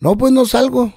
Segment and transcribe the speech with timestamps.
[0.00, 0.92] No, pues no salgo.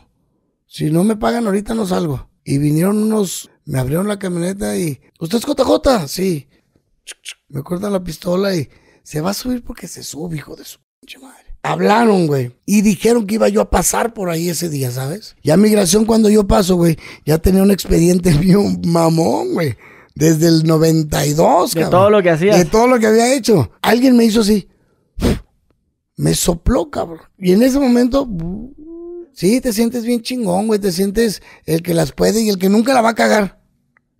[0.65, 2.29] Si no me pagan ahorita no salgo.
[2.43, 6.07] Y vinieron unos, me abrieron la camioneta y, ¿usted es JJ?
[6.07, 6.47] Sí.
[7.47, 8.69] Me cortan la pistola y
[9.03, 11.55] se va a subir porque se sube, hijo de su pinche madre.
[11.61, 12.55] Hablaron, güey.
[12.65, 15.35] Y dijeron que iba yo a pasar por ahí ese día, ¿sabes?
[15.43, 19.75] Ya migración cuando yo paso, güey, ya tenía un expediente mío mamón, güey.
[20.15, 21.99] Desde el 92, De cabrón.
[21.99, 22.57] todo lo que hacías.
[22.57, 23.71] De todo lo que había hecho.
[23.81, 24.67] Alguien me hizo así.
[26.17, 27.19] Me sopló, cabrón.
[27.37, 28.27] Y en ese momento,
[29.39, 30.79] sí, te sientes bien chingón, güey.
[30.79, 33.61] Te sientes el que las puede y el que nunca la va a cagar.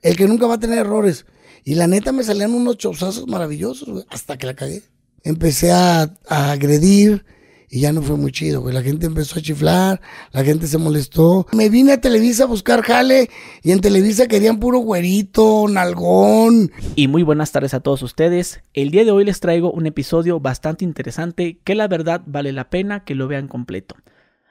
[0.01, 1.25] El que nunca va a tener errores.
[1.65, 4.05] Y la neta me salían unos chozazos maravillosos, güey.
[4.09, 4.83] Hasta que la cagué.
[5.23, 7.25] Empecé a, a agredir
[7.69, 8.73] y ya no fue muy chido, güey.
[8.73, 9.99] La gente empezó a chiflar,
[10.31, 11.45] la gente se molestó.
[11.51, 13.29] Me vine a Televisa a buscar jale
[13.61, 16.71] y en Televisa querían puro güerito, nalgón.
[16.95, 18.61] Y muy buenas tardes a todos ustedes.
[18.73, 22.69] El día de hoy les traigo un episodio bastante interesante que la verdad vale la
[22.69, 23.95] pena que lo vean completo.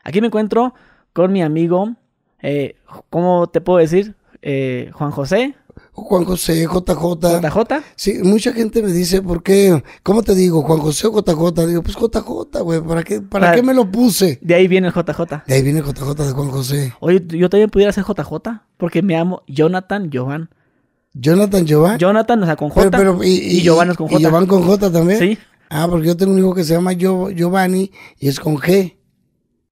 [0.09, 0.73] Aquí me encuentro
[1.13, 1.95] con mi amigo,
[2.41, 2.77] eh,
[3.11, 4.15] ¿cómo te puedo decir?
[4.41, 5.55] Eh, Juan José,
[5.93, 7.41] Juan José, JJ.
[7.43, 7.83] JJ.
[7.97, 9.83] Sí, mucha gente me dice, ¿por qué?
[10.05, 10.63] ¿Cómo te digo?
[10.63, 11.67] Juan José o JJ.
[11.67, 13.55] Digo, pues JJ, güey, ¿para qué, para Ah.
[13.55, 14.39] qué me lo puse?
[14.41, 15.43] De ahí viene el JJ.
[15.47, 16.95] De ahí viene JJ de Juan José.
[17.01, 20.49] Oye, yo también pudiera ser JJ porque me amo Jonathan Jovan.
[21.15, 21.99] Jonathan Giovanni.
[21.99, 22.91] Jonathan, o sea, con J.
[22.91, 24.21] Pero, pero, y, y Giovanni es con J.
[24.21, 25.19] Y Giovanni con J también.
[25.19, 25.39] Sí,
[25.71, 28.97] Ah, porque yo tengo un hijo que se llama Gio- Giovanni y es con G.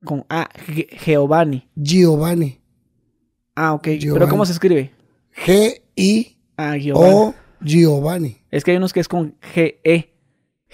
[0.07, 1.69] con A, G- Giovanni.
[1.75, 2.59] Giovanni.
[3.55, 3.89] Ah, ok.
[4.01, 4.29] Pero.
[4.29, 4.93] ¿cómo se escribe?
[5.45, 7.35] G-I-O Ah, Giovanni.
[7.61, 8.37] Giovanni.
[8.51, 10.15] Es que hay unos que es con G-E.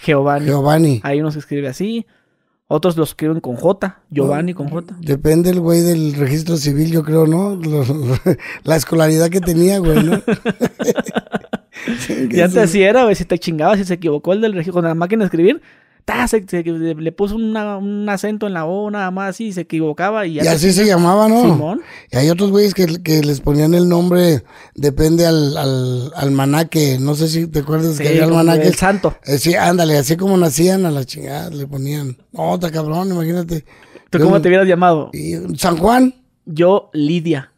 [0.04, 0.46] Giovanni.
[0.46, 1.00] Giovanni.
[1.02, 2.06] Hay unos que escriben así.
[2.68, 4.02] Otros los escriben con J.
[4.10, 4.96] Giovanni con J.
[5.00, 7.60] Depende el güey del registro civil, yo creo, ¿no?
[8.64, 10.22] La escolaridad que tenía, güey, ¿no?
[11.98, 12.58] Sí, que Y antes sí.
[12.60, 13.14] así era, güey.
[13.14, 15.60] Si te chingabas, si se equivocó el del registro con la máquina de escribir,
[16.04, 19.52] ta, se- se- le puso una- un acento en la O, nada más así, y
[19.52, 21.42] se equivocaba y así se llamaba, ¿no?
[21.42, 21.80] Simón.
[22.10, 24.42] Y hay otros güeyes que, que les ponían el nombre,
[24.74, 26.98] depende al, al almanaque.
[27.00, 28.68] No sé si te acuerdas Sí, que había como almanaques.
[28.68, 29.14] el santo.
[29.24, 32.16] Eh, sí, ándale, así como nacían a la chingada, le ponían.
[32.54, 33.64] Está cabrón, imagínate.
[34.10, 35.10] ¿Tú Yo cómo te hubieras llamado?
[35.56, 37.50] San Juan, Yo, Lidia.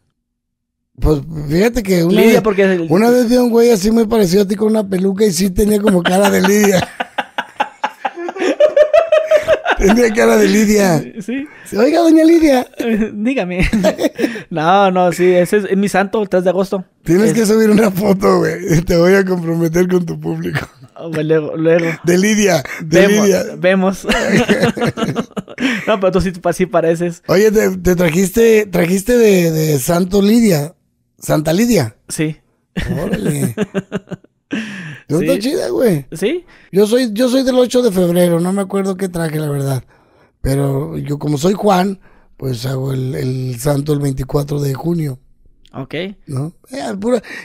[0.99, 3.91] pues fíjate que una, Lidia vez, porque el- una vez vi a un güey así
[3.91, 6.87] muy parecido a ti con una peluca y sí tenía como cara de Lidia.
[9.87, 11.03] tenía cara de Lidia.
[11.21, 11.47] Sí.
[11.77, 12.67] Oiga, doña Lidia,
[13.13, 13.67] Dígame.
[14.49, 16.85] no, no, sí, ese es, mi santo, el 3 de agosto.
[17.03, 18.81] tienes Es- que subir una foto, güey.
[18.81, 20.67] Te voy a comprometer con tu público.
[20.97, 21.87] Oh, luego, luego.
[22.03, 23.43] De Lidia, de Vemos, Lidia.
[23.57, 24.07] vemos.
[25.87, 27.21] no, pero tú sí, sí pareces.
[27.27, 30.73] Oye, te, te trajiste, trajiste de, de Santo Lidia,
[31.19, 31.95] Santa Lidia.
[32.07, 32.37] Sí.
[33.01, 33.55] Órale.
[35.07, 35.25] Yo Sí.
[35.25, 36.05] está chida, güey.
[36.11, 36.45] ¿Sí?
[36.71, 39.83] Yo soy, yo soy del 8 de febrero, no me acuerdo qué traje, la verdad.
[40.41, 41.99] Pero yo como soy Juan,
[42.37, 45.19] pues hago el, el santo el 24 de junio,
[45.73, 45.93] Ok.
[46.27, 46.53] ¿no?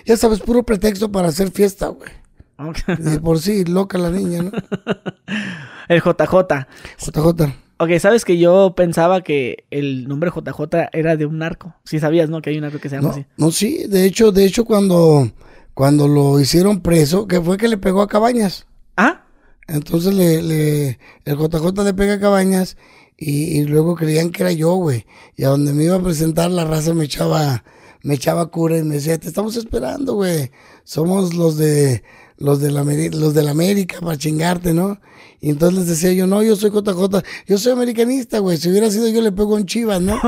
[0.07, 2.11] Ya sabes, puro pretexto para hacer fiesta, güey.
[2.59, 2.99] Ok.
[2.99, 4.51] De por sí, loca la niña, ¿no?
[5.89, 6.67] El JJ.
[6.99, 7.55] JJ.
[7.79, 11.75] Ok, sabes que yo pensaba que el nombre JJ era de un narco.
[11.85, 12.43] Sí sabías, ¿no?
[12.43, 13.27] Que hay un narco que se llama No, así.
[13.39, 15.31] no, sí, de hecho, de hecho, cuando,
[15.81, 18.67] cuando lo hicieron preso, que fue que le pegó a Cabañas.
[18.99, 19.25] Ah,
[19.67, 22.77] Entonces le, le, el JJ le pega a Cabañas
[23.17, 25.07] y, y luego creían que era yo, güey.
[25.39, 27.65] Y a donde me iba a presentar, la raza me echaba,
[28.03, 30.51] me echaba cura y me decía, te estamos esperando, güey.
[30.85, 32.03] Somos los de,
[32.37, 35.01] los de la, los de la América para chingarte, ¿no?
[35.41, 38.59] Y entonces les decía yo, no, yo soy JJ, yo soy americanista, güey.
[38.59, 40.21] Si hubiera sido yo, le pego en Chivas, ¿no?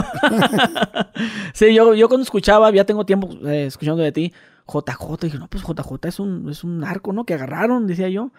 [1.52, 4.32] sí, yo, yo cuando escuchaba, ya tengo tiempo eh, escuchando de ti,
[4.66, 7.24] JJ, dije, no, pues JJ es un, es un narco, ¿no?
[7.24, 8.32] Que agarraron, decía yo.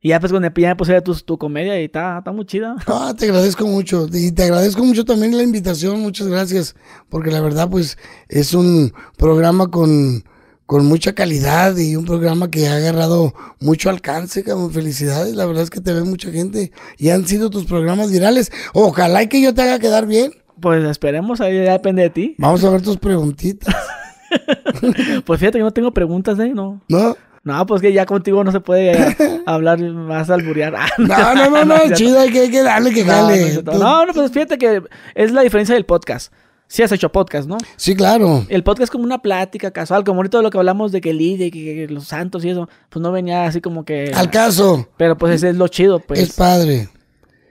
[0.00, 2.76] Y ya pues cuando ya me puse tu, tu comedia y está, está muy chida.
[2.86, 4.06] Ah, te agradezco mucho.
[4.12, 6.00] Y te agradezco mucho también la invitación.
[6.00, 6.76] Muchas gracias.
[7.08, 7.98] Porque la verdad, pues,
[8.28, 10.22] es un programa con,
[10.66, 14.70] con mucha calidad y un programa que ha agarrado mucho alcance, cabrón.
[14.72, 15.34] Felicidades.
[15.34, 16.70] La verdad es que te ve mucha gente.
[16.96, 18.52] Y han sido tus programas virales.
[18.74, 20.32] Ojalá y que yo te haga quedar bien.
[20.60, 22.34] Pues esperemos, ahí ya depende de ti.
[22.38, 23.74] Vamos a ver tus preguntitas.
[25.24, 26.52] Pues fíjate que no tengo preguntas, ¿eh?
[26.54, 26.80] No.
[26.88, 27.16] ¿No?
[27.44, 29.16] No, pues que ya contigo no se puede eh,
[29.46, 30.74] hablar más alburear.
[30.98, 31.94] No, no, no, no.
[31.94, 33.30] Chido, hay que, hay que darle que No,
[33.62, 34.82] no, no, no, pues fíjate que
[35.14, 36.32] es la diferencia del podcast.
[36.66, 37.56] Sí has hecho podcast, ¿no?
[37.76, 38.44] Sí, claro.
[38.50, 41.46] El podcast es como una plática casual, como ahorita lo que hablamos de que Lidia
[41.46, 44.12] y que, que los santos y eso, pues no venía así como que...
[44.14, 44.86] Al caso.
[44.98, 46.20] Pero pues ese es lo chido, pues.
[46.20, 46.90] Es padre.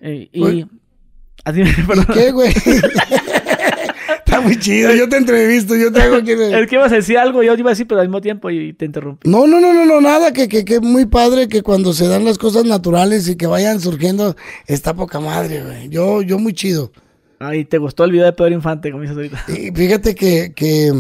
[0.01, 0.67] Eh, y...
[1.43, 2.53] Así, ¿Y qué, güey?
[4.37, 4.93] Está muy chido.
[4.93, 5.75] Yo te entrevisto.
[5.75, 6.33] Yo te hago que...
[6.33, 8.73] Es que ibas a decir algo, yo iba a decir, pero al mismo tiempo y
[8.73, 9.29] te interrumpí.
[9.29, 12.25] No, no, no, no, no, nada, que, que, que muy padre que cuando se dan
[12.25, 14.35] las cosas naturales y que vayan surgiendo,
[14.65, 15.89] está poca madre, güey.
[15.89, 16.91] Yo, yo muy chido.
[17.39, 19.45] Ay, ¿te gustó el video de Pedro Infante, como dices ahorita?
[19.49, 20.91] Y fíjate que, que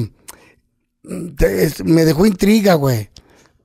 [1.37, 3.09] te- me dejó intriga, güey.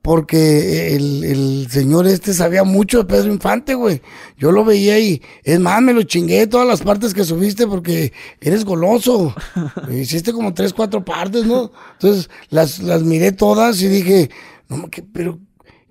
[0.02, 4.02] Porque el, el señor este sabía mucho de Pedro Infante, güey.
[4.36, 8.12] Yo lo veía y, es más, me lo chingué todas las partes que subiste porque
[8.40, 9.32] eres goloso.
[9.92, 11.70] Hiciste como tres, cuatro partes, ¿no?
[11.92, 14.28] Entonces las, las miré todas y dije,
[14.68, 15.38] no, que, pero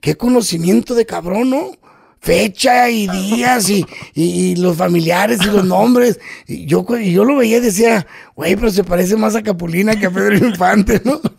[0.01, 1.71] qué conocimiento de cabrón, ¿no?
[2.19, 6.19] Fecha y días y, y- y los familiares y los nombres.
[6.47, 8.05] Y yo, y yo lo veía y decía,
[8.35, 11.21] güey, pero se parece más a Capulina que a Pedro Infante, ¿no?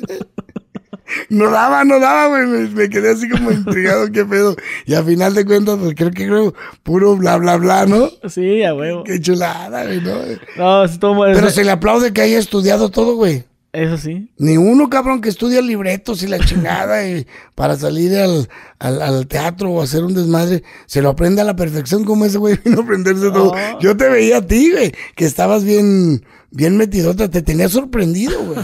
[1.29, 2.47] No daba, no daba, güey.
[2.47, 4.56] Me, me quedé así como intrigado, qué pedo.
[4.87, 8.09] Y a final de cuentas, pues creo que creo puro bla, bla, bla, ¿no?
[8.29, 9.05] Sí, a huevo.
[9.05, 10.14] Qué chulada, güey, ¿no?
[10.56, 13.44] No, es todo- Pero se le aplaude que haya estudiado todo, güey.
[13.75, 14.31] Eso sí.
[14.37, 18.47] Ni uno, cabrón, que estudia libretos y la chingada y para salir al,
[18.79, 22.37] al, al teatro o hacer un desmadre, se lo aprende a la perfección como ese
[22.37, 23.55] güey vino a aprenderse todo.
[23.81, 28.59] Yo te veía a ti, güey, que estabas bien, bien metidota, te tenía sorprendido, güey.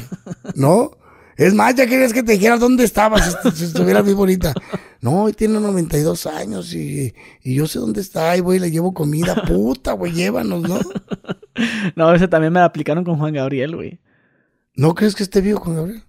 [0.54, 0.90] ¿No?
[1.38, 4.52] Es más, ya querías que te dijera dónde estabas si, si estuvieras vivo ahorita.
[5.00, 8.92] No, hoy tiene 92 años y, y yo sé dónde está y güey, le llevo
[8.92, 9.36] comida.
[9.46, 10.80] Puta, güey, llévanos, ¿no?
[11.96, 14.00] No, ese también me la aplicaron con Juan Gabriel, güey.
[14.74, 16.02] ¿No crees que esté vivo, Juan Gabriel?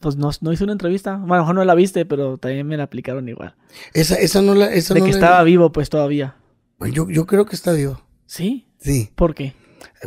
[0.00, 1.16] Pues no, no hice una entrevista.
[1.16, 3.56] Bueno, a lo mejor no la viste, pero también me la aplicaron igual.
[3.92, 4.72] Esa, esa no la...
[4.72, 6.36] Esa De no que la- estaba vivo, pues todavía.
[6.78, 8.00] Bueno, Yo, yo creo que está vivo.
[8.26, 8.66] ¿Sí?
[8.78, 9.10] Sí.
[9.14, 9.54] ¿Por qué?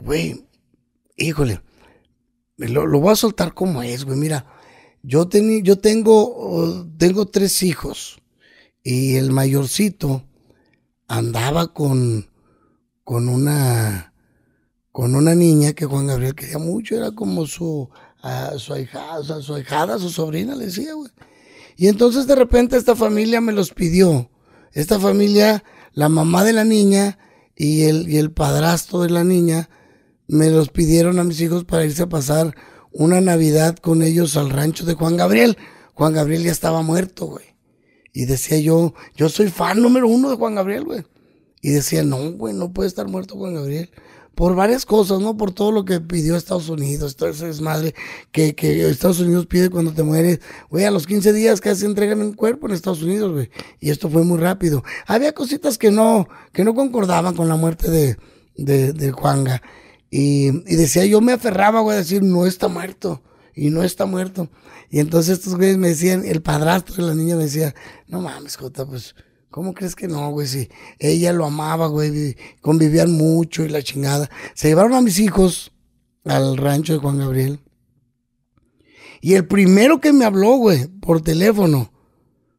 [0.03, 0.45] Güey,
[1.17, 1.61] híjole.
[2.57, 4.17] Lo, lo voy a soltar como es, güey.
[4.17, 4.45] Mira,
[5.03, 8.19] yo, teni- yo tengo, oh, tengo tres hijos.
[8.83, 10.23] Y el mayorcito
[11.07, 12.29] andaba con,
[13.03, 14.13] con una,
[14.91, 16.95] con una niña que Juan Gabriel quería mucho.
[16.95, 17.89] Era como su,
[18.21, 21.11] ah, su ahijada, su su sobrina, le decía, güey.
[21.75, 24.29] Y entonces de repente esta familia me los pidió.
[24.73, 25.63] Esta familia,
[25.93, 27.17] la mamá de la niña
[27.55, 29.69] y el, y el padrastro de la niña,
[30.27, 32.55] me los pidieron a mis hijos para irse a pasar
[32.91, 35.57] una Navidad con ellos al rancho de Juan Gabriel.
[35.93, 37.45] Juan Gabriel ya estaba muerto, güey.
[38.13, 41.05] Y decía yo, yo soy fan número uno de Juan Gabriel, güey.
[41.61, 43.89] Y decía, no, güey, no puede estar muerto Juan Gabriel.
[44.33, 45.35] Por varias cosas, ¿no?
[45.35, 47.93] Por todo lo que pidió Estados Unidos, todo ese desmadre
[48.31, 50.39] que, que Estados Unidos pide cuando te mueres.
[50.69, 53.49] Güey, a los 15 días casi entregan un cuerpo en Estados Unidos, güey.
[53.81, 54.83] Y esto fue muy rápido.
[55.05, 58.17] Había cositas que no, que no concordaban con la muerte de,
[58.55, 59.13] de, de.
[60.11, 63.21] Y, decía, yo me aferraba, güey, a decir, no está muerto.
[63.55, 64.49] Y no está muerto.
[64.89, 67.75] Y entonces estos güeyes me decían, el padrastro de la niña me decía,
[68.07, 69.15] no mames, Jota, pues,
[69.49, 70.47] ¿cómo crees que no, güey?
[70.47, 74.29] Si ella lo amaba, güey, vi- convivían mucho y la chingada.
[74.55, 75.73] Se llevaron a mis hijos
[76.23, 77.59] al rancho de Juan Gabriel.
[79.21, 81.91] Y el primero que me habló, güey, por teléfono,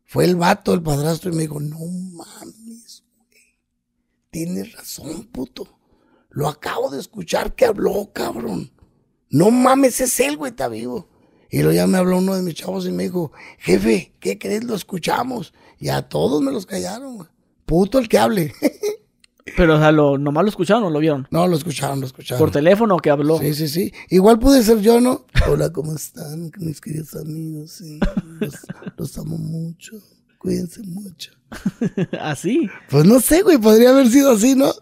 [0.05, 3.59] fue el vato, el padrastro, y me dijo, no mames, güey.
[4.31, 5.80] Tienes razón, puto.
[6.31, 8.71] Lo acabo de escuchar que habló, cabrón.
[9.29, 11.09] No mames, es él, güey, está vivo.
[11.51, 14.65] Y luego ya me habló uno de mis chavos y me dijo, jefe, ¿qué crees?
[14.65, 15.53] Lo escuchamos.
[15.79, 17.29] Y a todos me los callaron, güey.
[17.67, 18.55] Puto el que hable.
[19.57, 21.27] Pero, o sea, lo, ¿nomás lo escucharon o lo vieron?
[21.31, 22.39] no, lo escucharon, lo escucharon.
[22.39, 23.39] ¿Por teléfono que habló?
[23.39, 23.93] Sí, sí, sí.
[24.09, 25.27] Igual pude ser yo, ¿no?
[25.49, 27.73] Hola, ¿cómo están, mis queridos amigos?
[27.73, 27.99] Sí,
[28.39, 28.55] los,
[28.97, 29.97] los amo mucho.
[30.39, 31.33] Cuídense mucho.
[32.21, 32.69] Así.
[32.89, 34.73] Pues no sé, güey, podría haber sido así, ¿no?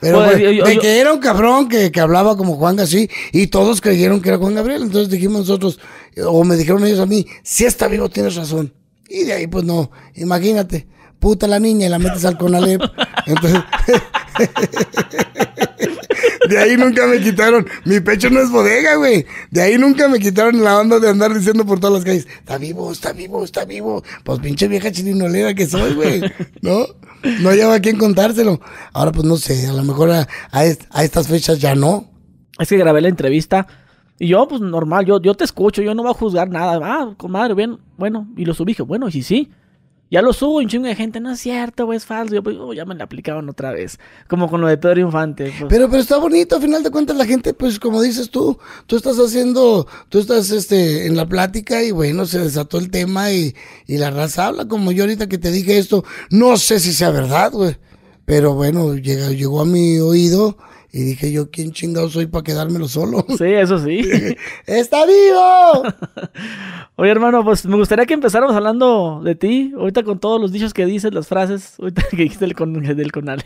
[0.00, 2.78] Pero Pues, yo- yo- de yo- que era un cabrón que, que hablaba como Juan
[2.80, 4.82] así y todos creyeron que era Juan Gabriel.
[4.82, 5.78] Entonces dijimos nosotros,
[6.26, 8.72] o me dijeron ellos a mí, si está vivo, tienes razón.
[9.08, 10.86] Y de ahí, pues no, imagínate,
[11.18, 12.82] puta la niña y la metes al Conalep.
[13.26, 13.60] Entonces,
[16.48, 17.66] de ahí nunca me quitaron.
[17.84, 19.26] Mi pecho no es bodega, güey.
[19.50, 22.58] De ahí nunca me quitaron la onda de andar diciendo por todas las calles, está
[22.58, 24.02] vivo, está vivo, está vivo.
[24.24, 26.20] Pues pinche vieja chirinolera que soy, güey.
[26.60, 26.86] ¿No?
[27.40, 28.60] No lleva a quién contárselo.
[28.92, 32.10] Ahora, pues no sé, a lo mejor a, a est- a estas fechas ya no.
[32.58, 33.66] Es que grabé la entrevista
[34.18, 36.78] y yo, pues normal, yo, yo te escucho, yo no voy a juzgar nada.
[36.82, 39.50] Ah, comadre, bien, bueno, y lo subí, dije, bueno, y si sí.
[40.10, 42.34] Ya lo subo un chingo de gente, no es cierto, güey, es falso.
[42.34, 43.98] Yo, pues, oh, ya me la aplicaron otra vez.
[44.28, 45.52] Como con lo de Pedro Infante.
[45.58, 45.68] pues.
[45.68, 48.96] Pero, pero está bonito, a final de cuentas la gente, pues como dices tú, tú
[48.96, 53.54] estás haciendo, tú estás este, en la plática y bueno, se desató el tema y,
[53.86, 57.10] y la raza habla, como yo ahorita que te dije esto, no sé si sea
[57.10, 57.76] verdad, güey,
[58.24, 60.56] pero bueno, llega, llegó a mi oído
[60.96, 63.26] y dije yo, ¿quién chingado soy para quedármelo solo?
[63.36, 64.00] Sí, eso sí.
[64.66, 65.82] ¡Está vivo!
[66.94, 69.72] Oye, hermano, pues me gustaría que empezáramos hablando de ti.
[69.76, 71.74] Ahorita con todos los dichos que dices, las frases.
[71.80, 73.42] Ahorita que dijiste el con, del conal.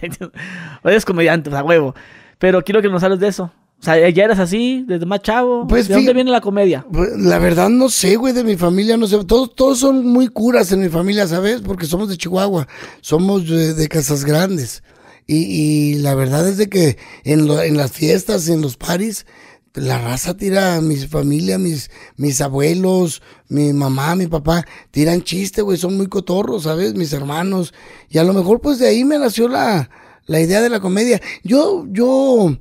[0.82, 1.94] Oye, es comediante, o sea, huevo.
[2.38, 3.44] Pero quiero que nos hables de eso.
[3.80, 5.66] O sea, ya eres así, desde más chavo.
[5.66, 6.84] Pues, ¿De dónde viene la comedia?
[6.92, 9.24] Pues, La verdad no sé, güey, de mi familia, no sé.
[9.24, 11.62] Todos, todos son muy curas en mi familia, ¿sabes?
[11.62, 12.68] Porque somos de Chihuahua,
[13.00, 14.82] somos de, de Casas Grandes.
[15.30, 19.26] Y, la verdad es de que en, en las fiestas, en los paris,
[19.74, 25.76] la raza tira mi familia, mis, mis abuelos, mi mamá, mi papá, tiran chiste, güey,
[25.76, 26.94] son muy cotorros, ¿sabes?
[26.94, 27.74] Mis hermanos.
[28.08, 29.90] Y a lo mejor, pues de ahí me nació la,
[30.26, 31.20] la idea de la comedia.
[31.44, 32.56] Yo, yo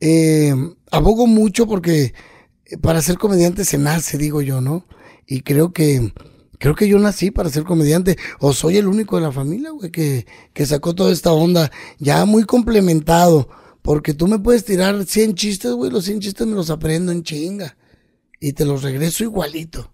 [0.00, 0.54] eh,
[0.90, 2.14] abogo mucho porque
[2.82, 4.86] para ser comediante se nace, digo yo, ¿no?
[5.24, 6.12] Y creo que
[6.58, 9.90] creo que yo nací para ser comediante, o soy el único de la familia, güey,
[9.90, 13.48] que, que sacó toda esta onda, ya muy complementado,
[13.82, 17.22] porque tú me puedes tirar 100 chistes, güey, los 100 chistes me los aprendo en
[17.22, 17.76] chinga,
[18.40, 19.92] y te los regreso igualito.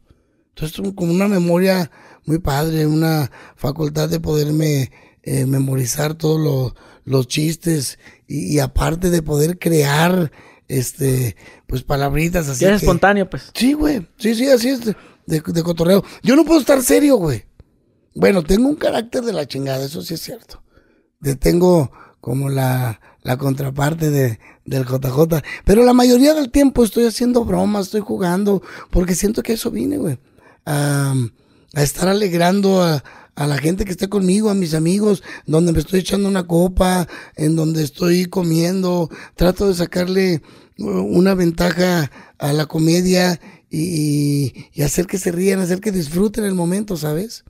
[0.51, 1.91] Entonces, como una memoria
[2.27, 4.91] muy padre, una facultad de poderme
[5.23, 10.33] eh, memorizar todos los chistes, y, aparte de poder crear,
[10.67, 12.65] este, pues palabritas así.
[12.65, 13.51] es espontáneo, pues.
[13.55, 14.81] Sí, güey, sí, sí, así es
[15.27, 16.05] de, cotorreo.
[16.23, 17.45] Yo no puedo estar serio, güey.
[18.15, 20.63] Bueno, tengo un carácter de la chingada, eso sí es cierto.
[21.41, 21.91] Tengo
[22.21, 25.43] como la, la contraparte de, del JJ.
[25.65, 29.99] Pero la mayoría del tiempo estoy haciendo bromas, estoy jugando, porque siento que eso vine,
[29.99, 30.19] güey.
[30.67, 31.15] A,
[31.75, 33.03] a, estar alegrando a,
[33.35, 37.09] a la gente que esté conmigo, a mis amigos, donde me estoy echando una copa,
[37.37, 39.11] en donde estoy comiendo.
[39.35, 40.43] Trato de sacarle
[40.79, 43.41] uh, una ventaja a la comedia
[43.75, 47.45] y, hacer que se rían, hacer que disfruten el momento, ¿sabes?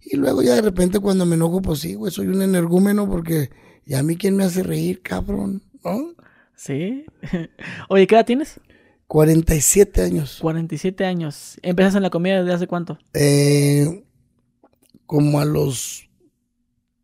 [0.00, 3.50] Y luego ya de repente cuando me enojo, pues sí, güey, soy un energúmeno porque
[3.84, 6.14] ya a mí quién me hace reír, cabrón, ¿no?
[6.56, 7.04] Sí.
[7.88, 8.60] Oye, ¿qué edad tienes?
[9.08, 10.38] 47 años.
[10.40, 11.58] 47 años.
[11.62, 12.98] ¿Empezaste en la comedia desde hace cuánto?
[13.12, 14.04] Eh,
[15.04, 16.08] como a los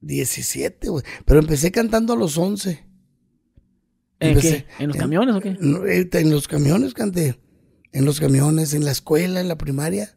[0.01, 1.05] 17, güey.
[1.27, 2.83] Pero empecé cantando a los 11.
[4.21, 4.67] ¿En qué?
[4.79, 5.51] ¿En los camiones o qué?
[5.51, 7.37] Eh, en los camiones canté
[7.93, 10.15] en los camiones, en la escuela, en la primaria,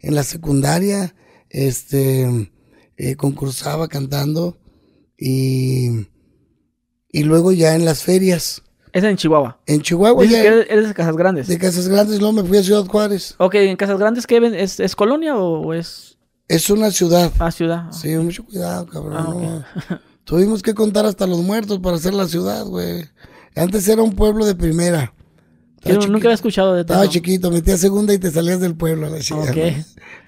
[0.00, 1.14] en la secundaria,
[1.50, 2.50] este,
[2.96, 4.58] eh, concursaba cantando
[5.18, 6.06] y,
[7.10, 8.62] y luego ya en las ferias.
[8.92, 9.60] ¿Es en Chihuahua?
[9.66, 10.42] En Chihuahua ya.
[10.42, 11.48] eres de Casas Grandes.
[11.48, 13.34] De Casas Grandes, luego me fui a Ciudad Juárez.
[13.38, 16.16] Ok, ¿en Casas Grandes qué es, es colonia o es...?
[16.48, 17.32] Es una ciudad.
[17.40, 17.90] Ah, ciudad.
[17.90, 19.64] Sí, mucho cuidado, cabrón.
[19.90, 23.04] Ah, Tuvimos que contar hasta los muertos para hacer la ciudad, güey.
[23.56, 25.12] Antes era un pueblo de primera.
[25.86, 26.94] Yo nunca había escuchado de todo.
[26.94, 29.54] Estaba chiquito, metías segunda y te salías del pueblo a la ciudad.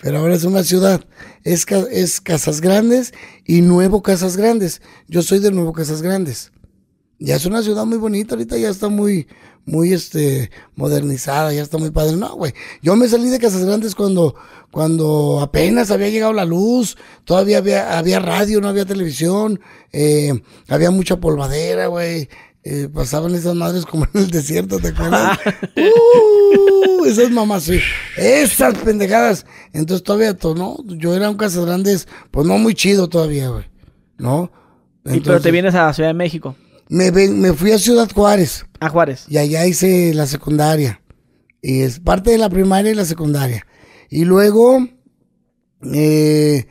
[0.02, 1.04] Pero ahora es una ciudad.
[1.44, 3.12] Es, es Casas Grandes
[3.44, 4.82] y Nuevo Casas Grandes.
[5.08, 6.52] Yo soy de Nuevo Casas Grandes.
[7.18, 9.26] Ya es una ciudad muy bonita, ahorita ya está muy,
[9.64, 12.16] muy este, modernizada, ya está muy padre.
[12.16, 12.54] No, güey.
[12.80, 14.36] Yo me salí de Casas Grandes cuando,
[14.70, 19.60] cuando apenas había llegado la luz, todavía había, había radio, no había televisión,
[19.92, 20.32] eh,
[20.68, 22.28] había mucha polvadera, güey.
[22.70, 25.38] Eh, pasaban esas madres como en el desierto, ¿te acuerdas?
[25.74, 27.80] uh, esas mamás, sí.
[28.14, 29.46] Esas pendejadas.
[29.72, 30.76] Entonces todavía, ¿no?
[30.84, 33.64] Yo era un Casas Grandes, pues no muy chido todavía, güey.
[34.18, 34.52] ¿No?
[35.06, 36.56] ¿Y pero te vienes a la Ciudad de México?
[36.90, 38.66] Me, me fui a Ciudad Juárez.
[38.80, 39.24] A Juárez.
[39.30, 41.00] Y allá hice la secundaria.
[41.62, 43.64] Y es parte de la primaria y la secundaria.
[44.10, 44.86] Y luego,
[45.94, 46.66] eh,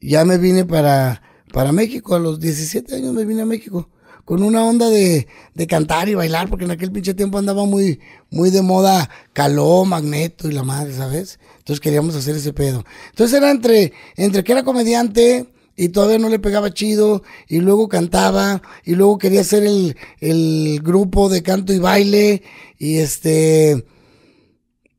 [0.00, 1.20] ya me vine para,
[1.52, 2.14] para México.
[2.14, 3.90] A los 17 años me vine a México
[4.24, 8.00] con una onda de, de, cantar y bailar, porque en aquel pinche tiempo andaba muy,
[8.30, 11.38] muy de moda Caló, Magneto y la madre, ¿sabes?
[11.58, 12.84] Entonces queríamos hacer ese pedo.
[13.10, 17.88] Entonces era entre, entre que era comediante y todavía no le pegaba chido, y luego
[17.88, 22.42] cantaba, y luego quería hacer el, el grupo de canto y baile,
[22.78, 23.84] y este,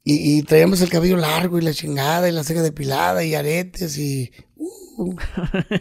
[0.03, 4.31] y, traíamos el cabello largo y la chingada, y la ceja depilada, y aretes, y...
[4.57, 5.15] Uh.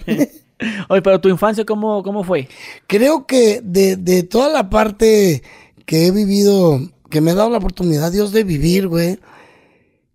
[0.88, 2.48] Oye, pero tu infancia, ¿cómo, cómo fue?
[2.86, 5.42] Creo que de, de toda la parte
[5.86, 9.18] que he vivido, que me ha dado la oportunidad Dios de vivir, güey,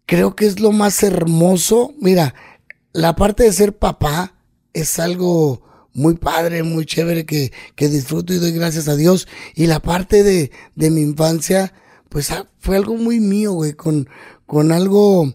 [0.06, 1.94] creo que es lo más hermoso.
[2.00, 2.34] Mira,
[2.94, 4.34] la parte de ser papá
[4.74, 5.62] es algo
[5.94, 9.28] muy padre, muy chévere que, que disfruto y doy gracias a Dios.
[9.56, 11.74] Y la parte de, de mi infancia,
[12.10, 14.08] pues ah, fue algo muy mío, güey, con,
[14.46, 15.34] con algo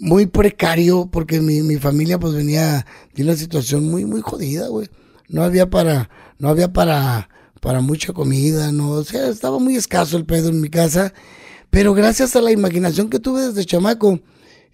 [0.00, 4.88] muy precario porque mi, mi familia pues venía de una situación muy, muy jodida, güey.
[5.28, 7.28] No había para, no había para,
[7.60, 11.12] para mucha comida, no, o sea, estaba muy escaso el pedo en mi casa.
[11.68, 14.18] Pero gracias a la imaginación que tuve desde chamaco,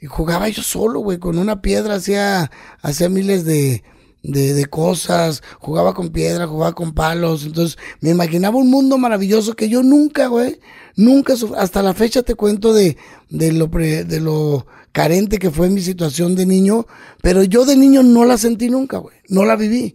[0.08, 3.82] jugaba yo solo, güey, con una piedra, hacía, hacía miles de,
[4.22, 9.54] de, de, cosas, jugaba con piedra, jugaba con palos, entonces me imaginaba un mundo maravilloso
[9.54, 10.58] que yo nunca, güey,
[10.96, 12.96] nunca, hasta la fecha te cuento de,
[13.28, 14.66] de lo, de lo
[14.96, 16.86] carente que fue mi situación de niño,
[17.20, 19.14] pero yo de niño no la sentí nunca, güey.
[19.28, 19.94] No la viví.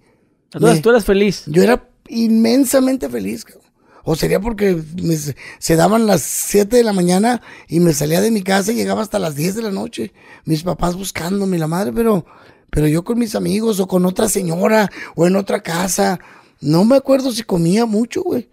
[0.53, 1.41] Entonces tú eras feliz.
[1.47, 3.65] Yo era inmensamente feliz, cabrón.
[4.03, 4.79] O sería porque
[5.57, 9.01] se daban las 7 de la mañana y me salía de mi casa y llegaba
[9.01, 10.13] hasta las 10 de la noche.
[10.45, 12.27] Mis papás buscándome la madre, pero,
[12.69, 16.19] pero yo con mis amigos o con otra señora o en otra casa.
[16.59, 18.51] no me acuerdo si comía mucho, güey.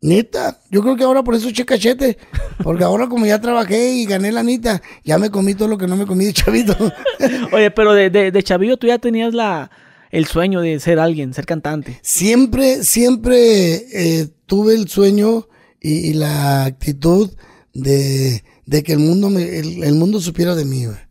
[0.00, 2.18] Neta, yo creo que ahora por eso eché cachete.
[2.62, 5.88] Porque ahora como ya trabajé y gané la nita, ya me comí todo lo que
[5.88, 6.76] no me comí de chavito.
[7.52, 9.70] Oye, pero de, de, de chavillo tú ya tenías la,
[10.10, 11.98] el sueño de ser alguien, ser cantante.
[12.02, 15.48] Siempre, siempre eh, tuve el sueño
[15.80, 17.30] y, y la actitud
[17.74, 21.07] de, de que el mundo, me, el, el mundo supiera de mí, güey.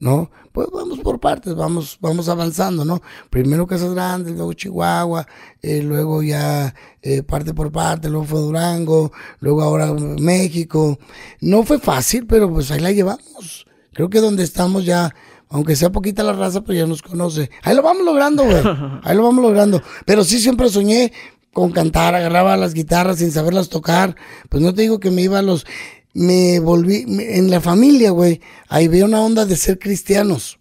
[0.00, 0.30] ¿No?
[0.52, 3.00] Pues vamos por partes, vamos, vamos avanzando, ¿no?
[3.28, 5.26] Primero Casas Grandes, luego Chihuahua,
[5.62, 10.98] eh, luego ya eh, parte por parte, luego fue Durango, luego ahora México.
[11.40, 13.66] No fue fácil, pero pues ahí la llevamos.
[13.92, 15.14] Creo que donde estamos ya,
[15.50, 17.50] aunque sea poquita la raza, pues ya nos conoce.
[17.62, 18.62] Ahí lo vamos logrando, güey.
[19.04, 19.82] Ahí lo vamos logrando.
[20.06, 21.12] Pero sí siempre soñé
[21.52, 24.16] con cantar, agarraba las guitarras sin saberlas tocar.
[24.48, 25.66] Pues no te digo que me iba a los
[26.12, 30.58] me volví, en la familia, güey, ahí veo una onda de ser cristianos.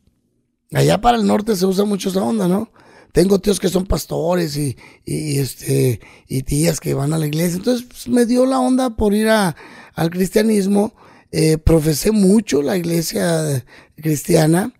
[0.71, 2.71] Allá para el norte se usa mucho esa onda, ¿no?
[3.11, 7.57] Tengo tíos que son pastores y, y, este, y tías que van a la iglesia.
[7.57, 9.55] Entonces, pues, me dio la onda por ir a,
[9.95, 10.93] al cristianismo.
[11.31, 13.65] Eh, profesé mucho la iglesia
[13.95, 14.73] cristiana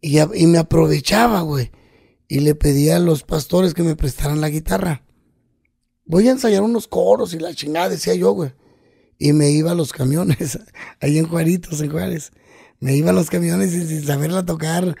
[0.00, 1.70] y, y me aprovechaba, güey.
[2.28, 5.02] Y le pedía a los pastores que me prestaran la guitarra.
[6.04, 8.52] Voy a ensayar unos coros y la chingada, decía yo, güey
[9.20, 10.58] y me iba a los camiones,
[11.00, 12.32] ahí en Juaritos, en Juárez.
[12.80, 14.96] Me iba a los camiones y sin saberla tocar,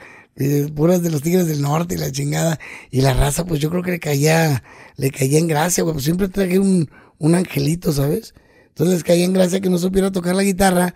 [0.74, 2.60] puras de los Tigres del Norte y la chingada.
[2.90, 4.62] Y la raza, pues yo creo que le caía,
[4.96, 5.94] le caía en gracia, güey.
[5.94, 8.34] Pues siempre traje un, un angelito, ¿sabes?
[8.68, 10.94] Entonces les caía en gracia que no supiera tocar la guitarra,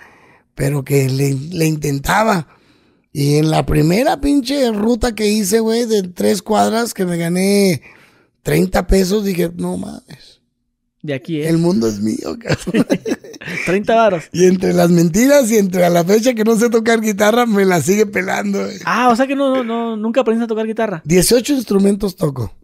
[0.55, 2.47] pero que le, le intentaba.
[3.11, 7.81] Y en la primera pinche ruta que hice, güey, de tres cuadras, que me gané
[8.43, 10.43] 30 pesos, dije, no mames,
[11.05, 11.51] De aquí, ¿eh?
[11.51, 12.87] el mundo es mío, cabrón.
[13.67, 14.25] 30 varos.
[14.33, 17.67] Y entre las mentiras y entre a la fecha que no sé tocar guitarra, me
[17.67, 18.61] la sigue pelando.
[18.65, 18.79] güey.
[18.87, 21.03] Ah, o sea que no, no, no- nunca aprendiste a tocar guitarra.
[21.05, 22.55] 18 instrumentos toco.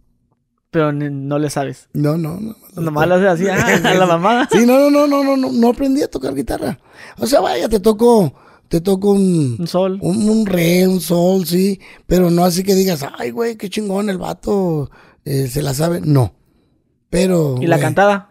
[0.71, 1.87] Pero no le sabes.
[1.93, 2.55] No, no, no.
[2.81, 4.49] Nomás lo haces así, ah, a la mamada.
[4.51, 6.79] Sí, no, no, no, no, no, no, no aprendí a tocar guitarra.
[7.19, 8.33] O sea, vaya, te toco,
[8.69, 9.99] te toco un, Un sol.
[10.01, 14.09] un, un re, un sol, sí, pero no así que digas, ay, güey, qué chingón,
[14.09, 14.89] el vato
[15.25, 16.01] eh, se la sabe.
[16.03, 16.33] No.
[17.11, 17.57] Pero.
[17.61, 18.29] ¿Y la güey, cantada?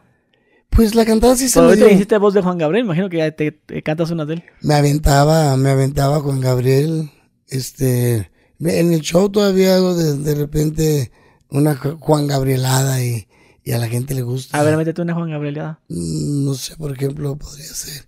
[0.70, 1.94] Pues la cantada sí se Pero me ahorita dio.
[1.96, 4.44] hiciste voz de Juan Gabriel, imagino que ya te, te cantas una de él.
[4.62, 7.10] Me aventaba, me aventaba Juan Gabriel.
[7.48, 8.30] Este,
[8.60, 11.12] en el show todavía hago de, de repente
[11.50, 13.26] una Ju- Juan Gabrielada y,
[13.64, 14.58] y a la gente le gusta.
[14.58, 15.54] A ver, métete una Juan Gabriel.
[15.56, 15.80] ya.
[15.88, 18.06] Mm, No sé, por ejemplo, podría ser.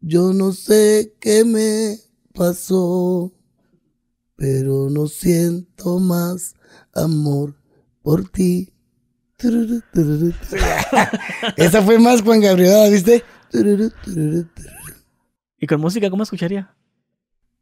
[0.00, 1.96] Yo no sé qué me
[2.34, 3.32] pasó,
[4.36, 6.54] pero no siento más
[6.94, 7.54] amor
[8.02, 8.71] por ti.
[11.56, 13.24] Esa fue más Juan Gabrielada, ¿viste?
[15.58, 16.74] ¿Y con música cómo escucharía?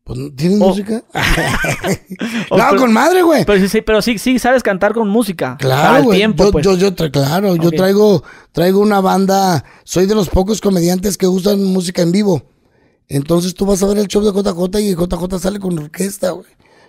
[0.04, 0.68] Pues, ¿Tienes Oh.
[0.68, 1.02] música?
[2.50, 3.44] Oh, no, pero- con madre, güey.
[3.44, 5.56] Pero sí, sí, pero sí, sí sabes cantar con música.
[5.58, 6.20] Claro, güey.
[6.20, 6.64] yo, pues.
[6.64, 11.62] yo, yo claro, yo traigo, traigo una banda, soy de los pocos comediantes que usan
[11.64, 12.42] música en vivo.
[13.08, 16.46] Entonces tú vas a ver el show de JJ y JJ sale con orquesta, güey.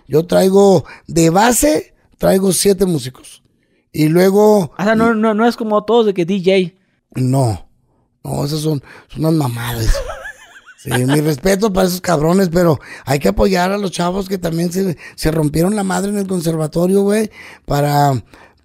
[0.08, 3.42] Yo traigo de base, traigo siete músicos.
[3.92, 6.76] Y luego, O sea, no, no, no es como todos de que DJ.
[7.14, 7.68] no,
[8.24, 9.94] no, esas son, son unas mamadas.
[10.78, 14.72] Sí, mi respeto para esos cabrones, pero hay que apoyar a los chavos que también
[14.72, 17.30] se, se rompieron la madre en el conservatorio, güey,
[17.66, 18.14] para,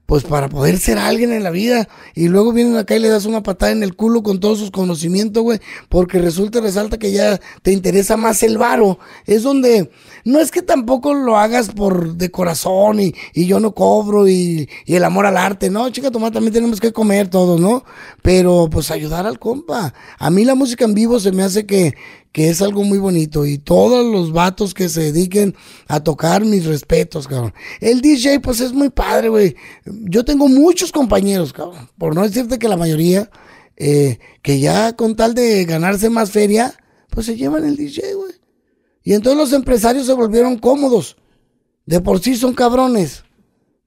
[0.08, 1.88] pues para poder ser alguien en la vida.
[2.16, 4.72] Y luego vienen acá y le das una patada en el culo con todos sus
[4.72, 8.98] conocimientos, güey, porque resulta resalta que ya te interesa más el varo.
[9.26, 9.92] Es donde,
[10.24, 14.70] no es que tampoco lo hagas por de corazón y, y yo no cobro y,
[14.86, 17.84] y el amor al arte, no, chica, toma, también tenemos que comer todos, ¿no?
[18.22, 19.94] Pero pues ayudar al compa.
[20.18, 21.96] A mí la música en vivo se me hace que,
[22.38, 25.56] que es algo muy bonito y todos los vatos que se dediquen
[25.88, 27.52] a tocar, mis respetos, cabrón.
[27.80, 29.56] El DJ, pues es muy padre, güey.
[29.86, 33.32] Yo tengo muchos compañeros, cabrón, por no decirte que la mayoría,
[33.76, 36.78] eh, que ya con tal de ganarse más feria,
[37.10, 38.34] pues se llevan el DJ, güey.
[39.02, 41.18] Y entonces los empresarios se volvieron cómodos.
[41.88, 43.24] De por sí son cabrones.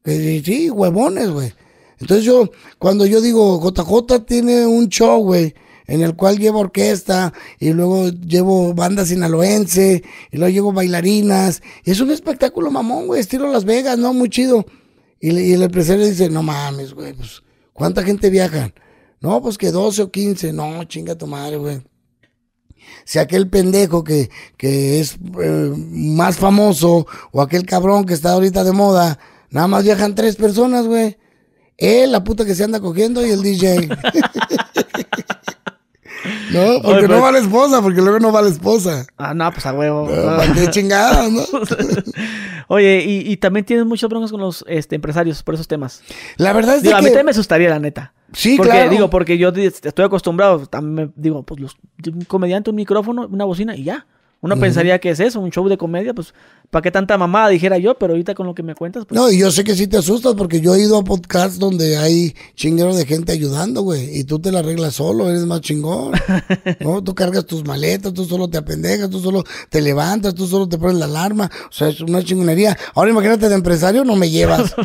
[0.05, 1.53] Sí, huevones, güey.
[2.01, 5.55] Entonces yo, cuando yo digo, JJ tiene un show, güey,
[5.91, 12.01] en el cual llevo orquesta, y luego llevo banda sinaloense, y luego llevo bailarinas, es
[12.01, 14.15] un espectáculo mamón, güey, estilo Las Vegas, ¿no?
[14.15, 14.65] Muy chido.
[15.21, 18.73] Y el empresario dice, no mames, güey, pues, ¿cuánta gente viaja?
[19.21, 20.53] No, pues que 12 o 15.
[20.53, 21.83] No, chinga tu madre, güey
[23.05, 28.65] si aquel pendejo que, que es eh, más famoso o aquel cabrón que está ahorita
[28.65, 29.19] de moda,
[29.51, 31.19] nada más viajan tres personas, güey.
[31.77, 33.89] Él, la puta que se anda cogiendo y el DJ.
[36.53, 39.07] no, porque Oye, no pues- va la esposa, porque luego no va la esposa.
[39.17, 40.07] Ah, no, pues a huevo.
[40.09, 41.43] ¿Para qué chingadas, no?
[42.69, 46.03] Oye, y, y también tienes muchos broncas con los este, empresarios por esos temas.
[46.37, 47.11] La verdad es de Digo, a mí que...
[47.11, 48.13] también me asustaría, la neta.
[48.33, 48.91] Sí, porque, claro.
[48.91, 53.45] Digo, porque yo estoy acostumbrado, también me- digo, pues los, un comediante, un micrófono, una
[53.45, 54.07] bocina y ya.
[54.43, 56.33] Uno pensaría que es eso, un show de comedia, pues,
[56.71, 57.99] ¿para qué tanta mamada dijera yo?
[57.99, 59.99] Pero ahorita con lo que me cuentas, pues, No, y yo sé que sí te
[59.99, 64.19] asustas porque yo he ido a podcasts donde hay chinguero de gente ayudando, güey.
[64.19, 66.13] Y tú te la arreglas solo, eres más chingón.
[66.81, 67.05] ¿No?
[67.05, 70.79] Tú cargas tus maletas, tú solo te apendejas, tú solo te levantas, tú solo te
[70.79, 71.51] pones la alarma.
[71.69, 72.79] O sea, es una chingonería.
[72.95, 74.75] Ahora imagínate de empresario, no me llevas.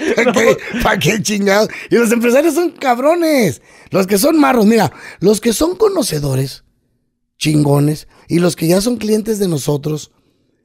[0.16, 1.68] ¿Para qué, pa' qué chingados?
[1.90, 3.60] Y los empresarios son cabrones.
[3.90, 6.64] Los que son marros, mira, los que son conocedores,
[7.40, 10.12] chingones, y los que ya son clientes de nosotros,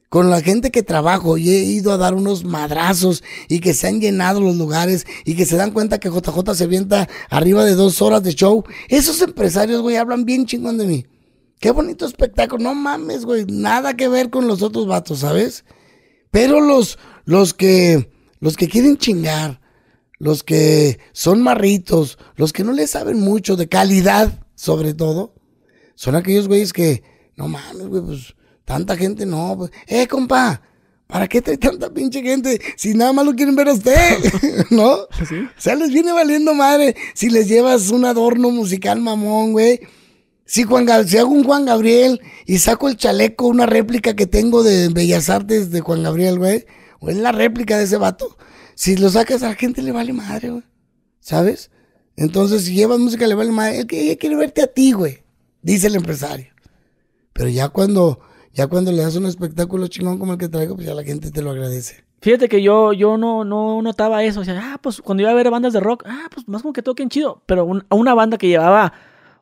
[0.08, 3.88] con la gente que trabajo y he ido a dar unos madrazos y que se
[3.88, 7.74] han llenado los lugares y que se dan cuenta que JJ se vienta arriba de
[7.74, 8.62] dos horas de show.
[8.88, 11.06] Esos empresarios, güey, hablan bien chingón de mí.
[11.58, 12.62] Qué bonito espectáculo.
[12.62, 13.46] No mames, güey.
[13.46, 15.64] Nada que ver con los otros vatos, ¿sabes?
[16.30, 19.60] Pero los, los que, los que quieren chingar,
[20.18, 25.34] los que son marritos, los que no le saben mucho de calidad, sobre todo,
[25.96, 27.02] son aquellos güeyes que,
[27.36, 29.56] no mames, güey, pues tanta gente no.
[29.56, 30.60] Pues, eh, compa,
[31.06, 34.18] ¿para qué trae tanta pinche gente si nada más lo quieren ver a usted?
[34.70, 34.92] ¿No?
[34.92, 35.08] O
[35.56, 39.80] sea, les viene valiendo madre si les llevas un adorno musical mamón, güey.
[40.44, 44.62] Si, Juan si hago un Juan Gabriel y saco el chaleco, una réplica que tengo
[44.62, 46.66] de Bellas Artes de Juan Gabriel, güey,
[47.00, 48.36] o es la réplica de ese vato,
[48.76, 50.62] si lo sacas a la gente le vale madre, güey.
[51.18, 51.72] ¿Sabes?
[52.14, 55.24] Entonces, si llevas música le vale madre, ella quiere verte a ti, güey,
[55.72, 56.46] dice el empresario.
[57.32, 58.20] Pero ya cuando,
[58.52, 61.30] ya cuando le das un espectáculo chingón como el que traigo, pues ya la gente
[61.30, 62.04] te lo agradece.
[62.22, 64.40] Fíjate que yo, yo no, no notaba eso.
[64.40, 66.72] O sea, ah, pues cuando iba a ver bandas de rock, ah, pues más como
[66.72, 67.42] que toquen chido.
[67.46, 68.92] Pero un- a una banda que llevaba,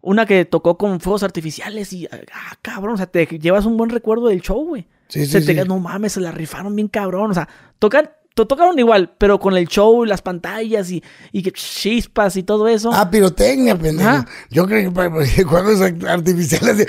[0.01, 3.91] una que tocó con fuegos artificiales y, ah, cabrón, o sea, te llevas un buen
[3.91, 4.87] recuerdo del show, güey.
[5.09, 5.69] Sí, Se te sí.
[5.69, 7.31] no mames, se la rifaron bien cabrón.
[7.31, 11.43] O sea, tocan, to- tocaron igual, pero con el show y las pantallas y, y
[11.53, 12.91] chispas y todo eso.
[12.93, 14.09] Ah, pirotecnia, pendejo.
[14.11, 14.27] Ajá.
[14.51, 16.89] Yo creo que juegos artificiales de...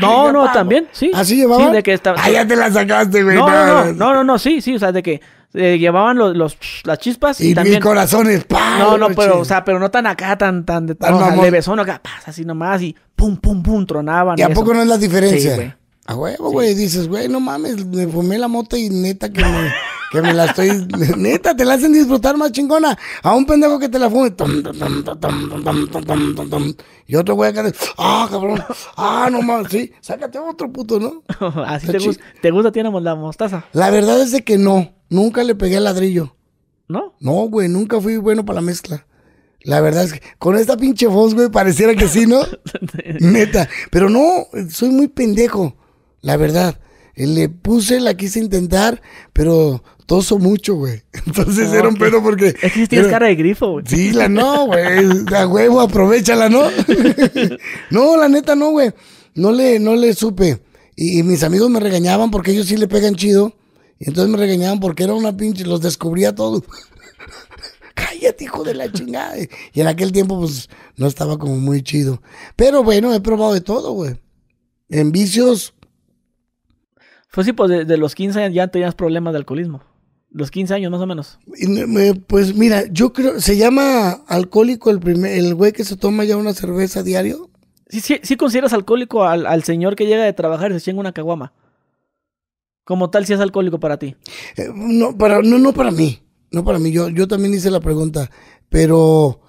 [0.00, 1.12] no, no, también, sí.
[1.14, 1.68] ¿Así llevaban?
[1.68, 2.18] Sí, de que estaba.
[2.20, 3.36] Ah, ya te la sacaste, güey.
[3.36, 5.20] no, no, no, no, no, no, sí, sí, o sea, de que
[5.54, 7.76] eh, llevaban los, los- las chispas y, Y, también.
[7.76, 8.78] y corazones, ¡pah!
[8.78, 11.36] No, no, pero, o sea, pero no tan acá, tan, tan de Tan o sea,
[11.36, 14.36] levesón acá, pasa así nomás y pum, pum, pum, tronaban.
[14.36, 14.54] ¿Y a eso.
[14.54, 15.50] poco no es la diferencia?
[15.52, 15.74] Sí, güey.
[16.06, 16.74] A huevo, güey.
[16.74, 19.72] Dices, güey, no mames, me fumé la moto y neta que me,
[20.14, 20.86] que me la estoy.
[21.16, 22.96] Neta, te la hacen disfrutar más chingona.
[23.22, 24.32] A un pendejo que te la fume.
[27.06, 27.70] Y otro güey acá.
[27.98, 28.62] Ah, cabrón.
[28.96, 29.70] Ah, no mames.
[29.70, 31.22] Sí, sácate otro puto, ¿no?
[31.66, 33.64] Así te, gusta, te gusta, tiene la mostaza.
[33.72, 34.94] La verdad es de que no.
[35.10, 36.36] Nunca le pegué al ladrillo.
[36.88, 37.14] ¿No?
[37.20, 39.06] No, güey, nunca fui bueno para la mezcla.
[39.62, 42.40] La verdad es que con esta pinche voz, güey, pareciera que sí, ¿no?
[43.20, 43.68] Neta.
[43.90, 45.76] Pero no, soy muy pendejo.
[46.20, 46.78] La verdad.
[47.16, 49.00] Le puse, la quise intentar,
[49.32, 51.02] pero toso mucho, güey.
[51.26, 52.48] Entonces era un pedo porque.
[52.62, 53.84] Es que tienes era- cara de grifo, güey.
[53.86, 54.82] Sí, la no, güey.
[55.34, 56.62] A huevo, aprovechala, ¿no?
[57.90, 58.92] no, la neta no, güey.
[59.34, 60.62] No le, no le supe.
[60.96, 63.52] Y, y mis amigos me regañaban porque ellos sí le pegan chido.
[63.98, 66.62] Y entonces me regañaban porque era una pinche, los descubría todos.
[67.94, 69.34] Cállate, hijo de la chingada.
[69.72, 72.20] Y en aquel tiempo, pues, no estaba como muy chido.
[72.56, 74.16] Pero bueno, he probado de todo, güey.
[74.88, 75.74] En vicios,
[77.32, 79.82] Pues sí, pues de, de los 15 años ya tenías problemas de alcoholismo.
[80.34, 81.38] Los 15 años más o menos.
[82.26, 86.36] pues mira, yo creo, se llama alcohólico el primer, el güey que se toma ya
[86.36, 87.50] una cerveza diario.
[87.88, 90.98] Sí, sí, sí consideras alcohólico al, al señor que llega de trabajar y se chinga
[90.98, 91.52] una caguama.
[92.82, 94.16] Como tal, si es alcohólico para ti.
[94.56, 96.18] Eh, no, para, no, no para mí.
[96.50, 96.90] No para mí.
[96.90, 98.28] Yo, yo también hice la pregunta.
[98.68, 99.40] Pero.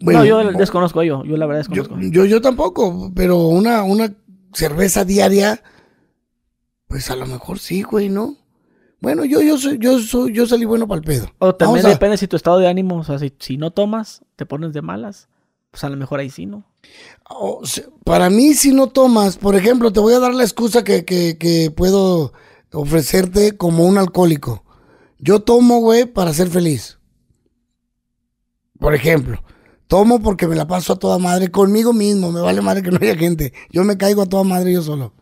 [0.00, 1.24] Bueno, no, yo desconozco yo.
[1.24, 2.10] Yo la verdad yo, desconozco.
[2.10, 3.12] yo, yo tampoco.
[3.14, 4.12] Pero una, una
[4.52, 5.62] cerveza diaria.
[6.88, 8.36] Pues a lo mejor sí, güey, ¿no?
[9.00, 11.26] Bueno, yo, yo soy, yo soy, yo salí bueno para el pedo.
[11.38, 13.70] o también Vamos a- depende si tu estado de ánimo, o sea, si, si no
[13.70, 15.28] tomas, te pones de malas,
[15.70, 16.64] pues a lo mejor ahí sí, ¿no?
[17.28, 20.84] O sea, para mí, si no tomas, por ejemplo, te voy a dar la excusa
[20.84, 22.32] que, que, que puedo
[22.72, 24.64] ofrecerte como un alcohólico.
[25.18, 26.98] Yo tomo, güey, para ser feliz.
[28.78, 29.42] Por ejemplo,
[29.86, 32.32] tomo porque me la paso a toda madre conmigo mismo.
[32.32, 33.52] Me vale madre que no haya gente.
[33.70, 35.12] Yo me caigo a toda madre yo solo.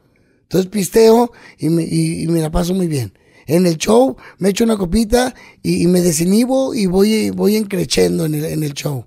[0.43, 3.13] Entonces pisteo y me, y- y me la paso muy bien.
[3.49, 8.35] En el show me echo una copita y, me desinhibo y voy, voy encrechendo en
[8.35, 9.07] el, en el show.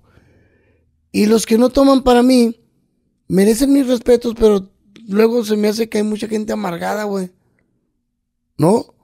[1.11, 2.59] Y los que no toman para mí,
[3.27, 4.71] merecen mis respetos, pero
[5.07, 7.29] luego se me hace que hay mucha gente amargada, güey.
[8.57, 8.95] ¿No?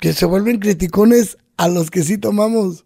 [0.00, 2.84] Que se vuelven criticones a los que sí tomamos.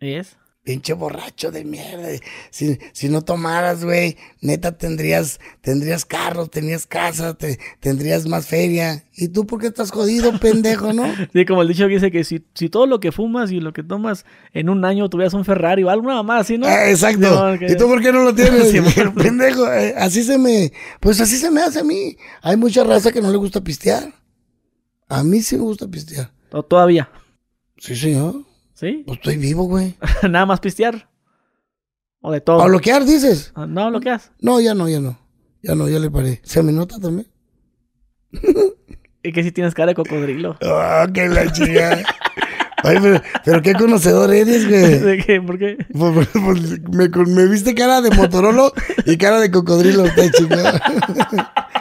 [0.00, 0.36] ¿Y es?
[0.64, 2.08] Pinche borracho de mierda.
[2.50, 9.02] Si, si no tomaras, güey, neta tendrías, tendrías carros, tenías casa, te, tendrías más feria.
[9.16, 11.04] ¿Y tú por qué estás jodido, pendejo, no?
[11.32, 13.72] Sí, como el dicho que dice que si, si todo lo que fumas y lo
[13.72, 16.68] que tomas en un año tuvieras un Ferrari o alguna más, ¿sí, no?
[16.68, 17.56] Ah, exacto.
[17.56, 18.62] ¿Y tú por qué no lo tienes?
[18.72, 18.80] Sí,
[19.16, 22.16] pendejo, eh, así se me, pues así se me hace a mí.
[22.40, 24.14] Hay mucha raza que no le gusta pistear.
[25.08, 26.32] A mí sí me gusta pistear.
[26.52, 27.10] O todavía,
[27.78, 28.51] Sí, señor.
[28.82, 29.04] ¿Sí?
[29.06, 29.94] Pues estoy vivo, güey.
[30.28, 31.08] Nada más pistear.
[32.20, 32.60] O de todo.
[32.60, 33.52] ¿A bloquear, dices?
[33.54, 34.30] Ah, No, lo que haces.
[34.40, 35.18] No, ya no, ya no.
[35.62, 36.40] Ya no, ya le paré.
[36.44, 37.26] ¿Se me nota también?
[39.24, 40.56] Y que si tienes cara de cocodrilo.
[40.62, 42.02] Ah, qué la chica.
[42.82, 44.98] Ay, pero, pero qué conocedor eres, güey.
[44.98, 45.40] ¿De qué?
[45.40, 45.78] ¿Por qué?
[45.92, 48.72] Pues, pues, pues, me, con- me viste cara de Motorola
[49.06, 50.76] y cara de cocodrilo, chingado.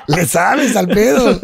[0.06, 1.40] Le sabes al pedo.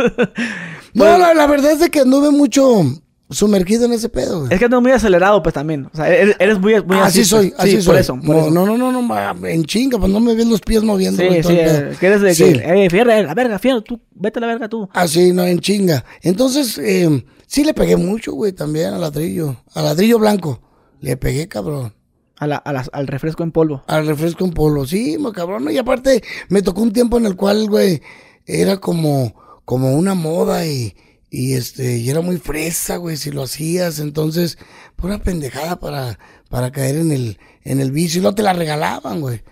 [0.93, 2.84] No, la, la verdad es de que anduve mucho
[3.30, 4.54] sumergido en ese pedo, güey.
[4.54, 5.88] Es que andas muy acelerado, pues también.
[5.92, 7.28] O sea, eres, eres muy, muy así pues.
[7.28, 7.86] soy, así sí, soy.
[7.94, 8.52] Por eso, por no, eso.
[8.52, 11.22] no, no, no, no, ma- en chinga, pues no me ves los pies moviendo.
[11.22, 11.90] Sí, sí, pedo.
[11.92, 12.44] eh, que eres de Sí.
[12.54, 14.88] que, eh, fierro, eh, la verga, fierro, tú, vete a la verga tú.
[14.94, 16.06] Así, no, en chinga.
[16.22, 19.58] Entonces, eh, sí le pegué mucho, güey, también al ladrillo.
[19.74, 20.62] Al ladrillo blanco.
[21.02, 21.94] Le pegué, cabrón.
[22.40, 23.84] A la, a las- al refresco en polvo.
[23.88, 25.68] Al refresco en polo, sí, cabrón.
[25.72, 28.02] Y aparte, me tocó un tiempo en el cual, güey,
[28.46, 29.34] era como,
[29.66, 30.96] como una moda y,
[31.30, 34.00] y este, y era muy fresa, güey, si lo hacías.
[34.00, 34.58] Entonces,
[34.96, 38.22] pura pendejada para, para caer en el, en el vicio.
[38.22, 39.44] Y no te la regalaban, güey.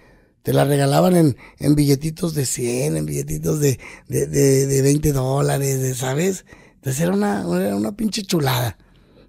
[0.42, 5.12] Te la regalaban en, en billetitos de 100, en billetitos de, de, de, de 20
[5.12, 6.46] dólares, de, ¿sabes?
[6.76, 8.78] Entonces era una, era una pinche chulada.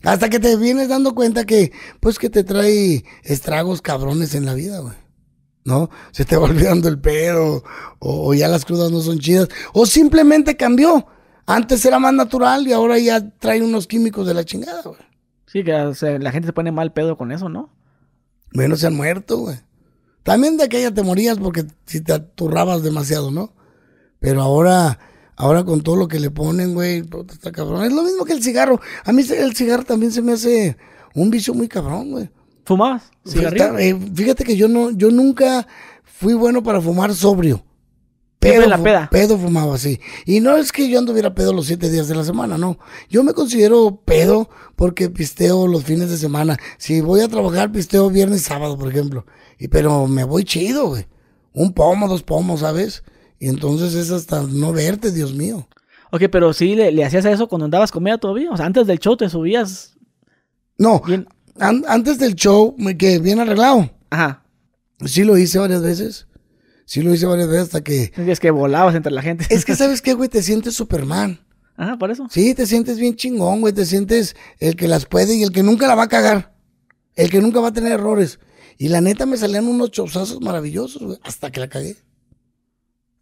[0.03, 4.55] Hasta que te vienes dando cuenta que, pues que te trae estragos cabrones en la
[4.55, 4.95] vida, güey.
[5.65, 5.91] ¿No?
[6.13, 7.65] Se te va olvidando el pedo,
[7.99, 11.07] o, o ya las crudas no son chidas, o simplemente cambió.
[11.47, 14.99] Antes era más natural y ahora ya trae unos químicos de la chingada, güey.
[15.47, 17.71] Sí, que o sea, la gente se pone mal pedo con eso, ¿no?
[18.53, 19.57] Bueno, se han muerto, güey.
[20.25, 23.53] También de aquella te morías porque si te aturrabas demasiado, ¿no?
[24.19, 24.99] Pero ahora,
[25.37, 27.85] ahora con todo lo que le ponen, güey, está cabrón.
[27.85, 28.81] Es lo mismo que el cigarro.
[29.05, 30.77] A mí el cigarro también se me hace
[31.15, 32.29] un vicio muy cabrón, güey.
[32.65, 33.05] ¿Fumabas?
[33.25, 35.65] Está- eh, fíjate que yo no, yo nunca
[36.03, 37.63] fui bueno para fumar sobrio.
[38.41, 39.09] En la peda.
[39.11, 39.99] Pedo fumaba, sí.
[40.25, 42.79] Y no es que yo anduviera pedo los siete días de la semana, no.
[43.09, 46.57] Yo me considero pedo porque pisteo los fines de semana.
[46.79, 49.27] Si voy a trabajar, pisteo viernes y sábado, por ejemplo.
[49.59, 51.07] Y, pero me voy chido, güey.
[51.55, 53.03] Un pomo, dos pomos, ¿sabes?
[53.41, 55.69] Y entonces es hasta no verte, Dios mío.
[56.13, 58.51] Ok, pero sí le, le hacías eso cuando andabas comida todavía.
[58.53, 59.97] O sea, antes del show te subías
[60.79, 61.27] No, bien.
[61.59, 63.91] an- antes del show, me quedé bien arreglado.
[64.11, 64.45] Ajá.
[65.05, 66.27] Sí lo hice varias veces.
[66.87, 68.13] Sí lo hice varias veces hasta que...
[68.17, 69.45] Es que volabas entre la gente.
[69.51, 70.29] Es que, ¿sabes qué, güey?
[70.29, 71.41] Te sientes Superman.
[71.77, 72.27] Ajá, por eso.
[72.31, 73.75] Sí, te sientes bien chingón, güey.
[73.75, 76.57] Te sientes el que las puede y el que nunca la va a cagar.
[77.15, 78.39] El que nunca va a tener errores.
[78.79, 81.19] Y la neta me salían unos chozazos maravillosos, güey.
[81.23, 81.97] Hasta que la cagué.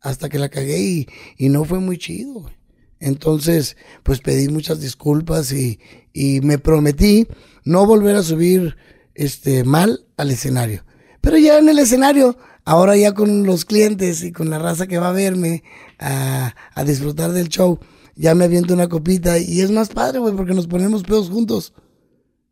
[0.01, 2.55] Hasta que la cagué y, y no fue muy chido, güey.
[3.01, 5.81] Entonces, pues pedí muchas disculpas y,
[6.13, 7.27] y me prometí
[7.65, 8.77] no volver a subir
[9.15, 10.85] este mal al escenario.
[11.21, 14.99] Pero ya en el escenario, ahora ya con los clientes y con la raza que
[14.99, 15.63] va a verme
[15.99, 17.79] a, a disfrutar del show,
[18.17, 21.73] ya me aviento una copita y es más padre, güey, porque nos ponemos pedos juntos.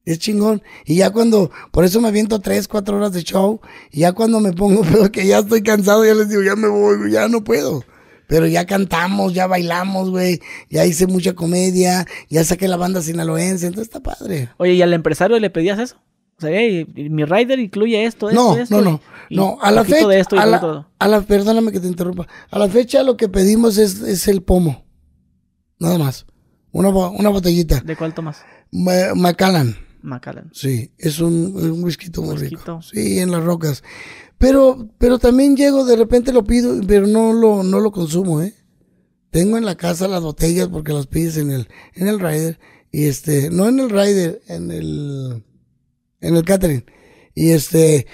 [0.04, 0.62] Es chingón.
[0.84, 3.60] Y ya cuando, por eso me aviento tres, cuatro horas de show.
[3.90, 6.68] Y ya cuando me pongo pedo que ya estoy cansado, ya les digo, ya me
[6.68, 7.84] voy, ya no puedo.
[8.26, 10.40] Pero ya cantamos, ya bailamos, güey.
[10.70, 14.48] Ya hice mucha comedia, ya saqué la banda sinaloense, entonces está padre.
[14.56, 16.00] Oye, ¿y al empresario le pedías eso?
[16.42, 18.76] Sea, "Ey, mi rider incluye esto, esto, No, esto.
[18.80, 19.00] no, no.
[19.30, 20.06] y- No, a la fecha.
[20.06, 20.88] de esto y a, la, de todo.
[20.98, 22.26] a la- perdóname que te interrumpa.
[22.50, 24.84] A la fecha lo que pedimos es, es el pomo.
[25.78, 26.26] Nada más.
[26.70, 27.80] Una, una botellita.
[27.80, 28.38] ¿De cuál tomas?
[28.70, 29.76] Ma- Macallan.
[30.02, 30.50] Macallan.
[30.52, 32.80] Sí, es un, un whisky muy rico.
[32.82, 33.82] Sí, en las rocas.
[34.38, 38.54] Pero, pero también llego, de repente lo pido, pero no lo, no lo consumo, ¿eh?
[39.30, 42.58] Tengo en la casa las botellas porque las pides en el, en el rider.
[42.90, 45.44] Y este, no en el rider, en el,
[46.22, 46.84] en el catering.
[47.34, 48.06] Y este,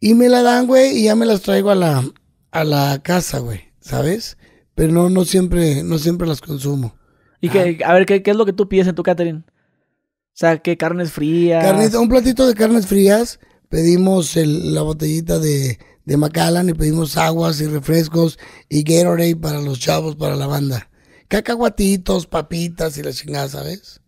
[0.00, 2.04] y me la dan, güey, y ya me las traigo a la,
[2.50, 4.36] a la casa, güey, ¿sabes?
[4.74, 6.94] Pero no, no siempre, no siempre las consumo.
[7.40, 9.44] Y que, a ver, ¿qué, ¿qué es lo que tú pides en tu catering?
[9.46, 11.64] O sea, ¿qué carnes frías?
[11.64, 13.40] Carnita, un platito de carnes frías.
[13.68, 19.60] Pedimos el- la botellita de, de Macallan y pedimos aguas y refrescos y Gatorade para
[19.60, 20.90] los chavos, para la banda.
[21.28, 24.00] Cacahuatitos, papitas y la chingada, ¿sabes?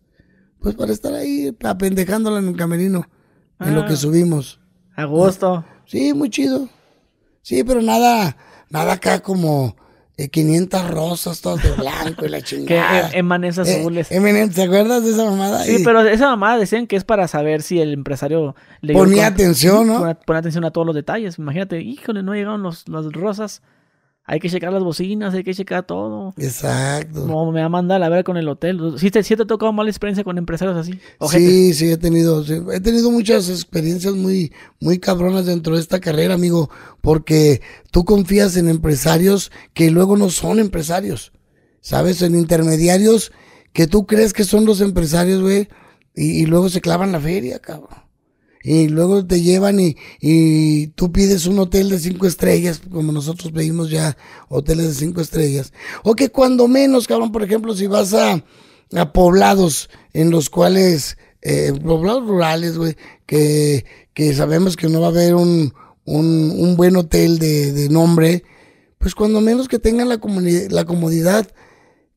[0.61, 3.07] Pues para estar ahí apendejándola en el camerino,
[3.59, 3.85] en lo Ah.
[3.87, 4.59] que subimos.
[4.95, 5.65] A gusto.
[5.85, 6.69] Sí, muy chido.
[7.41, 8.37] Sí, pero nada,
[8.69, 9.75] nada acá como,
[10.17, 13.07] eh, 500 rosas, todas de blanco y la Que chingada.
[13.09, 14.11] em- emanes Eh, azules.
[14.11, 15.63] Eminem, ¿te acuerdas de esa mamada?
[15.63, 19.25] Sí, Y pero esa mamá decían que es para saber si el empresario le Ponía
[19.27, 20.15] atención, ¿no?
[20.25, 21.39] Pone atención a todos los detalles.
[21.39, 23.63] Imagínate, híjole, no llegaron los, las rosas.
[24.23, 26.33] Hay que checar las bocinas, hay que checar todo.
[26.37, 27.25] Exacto.
[27.25, 28.93] No, me va a mandar a ver con el hotel.
[28.97, 30.99] ¿Sí te, sí te ha tocado mala experiencia con empresarios así?
[31.29, 35.99] Sí, sí, he tenido, sí, he tenido muchas experiencias muy, muy cabronas dentro de esta
[35.99, 36.69] carrera, amigo,
[37.01, 41.31] porque tú confías en empresarios que luego no son empresarios,
[41.81, 42.21] ¿sabes?
[42.21, 43.31] En intermediarios
[43.73, 45.67] que tú crees que son los empresarios, güey,
[46.15, 48.10] y, y luego se clavan la feria, cabrón.
[48.63, 53.51] Y luego te llevan y, y tú pides un hotel de cinco estrellas, como nosotros
[53.51, 54.15] pedimos ya
[54.49, 55.73] hoteles de cinco estrellas.
[56.03, 58.43] O que cuando menos, cabrón, por ejemplo, si vas a,
[58.93, 62.95] a poblados en los cuales, eh, poblados rurales, güey,
[63.25, 65.73] que, que sabemos que no va a haber un,
[66.05, 68.43] un, un buen hotel de, de nombre,
[68.97, 70.19] pues cuando menos que tengan la,
[70.69, 71.47] la comodidad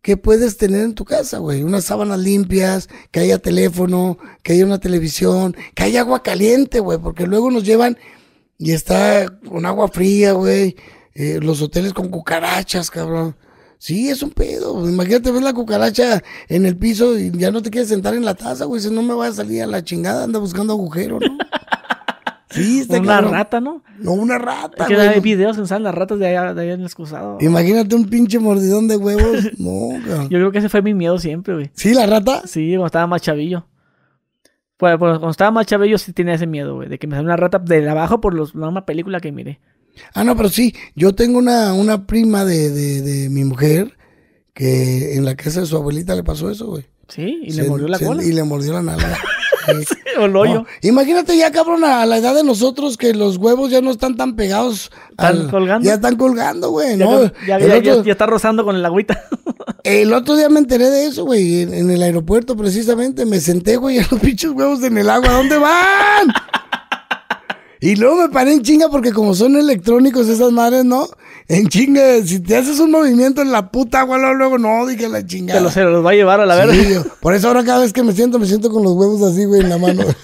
[0.05, 1.63] que puedes tener en tu casa, güey.
[1.63, 6.99] Unas sábanas limpias, que haya teléfono, que haya una televisión, que haya agua caliente, güey,
[6.99, 7.97] porque luego nos llevan
[8.59, 10.77] y está con agua fría, güey.
[11.15, 13.35] eh, los hoteles con cucarachas, cabrón.
[13.79, 14.87] Sí, es un pedo.
[14.87, 18.35] Imagínate, ves la cucaracha en el piso y ya no te quieres sentar en la
[18.35, 18.83] taza, güey.
[18.83, 21.39] Si no me va a salir a la chingada, anda buscando agujero, ¿no?
[22.55, 23.33] Sí, está Una cabrón.
[23.33, 23.83] rata, ¿no?
[23.99, 25.09] No, una rata, Es que güey.
[25.09, 27.39] hay videos que salen las ratas de allá, de allá en el excusado.
[27.41, 29.45] Imagínate un pinche mordidón de huevos.
[29.59, 30.29] No, cabrón.
[30.29, 31.71] Yo creo que ese fue mi miedo siempre, güey.
[31.75, 32.43] ¿Sí, la rata?
[32.47, 33.67] Sí, cuando estaba más chavillo.
[34.77, 36.89] Pues, pues, cuando estaba más chavillo sí tenía ese miedo, güey.
[36.89, 39.61] De que me saliera una rata de abajo por los, la misma película que miré.
[40.15, 43.97] Ah, no, pero sí, yo tengo una, una prima de, de, de mi mujer
[44.53, 46.85] que en la casa de su abuelita le pasó eso, güey.
[47.09, 48.25] Sí, y Se- le mordió la se- cola.
[48.25, 49.17] Y le mordió la nalga.
[49.89, 49.95] Sí.
[50.19, 50.55] o el hoyo.
[50.55, 54.17] No, Imagínate ya, cabrón, a la edad de nosotros que los huevos ya no están
[54.17, 54.91] tan pegados.
[55.11, 55.87] ¿Están colgando?
[55.87, 57.23] Ya están colgando, güey, Ya, ¿no?
[57.47, 59.23] ya- el, ya- ya- otro, ya está rozando con el agüita.
[59.85, 63.25] el otro día me enteré de eso, güey, en, en el aeropuerto precisamente.
[63.27, 65.29] Me senté, güey, a los pinches huevos en el agua.
[65.31, 66.29] ¿A dónde van?
[67.81, 71.07] Y luego me paré en chinga porque como son electrónicos esas madres, ¿no?
[71.47, 75.27] En chinga, si te haces un movimiento en la puta agua, luego, no, dije la
[75.27, 75.59] chingada.
[75.61, 76.89] Se los, se los va a llevar a la Sí, verga.
[76.91, 79.45] yo- por eso ahora cada vez que me siento, me siento con los huevos así,
[79.45, 80.03] güey, en la mano.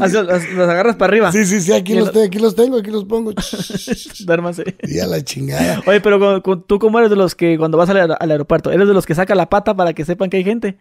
[0.00, 1.32] Así los, los agarras para arriba.
[1.32, 3.32] Sí, sí, sí, aquí los, te- aquí los tengo, aquí los pongo.
[4.24, 4.76] Duérmase.
[4.82, 5.82] Y a la chingada.
[5.86, 8.70] Oye, pero cu- tú cómo eres de los que cuando vas al, aer- al aeropuerto,
[8.70, 10.76] eres de los que saca la pata para que sepan que hay gente.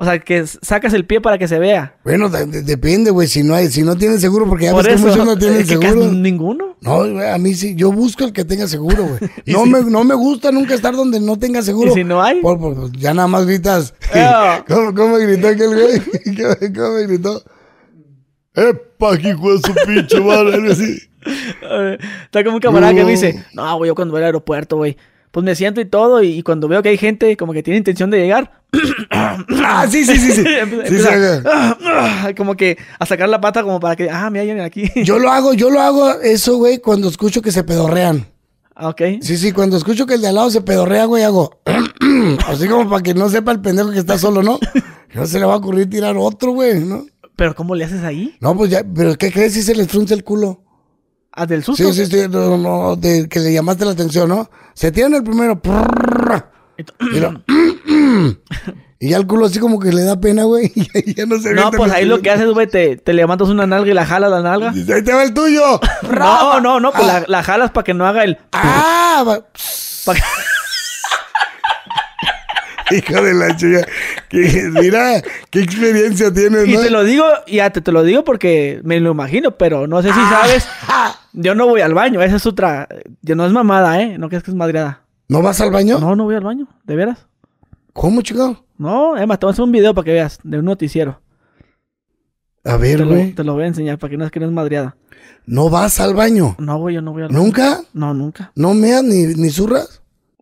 [0.00, 1.96] O sea, que sacas el pie para que se vea.
[2.04, 4.84] Bueno, de- de- depende, güey, si no hay, si no tienen seguro, porque ya Por
[4.86, 6.12] ves que muchos no tienen es que casi seguro.
[6.12, 6.76] ninguno.
[6.80, 9.18] No, güey, a mí sí, yo busco el que tenga seguro, güey.
[9.44, 11.90] ¿Y No, si- me, no me gusta nunca estar donde no tenga seguro.
[11.90, 12.40] ¿Y si no hay?
[12.40, 13.92] Por- por- pues, ya nada más gritas.
[14.14, 14.64] Ah.
[14.68, 16.72] ¿Cómo, cómo me gritó aquel güey?
[16.72, 17.42] ¿Cómo, me gritó?
[18.54, 20.58] ¡Epa, hijo de su pinche madre!
[21.26, 24.76] Eh, Está como un camarada que me dice, no, güey, yo cuando voy al aeropuerto,
[24.76, 24.96] güey,
[25.30, 27.78] pues me siento y todo, y, y cuando veo que hay gente como que tiene
[27.78, 28.58] intención de llegar,
[29.10, 30.44] Ah, sí, sí, sí, sí.
[32.36, 34.90] como que a sacar la pata como para que, ah, me hallan aquí.
[35.04, 38.26] Yo lo hago, yo lo hago eso, güey, cuando escucho que se pedorrean.
[38.74, 39.02] Ah, ok.
[39.20, 41.60] Sí, sí, cuando escucho que el de al lado se pedorrea, güey, hago.
[42.46, 44.58] Así como para que no sepa el pendejo que está solo, ¿no?
[45.14, 47.06] No se le va a ocurrir tirar otro, güey, ¿no?
[47.34, 48.36] Pero ¿cómo le haces ahí?
[48.40, 50.62] No, pues ya, pero ¿qué crees si se les frunce el culo?
[51.40, 51.92] ¿Ah, del susto?
[51.92, 54.50] Sí, sí, sí, no, no, de que le llamaste la atención, ¿no?
[54.74, 55.60] Se tiran el primero.
[55.60, 56.44] prrrr,
[57.12, 57.42] Y, lo-
[59.00, 60.72] y ya el culo así como que le da pena, güey.
[61.06, 63.66] Y ya no se No, pues ahí lo que haces, güey, te, te levantas una
[63.66, 64.70] nalga y la jalas la nalga.
[64.72, 65.80] Dice, Ahí te va el tuyo.
[66.18, 68.38] No, no, no, pues la, la jalas para que no haga el...
[68.52, 69.22] Ah,
[70.04, 70.20] pa' que-
[72.96, 73.86] hijo de la chica.
[74.28, 76.80] Que, mira, qué experiencia tienes, Y ¿no?
[76.80, 80.08] te lo digo, ya te, te lo digo porque me lo imagino, pero no sé
[80.08, 80.66] si sabes.
[81.32, 82.88] Yo no voy al baño, esa es otra.
[83.22, 84.18] Ya no es mamada, ¿eh?
[84.18, 85.02] No crees que es madreada.
[85.28, 85.98] ¿No vas al baño?
[85.98, 87.26] No, no voy al baño, ¿de veras?
[87.92, 88.64] ¿Cómo, chico?
[88.78, 91.20] No, Emma, te voy a hacer un video para que veas, de un noticiero.
[92.64, 93.32] A ver, güey.
[93.32, 94.96] te lo voy a enseñar para que no es que no es madreada.
[95.46, 96.56] ¿No vas al baño?
[96.58, 97.40] No, güey, yo no voy al baño.
[97.40, 97.80] ¿Nunca?
[97.92, 98.52] No, nunca.
[98.54, 99.97] ¿No meas ni, ni zurras?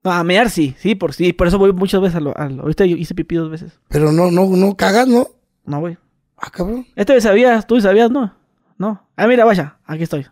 [0.06, 1.32] No, a mear sí, sí, por sí.
[1.32, 2.32] Por eso voy muchas veces al...
[2.36, 3.80] al ahorita yo hice pipí dos veces.
[3.88, 5.26] Pero no, no, no cagas, ¿no?
[5.64, 5.98] No, güey.
[6.36, 6.86] Ah, cabrón.
[6.94, 8.32] Este vez sabías, tú sabías, ¿no?
[8.78, 9.04] No.
[9.16, 10.24] Ah, mira, vaya, aquí estoy.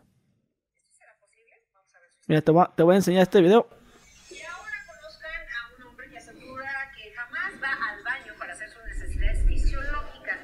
[2.29, 3.69] Mira, te voy a, te voy a enseñar este video.
[4.31, 8.69] Y ahora conozcan a un hombre que asegura que jamás va al baño para hacer
[8.69, 10.39] sus necesidades fisiológicas.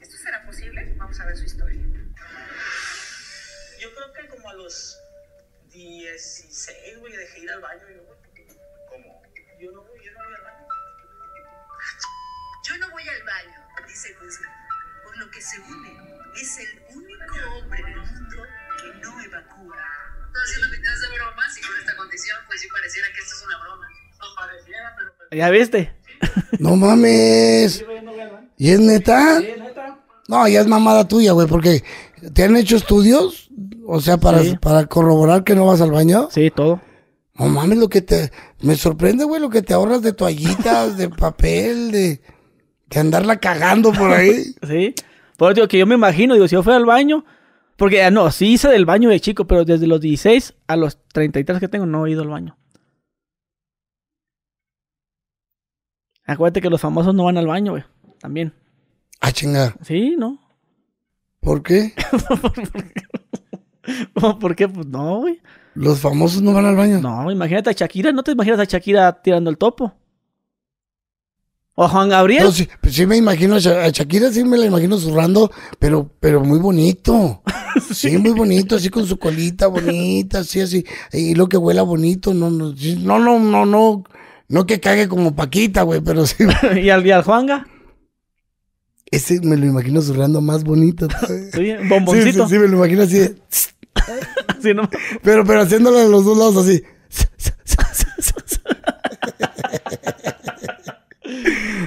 [0.00, 0.94] ¿Esto será posible?
[0.96, 1.82] Vamos a ver su historia.
[3.82, 4.98] Yo creo que como a los
[5.74, 7.82] 16, güey, dejé ir al baño.
[7.94, 8.25] Yo, güey.
[9.60, 10.66] Yo no, yo no voy al baño.
[12.64, 14.52] Yo no voy al baño, dice Guzmán,
[15.04, 15.96] por lo que según él
[16.40, 18.36] es el único hombre en el mundo
[18.80, 19.76] que no evacúa.
[20.26, 23.42] Estoy haciendo mitad de bromas y con esta condición, pues sí pareciera que esto es
[23.46, 23.88] una broma.
[24.18, 25.12] No pareciera, pero...
[25.16, 25.96] pues, ¿Ya viste?
[26.58, 27.84] No mames.
[28.58, 29.40] ¿Y es neta?
[30.28, 31.84] No, ya es mamada tuya, güey, porque
[32.34, 33.48] ¿te han hecho estudios?
[33.86, 34.56] O sea, para, Sí.
[34.60, 36.28] para corroborar que no vas al baño.
[36.32, 36.80] Sí, todo.
[37.38, 38.30] No mames, lo que te...
[38.60, 42.20] Me sorprende, güey, lo que te ahorras de toallitas, de papel, de...
[42.88, 44.54] De andarla cagando por ahí.
[44.66, 44.94] Sí.
[45.36, 47.24] Por eso digo que yo me imagino, digo, si yo fuera al baño,
[47.76, 50.98] porque ah, no, sí hice del baño de chico, pero desde los 16 a los
[51.12, 52.56] 33 que tengo no he ido al baño.
[56.24, 57.84] Acuérdate que los famosos no van al baño, güey.
[58.18, 58.54] También.
[59.20, 59.76] Ah, chinga.
[59.82, 60.40] Sí, ¿no?
[61.40, 61.92] ¿Por qué?
[64.40, 64.68] ¿Por qué?
[64.68, 65.40] Pues no, güey.
[65.76, 67.00] Los famosos no van al baño.
[67.00, 69.92] No, imagínate a Shakira, ¿no te imaginas a Shakira tirando el topo?
[71.74, 72.44] O a Juan Gabriel.
[72.44, 75.50] No, sí, pues sí me imagino a Sha- a Shakira, sí me la imagino zurrando,
[75.78, 77.42] pero, pero muy bonito.
[77.92, 80.82] Sí, muy bonito, así con su colita bonita, así, así.
[81.12, 84.04] Y lo que huela bonito, no, no, no, no, no, no,
[84.48, 86.44] no que cague como Paquita, güey, pero sí.
[86.82, 87.66] ¿Y, al, y al Juanga.
[89.10, 91.06] Ese me lo imagino zurrando más bonito.
[91.28, 92.48] Sí, Sí, sí, bomboncito.
[92.48, 93.18] sí, me lo imagino así.
[93.18, 93.36] de-
[95.22, 96.82] Pero, pero haciéndolo de los dos lados así.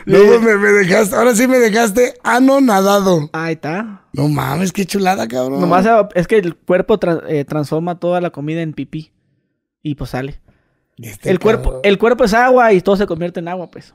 [0.05, 3.29] No, pues, me, me dejaste, ahora sí me dejaste anonadado.
[3.31, 4.01] Ahí está.
[4.11, 5.61] No mames, qué chulada, cabrón.
[5.61, 9.11] Nomás es que el cuerpo tra- eh, transforma toda la comida en pipí.
[9.81, 10.41] Y pues sale.
[10.97, 13.93] Este El cuerpo, el cuerpo es agua y todo se convierte en agua, pues.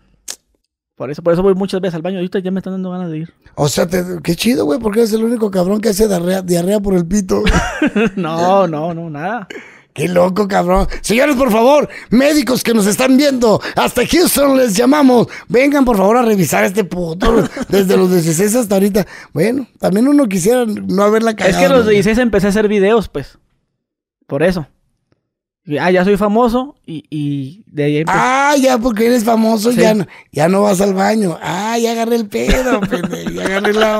[0.96, 2.18] Por eso, por eso voy muchas veces al baño.
[2.18, 3.34] Ahorita ya me están dando ganas de ir.
[3.56, 6.78] O sea, te- qué chido, güey, porque eres el único cabrón que hace diarrea, diarrea
[6.80, 7.42] por el pito.
[8.16, 9.46] No, no, no, nada.
[9.92, 10.86] qué loco, cabrón.
[11.02, 15.26] Señores, por favor, médicos que nos están viendo, hasta Houston les llamamos.
[15.48, 19.06] Vengan, por favor, a revisar este puto desde los 16 hasta ahorita.
[19.32, 21.58] Bueno, también uno quisiera no haberla Es cagado.
[21.58, 21.90] que a los ¿no?
[21.90, 23.38] 16 empecé a hacer videos, pues.
[24.26, 24.66] Por eso.
[25.66, 28.18] Y, ah, ya soy famoso y, y de ahí empecé.
[28.20, 29.80] Ah, ya porque eres famoso, Sí.
[29.80, 31.38] ya, no, ya no vas al baño.
[31.42, 33.96] Ah, ya agarré el pedo, pendejo, ya agarré la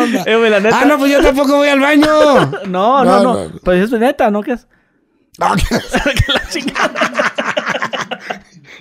[0.00, 0.24] onda.
[0.26, 0.78] Eh, güey, la neta.
[0.80, 2.06] Ah, no, pues yo tampoco voy al baño.
[2.66, 3.50] no, no, no, no, no.
[3.64, 4.42] Pues es neta, ¿no?
[4.42, 4.66] ¿Qué es?
[5.38, 7.10] No, que- la chingada.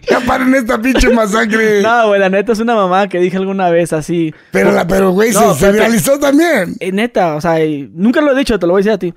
[0.10, 1.82] ya paren esta pinche masacre.
[1.82, 4.34] No, güey, la neta es una mamá que dije alguna vez así.
[4.52, 6.76] Pero, la, pero, güey, No, se, se viralizó también.
[6.80, 7.56] Eh, neta, o sea,
[7.94, 9.14] nunca lo he dicho, te lo voy a decir a ti.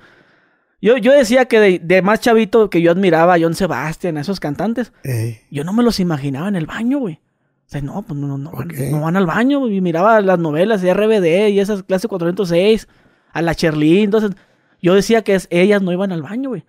[0.81, 4.21] Yo, yo decía que de, de más chavito que yo admiraba a John Sebastian, a
[4.21, 7.15] esos cantantes, Ey, yo no me los imaginaba en el baño, güey.
[7.15, 8.77] O sea, no, pues no, no, no, van- Ok.
[8.91, 9.75] no van al baño, güey.
[9.77, 12.87] Y miraba las novelas de RBD y esas clase 406,
[13.31, 14.01] a la Cherly.
[14.03, 14.31] Entonces,
[14.81, 16.63] yo decía que es- ellas no iban al baño, güey.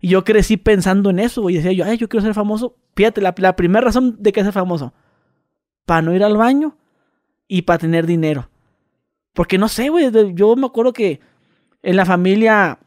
[0.00, 1.56] Y yo crecí pensando en eso, güey.
[1.56, 2.76] Y decía yo, ay, yo quiero ser famoso.
[2.94, 4.94] Fíjate, la, la primera razón de que ser famoso,
[5.84, 6.76] para no ir al baño
[7.48, 8.48] y para tener dinero.
[9.34, 10.10] Porque no sé, güey.
[10.34, 11.20] Yo me acuerdo que
[11.82, 12.78] en la familia,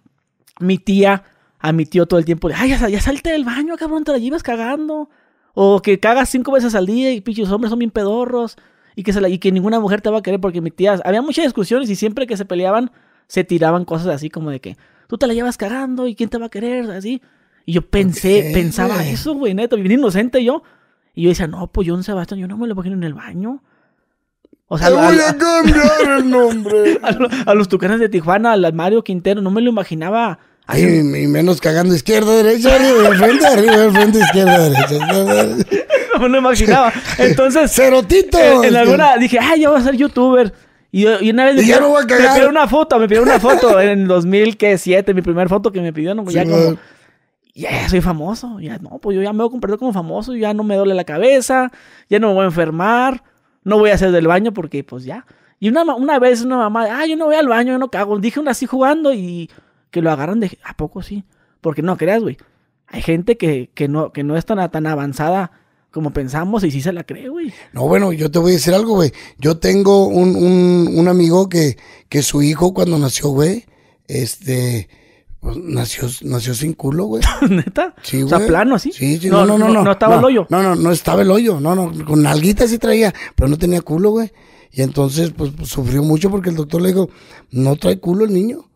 [0.59, 1.23] mi tía
[1.59, 4.11] a mi tío todo el tiempo, de, ay, ya, ya salte del baño, cabrón, te
[4.11, 5.09] la llevas cagando.
[5.53, 8.55] O que cagas cinco veces al día y pinches hombres son bien pedorros.
[8.95, 10.99] Y que, se la- y que ninguna mujer te va a querer porque mi tía...
[11.05, 12.91] Había muchas discusiones y siempre que se peleaban,
[13.27, 14.75] se tiraban cosas así como de que
[15.07, 17.21] tú te la llevas cagando y quién te va a querer, así.
[17.65, 19.09] Y yo pensé, pensaba güey?
[19.11, 20.63] eso, güey, neto, bien inocente yo.
[21.13, 23.61] Y yo decía, no, pues John Sebastián, yo no me lo imagino en el baño.
[24.73, 26.97] O sea, Te voy a- a cambiar el nombre.
[27.03, 30.39] a, lo- a los tucanes de Tijuana, al Mario Quintero, no me lo imaginaba.
[30.65, 35.75] Ay, y menos cagando izquierda, derecha, arriba, de frente, arriba, de frente, izquierda, derecha.
[36.13, 36.93] No me lo imaginaba.
[37.17, 38.37] Entonces, Cerotito.
[38.39, 40.53] en, en alguna dije, ay, yo voy a ser youtuber.
[40.91, 42.35] Y, y una vez me ya pidió- no voy a me cagar.
[42.35, 46.13] pidió una foto, me pidió una foto en 2007, mi primer foto que me pidió,
[46.15, 46.77] no, ya como,
[47.55, 50.53] ya soy famoso, ya no, pues yo ya me voy a convertir como famoso, ya
[50.53, 51.71] no me duele la cabeza,
[52.09, 53.23] ya no me voy a enfermar,
[53.63, 55.25] no voy a hacer del baño porque pues ya.
[55.59, 58.17] Y una, una vez una mamá, ah, yo no voy al baño, yo no cago.
[58.19, 59.49] Dije una así jugando y
[59.91, 61.23] que lo agarran de, ¿a poco sí?
[61.61, 62.37] Porque no creas, güey.
[62.87, 65.51] Hay gente que, que, no, que no es tan, tan avanzada
[65.91, 67.53] como pensamos y sí se la cree, güey.
[67.73, 69.11] No, bueno, yo te voy a decir algo, güey.
[69.37, 71.77] Yo tengo un, un, un amigo que,
[72.09, 73.65] que su hijo cuando nació, güey,
[74.07, 74.89] este,
[75.41, 77.23] pues, nació, nació sin culo, güey.
[77.49, 77.95] ¿Neta?
[78.03, 78.47] Sí, o sea, güey.
[78.49, 78.91] plano así.
[78.91, 79.67] Sí, sí, no, no, no.
[79.67, 80.47] No, No estaba el hoyo.
[80.49, 81.59] No, no, no estaba el hoyo.
[81.59, 84.31] No, no, con nalguita sí traía, pero no tenía culo, güey.
[84.71, 87.09] Y entonces, pues, pues, sufrió mucho porque el doctor le dijo,
[87.49, 88.69] no trae culo el niño.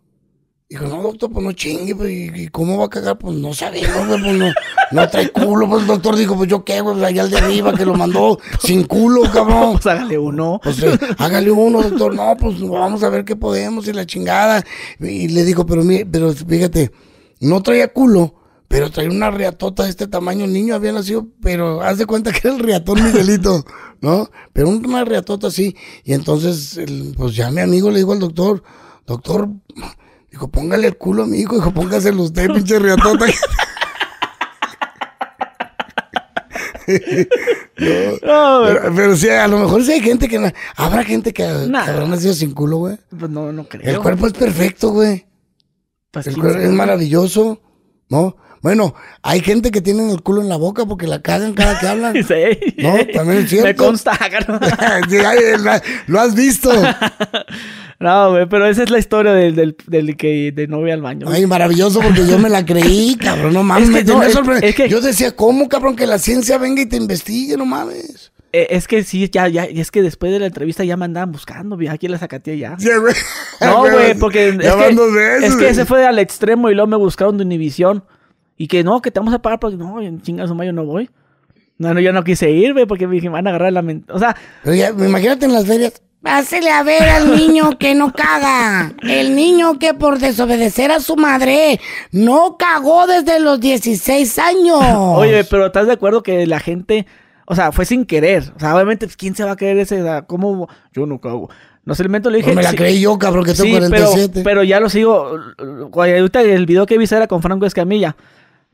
[0.67, 3.19] Dijo, no, doctor, pues no chingue, pues, ¿y cómo va a cagar?
[3.19, 4.47] Pues no sabemos, güey, pues no,
[4.93, 5.69] no trae culo.
[5.69, 7.93] Pues el doctor dijo, pues yo qué, güey, pues allá el de arriba que lo
[7.93, 9.73] mandó sin culo, cabrón.
[9.73, 10.59] Pues hágale uno.
[10.63, 12.15] Pues eh, hágale uno, doctor.
[12.15, 14.63] No, pues vamos a ver qué podemos y la chingada.
[14.99, 16.91] Y le digo, pero mire, pero fíjate,
[17.41, 18.33] no traía culo,
[18.67, 20.45] pero traía una riatota de este tamaño.
[20.45, 23.63] El niño había nacido, pero haz de cuenta que era el riatón Miguelito,
[24.01, 24.31] ¿no?
[24.51, 25.75] Pero una riatota así.
[26.03, 28.63] Y entonces, el- pues ya mi amigo le dijo al doctor,
[29.05, 29.47] doctor,
[30.35, 33.25] dijo, póngale el culo a mi hijo, dijo, póngaselo usted, pinche riatota.
[36.87, 38.73] No, güey.
[38.75, 40.53] Pero, pero sí, a lo mejor sí hay gente que...
[40.75, 41.83] Habrá gente que, que Nah.
[41.87, 42.97] habrá nacido sin culo, güey.
[43.17, 43.81] Pues no, no creo.
[43.83, 45.25] El cuerpo es perfecto, güey.
[46.11, 47.59] Pues, El cuerpo es maravilloso,
[48.09, 48.37] ¿no?
[48.65, 51.87] Bueno, hay gente que tiene el culo en la boca porque la cagan cada que
[51.87, 52.15] hablan.
[52.27, 52.73] Sí.
[52.77, 53.67] No, también es cierto.
[53.67, 54.17] Me consta.
[55.07, 55.17] Sí,
[56.07, 56.71] lo has visto.
[57.99, 61.01] No, güey, pero esa es la historia del, del, del que de no voy al
[61.01, 61.27] baño.
[61.29, 63.87] Ay, maravilloso porque yo me la creí, cabrón, no mames.
[63.89, 64.67] Es que no, tenía es- sorprendido.
[64.67, 67.55] es que- Yo decía, ¿cómo, cabrón, que la ciencia venga y te investigue?
[67.55, 68.31] No mames.
[68.51, 71.05] Eh, es que sí, ya, ya, y es que después de la entrevista ya me
[71.05, 72.75] andaban buscando, vi aquí la Zacatía ya.
[72.79, 73.13] Sí, güey.
[73.61, 75.67] No, güey, porque es que, veces, es que güey.
[75.67, 78.03] ese fue al extremo y luego me buscaron de Univisión.
[78.57, 80.85] Y que no, que te vamos a pagar porque no, en chingas su mayo no
[80.85, 81.09] voy.
[81.77, 83.81] No, no, yo no quise ir, güey, porque me dije, me van a agarrar la
[83.81, 84.11] mente.
[84.13, 86.01] O sea, Pero ya, imagínate en las ferias.
[86.21, 88.93] Pásele a ver al niño que no caga.
[89.03, 91.79] El niño que por desobedecer a su madre
[92.11, 94.79] no cagó desde los 16 años.
[94.81, 97.05] oye, pero ¿estás de acuerdo que la gente,
[97.45, 98.53] o sea, fue sin querer?
[98.55, 100.03] O sea, obviamente, pues, ¿quién se va a creer ese?
[100.25, 100.67] ¿Cómo?
[100.93, 101.49] Yo no cago.
[101.83, 102.49] No sé, el momento le dije.
[102.49, 104.41] No me la sí, creí yo, cabrón, que tengo Sí, pero, 47.
[104.43, 105.39] pero ya lo sigo.
[105.93, 108.15] Ahorita el video que vi era con Franco Escamilla.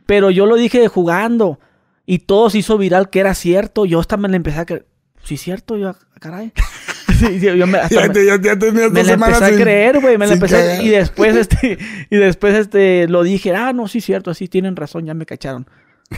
[0.06, 1.60] Pero yo lo dije jugando.
[2.06, 3.86] Y todo se hizo viral que era cierto.
[3.86, 4.86] Yo hasta me la empecé a creer.
[5.24, 6.52] Sí, cierto, yo, ah, caray.
[7.22, 10.18] Sí, yo me, hasta ya, me- ya, ya tenías me empecé a creer, güey.
[10.18, 10.84] Me la sin empecé a- cagar.
[10.84, 11.78] Y después, este,
[12.10, 15.68] y después, este, lo dije, ah, no, sí, cierto, sí, tienen razón, ya me cacharon.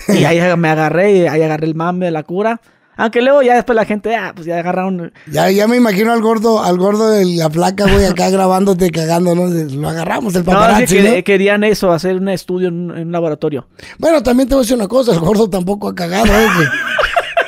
[0.08, 2.62] Y ahí me agarré, y ahí agarré el mame de la cura.
[2.96, 5.12] Aunque luego ya después la gente, ah, pues ya agarraron.
[5.32, 9.34] Ya, ya me imagino al gordo, al gordo de la placa, güey, acá grabándote cagando,
[9.36, 9.48] ¿no?
[9.48, 11.24] Lo agarramos, el No, paparazzi, sí, que- ¿no?
[11.24, 13.68] querían eso, hacer un estudio en, un- en un laboratorio.
[13.98, 16.48] Bueno, también te voy a decir una cosa, el gordo tampoco ha cagado, ¿eh?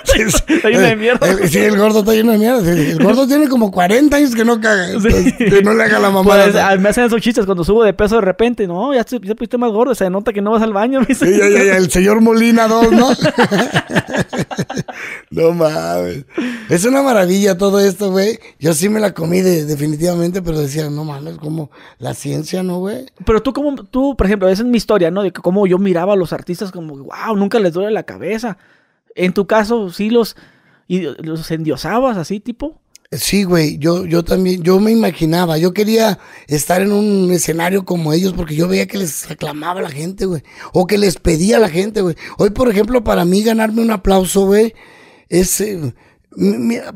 [0.05, 0.53] Sí, sí.
[0.55, 1.27] Está lleno de mierda.
[1.29, 2.61] El- sí, el gordo está lleno de mierda.
[2.61, 2.91] sí.
[2.91, 4.89] El gordo tiene como 40 años que no caga.
[4.91, 6.43] entonces, que no le haga la mamada.
[6.45, 8.65] Pues, ah, me hacen esos chistes cuando subo de peso de repente.
[8.65, 9.93] No, ya te, ya te pusiste más gordo.
[9.93, 11.01] Se nota que no vas al baño.
[11.13, 13.09] Sí, ya, ya, ya, el señor Molina 2, ¿no?
[15.31, 16.25] no mames.
[16.69, 18.39] Es una maravilla todo esto, güey.
[18.59, 22.79] Yo sí me la comí de- definitivamente, pero decía, no mames, como la ciencia, ¿no,
[22.79, 23.05] güey?
[23.25, 25.23] Pero tú, como, tú, por ejemplo, esa es mi historia, ¿no?
[25.23, 28.57] De que cómo yo miraba a los artistas como, wow, nunca les duele la cabeza.
[29.15, 30.35] En tu caso, sí los,
[30.87, 32.79] y los endiosabas así, tipo.
[33.11, 36.17] Sí, güey, yo, yo también, yo me imaginaba, yo quería
[36.47, 40.25] estar en un escenario como ellos porque yo veía que les aclamaba a la gente,
[40.25, 40.41] güey,
[40.73, 42.15] o que les pedía a la gente, güey.
[42.39, 44.73] Hoy, por ejemplo, para mí ganarme un aplauso, güey,
[45.29, 45.93] es, eh,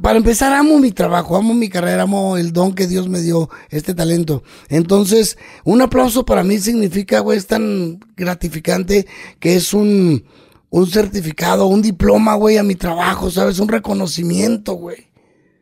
[0.01, 3.49] para empezar, amo mi trabajo, amo mi carrera, amo el don que Dios me dio,
[3.69, 4.43] este talento.
[4.67, 9.07] Entonces, un aplauso para mí significa, güey, es tan gratificante
[9.39, 10.25] que es un,
[10.69, 13.59] un certificado, un diploma, güey, a mi trabajo, ¿sabes?
[13.59, 15.09] Un reconocimiento, güey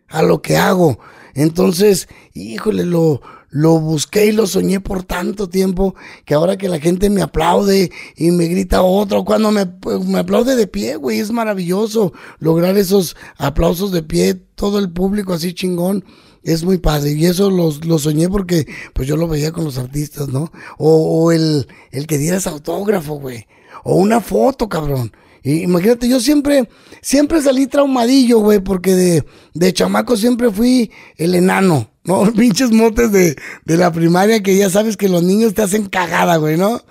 [0.07, 0.99] a lo que hago.
[1.33, 3.21] Entonces, híjole, lo,
[3.57, 5.95] lo busqué y lo soñé por tanto tiempo
[6.25, 9.65] que ahora que la gente me aplaude y me grita otro, cuando me,
[10.05, 15.33] me aplaude de pie, güey, es maravilloso lograr esos aplausos de pie, todo el público
[15.33, 16.05] así chingón.
[16.43, 19.79] Es muy padre y eso lo, lo soñé porque pues yo lo veía con los
[19.79, 20.51] artistas, ¿no?
[20.77, 23.47] O, o el, el que dieras autógrafo, güey.
[23.83, 25.11] O una foto, cabrón.
[25.47, 26.67] Y imagínate, yo siempre,
[27.01, 29.23] siempre salí traumadillo, güey, porque de,
[29.53, 32.29] de chamaco siempre fui el enano, ¿no?
[32.37, 33.33] Pinches motes de,
[33.63, 36.81] de la primaria que ya sabes que los niños te hacen cagada, güey, ¿no?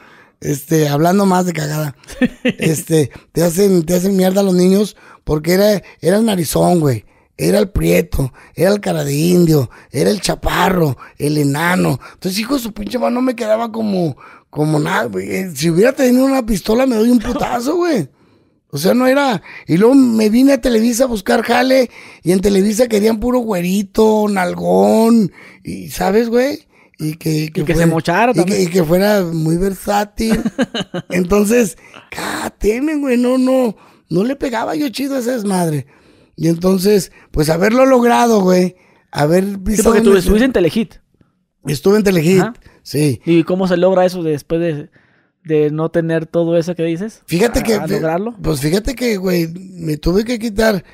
[0.40, 1.96] Este, hablando más de cagada.
[2.44, 7.04] Este, te hacen, te hacen mierda los niños porque era, era el narizón, güey.
[7.36, 12.00] Era el prieto, era el cara de indio, era el chaparro, el enano.
[12.14, 14.16] Entonces, hijo de su pinche mano, no me quedaba como,
[14.48, 15.30] como nada, güey.
[15.30, 18.08] Eh, Si hubiera tenido una pistola, me doy un putazo, güey.
[18.70, 19.42] O sea, no era.
[19.66, 21.90] Y luego me vine a Televisa a buscar jale.
[22.22, 25.32] Y en Televisa querían puro güerito, nalgón.
[25.64, 26.66] Y, ¿sabes, güey?
[26.98, 30.42] Y que, Y que se mochara y que, y que fuera muy versátil.
[31.10, 31.76] entonces,
[32.10, 33.16] cada temen, güey.
[33.16, 33.76] No, no.
[34.08, 35.86] No le pegaba yo chido a esa desmadre.
[36.36, 38.76] Y entonces, pues haberlo logrado, güey.
[39.10, 39.84] Haber Sí, visto.
[39.84, 40.94] porque tú estuviste en Telehit.
[41.64, 42.40] Estuve en Telehit.
[42.40, 42.54] Ajá.
[42.82, 43.20] Sí.
[43.24, 44.90] ¿Y cómo se logra eso después de,
[45.46, 47.22] de no tener todo eso que dices?
[47.26, 47.74] Fíjate que.
[47.74, 48.34] ¿A lograrlo?
[48.42, 50.84] Pues fíjate que, güey, me tuve que quitar.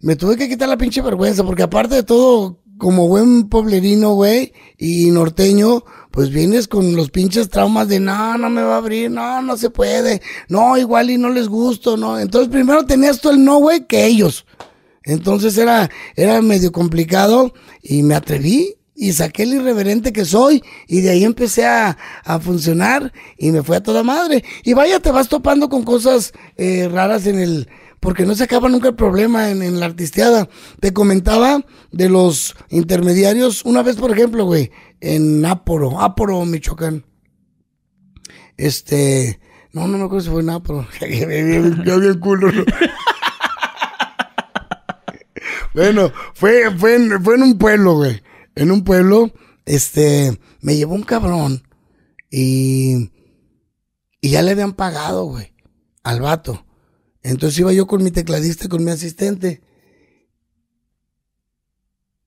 [0.00, 4.52] Me tuve que quitar la pinche vergüenza, porque aparte de todo, como buen poblerino, güey,
[4.76, 9.10] y norteño, pues vienes con los pinches traumas de no, no me va a abrir,
[9.10, 12.18] no, no se puede, no, igual y no les gusto, no.
[12.18, 14.44] Entonces primero tenías tú el no, güey, que ellos.
[15.04, 21.00] Entonces era, era medio complicado y me atreví y saqué el irreverente que soy y
[21.00, 24.44] de ahí empecé a, a funcionar y me fue a toda madre.
[24.62, 27.68] Y vaya, te vas topando con cosas eh, raras en el...
[27.98, 30.48] Porque no se acaba nunca el problema en, en la artisteada.
[30.78, 34.70] Te comentaba de los intermediarios, una vez por ejemplo, güey,
[35.00, 37.04] en Áporo, Áporo, Michoacán.
[38.56, 39.40] Este...
[39.72, 40.86] No, no me acuerdo si fue en Áporo.
[41.84, 42.64] Yo bien culo, ¿no?
[45.74, 48.22] Bueno, fue, fue, fue en un pueblo, güey.
[48.54, 49.32] En un pueblo,
[49.64, 51.62] este, me llevó un cabrón
[52.30, 53.10] y,
[54.20, 55.52] y ya le habían pagado, güey,
[56.02, 56.64] al vato.
[57.22, 59.62] Entonces iba yo con mi tecladista y con mi asistente.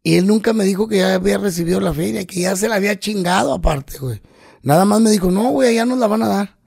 [0.03, 2.75] Y él nunca me dijo que ya había recibido la feria, que ya se la
[2.75, 4.21] había chingado aparte, güey.
[4.63, 6.59] Nada más me dijo, no, güey, allá nos la van a dar.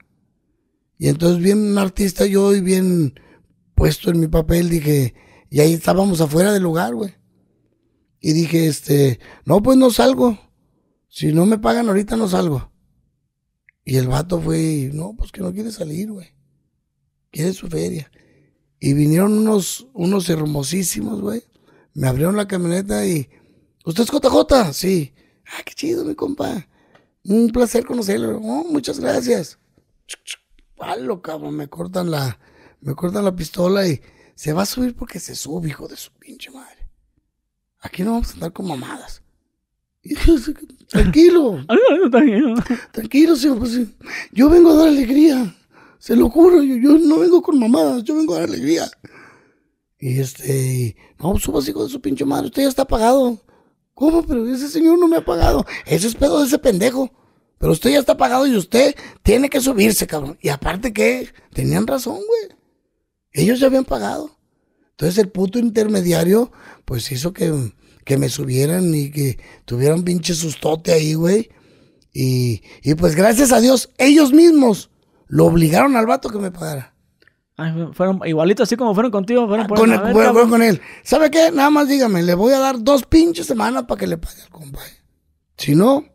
[0.97, 3.19] Y entonces bien artista yo y bien
[3.73, 5.15] puesto en mi papel dije,
[5.49, 7.15] y ahí estábamos afuera del lugar, güey.
[8.21, 10.39] Y dije, este, no, pues no salgo.
[11.09, 12.71] Si no me pagan ahorita no salgo.
[13.83, 16.27] Y el vato fue, no, pues que no quiere salir, güey.
[17.31, 18.11] Quiere su feria.
[18.79, 21.43] Y vinieron unos, unos hermosísimos, güey.
[21.93, 23.27] Me abrieron la camioneta y,
[23.85, 24.73] ¿usted es JJ?
[24.73, 25.13] Sí.
[25.47, 26.67] Ah, qué chido, mi compa.
[27.23, 28.37] Un placer conocerlo.
[28.37, 29.57] Oh, muchas gracias.
[30.77, 32.39] Palo, cabrón, me cortan la,
[32.81, 34.01] me cortan la pistola y
[34.35, 36.80] se va a subir porque se sube, hijo de su pinche madre.
[37.81, 39.21] Aquí no vamos a andar con mamadas.
[40.03, 40.35] Y yo,
[40.87, 41.63] Tranquilo,
[42.91, 43.59] tranquilo, señor.
[43.59, 43.79] Pues,
[44.31, 45.55] yo vengo a dar alegría.
[45.99, 48.89] Se lo juro, yo, yo no vengo con mamadas, yo vengo a dar alegría.
[49.99, 53.39] Y este, no, suba hijo de su pinche madre, usted ya está pagado.
[53.93, 54.25] ¿Cómo?
[54.25, 55.65] Pero ese señor no me ha pagado.
[55.85, 57.11] Ese es pedo de ese pendejo.
[57.59, 60.37] Pero usted ya está pagado y usted tiene que subirse, cabrón.
[60.41, 62.57] Y aparte que tenían razón, güey.
[63.31, 64.35] Ellos ya habían pagado.
[65.01, 66.51] Entonces el puto intermediario,
[66.85, 67.51] pues hizo que,
[68.05, 71.49] que me subieran y que tuvieran pinche sustote ahí, güey.
[72.13, 74.91] Y, y pues gracias a Dios, ellos mismos
[75.25, 76.93] lo obligaron al vato que me pagara.
[77.57, 80.49] Ay, fueron igualitos así como fueron contigo, fueron por Con, ver, fueron cabrón.
[80.51, 80.79] con él.
[81.03, 81.51] ¿Sabe qué?
[81.51, 84.49] Nada más dígame, le voy a dar dos pinches semanas para que le pague al
[84.49, 84.91] compadre.
[85.57, 86.05] Si no,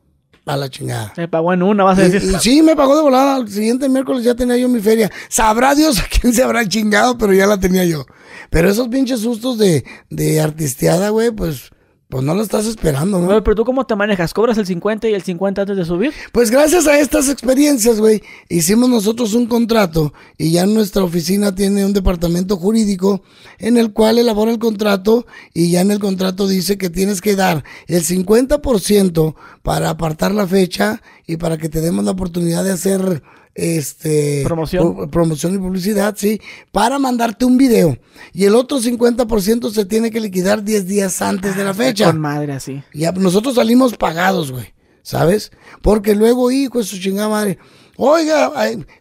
[0.44, 1.12] a la chingada.
[1.16, 2.30] Se pagó en una, vas a Y- decir.
[2.32, 3.38] y sí, me pagó de volada.
[3.38, 5.10] El siguiente miércoles ya tenía yo mi feria.
[5.28, 8.06] Sabrá Dios a quién se habrá chingado, pero ya la tenía yo.
[8.50, 11.70] Pero esos pinches sustos de, de artisteada, güey, pues,
[12.08, 13.26] pues no lo estás esperando, ¿no?
[13.26, 14.32] Güey, pero tú cómo te manejas?
[14.32, 16.12] ¿Cobras el 50 y el 50 antes de subir?
[16.30, 21.84] Pues gracias a estas experiencias, güey, hicimos nosotros un contrato y ya nuestra oficina tiene
[21.84, 23.22] un departamento jurídico
[23.58, 27.34] en el cual elabora el contrato y ya en el contrato dice que tienes que
[27.34, 32.70] dar el 50% para apartar la fecha y para que te demos la oportunidad de
[32.70, 33.22] hacer
[33.56, 34.94] este Promoción.
[34.94, 36.40] pro- promoción y publicidad, sí,
[36.72, 37.98] para mandarte un video.
[38.32, 42.06] Y el otro 50% se tiene que liquidar 10 días antes de la fecha.
[42.06, 42.82] Con madre así.
[42.92, 44.74] Ya, nosotros salimos pagados, güey.
[45.02, 45.52] ¿Sabes?
[45.82, 47.58] Porque luego, hijo de su chingada madre.
[47.96, 48.52] Oiga,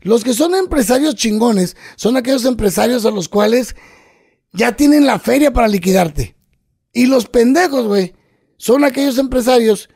[0.01, 3.75] los que son empresarios chingones son aquellos empresarios a los cuales
[4.53, 6.35] ya tienen la feria para liquidarte.
[6.93, 8.13] Y los pendejos, güey,
[8.57, 9.89] son aquellos empresarios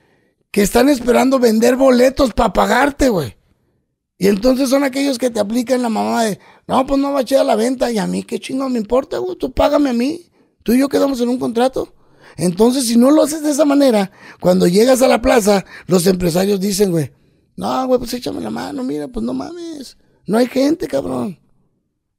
[0.51, 3.37] que están esperando vender boletos para pagarte, güey.
[4.21, 7.21] Y entonces son aquellos que te aplican la mamá de, no, pues no va a
[7.21, 7.89] echar la venta.
[7.89, 9.37] Y a mí, qué chingón me importa, güey.
[9.37, 10.29] Tú págame a mí.
[10.61, 11.93] Tú y yo quedamos en un contrato.
[12.35, 14.11] Entonces, si no lo haces de esa manera,
[14.41, 17.13] cuando llegas a la plaza, los empresarios dicen, güey,
[17.55, 19.97] no, güey, pues échame la mano, mira, pues no mames.
[20.27, 21.39] No hay gente, cabrón.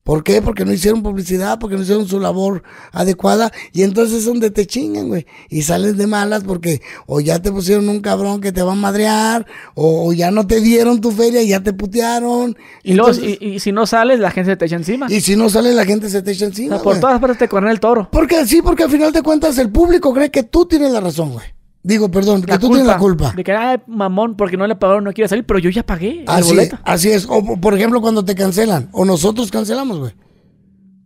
[0.03, 0.41] ¿Por qué?
[0.43, 3.53] Porque no hicieron publicidad, porque no hicieron su labor adecuada.
[3.73, 5.27] Y entonces es donde te chingan, güey.
[5.51, 8.77] Y sales de malas porque o ya te pusieron un cabrón que te va a
[8.77, 12.57] madrear, o, o ya no te dieron tu feria y ya te putearon.
[12.83, 15.07] Y, Entonces- y, y si no sales, la gente se te echa encima.
[15.11, 16.77] y si no sale, la gente se te echa O encima.
[16.77, 17.01] sea, por güey.
[17.03, 18.09] todas partes te corren el toro.
[18.11, 21.33] Porque sí, porque al final de cuentas el público cree que tú tienes la razón,
[21.33, 21.45] güey.
[21.83, 23.33] Digo, perdón, que tú tienes la culpa.
[23.35, 26.25] De que, ay, mamón, porque no le pagaron, no quiere salir, pero yo ya pagué
[26.27, 26.79] Así, boleto.
[26.85, 27.27] así es.
[27.29, 30.13] O por ejemplo, cuando te cancelan, o nosotros cancelamos, güey.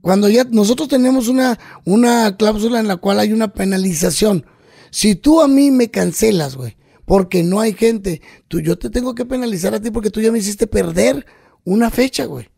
[0.00, 4.44] Cuando ya nosotros tenemos una, una cláusula en la cual hay una penalización.
[4.90, 9.14] Si tú a mí me cancelas, güey, porque no hay gente, tú, yo te tengo
[9.14, 11.24] que penalizar a ti porque tú ya me hiciste perder
[11.64, 12.48] una fecha, güey.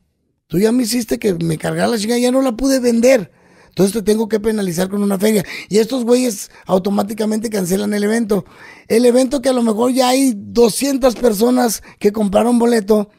[0.47, 3.31] Tú ya me hiciste que me cargara la chingada, ya no la pude vender.
[3.77, 5.45] Entonces te tengo que penalizar con una feria.
[5.68, 8.47] Y estos güeyes automáticamente cancelan el evento.
[8.89, 13.11] El evento que a lo mejor ya hay 200 personas que compraron boleto,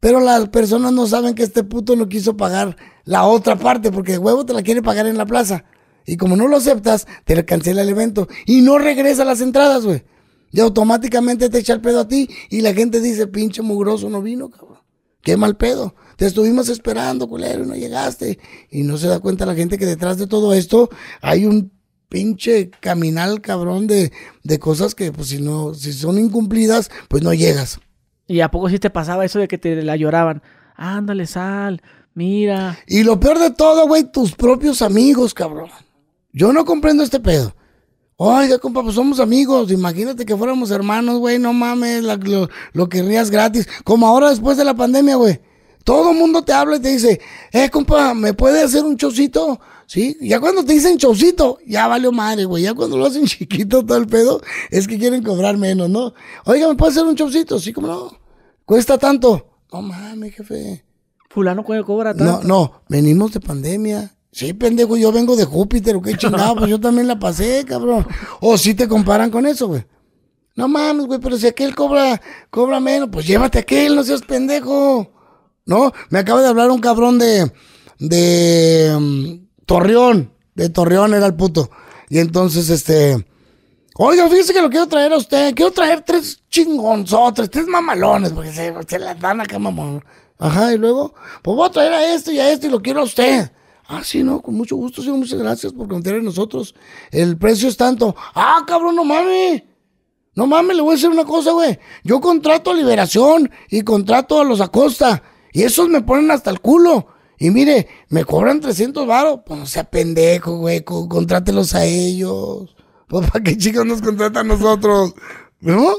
[0.00, 4.10] pero las personas no saben que este puto no quiso pagar la otra parte, porque
[4.10, 5.66] de huevo te la quiere pagar en la plaza.
[6.04, 8.26] Y como no lo aceptas, te cancela el evento.
[8.44, 10.02] Y no regresa las entradas, güey.
[10.50, 12.28] Y automáticamente te echa el pedo a ti.
[12.50, 14.80] Y la gente dice, pinche mugroso no vino, cabrón.
[15.22, 15.94] Qué mal pedo.
[16.16, 18.38] Te estuvimos esperando, culero, y no llegaste.
[18.70, 21.72] Y no se da cuenta la gente que detrás de todo esto hay un
[22.08, 24.12] pinche caminal, cabrón, de,
[24.42, 27.80] de cosas que, pues, si no, si son incumplidas, pues no llegas.
[28.26, 30.42] ¿Y a poco sí te pasaba eso de que te la lloraban?
[30.76, 31.82] Ándale, sal,
[32.14, 32.78] mira.
[32.86, 35.70] Y lo peor de todo, güey, tus propios amigos, cabrón.
[36.32, 37.54] Yo no comprendo este pedo.
[38.24, 39.70] Oiga, compa, pues somos amigos.
[39.72, 41.38] Imagínate que fuéramos hermanos, güey.
[41.38, 43.68] No mames, la- lo, lo querrías gratis.
[43.84, 45.40] Como ahora después de la pandemia, güey.
[45.84, 47.20] Todo el mundo te habla y te dice,
[47.50, 49.58] eh, compa, ¿me puede hacer un chocito?
[49.86, 52.62] Sí, ya cuando te dicen showcito, ya valió madre, güey.
[52.62, 56.14] Ya cuando lo hacen chiquito todo el pedo, es que quieren cobrar menos, ¿no?
[56.44, 57.58] Oiga, ¿me puede hacer un showcito?
[57.58, 58.12] Sí, como no.
[58.64, 59.48] Cuesta tanto.
[59.72, 60.84] No mames, jefe.
[61.28, 62.46] Fulano co- cobra No, tanto.
[62.46, 64.14] no, venimos de pandemia.
[64.32, 68.06] Sí, pendejo, yo vengo de Júpiter, qué chingado, pues yo también la pasé, cabrón.
[68.40, 69.84] O si te comparan con eso, güey.
[70.56, 72.20] No mames, güey, pero si aquel cobra,
[72.50, 75.12] cobra menos, pues llévate a aquel, no seas pendejo.
[75.66, 77.52] No, me acaba de hablar un cabrón de,
[77.98, 81.70] de mm, Torreón, de Torreón era el puto.
[82.08, 83.26] Y entonces, este,
[83.96, 88.50] oiga, fíjese que lo quiero traer a usted, quiero traer tres chingonzotres, tres mamalones, porque
[88.50, 90.02] se, se las dan acá, mamón.
[90.38, 93.00] Ajá, y luego, pues voy a traer a este y a este y lo quiero
[93.00, 93.50] a usted.
[93.94, 96.74] Ah, sí, no, con mucho gusto, señor, muchas gracias por confiar en nosotros.
[97.10, 98.16] El precio es tanto.
[98.34, 99.62] Ah, cabrón, no mames.
[100.34, 101.78] No mames, le voy a decir una cosa, güey.
[102.02, 105.22] Yo contrato a Liberación y contrato a los Acosta.
[105.52, 107.06] Y esos me ponen hasta el culo.
[107.38, 109.40] Y mire, me cobran 300 varos.
[109.44, 110.82] Pues no sea pendejo, güey.
[110.84, 112.74] co- Contrátelos a ellos.
[113.08, 115.12] Pues para qué chicos nos contratan a nosotros.
[115.60, 115.96] ¿No?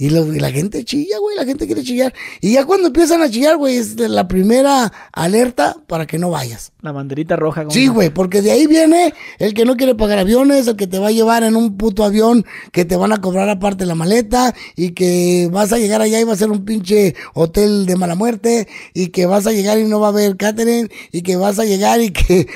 [0.00, 1.36] Y, lo- y la gente chilla, güey.
[1.36, 2.14] La gente quiere chillar.
[2.40, 6.72] Y ya cuando empiezan a chillar, güey, es la primera alerta para que no vayas.
[6.80, 7.66] La banderita roja.
[7.68, 10.98] Sí, güey, porque de ahí viene el que no quiere pagar aviones, el que te
[10.98, 14.54] va a llevar en un puto avión que te van a cobrar aparte la maleta
[14.74, 18.14] y que vas a llegar allá y va a ser un pinche hotel de mala
[18.14, 21.58] muerte y que vas a llegar y no va a haber catering y que vas
[21.58, 22.48] a llegar y que...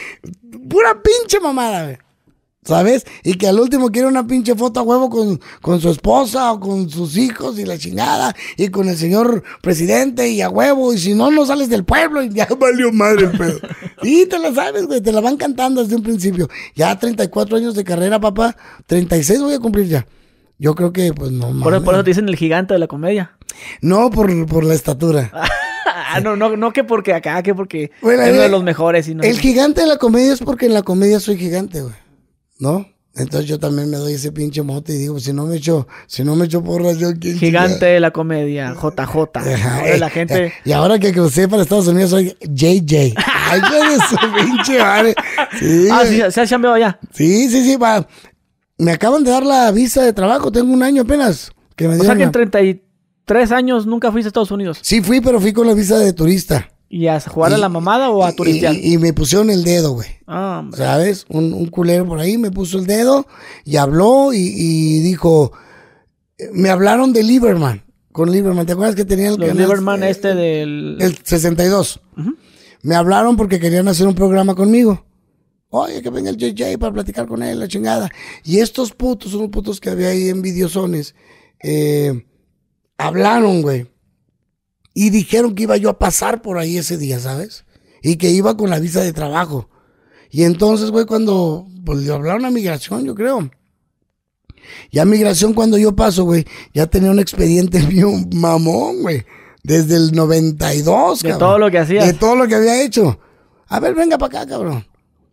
[0.71, 1.99] Pura pinche mamada, güey.
[2.65, 3.05] ¿Sabes?
[3.23, 6.61] Y que al último quiere una pinche foto a huevo con, con su esposa o
[6.61, 10.99] con sus hijos y la chingada y con el señor presidente y a huevo y
[10.99, 13.59] si no, no sales del pueblo y ya valió madre el pedo.
[14.03, 16.49] Y te la sabes, güey, te la van cantando desde un principio.
[16.75, 18.57] Ya 34 años de carrera, papá,
[18.87, 20.07] 36 voy a cumplir ya.
[20.59, 21.83] Yo creo que, pues no Por, mames.
[21.83, 23.37] por eso te dicen el gigante de la comedia.
[23.83, 25.31] No por, por la estatura.
[25.97, 29.07] Ah, no, no, no que porque acá, que porque Bueno, es uno de los mejores.
[29.09, 31.95] Y no, El gigante de la comedia es porque en la comedia soy gigante, güey.
[32.65, 32.87] ¿No?
[33.17, 36.25] Entonces yo también me doy ese pinche mote y digo, si no me echo, si
[36.25, 39.15] no me echo porras, yo quién Gigante de la comedia, JJ.
[39.37, 40.47] Ahora eh, la gente.
[40.47, 43.15] eh, Y ahora que crucé para Estados Unidos soy JJ.
[43.51, 45.15] Ay, hijo de su pinche madre.
[45.61, 46.99] Sí, Ah, sí, se ha chambeado ya.
[47.13, 48.05] sí, sí, sí, va.
[48.79, 51.53] Me acaban de dar la visa de trabajo, tengo un año apenas.
[51.77, 54.79] Que me O sea que en la- 33 años nunca fuiste a Estados Unidos.
[54.83, 56.69] Sí fui, pero fui con la visa de turista.
[56.89, 58.75] ¿Y a jugar a la mamada o a turistear?
[58.75, 60.09] Y, y me pusieron el dedo, güey.
[60.27, 60.69] Ah.
[60.75, 61.25] ¿Sabes?
[61.29, 63.27] Un, un culero por ahí me puso el dedo
[63.65, 65.53] y habló y, y dijo,
[66.53, 70.11] me hablaron de Lieberman, con Lieberman, ¿te acuerdas que tenía el Los canal, Lieberman eh,
[70.11, 70.99] este del...
[71.01, 72.01] El 62.
[72.83, 75.05] Me hablaron porque querían hacer un programa conmigo.
[75.71, 78.09] Oye, que venga el JJ para platicar con él, la chingada.
[78.45, 81.17] Y estos putos, unos putos que había ahí envidiosones,
[81.61, 82.25] eh,
[82.97, 83.87] hablaron, güey.
[84.95, 87.65] Y dijeron que iba yo a pasar por ahí ese día, ¿sabes?
[88.01, 89.69] Y que iba con la visa de trabajo.
[90.31, 93.51] Y entonces, güey, cuando pues, le hablaron a migración, yo creo.
[94.91, 99.25] Ya migración, cuando yo paso, güey, ya tenía un expediente mío mamón, güey.
[99.63, 101.49] Desde el 92, De cabrón.
[101.49, 102.07] todo lo que hacías.
[102.07, 103.19] De todo lo que había hecho.
[103.67, 104.87] A ver, venga para acá, cabrón.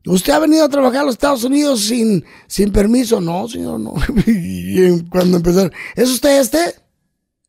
[0.05, 3.21] ¿Usted ha venido a trabajar a los Estados Unidos sin, sin permiso?
[3.21, 3.93] No, señor, no.
[4.25, 6.75] y cuando empezaron, ¿es usted este?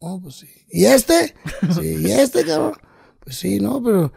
[0.00, 0.48] No, pues sí.
[0.72, 1.34] ¿Y este?
[1.78, 2.72] Sí, ¿y este, cabrón?
[3.20, 4.10] Pues sí, no, pero,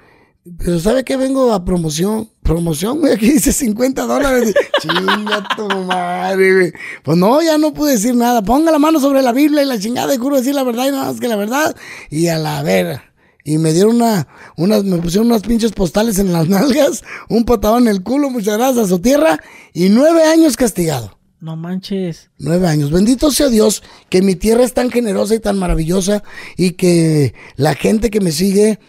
[0.58, 1.18] pero ¿sabe qué?
[1.18, 2.30] Vengo a promoción.
[2.44, 4.54] Promoción, güey, aquí dice 50 dólares.
[4.82, 6.74] Chinga tu madre, güey.
[7.04, 8.42] Pues no, ya no pude decir nada.
[8.42, 10.92] Ponga la mano sobre la Biblia y la chingada y juro decir la verdad y
[10.92, 11.76] nada más que la verdad.
[12.10, 13.14] Y a la vera.
[13.44, 17.84] Y me dieron una, unas, me pusieron unas pinches postales en las nalgas, un patadón
[17.84, 19.40] en el culo, muchas gracias a su tierra,
[19.72, 21.20] y nueve años castigado.
[21.46, 22.32] No manches.
[22.40, 22.90] Nueve años.
[22.90, 26.24] Bendito sea Dios que mi tierra es tan generosa y tan maravillosa
[26.58, 28.80] y que la gente que me sigue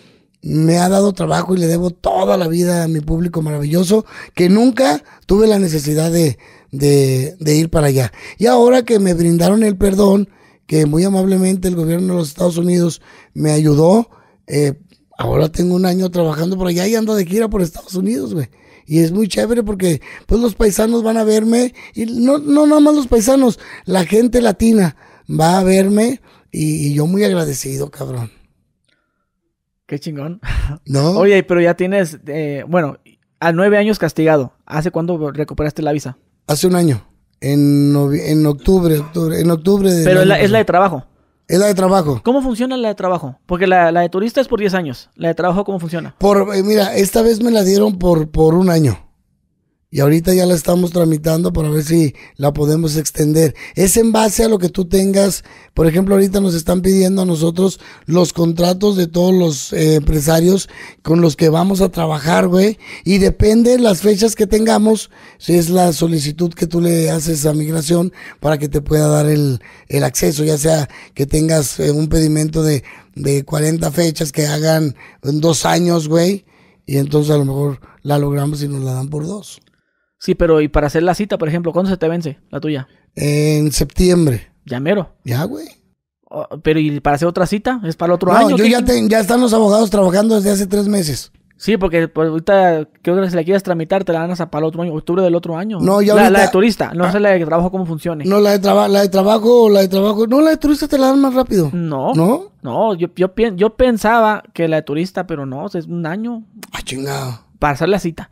[0.41, 4.49] me ha dado trabajo y le debo toda la vida a mi público maravilloso que
[4.49, 6.39] nunca tuve la necesidad de,
[6.73, 8.11] de, de ir para allá.
[8.39, 10.31] Y ahora que me brindaron el perdón,
[10.67, 13.03] que muy amablemente el gobierno de los Estados Unidos
[13.35, 14.09] me ayudó,
[14.47, 14.81] eh,
[15.19, 18.49] ahora tengo un año trabajando por allá y ando de gira por Estados Unidos, güey.
[18.87, 22.81] Y es muy chévere porque pues los paisanos van a verme y no, no nada
[22.81, 24.97] más los paisanos, la gente latina
[25.29, 26.21] va a verme
[26.53, 28.31] y, y yo muy agradecido, cabrón.
[29.87, 30.41] Qué chingón.
[30.87, 31.11] ¿No?
[31.11, 32.99] Oye, pero ya tienes, eh, bueno,
[33.41, 34.53] a nueve años castigado.
[34.67, 36.19] ¿Hace cuándo recuperaste la visa?
[36.47, 37.07] Hace un año,
[37.41, 40.05] en, en octubre, octubre, en octubre de...
[40.05, 41.07] Pero es la, es la de trabajo.
[41.49, 42.21] Es la de trabajo.
[42.25, 43.39] ¿Cómo funciona la de trabajo?
[43.47, 45.11] Porque la, la de turista es por 10 años.
[45.15, 46.15] La de trabajo, ¿cómo funciona?
[46.19, 49.06] Por, eh, mira, esta vez me la dieron por, por un año.
[49.97, 53.55] Y ahorita ya la estamos tramitando para ver si la podemos extender.
[53.77, 55.43] Es en base a lo que tú tengas.
[55.73, 60.69] Por ejemplo, ahorita nos están pidiendo a nosotros los contratos de todos los eh, empresarios
[61.01, 62.79] con los que vamos a trabajar, güey.
[63.05, 67.47] Y depende de las fechas que tengamos, si es la solicitud que tú le haces
[67.47, 71.91] a migración para que te pueda dar el, el acceso, ya sea que tengas eh,
[71.91, 72.85] un pedimento de,
[73.15, 76.45] de 40 fechas que hagan en dos años, güey.
[76.85, 79.63] Y entonces a lo mejor la logramos y nos la dan por dos.
[80.27, 82.89] Sí, pero y para hacer la cita, por ejemplo, ¿cuándo se te vence la tuya?
[83.15, 84.49] En septiembre.
[84.65, 85.13] Ya mero.
[85.25, 85.69] Ya, güey.
[86.29, 87.81] Oh, pero ¿y para hacer otra cita?
[87.85, 88.57] ¿Es para el otro No, año?
[88.57, 91.31] yo ¿Qué- ya, te- ya están los abogados trabajando desde hace tres meses.
[91.57, 94.65] Sí, porque pues, ahorita creo que si la quieres tramitar te la dan hasta para
[94.67, 95.79] el otro año, octubre del otro año.
[95.81, 97.13] No, ya la, ahorita- la de turista, no Ah.
[97.13, 98.25] sé la de trabajo cómo funcione.
[98.25, 100.27] No, la de, traba- la de trabajo, la de trabajo.
[100.27, 101.71] No, la de turista te la dan más rápido.
[101.73, 102.13] No.
[102.15, 102.51] ¿No?
[102.63, 106.05] No, yo, yo, yo pensaba que la de turista, pero no, o sea, es un
[106.05, 107.41] año Ah, chingado.
[107.61, 108.31] para hacer la cita.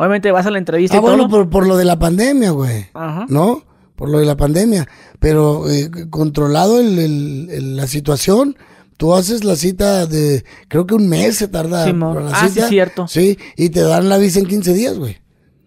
[0.00, 1.10] Obviamente vas a la entrevista Ah, y todo.
[1.16, 2.86] bueno, por, por lo de la pandemia, güey.
[2.94, 3.26] Ajá.
[3.28, 3.64] ¿No?
[3.96, 4.86] Por lo de la pandemia.
[5.18, 8.56] Pero eh, controlado el- el- el- la situación,
[8.96, 11.84] tú haces la cita de, creo que un mes se tarda.
[11.84, 12.14] Simón.
[12.14, 12.68] por la Ah, sí, cita.
[12.68, 13.08] cierto.
[13.08, 15.18] Sí, y te dan la visa en 15 días, güey.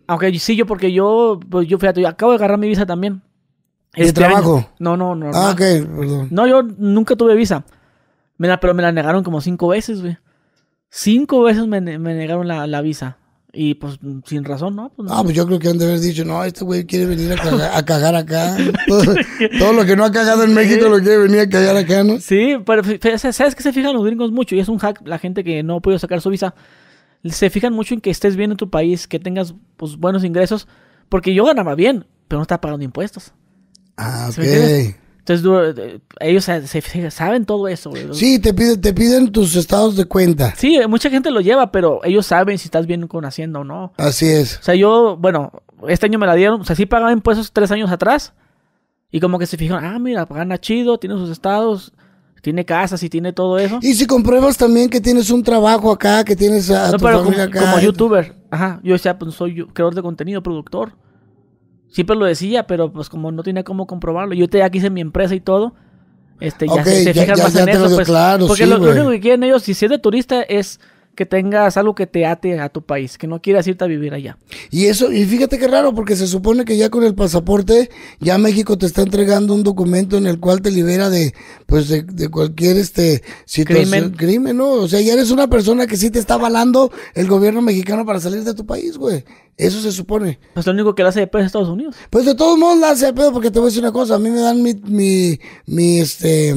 [0.07, 3.21] Aunque sí, yo porque yo, pues yo fíjate, yo acabo de agarrar mi visa también.
[3.93, 4.57] ¿De Este trabajo?
[4.59, 4.69] año.
[4.79, 5.31] No, no, no.
[5.33, 6.27] Ah, ok, perdón.
[6.31, 7.65] No, yo nunca tuve visa.
[8.37, 10.17] Me la- pero me la negaron como cinco veces, güey.
[10.89, 13.17] Cinco veces me, me negaron la, la visa.
[13.53, 14.89] Y pues sin razón, ¿no?
[14.95, 15.13] Pues, no.
[15.13, 17.35] Ah, pues yo creo que han de haber dicho, no, este güey quiere venir a
[17.35, 18.55] cagar, a cagar acá.
[18.87, 19.03] Todo,
[19.59, 22.19] todo lo que no ha cagado en México lo quiere venir a cagar acá, ¿no?
[22.19, 22.83] Sí, pero
[23.17, 24.55] ¿sabes que se fijan los gringos mucho?
[24.55, 26.55] Y es un hack, la gente que no puede sacar su visa.
[27.25, 30.67] Se fijan mucho en que estés bien en tu país, que tengas pues, buenos ingresos.
[31.09, 33.33] Porque yo ganaba bien, pero no estaba pagando impuestos.
[33.97, 34.95] Ah, ok.
[35.25, 37.91] Entonces, eh, ellos se, se fijan- saben todo eso.
[37.91, 38.07] güey.
[38.13, 40.53] Sí, te piden, te piden tus estados de cuenta.
[40.57, 43.93] Sí, mucha gente lo lleva, pero ellos saben si estás bien con Hacienda o no.
[43.97, 44.57] Así es.
[44.59, 45.51] O sea, yo, bueno,
[45.87, 46.61] este año me la dieron.
[46.61, 48.33] O sea, sí pagaba impuestos tres años atrás.
[49.11, 51.91] Y como que se fijaron, ah, mira, gana chido, tiene sus estados,
[52.41, 53.77] tiene casas y tiene todo eso.
[53.81, 57.17] Y si compruebas también que tienes un trabajo acá, que tienes a No, tu pero
[57.19, 57.59] como, familia acá.
[57.59, 60.93] como youtuber, ajá, yo decía, pues soy creador de contenido, productor.
[61.91, 64.33] Siempre lo decía, pero pues como no tenía cómo comprobarlo.
[64.33, 65.73] Yo te ya quise mi empresa y todo.
[66.39, 68.07] Este, ya se, se ya- fijan ya- más ya en eso, pues.
[68.07, 70.79] claro, porque sí, lo, lo único que quieren ellos, si es de turista, es
[71.15, 74.13] que tengas algo que te ate a tu país, que no quieras irte a vivir
[74.13, 74.37] allá.
[74.69, 77.89] Y eso, y fíjate qué raro, porque se supone que ya con el pasaporte,
[78.19, 81.33] ya México te está entregando un documento en el cual te libera de,
[81.65, 84.11] pues, de, de cualquier, este, situación, Crimen.
[84.11, 84.71] crimen, ¿no?
[84.71, 88.19] O sea, ya eres una persona que sí te está avalando el gobierno mexicano para
[88.19, 89.23] salir de tu país, güey.
[89.57, 90.39] Eso se supone.
[90.53, 91.95] Pues lo único que le hace de pedo es Estados Unidos.
[92.09, 94.15] Pues de todos modos la hace de pedo, porque te voy a decir una cosa,
[94.15, 96.55] a mí me dan mi, mi, mi, este,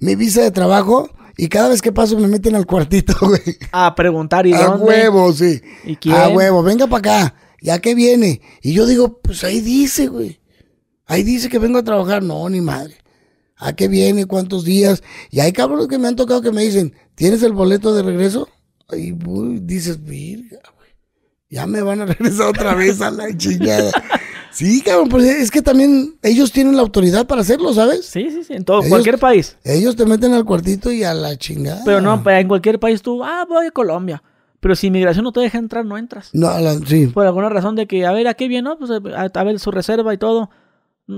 [0.00, 1.08] mi visa de trabajo,
[1.44, 3.40] y cada vez que paso me meten al cuartito, güey.
[3.72, 4.84] A preguntar y A dónde.
[4.84, 5.62] huevo, sí.
[5.84, 6.14] ¿Y quién?
[6.14, 7.34] A huevo, venga para acá.
[7.62, 8.42] Ya que viene.
[8.60, 10.38] Y yo digo, pues ahí dice, güey.
[11.06, 12.22] Ahí dice que vengo a trabajar.
[12.22, 12.94] No, ni madre.
[13.56, 14.26] ¿A qué viene?
[14.26, 15.02] ¿Cuántos días?
[15.30, 18.46] Y hay cabrones que me han tocado que me dicen, ¿tienes el boleto de regreso?
[18.92, 20.90] Y uy, dices, virga, güey.
[21.48, 23.90] Ya me van a regresar otra vez a la chingada.
[24.52, 28.04] Sí, cabrón, pues es que también ellos tienen la autoridad para hacerlo, ¿sabes?
[28.06, 29.56] Sí, sí, sí, en todo, Ellos- cualquier país.
[29.64, 31.82] Ellos te meten al cuartito y a la chingada.
[31.84, 34.22] Pero no, en cualquier país tú, ah, voy a Colombia.
[34.60, 36.30] Pero si inmigración no te deja entrar, no entras.
[36.34, 37.06] No, la- sí.
[37.06, 38.68] Por alguna razón de que, a ver, ¿a qué viene?
[38.68, 40.50] No, pues a, a ver su reserva y todo.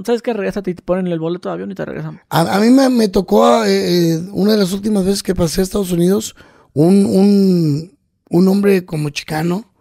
[0.06, 0.32] ¿Sabes qué?
[0.32, 2.20] Regresa, te ponen el boleto de avión y te regresan.
[2.30, 5.60] A, a mí me, me tocó, eh, eh, una de las últimas veces que pasé
[5.60, 6.34] a Estados Unidos,
[6.72, 7.98] un, un,
[8.30, 9.74] un hombre como chicano,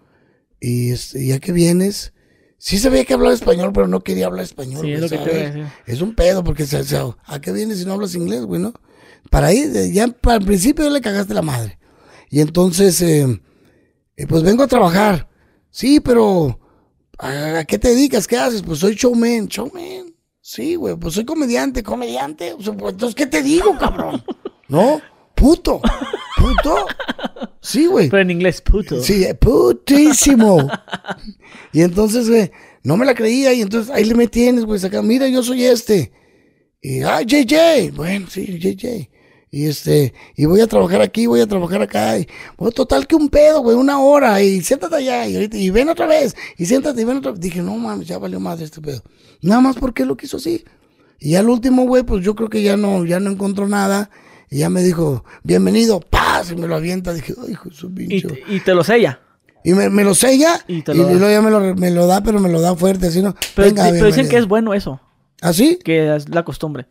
[0.60, 2.14] y este, ya que vienes,
[2.64, 4.86] sí sabía que hablaba español, pero no quería hablar español.
[4.86, 4.92] Sí,
[5.88, 6.96] es un pedo, porque se, se-
[7.26, 8.72] ¿a qué vienes si no hablas inglés, güey, no?
[9.32, 11.80] Para ahí, ya para el principio le cagaste la madre.
[12.30, 13.42] Y entonces, eh,
[14.16, 15.28] eh, pues vengo a trabajar.
[15.72, 16.60] Sí, pero
[17.18, 18.28] ¿a, a qué te dedicas?
[18.28, 18.62] ¿Qué haces?
[18.62, 20.14] Pues soy showman, showman.
[20.40, 22.54] Sí, güey, pues soy comediante, comediante.
[22.54, 24.24] O sea, pues, entonces, ¿qué te digo, cabrón?
[24.68, 25.02] ¿No?
[25.36, 25.82] Puto.
[26.42, 26.86] Puto.
[27.62, 28.10] Sí, güey.
[28.10, 29.02] Pero en inglés, puto.
[29.02, 30.68] Sí, eh, putísimo.
[31.74, 32.52] y entonces, güey,
[32.84, 33.54] no me la creía.
[33.54, 36.12] Y entonces ahí le me tienes, güey, saca, mira, yo soy este.
[36.82, 37.92] Y, ah, JJ.
[37.96, 39.10] Bueno, sí, JJ.
[39.54, 42.18] Y este, y voy a trabajar aquí, voy a trabajar acá.
[42.18, 42.28] Y,
[42.58, 44.42] bueno, total que un pedo, güey, una hora.
[44.42, 45.28] Y siéntate allá.
[45.28, 46.36] Y, ahorita- y ven otra vez.
[46.58, 47.42] Y siéntate y ven otra vez.
[47.42, 49.04] Dije, no mames, ya valió más este pedo.
[49.42, 50.64] Nada más porque lo quiso así.
[51.20, 54.10] Y al último, güey, pues yo creo que ya no, ya no encontró nada.
[54.52, 57.14] Y ya me dijo, bienvenido, paz, y me lo avienta.
[57.14, 58.28] Dije, ay, hijo su Y, pinche.
[58.28, 59.22] te- y te lo sella.
[59.64, 61.14] Y me, me lo sella Y y, te lo da.
[61.14, 63.34] luego ya me lo, me lo da, pero me lo da fuerte, así no.
[63.56, 65.00] Pero, Venga, pero dicen que es bueno eso.
[65.42, 65.80] ¿Así?
[65.84, 66.86] Que es la costumbre.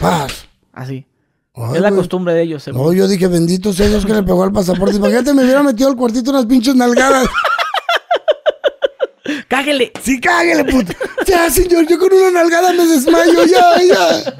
[0.00, 0.46] Paz.
[0.72, 1.06] Así.
[1.54, 2.62] Ay, es la costumbre de ellos.
[2.62, 2.82] según.
[2.82, 4.96] No, yo dije, bendito sea Dios que le pegó al pasaporte.
[4.96, 7.28] Imagínate, me hubiera metido al cuartito unas pinches nalgadas.
[9.48, 9.92] cáguele.
[10.02, 10.92] Sí, cáguele, puto.
[11.26, 14.34] Ya, señor, yo con una nalgada me desmayo, ya, ya.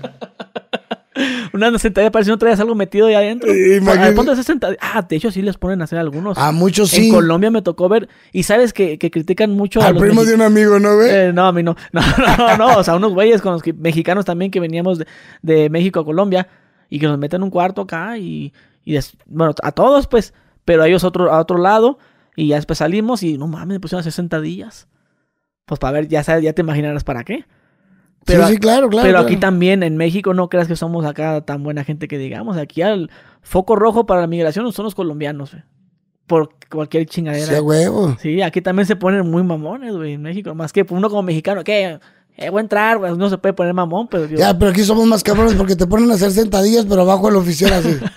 [1.52, 3.50] Una sentadilla parece que no traías algo metido ahí adentro.
[3.52, 4.18] Eh, imagínate.
[4.18, 4.78] A a hacer sentadilla.
[4.80, 6.38] Ah, de hecho sí les ponen a hacer algunos.
[6.38, 7.08] A muchos sí.
[7.08, 8.08] En Colombia me tocó ver.
[8.32, 11.10] Y sabes que, que critican mucho a Al los primo de un amigo, ¿no, güey?
[11.10, 11.76] Eh, no, a mí no.
[11.92, 12.00] No,
[12.36, 12.78] no, no.
[12.78, 15.06] O sea, unos güeyes con los que, mexicanos también que veníamos de,
[15.42, 16.48] de México a Colombia
[16.88, 18.52] y que nos meten en un cuarto acá y,
[18.84, 20.32] y des- bueno, a todos pues,
[20.64, 21.98] pero a ellos otro, a otro lado
[22.36, 24.88] y ya después salimos y no mames, me pusieron 60 días.
[25.66, 27.44] Pues para ver, ya sabes, ya te imaginarás para qué.
[28.24, 29.04] Pero, sí, sí, claro, claro.
[29.04, 29.26] pero claro.
[29.26, 32.56] aquí también en México no creas que somos acá tan buena gente que digamos.
[32.56, 33.10] Aquí al
[33.42, 35.64] foco rojo para la migración son los colombianos, güey.
[36.26, 37.46] Por cualquier chingadera.
[37.46, 38.16] Sí, huevo.
[38.20, 40.54] Sí, aquí también se ponen muy mamones, güey, en México.
[40.54, 41.98] Más que uno como mexicano, que
[42.36, 44.82] eh, voy a entrar, güey, no se puede poner mamón, pero yo- Ya, pero aquí
[44.84, 47.98] somos más cabrones porque te ponen a hacer sentadillas, pero abajo el oficial así.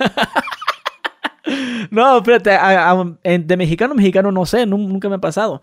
[1.92, 5.20] No, espérate, a- a- en- de mexicano a mexicano no sé, nun- nunca me ha
[5.20, 5.62] pasado.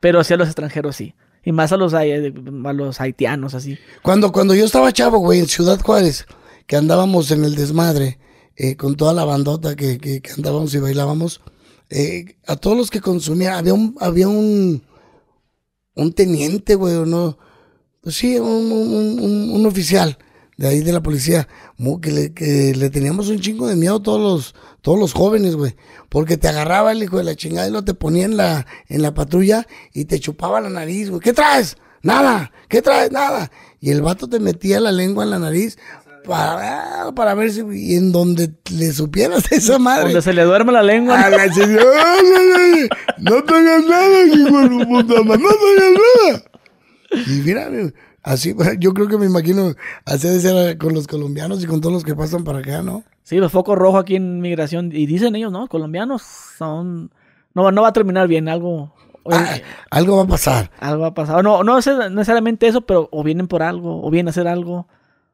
[0.00, 1.14] Pero sí a los extranjeros sí.
[1.46, 3.78] Y más a los, hai- a los haitianos, así.
[4.02, 6.26] Cuando, cuando yo estaba chavo, güey, en Ciudad Juárez,
[6.66, 8.18] que andábamos en el desmadre,
[8.56, 11.40] eh, con toda la bandota que, que, que andábamos y bailábamos,
[11.88, 14.82] eh, a todos los que consumían, había un, había un,
[15.94, 17.38] un teniente, güey, o no,
[18.02, 20.18] pues sí, un- un- un oficial
[20.56, 21.48] de ahí de la policía,
[22.00, 25.54] que le, que le teníamos un chingo de miedo a todos los, todos los jóvenes,
[25.54, 25.76] güey,
[26.08, 29.02] porque te agarraba el hijo de la chingada y lo te ponía en la, en
[29.02, 31.76] la patrulla y te chupaba la nariz, güey, ¿qué traes?
[32.02, 33.10] Nada, ¿qué traes?
[33.12, 33.50] Nada.
[33.80, 35.76] Y el vato te metía la lengua en la nariz
[36.24, 40.04] para, para ver si, y en donde le supieras esa madre.
[40.04, 41.20] Donde se le duerme la lengua.
[41.20, 42.88] A la señora, "Órale,
[43.18, 46.42] no te hagas nada, hijo de puta madre, no te hagas nada.
[47.26, 47.70] Y mira,
[48.26, 49.74] así, yo creo que me imagino
[50.04, 53.04] así de ser con los colombianos y con todos los que pasan para acá, ¿no?
[53.22, 54.90] Sí, los focos rojos aquí en migración.
[54.92, 55.66] Y dicen ellos, ¿no?
[55.68, 57.10] Colombianos son...
[57.54, 58.92] No, no va a terminar bien, algo...
[59.28, 59.56] Ah,
[59.90, 60.70] algo va a pasar.
[60.78, 61.42] Algo ha pasado.
[61.42, 64.86] No, no es necesariamente eso, pero o vienen por algo, o vienen a hacer algo,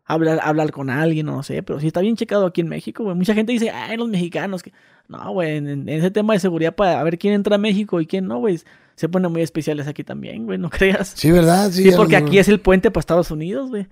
[0.06, 1.62] hablar, hablar con alguien, no sé.
[1.62, 3.14] Pero sí está bien checado aquí en México, güey.
[3.14, 4.62] Mucha gente dice, ay, los mexicanos.
[4.62, 4.72] que
[5.08, 8.06] No, güey, en, en ese tema de seguridad para ver quién entra a México y
[8.06, 8.58] quién no, güey,
[9.02, 11.08] se ponen muy especiales aquí también, güey, no creas.
[11.16, 11.70] Sí, ¿verdad?
[11.70, 13.88] Sí, Sí, porque aquí es el puente para Estados Unidos, güey.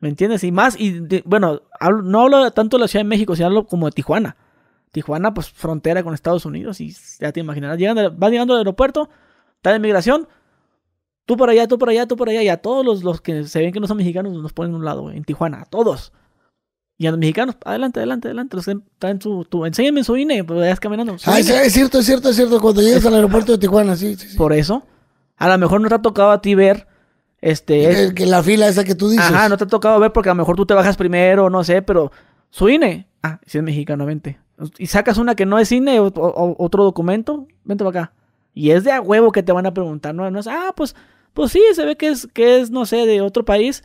[0.00, 0.44] ¿Me entiendes?
[0.44, 3.46] Y más, y de- bueno, hablo- no hablo tanto de la Ciudad de México, sino
[3.46, 4.36] hablo como de Tijuana.
[4.92, 7.78] Tijuana, pues frontera con Estados Unidos, y ya te imaginarás.
[7.78, 9.08] Llegan de- vas llegando al aeropuerto,
[9.56, 10.28] está de migración,
[11.24, 13.44] tú por allá, tú por allá, tú por allá, y a todos los, los que
[13.44, 15.64] se ven que no son mexicanos nos ponen a un lado, güey, en Tijuana, a
[15.64, 16.12] todos.
[16.98, 18.66] Y a los mexicanos, adelante, adelante, adelante, los
[18.98, 21.16] traen su, tu, enséñenme su INE, pues vayas caminando.
[21.26, 22.58] Ah, es cierto, es cierto, es cierto.
[22.60, 24.36] Cuando llegas al aeropuerto de Tijuana, sí, sí, sí.
[24.36, 24.82] Por eso,
[25.36, 26.86] a lo mejor no te ha tocado a ti ver,
[27.42, 29.26] este, Que, que la fila esa que tú dices.
[29.26, 31.62] Ajá, no te ha tocado ver porque a lo mejor tú te bajas primero, no
[31.64, 32.10] sé, pero
[32.50, 33.06] su INE.
[33.22, 34.38] Ah, si es mexicano, vente.
[34.78, 38.12] Y sacas una que no es INE o, o- otro documento, vente para acá.
[38.54, 40.96] Y es de a huevo que te van a preguntar, no, no es, ah, pues,
[41.34, 43.84] pues sí, se ve que es, que es, no sé, de otro país,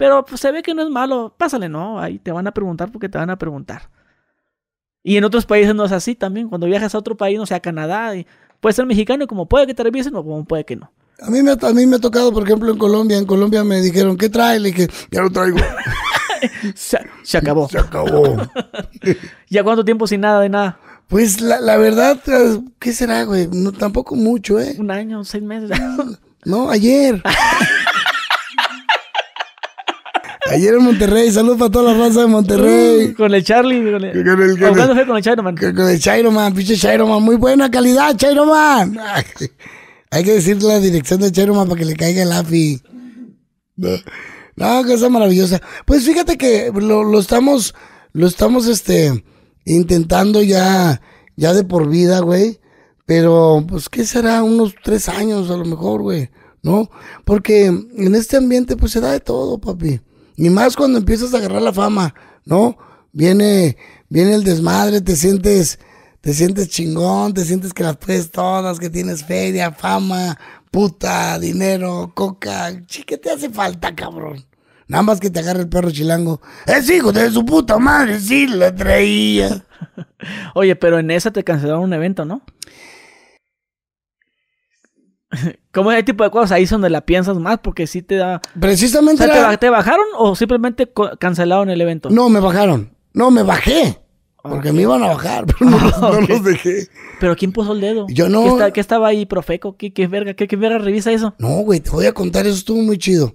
[0.00, 2.90] pero pues, se ve que no es malo, pásale, no, ahí te van a preguntar
[2.90, 3.90] porque te van a preguntar.
[5.02, 7.54] Y en otros países no es así también, cuando viajas a otro país, no sé,
[7.54, 8.26] a Canadá, y
[8.60, 10.90] puede ser mexicano y como puede que te revisen o como puede que no.
[11.20, 13.18] A mí, me, ha- a mí me ha tocado, por ejemplo, en Colombia.
[13.18, 14.58] En Colombia me dijeron, ¿qué trae?
[14.58, 15.58] Le dije, ya lo traigo.
[16.74, 17.68] Se, se acabó.
[17.68, 18.38] Se acabó.
[19.50, 20.80] ¿Ya cuánto tiempo sin nada de nada?
[21.08, 22.18] Pues la, la verdad,
[22.78, 23.48] ¿qué será, güey?
[23.52, 24.74] No, tampoco mucho, ¿eh?
[24.78, 25.70] Un año, seis meses.
[26.46, 27.22] No, ayer.
[30.50, 31.30] Ayer en Monterrey.
[31.30, 33.14] Saludos para toda la raza de Monterrey.
[33.14, 33.78] con el Charlie.
[33.92, 35.56] Con el, Con el- con ¿O el- cuándo fue con el Charlie, man?
[35.56, 37.22] Con el Chairo Man, pinche Chairo Man.
[37.22, 38.98] Muy buena calidad, Chairo Man.
[40.12, 42.80] Hay que decirle la dirección de Chairo Man para que le caiga el AFI.
[43.76, 43.88] No,
[44.56, 45.60] no, cosa maravillosa.
[45.86, 47.74] Pues fíjate que lo, lo estamos,
[48.12, 49.24] lo estamos, este,
[49.64, 51.00] intentando ya,
[51.36, 52.58] ya de por vida, güey.
[53.06, 54.42] Pero, pues, ¿qué será?
[54.42, 56.30] Unos tres años a lo mejor, güey.
[56.62, 56.90] ¿No?
[57.24, 60.00] Porque en este ambiente, pues, se da de todo, papi.
[60.40, 62.14] Y más cuando empiezas a agarrar la fama,
[62.46, 62.78] ¿no?
[63.12, 63.76] Viene,
[64.08, 65.78] viene el desmadre, te sientes,
[66.22, 70.38] te sientes chingón, te sientes que las puedes todas, que tienes feria, fama,
[70.70, 72.72] puta, dinero, coca.
[72.88, 74.46] Sí, ¿qué te hace falta, cabrón?
[74.88, 76.40] Nada más que te agarre el perro chilango.
[76.66, 79.66] Es hijo de su puta madre, sí, la traía.
[80.54, 82.40] Oye, pero en esa te cancelaron un evento, ¿no?
[85.72, 87.58] ¿Cómo ese tipo de cosas ahí es donde la piensas más?
[87.62, 88.40] Porque sí te da...
[88.56, 92.10] O Precisamente sea, ¿te, era- ba- te bajaron o simplemente cancelaron el evento?
[92.10, 92.90] No, me bajaron.
[93.12, 93.98] No, me bajé.
[94.42, 96.28] Porque me iban a bajar, pero no, Ok.
[96.28, 96.88] los dejé.
[97.20, 98.06] ¿Pero quién puso el dedo?
[98.08, 98.42] Yo no.
[98.42, 99.76] ¿Qué, está- qué estaba ahí, Profeco?
[99.76, 100.34] ¿Qué, qué verga?
[100.34, 101.34] ¿Qué, qué verga revisa eso?
[101.38, 103.34] No, güey, te voy a contar, eso estuvo muy chido.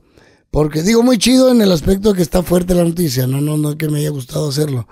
[0.52, 3.78] Porque digo muy chido en el aspecto que está fuerte la noticia, no, no, no
[3.78, 4.88] que me haya gustado hacerlo.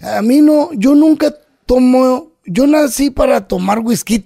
[0.00, 1.34] A mí no, yo nunca
[1.66, 4.18] tomo, yo nací para tomar whisky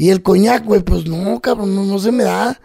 [0.00, 2.60] Y el coñac, güey, pues no, cabrón, no, no se me da.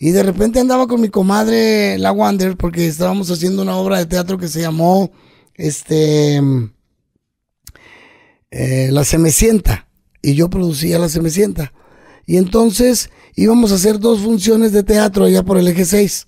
[0.00, 4.06] Y de repente andaba con mi comadre, la Wander, porque estábamos haciendo una obra de
[4.06, 5.12] teatro que se llamó,
[5.54, 6.42] este,
[8.50, 9.86] eh, La Semecienta.
[10.22, 11.72] Y yo producía La Semecienta.
[12.26, 16.26] Y entonces íbamos a hacer dos funciones de teatro allá por el eje 6.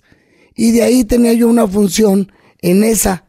[0.55, 2.31] Y de ahí tenía yo una función
[2.61, 3.25] en esa.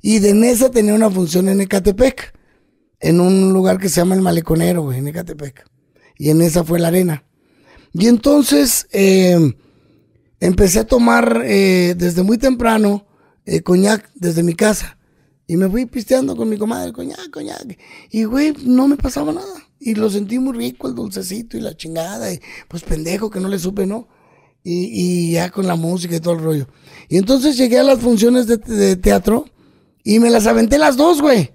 [0.00, 2.32] Y de esa tenía una función en Ecatepec.
[2.98, 5.70] En un lugar que se llama El Maleconero, güey, en Ecatepec.
[6.22, 7.24] Y en esa fue la arena.
[7.92, 9.56] Y entonces eh,
[10.38, 13.08] empecé a tomar eh, desde muy temprano
[13.44, 14.98] eh, coñac desde mi casa.
[15.48, 17.76] Y me fui pisteando con mi comadre, coñac, coñac.
[18.12, 19.68] Y, güey, no me pasaba nada.
[19.80, 22.32] Y lo sentí muy rico, el dulcecito y la chingada.
[22.32, 24.06] Y, pues pendejo que no le supe, ¿no?
[24.62, 26.68] Y, y ya con la música y todo el rollo.
[27.08, 29.46] Y entonces llegué a las funciones de, de teatro
[30.04, 31.50] y me las aventé las dos, güey.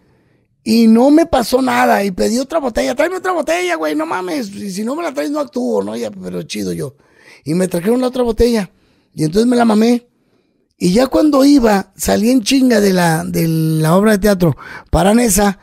[0.69, 2.03] Y no me pasó nada.
[2.03, 2.93] Y pedí otra botella.
[2.93, 3.95] Tráeme otra botella, güey.
[3.95, 4.47] No mames.
[4.47, 5.93] Si no me la traes, no actúo, ¿no?
[6.21, 6.97] Pero chido yo.
[7.45, 8.69] Y me trajeron la otra botella.
[9.13, 10.09] Y entonces me la mamé.
[10.77, 14.57] Y ya cuando iba, salí en chinga de la, de la obra de teatro
[14.91, 15.57] para Nesa,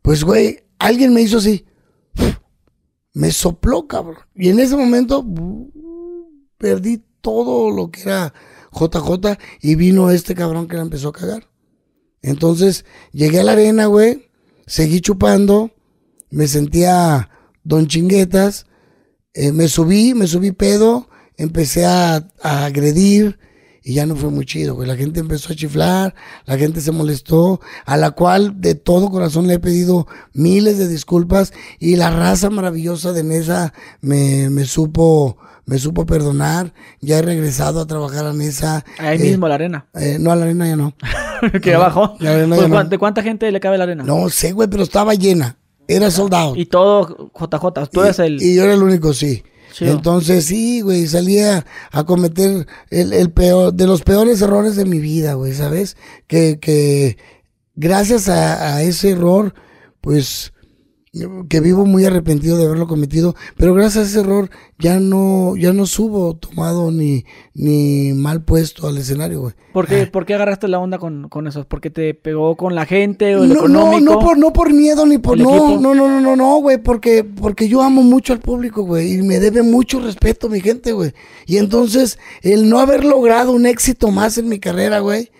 [0.00, 1.66] pues, güey, alguien me hizo así.
[3.12, 4.16] Me sopló, cabrón.
[4.34, 5.22] Y en ese momento
[6.56, 8.32] perdí todo lo que era
[8.72, 11.46] JJ y vino este cabrón que la empezó a cagar.
[12.22, 14.25] Entonces llegué a la arena, güey,
[14.66, 15.70] seguí chupando,
[16.30, 17.30] me sentía
[17.64, 18.66] don chinguetas,
[19.34, 23.38] eh, me subí, me subí pedo, empecé a, agredir
[23.82, 24.82] y ya no fue muy chido.
[24.84, 26.14] La gente empezó a chiflar,
[26.44, 30.88] la gente se molestó, a la cual de todo corazón le he pedido miles de
[30.88, 37.22] disculpas y la raza maravillosa de Nesa me, me supo me supo perdonar, ya he
[37.22, 38.84] regresado a trabajar a Nesa.
[38.98, 39.86] Ahí eh, mismo, la arena.
[39.94, 40.94] eh, no, a la arena ya no.
[41.62, 42.16] que abajo.
[42.20, 42.74] la arena Pues, ya no.
[42.74, 44.04] ¿cuán- ¿De cuánta gente le cabe la arena?
[44.04, 45.56] No sé, güey, pero estaba llena.
[45.88, 46.54] Era soldado.
[46.56, 47.90] Y todo JJ.
[47.92, 48.42] Tú eres el.
[48.42, 49.44] Y yo era el único, sí.
[49.72, 49.92] Chido.
[49.92, 54.98] Entonces, sí, güey, salía a cometer el, el peor, de los peores errores de mi
[55.00, 55.96] vida, güey, ¿sabes?
[56.26, 57.18] Que, que
[57.74, 59.52] gracias a, a ese error,
[60.00, 60.52] pues,
[61.48, 65.72] que vivo muy arrepentido de haberlo cometido, pero gracias a ese error ya no, ya
[65.72, 69.54] no subo tomado ni, ni mal puesto al escenario, güey.
[69.72, 71.66] ¿Por qué, por qué agarraste la onda con, con eso?
[71.68, 74.14] ¿Porque te pegó con la gente o el No, no, económico?
[74.14, 76.78] no por, no por miedo ni por ¿El no, no, no, no, no, no, güey,
[76.78, 80.92] porque, porque yo amo mucho al público, güey, y me debe mucho respeto mi gente,
[80.92, 81.12] güey.
[81.46, 85.30] Y entonces, el no haber logrado un éxito más en mi carrera, güey,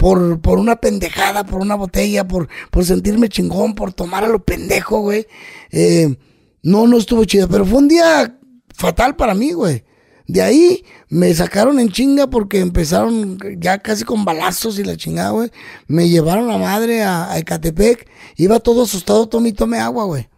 [0.00, 4.42] por, por una pendejada, por una botella, por, por sentirme chingón, por tomar a lo
[4.42, 5.26] pendejo, güey,
[5.72, 6.16] eh,
[6.62, 8.38] no, no estuvo chido, pero fue un día
[8.74, 9.84] fatal para mí, güey.
[10.26, 15.32] De ahí me sacaron en chinga porque empezaron ya casi con balazos y la chingada,
[15.32, 15.50] güey.
[15.86, 18.08] Me llevaron a madre a, a Ecatepec.
[18.36, 20.30] Iba todo asustado, tome y tome agua, güey.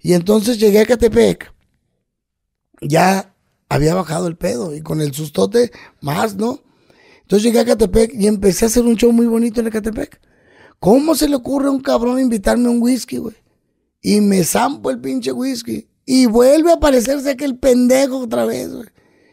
[0.00, 1.52] Y entonces llegué a Ecatepec.
[2.80, 3.34] Ya
[3.68, 6.62] había bajado el pedo y con el sustote más, ¿no?
[7.30, 10.20] Entonces llegué a Ecatepec y empecé a hacer un show muy bonito en Ecatepec.
[10.80, 13.36] ¿Cómo se le ocurre a un cabrón invitarme a un whisky, güey?
[14.02, 15.86] Y me zampo el pinche whisky.
[16.04, 18.88] Y vuelve a aparecerse aquel pendejo otra vez, güey.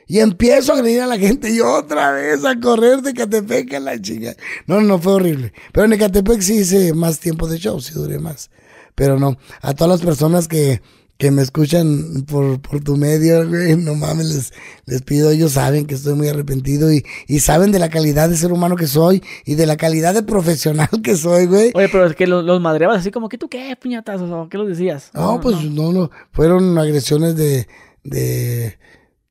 [0.05, 3.79] Y empiezo a agredir a la gente y otra vez a correr de Catepec a
[3.79, 4.35] la chica.
[4.67, 5.51] No, no, fue horrible.
[5.73, 8.51] Pero en Ecatepec sí hice más tiempo de show, sí duré más.
[8.93, 10.83] Pero no, a todas las personas que,
[11.17, 14.53] que me escuchan por, por tu medio, güey, no mames, les,
[14.85, 18.37] les pido, ellos saben que estoy muy arrepentido y, y saben de la calidad de
[18.37, 21.71] ser humano que soy y de la calidad de profesional que soy, güey.
[21.73, 24.57] Oye, pero es que los, los madreabas así como que tú qué, puñatazos, o qué
[24.57, 25.09] los decías.
[25.13, 27.67] No, pues no, no, fueron agresiones de,
[28.03, 28.77] de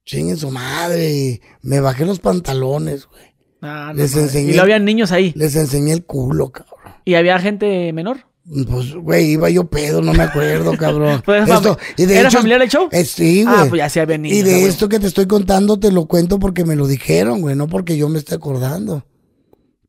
[0.05, 3.22] chinguen su madre y me bajé los pantalones, güey.
[3.62, 5.32] Ah, no les enseñé- Y lo habían niños ahí.
[5.37, 6.95] Les enseñé el culo, cabrón.
[7.05, 8.26] ¿Y había gente menor?
[8.49, 11.20] Pues, güey, iba yo pedo, no me acuerdo, cabrón.
[11.24, 12.88] Pues, Esto- ¿era familiar el show?
[12.92, 13.57] eh, sí, güey.
[13.57, 15.91] Ah, pues ya sí había niños, Y ah, de esto que te estoy contando te
[15.91, 19.04] lo cuento porque me lo dijeron, güey, no porque yo me esté acordando.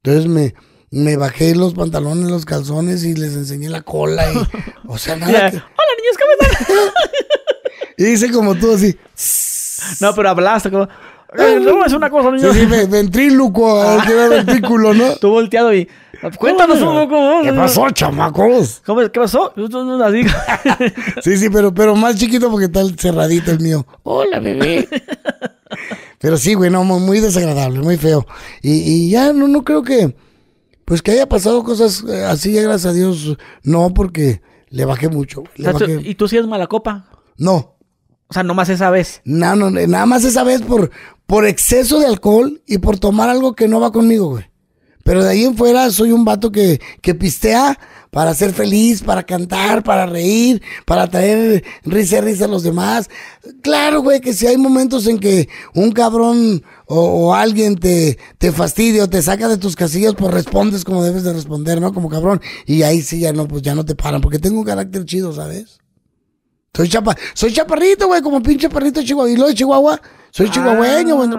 [0.03, 0.56] Entonces me,
[0.90, 4.38] me bajé los pantalones, los calzones y les enseñé la cola y,
[4.88, 5.52] o sea, nada.
[5.52, 6.94] que- Hola niños, ¿cómo están?
[7.98, 8.98] y hice como tú así.
[10.02, 10.88] no, pero hablaste como...
[11.38, 12.56] Eh, no, es una cosa, Sí, niños.
[12.56, 15.15] sí, ventrílocuo, que era ventrículo, ¿no?
[15.18, 15.88] Tú volteado y...
[16.38, 17.41] Cuéntanos un poco.
[17.44, 18.81] ¿Qué pasó, chamacos?
[18.85, 19.53] ¿Qué pasó?
[19.56, 20.23] Yo no- no- Así.
[21.23, 23.85] Sí, sí, pero, pero más chiquito porque está cerradito el mío.
[24.03, 24.88] Hola, bebé.
[26.19, 28.26] Pero sí, güey, no, mu- muy desagradable, muy feo.
[28.64, 30.15] Y, y ya no, no creo que,
[30.85, 35.10] pues que haya pasado cosas eh, así, ya gracias a Dios, no, porque le bajé
[35.10, 35.41] mucho.
[35.41, 37.06] güey, le O sea, tú- bajé- ¿Y tú sí eres mala copa?
[37.38, 37.76] No,
[38.30, 39.22] O sea, nomás esa vez.
[39.26, 40.89] no, no, nada más esa vez por,
[41.27, 44.45] por exceso de alcohol y por tomar algo que no va conmigo, güey.
[45.07, 47.79] Pero de ahí en fuera soy un vato que, que pistea
[48.11, 53.09] para ser feliz, para cantar, para reír, para traer risa y risa a los demás.
[53.61, 58.51] Claro, güey, que si hay momentos en que un cabrón o, o alguien te, te
[58.51, 61.93] fastidia o te saca de tus casillas, pues respondes como debes de responder, ¿no?
[61.93, 62.41] Como cabrón.
[62.65, 65.31] Y ahí sí ya no, pues ya no te paran, porque tengo un carácter chido,
[65.31, 65.77] ¿sabes?
[66.78, 69.32] Soy chapa, soy chaparrito, güey, como pinche perrito chihuahua.
[69.32, 69.99] Y lo de Chihuahua,
[70.30, 71.30] soy chihuahueño, güey.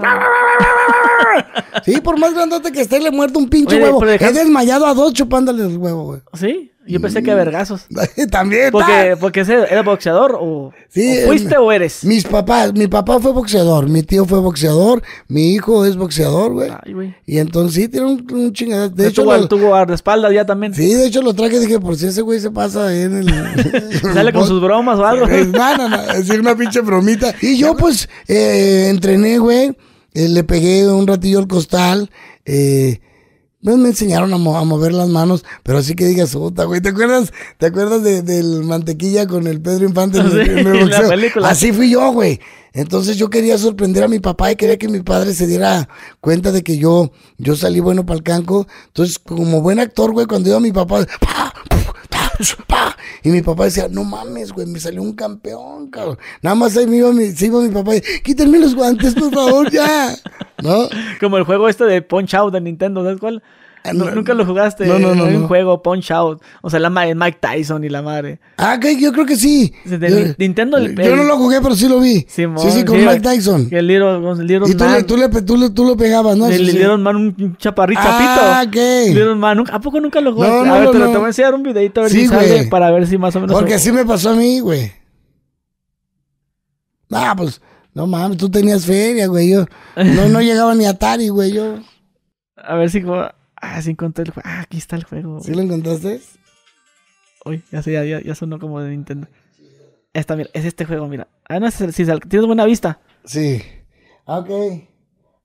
[1.85, 4.05] Sí, por más grandote que esté, le muerdo un pinche Oye, huevo.
[4.05, 6.21] He desmayado a dos chupándole el huevo, güey.
[6.35, 6.73] ¿Sí?
[6.89, 7.87] Yo pensé que a vergazos.
[8.31, 8.71] También.
[8.73, 12.05] Porque, porque ese era boxeador o, Sí, o fuiste eh, o eres.
[12.05, 16.71] Mis papás, mi papá fue boxeador, mi tío fue boxeador, mi hijo es boxeador, güey.
[16.85, 17.15] Ay, güey.
[17.27, 18.53] Y entonces sí, tiene un, un.
[18.53, 20.75] De De hecho, tuvo, lo- tuvo a la espalda ya también.
[20.75, 23.19] sí, de hecho lo traje y dije, por si ese güey se pasa ahí en
[23.19, 23.93] el...
[24.15, 25.27] Sale con sus bromas o algo.
[25.29, 27.35] Eh, No, no, no, es decir, una pinche bromita.
[27.43, 29.77] Y yo, pues, eh, entrené, güey.
[30.15, 32.11] eh, le pegué un ratillo al costal.
[32.45, 33.01] Eh,
[33.63, 36.81] pues me enseñaron a, mo- a mover las manos, pero así que digas, puta, güey,
[36.81, 40.67] ¿te acuerdas, ¿te acuerdas de, del mantequilla con el Pedro Infante en el, en el
[40.67, 41.09] en la boxeo?
[41.51, 42.41] Así fui yo, güey.
[42.73, 45.89] Entonces yo quería sorprender a mi papá y quería que mi padre se diera
[46.21, 48.69] cuenta de que yo, yo salí bueno para el canco.
[48.89, 51.53] Entonces, como buen actor, güey, cuando iba mi papá, ¡pa!
[53.23, 56.19] Y mi papá decía, no mames, güey, me salió un campeón, cabrón.
[56.43, 59.71] Nada más ahí me iba mi, iba mi papá y, quítenme los guantes, por favor,
[59.71, 60.15] ya.
[60.63, 60.89] ¿No?
[61.21, 63.43] Como el juego este de Punch Out de Nintendo, ¿sabes cuál?
[63.91, 64.11] Ah, no.
[64.11, 64.87] Nunca lo jugaste.
[64.87, 66.43] No, no, no, Hay un juego Punch Out.
[66.63, 68.41] O sea, la ma- Mike Tyson y la madre.
[68.57, 69.73] Ah, que yo creo que sí.
[69.85, 72.27] De- Yo- Ni- Nintendo, el- yo no lo jugué, pero sí lo vi.
[72.29, 73.69] Simón, sí, sí, con sí, Mike Tyson.
[73.71, 74.95] El Little, Little Y tú Man.
[74.95, 76.47] le, tú, le, tú, le, tú lo pegabas, ¿no?
[76.47, 76.73] el Sí, sí.
[76.79, 78.79] Little Man, un chaparrito, Ah, chapito.
[78.81, 79.07] ok.
[79.15, 80.57] Little Man, ¿nunca- ¿a poco nunca lo jugaste?
[80.57, 82.27] No, no, a ver, te, lo- te voy a enseñar un videito a ver si
[82.27, 83.55] sale para ver si más o menos.
[83.57, 84.93] Porque así me pasó a mí, güey.
[87.11, 87.61] Ah, pues,
[87.95, 89.51] no mames, tú tenías feria, güey.
[89.51, 89.65] Yo
[89.97, 91.53] no, no llegaba ni a Atari, güey.
[91.53, 91.79] Yo.
[92.57, 93.03] A ver si.
[93.61, 94.49] Ah, sí encontré el juego.
[94.49, 95.41] Ah, aquí está el juego.
[95.41, 96.21] ¿Sí lo encontraste?
[97.45, 99.27] Uy, ya sé, ya, ya, ya sonó como de Nintendo.
[100.13, 101.29] Esta, mira, es este juego, mira.
[101.49, 101.93] Ah, no, sal-
[102.29, 103.01] tienes buena vista.
[103.25, 103.63] Sí.
[104.27, 104.88] Ah, Ok.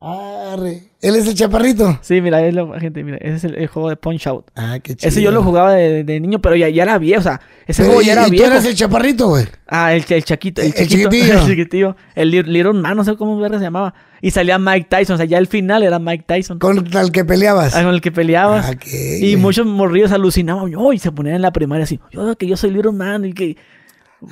[0.06, 0.84] Arre.
[1.02, 1.98] Él es el chaparrito.
[2.02, 4.46] Sí, mira, es la gente, mira, ese es el, el juego de Punch Out.
[4.56, 5.08] Ah, qué chido.
[5.10, 7.82] Ese yo lo jugaba de, de niño, pero ya, ya era viejo, o sea, ese
[7.84, 8.48] Pero, juego y, ya era y tú viejo.
[8.52, 9.46] eres el chaparrito, güey.
[9.68, 11.34] Ah, el, el chaquito, el, chiquito, chiquitillo.
[11.42, 13.94] el chiquitillo, el Li- Little Man, no sé cómo verga se llamaba.
[14.22, 16.60] Y salía Mike Tyson, o sea, ya el final era Mike Tyson.
[16.60, 17.76] Con el que peleabas.
[17.76, 18.66] Ah, con el que peleabas.
[18.68, 18.86] Ah, ok,
[19.22, 22.56] y muchos morrillos alucinaban, "Oh", y se ponían en la primaria así, yo que yo
[22.56, 23.58] soy Little Man y que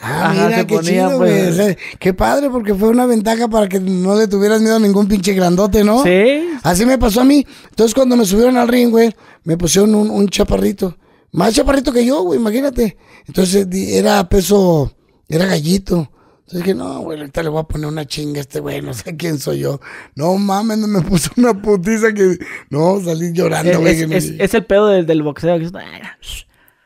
[0.02, 1.32] Ah, Ajá, mira, qué ponía, chido, pues.
[1.34, 1.48] güey.
[1.50, 4.80] O sea, qué padre, porque fue una ventaja para que no le tuvieras miedo a
[4.80, 6.04] ningún pinche grandote, ¿no?
[6.04, 6.50] Sí.
[6.64, 7.46] Así me pasó a mí.
[7.70, 9.14] Entonces, cuando me subieron al ring, güey,
[9.44, 10.98] me pusieron un, un chaparrito.
[11.34, 12.98] Más chaparrito que yo, güey, imagínate.
[13.28, 14.94] Entonces, era peso,
[15.28, 16.10] era gallito.
[16.42, 18.94] Entonces dije, no, güey, ahorita le voy a poner una chinga a este güey, no
[18.94, 19.80] sé quién soy yo.
[20.16, 22.38] No mames, no me puso una putiza que.
[22.70, 24.36] No, salí llorando, es, güey.
[24.38, 25.58] es- el pedo del, del boxeo.
[25.60, 25.70] que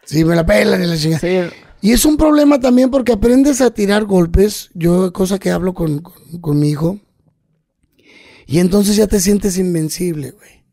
[0.04, 1.18] Sí, me la pelan y la chinga.
[1.18, 1.40] Sí,
[1.86, 4.72] Y es un problema también porque aprendes a tirar golpes.
[4.74, 6.98] Yo, cosa que hablo con, con, con mi hijo.
[8.48, 10.66] Y entonces ya te sientes invencible, güey.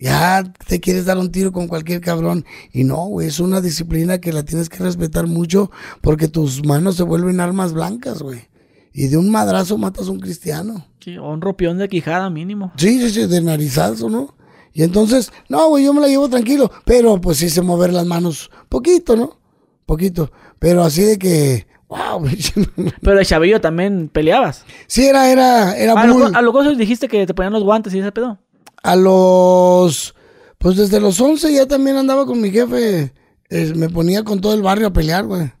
[0.00, 2.46] Ya te quieres dar un tiro con cualquier cabrón.
[2.72, 5.70] Y no, güey, es una disciplina que la tienes que respetar mucho
[6.00, 8.48] porque tus manos se vuelven armas blancas, güey.
[8.94, 10.86] Y de un madrazo matas a un cristiano.
[11.00, 12.72] sí, o un ropión de quijada mínimo.
[12.78, 14.34] Sí, sí, sí, de narizazo, ¿no?
[14.72, 16.70] Y entonces, no, güey, yo me la llevo tranquilo.
[16.86, 19.44] Pero pues sí sé mover las manos poquito, ¿no?
[19.86, 20.32] Poquito.
[20.58, 22.24] Pero así de que, wow.
[23.02, 24.64] Pero el chavillo también peleabas.
[24.86, 26.30] Sí, era, era, era A muy...
[26.30, 28.38] lo, a lo cosas dijiste que te ponían los guantes y ese pedo.
[28.82, 30.14] A los...
[30.58, 33.12] Pues desde los 11 ya también andaba con mi jefe.
[33.50, 35.42] eh, me ponía con todo el barrio a pelear, güey.
[35.42, 35.52] O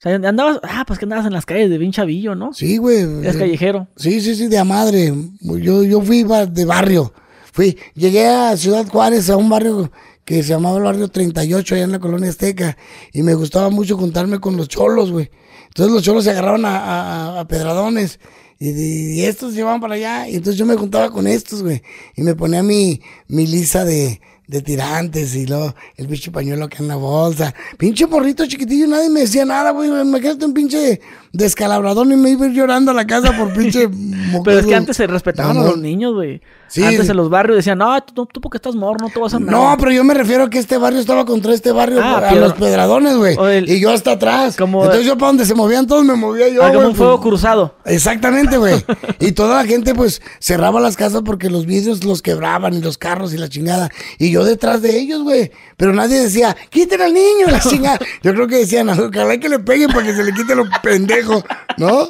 [0.00, 2.52] sea, andabas, ah, pues que andabas en las calles de bien chavillo, ¿no?
[2.52, 3.02] Sí, güey.
[3.26, 3.88] Eh, callejero.
[3.96, 5.14] Sí, sí, sí, de a madre.
[5.40, 7.12] Yo, yo fui de barrio.
[7.52, 9.90] Fui, llegué a Ciudad Juárez, a un barrio
[10.24, 12.76] que se llamaba el barrio 38, allá en la colonia Azteca.
[13.12, 15.30] Y me gustaba mucho juntarme con los cholos, güey.
[15.68, 18.20] Entonces los cholos se agarraban a, a- a pedradones.
[18.58, 20.28] Y, y estos llevaban para allá.
[20.28, 21.82] Y entonces yo me juntaba con estos, güey.
[22.16, 26.76] Y me ponía mi, mi lisa de, de tirantes y luego el pinche pañuelo acá
[26.78, 27.52] en la bolsa.
[27.76, 29.88] Pinche porrito chiquitillo, nadie me decía nada, güey.
[29.90, 31.00] Imagínate un pinche
[31.32, 33.88] descalabrador y me iba a ir llorando a la casa por pinche
[34.44, 36.40] Pero es que antes se respetaban a los niños, güey.
[36.74, 36.82] Sí.
[36.82, 39.38] Antes en los barrios decían, no, tú, tú porque estás morro, no te vas a
[39.38, 39.52] nada.
[39.52, 42.34] No, pero yo me refiero a que este barrio estaba contra este barrio, Ah, a
[42.34, 43.36] los pedradones, güey.
[43.72, 44.56] Y yo hasta atrás.
[44.56, 47.18] Como- Entonces yo para donde se movían todos me movía yo, Ah, como un fuego
[47.20, 47.28] pues.
[47.28, 47.76] cruzado.
[47.84, 48.74] Exactamente, güey.
[49.20, 52.98] y toda la gente, pues, cerraba las casas porque los vidrios los quebraban y los
[52.98, 53.88] carros y la chingada.
[54.18, 55.52] Y yo detrás de ellos, güey.
[55.76, 58.00] Pero nadie decía, quiten al niño, la chingada.
[58.24, 61.44] Yo creo que decían, ojalá que le peguen para que se le quite lo pendejo,
[61.78, 62.08] ¿no?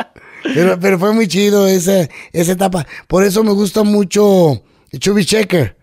[0.52, 2.86] Pero, pero fue muy chido esa, esa etapa.
[3.08, 4.62] Por eso me gusta mucho
[4.98, 5.76] Chubby Checker.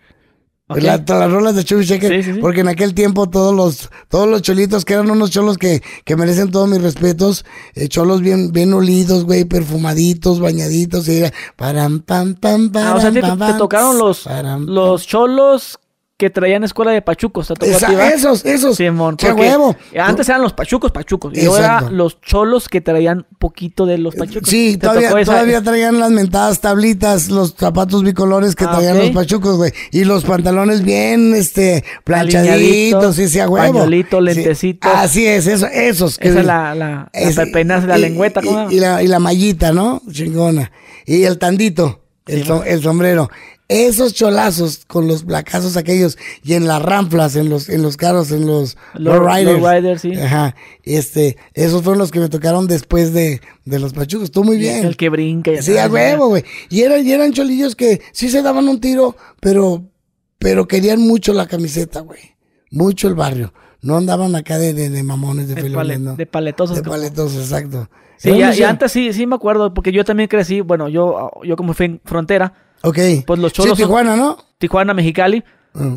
[0.68, 0.82] Ok.
[0.84, 2.10] La- todas las rolas de Chubby Checker.
[2.12, 2.40] Sí, sí, sí.
[2.40, 6.16] Porque en aquel tiempo todos los, todos los cholitos, que eran unos cholos que, que
[6.16, 7.44] merecen todos mis respetos,
[7.76, 13.02] eh, cholos bien, bien olidos, güey, perfumaditos, bañaditos, y era param, pam, pam, Ah, o
[13.02, 15.78] sea, te, pam, te pam, tocaron los, param, los cholos
[16.22, 17.48] que traían escuela de pachucos.
[17.48, 18.78] ¿te tocó Esa- esos, esos.
[18.78, 19.76] Simón, ¡Qué huevo!
[20.00, 21.36] Antes eran los pachucos, pachucos.
[21.36, 24.48] Y ahora los cholos que traían poquito de los pachucos.
[24.48, 29.10] Sí, ¿Te todavía, todavía traían las mentadas tablitas, los zapatos bicolores que Ah, traían los
[29.10, 29.72] pachucos, güey.
[29.92, 33.74] Y los pantalones bien, este, planchaditos, sí, sí, a huevo.
[33.80, 34.24] pañuelito, Sí.
[34.26, 34.92] lentecitos.
[34.94, 36.20] Así es, eso, esos.
[36.20, 38.42] que- Esa es la, la, la es- pepenas, la y- lengüeta.
[38.42, 40.02] ¿cómo y, y la, y la mallita, ¿no?
[40.12, 40.72] Chingona.
[41.08, 43.30] Y el tandito, el, so- el sombrero.
[43.74, 48.30] Esos cholazos con los placazos aquellos y en las ramplas, en los, en los carros,
[48.32, 49.62] en los lowriders.
[49.62, 50.14] lowriders, sí.
[50.14, 50.56] Ajá.
[50.84, 54.26] Este, esos fueron los que me tocaron después de, de los pachucos.
[54.26, 54.86] Estuvo muy bien.
[54.86, 55.54] El que brinca.
[55.54, 56.44] y Sí, a huevo, güey.
[56.70, 59.90] Y eran, y eran cholillos que sí se daban un tiro, pero,
[60.38, 62.36] pero querían mucho la camiseta, güey.
[62.72, 63.54] Mucho el barrio.
[63.82, 66.16] No andaban acá de, de, de mamones, de De, pale- ¿no?
[66.16, 66.76] de paletosos.
[66.78, 67.90] De como- paletos, exacto.
[68.18, 71.32] Sí, ya- mucho- y antes sí, sí me acuerdo, porque yo también crecí, bueno, yo,
[71.44, 72.54] yo como fui en frontera,
[72.84, 72.98] Ok.
[73.26, 74.38] pues los cholos Sí, son- Tijuana, ¿no?
[74.60, 75.44] Tijuana, Mexicali.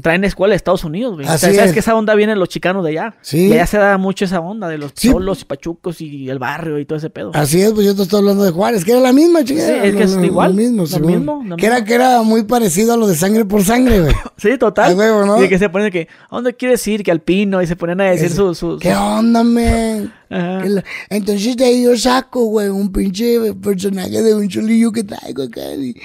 [0.02, 1.24] Traen escuela de Estados Unidos, güey.
[1.26, 1.72] O sea, Así sabes es.
[1.72, 3.16] que esa onda viene de los chicanos de allá.
[3.22, 3.48] Sí.
[3.48, 5.10] Y allá se da mucho esa onda de los Sí.
[5.10, 7.32] cholos y pachucos y el barrio y todo ese pedo.
[7.34, 9.82] Así es, pues yo te estoy hablando de Juárez, que era la misma, chingada.
[9.82, 12.44] Sí, es que es igual, Lo mismo, lo mismo, lo que, era, que era muy
[12.44, 14.14] parecido a lo de sangre por sangre, güey.
[14.36, 14.96] Sí, total.
[14.96, 15.42] ¿no?
[15.42, 17.02] Y que se ponen que, ¿a dónde quieres ir?
[17.02, 17.62] Que alpino.
[17.62, 18.55] Y se ponen a decir Ese- su...
[18.55, 20.12] su, ¿Qué onda, man?
[20.30, 20.62] Ajá.
[21.10, 25.60] Entonces de ahí yo saco, güey, un pinche personaje de un chulillo que traigo acá.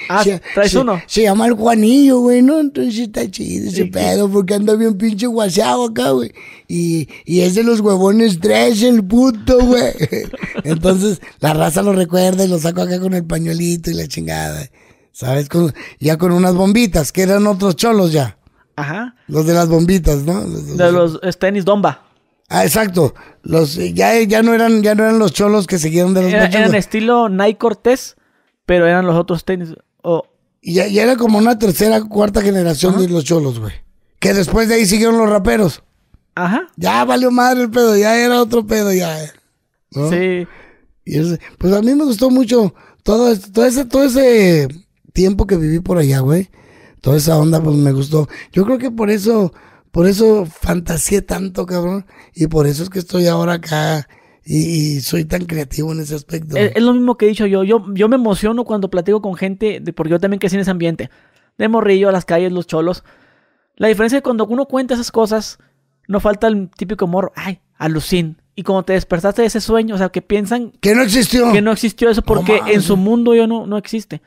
[0.08, 0.22] Ah,
[0.54, 1.00] ¿traes se- uno?
[1.06, 2.60] Se llama el Juanillo, güey, ¿no?
[2.60, 3.90] Entonces está chido ese ¿Y qué?
[3.92, 6.32] pedo porque anda bien pinche guaseado acá, güey.
[6.68, 9.92] Y, y es de los huevones tres, el puto, güey.
[10.64, 14.68] Entonces la raza lo recuerda y lo saco acá con el pañuelito y la chingada.
[15.12, 15.48] ¿Sabes?
[15.48, 18.38] Con- ya con unas bombitas, que eran otros cholos ya.
[18.76, 19.16] Ajá.
[19.26, 20.40] Los de las bombitas, ¿no?
[20.46, 22.04] Los- De los tenis Domba.
[22.48, 23.14] Ah, exacto.
[23.42, 26.46] Los ya, ya no eran ya no eran los cholos que siguieron de los Era-
[26.46, 28.16] eran estilo Nike Cortés,
[28.66, 29.70] pero eran los otros tenis.
[30.02, 30.24] O
[30.60, 33.72] Y ya, ya era como una tercera, cuarta generación de los cholos, güey.
[34.18, 35.82] Que después de ahí siguieron los raperos.
[36.34, 36.68] Ajá.
[36.76, 39.16] Ya valió madre el pedo, ya era otro pedo, ya.
[39.92, 40.10] ¿no?
[40.10, 40.46] Sí.
[41.04, 44.68] Y ese- pues a mí me gustó mucho todo, esto- todo ese, todo ese
[45.12, 46.50] tiempo que viví por allá, güey.
[47.00, 48.28] Toda esa onda, pues me gustó.
[48.52, 49.54] Yo creo que por eso,
[49.90, 52.04] por eso fantaseé tanto, cabrón.
[52.34, 54.06] Y por eso es que estoy ahora acá
[54.44, 54.56] y,
[54.96, 56.56] y soy tan creativo en ese aspecto.
[56.56, 57.62] Es, es lo mismo que he dicho yo.
[57.64, 57.84] yo.
[57.94, 61.10] Yo me emociono cuando platico con gente, de, porque yo también crecí en ese ambiente.
[61.58, 63.04] De morrillo, a las calles, los cholos.
[63.76, 65.58] La diferencia es que cuando uno cuenta esas cosas,
[66.08, 67.32] no falta el típico morro.
[67.36, 68.40] Ay, alucin.
[68.54, 71.52] Y cuando te despertaste de ese sueño, o sea, que piensan que no existió.
[71.52, 74.20] que no existió eso porque en su mundo yo no, no existe.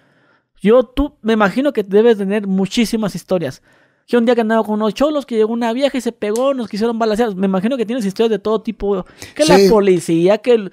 [0.62, 3.62] Yo, tú, me imagino que debes tener muchísimas historias.
[4.08, 6.54] Yo un día que andaba con unos cholos, que llegó una vieja y se pegó,
[6.54, 7.36] nos quisieron balasear.
[7.36, 9.06] Me imagino que tienes historias de todo tipo.
[9.36, 9.52] Que Sí.
[9.66, 10.72] la policía, que el-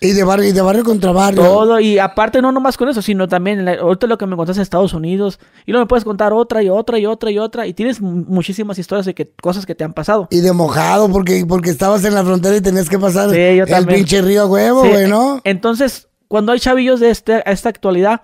[0.00, 1.42] Y de barrio, y de barrio contra barrio.
[1.42, 1.80] todo.
[1.80, 4.62] Y aparte no nomás con eso, sino también, la- ahorita lo que me contaste de
[4.62, 5.40] Estados Unidos.
[5.66, 7.66] Y luego me puedes contar otra y otra y otra y otra.
[7.66, 10.28] Y tienes mu- muchísimas historias de que, cosas que te han pasado.
[10.30, 13.86] Y de mojado, porque, porque estabas en la frontera y tenías que pasar Sí, el
[13.88, 15.40] pinche río huevo, Sí, güey, ¿no?
[15.42, 18.20] Entonces, cuando hay chavillos de este, esta actualidad,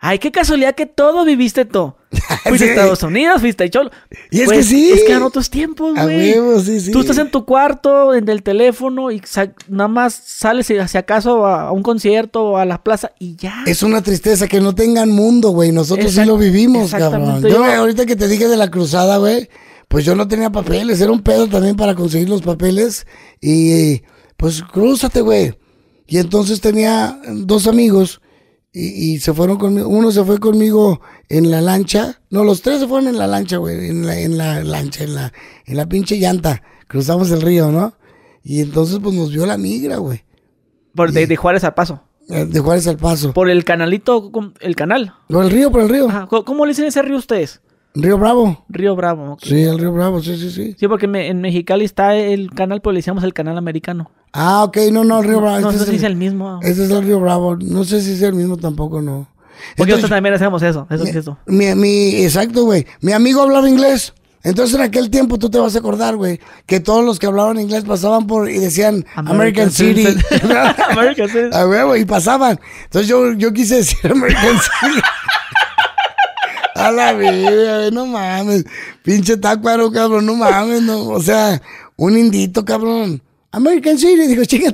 [0.00, 1.96] ay, qué casualidad que todo viviste todo.
[2.44, 2.70] Fuiste Sí.
[2.70, 3.90] a Estados Unidos, fuiste a Cholo.
[4.30, 4.90] Y es Pues, que sí.
[4.92, 6.34] Es que eran otros tiempos, güey.
[6.64, 6.90] sí, sí.
[6.90, 9.22] Tú estás en tu cuarto, en el teléfono, y
[9.68, 13.62] nada más sales, si acaso, a, un concierto o a la plaza, y ya.
[13.66, 15.70] Es una tristeza que no tengan mundo, güey.
[15.70, 17.42] Nosotros sí lo vivimos, cabrón.
[17.42, 19.48] Yo- ahorita que te dije de la cruzada, güey,
[19.86, 21.00] pues yo no tenía papeles.
[21.00, 23.06] Era un pedo también para conseguir los papeles.
[23.40, 24.02] Y
[24.36, 25.54] pues crúzate, güey.
[26.06, 28.20] Y entonces tenía dos amigos
[28.72, 29.88] y, y se fueron conmigo.
[29.88, 32.20] Uno se fue conmigo en la lancha.
[32.30, 33.88] No, los tres se fueron en la lancha, güey.
[33.88, 35.32] En la, en la lancha, en la,
[35.66, 36.62] en la pinche llanta.
[36.88, 37.94] Cruzamos el río, ¿no?
[38.42, 40.24] Y entonces pues nos vio la migra, güey.
[40.94, 42.02] Por, de, de Juárez al Paso.
[42.28, 43.32] Eh, De Juárez al Paso.
[43.32, 44.30] Por el canalito,
[44.60, 45.14] el canal.
[45.28, 46.08] Por el río, por el río.
[46.08, 46.26] Ajá.
[46.28, 47.60] ¿Cómo, cómo le dicen ese río ustedes?
[47.94, 48.64] Río Bravo.
[48.68, 49.32] Río Bravo.
[49.32, 49.40] ok.
[49.42, 50.76] Sí, el Río Bravo, sí, sí, sí.
[50.78, 54.10] Sí, porque me- en Mexicali está el canal, pero le decíamos el canal americano.
[54.32, 55.60] Ah, ok, no, no, el Río Bravo.
[55.60, 56.60] No este sé si es el mismo.
[56.62, 57.56] Ese es el Río Bravo.
[57.56, 59.28] No sé si es el mismo tampoco, no.
[59.76, 60.86] Porque nosotros también hacemos eso.
[60.88, 61.38] Eso es eso.
[61.46, 62.86] mi, mi, exacto, güey.
[63.00, 64.14] Mi amigo hablaba inglés.
[64.42, 67.60] Entonces en aquel tiempo tú te vas a acordar, güey, que todos los que hablaban
[67.60, 70.06] inglés pasaban por y decían American, American City.
[70.90, 71.50] American Citizen.
[71.54, 72.58] A huevo, y pasaban.
[72.84, 75.00] Entonces yo, yo quise decir American City.
[76.86, 78.64] A la vida, no mames.
[79.02, 81.08] Pinche tacuaro, cabrón, no mames, no.
[81.08, 81.60] O sea,
[81.96, 83.22] un indito, cabrón.
[83.52, 84.72] American City, digo, chinga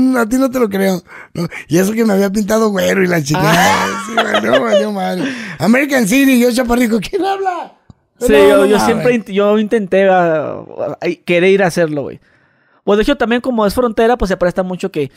[0.00, 1.02] no- a ti no te lo creo.
[1.34, 3.86] No, y eso que me había pintado güero y la chingada.
[4.06, 4.14] Sí,
[4.46, 5.24] no, valió madre.
[5.58, 7.74] American City, yo chaparrico, ¿quién habla?
[8.18, 8.84] Sí, No, yo, no yo mames.
[8.86, 10.62] siempre int- yo intenté ah,
[11.02, 12.20] ah, querer ir a hacerlo, güey.
[12.84, 15.10] Pues de hecho también como es frontera, pues se presta mucho que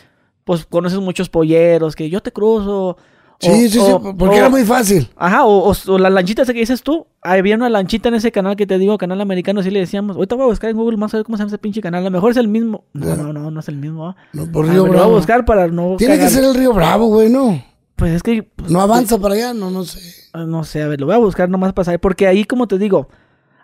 [0.44, 2.98] pues conoces muchos polleros, que yo te cruzo.
[3.40, 3.80] Sí, o- sí, sí,
[4.18, 5.08] porque o- era muy fácil.
[5.16, 7.06] Ajá, o, la lanchita esa que dices tú.
[7.22, 10.16] Había una lanchita en ese canal que te digo, canal americano, así le decíamos.
[10.16, 12.02] Ahorita voy a buscar en Google más a ver cómo se llama ese pinche canal.
[12.02, 12.86] A lo mejor es el mismo.
[12.94, 14.08] No, no, no, no es el mismo.
[14.10, 14.16] ¿ah?
[14.34, 15.16] No, por Ah, Río me lo voy a Bravo.
[15.18, 15.96] buscar para no.
[15.98, 17.62] Tiene que ser el Río Bravo, güey, ¿no?
[17.96, 18.42] Pues es que.
[18.44, 20.00] pues, No avanza para allá, no, no sé.
[20.34, 22.00] Ah, No sé, a ver, lo voy a buscar nomás para saber.
[22.00, 23.08] Porque ahí, como te digo,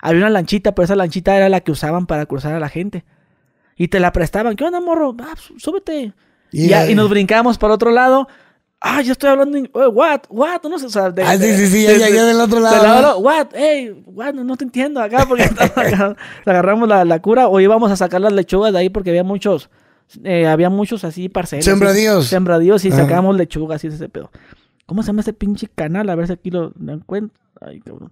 [0.02, 3.06] había una lanchita, pero esa lanchita era la que usaban para cruzar a la gente.
[3.76, 4.56] Y te la prestaban.
[4.56, 5.16] ¿Qué onda, morro?
[5.20, 6.14] Ah, sú- súbete.
[6.52, 8.28] Y Y, nos brincábamos para otro lado.
[8.86, 9.58] Ah, ya estoy hablando.
[9.58, 10.22] en- eh, what?
[10.30, 10.62] What?
[10.64, 12.64] No sé, o sea, de- Ah, sí, sí, sí, de- ya, ya del otro del
[12.66, 13.48] lado, what?
[13.54, 14.34] Hey, what?
[14.34, 15.44] No, no te entiendo acá porque
[15.76, 19.24] agar- agarramos la, la cura o íbamos a sacar las lechugas de ahí porque había
[19.24, 19.70] muchos,
[20.26, 21.64] eh, había muchos así parcelas.
[21.64, 22.28] Sembradíos.
[22.28, 23.04] Sembradíos y Ajá.
[23.04, 24.30] sacábamos lechugas y ese pedo.
[24.86, 26.10] ¿Cómo se llama ese pinche canal?
[26.10, 27.40] A ver si aquí lo, lo encuentro.
[27.62, 28.12] Ay, cabrón.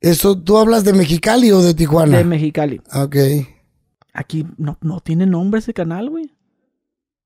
[0.00, 2.18] Eso, ¿tú hablas de Mexicali o de Tijuana?
[2.18, 2.80] De Mexicali.
[2.94, 3.16] Ok.
[4.12, 6.33] Aquí no, no tiene nombre ese canal, güey.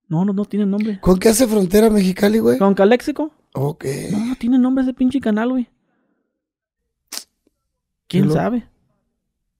[0.09, 0.98] No, no, no tiene nombre.
[1.01, 2.59] ¿Con qué hace frontera Mexicali, güey?
[2.59, 3.30] ¿Con Caléxico?
[3.55, 3.85] Ok.
[4.12, 5.68] No, no tiene nombre ese pinche canal, güey.
[8.06, 8.66] ¿Quién lo- sabe?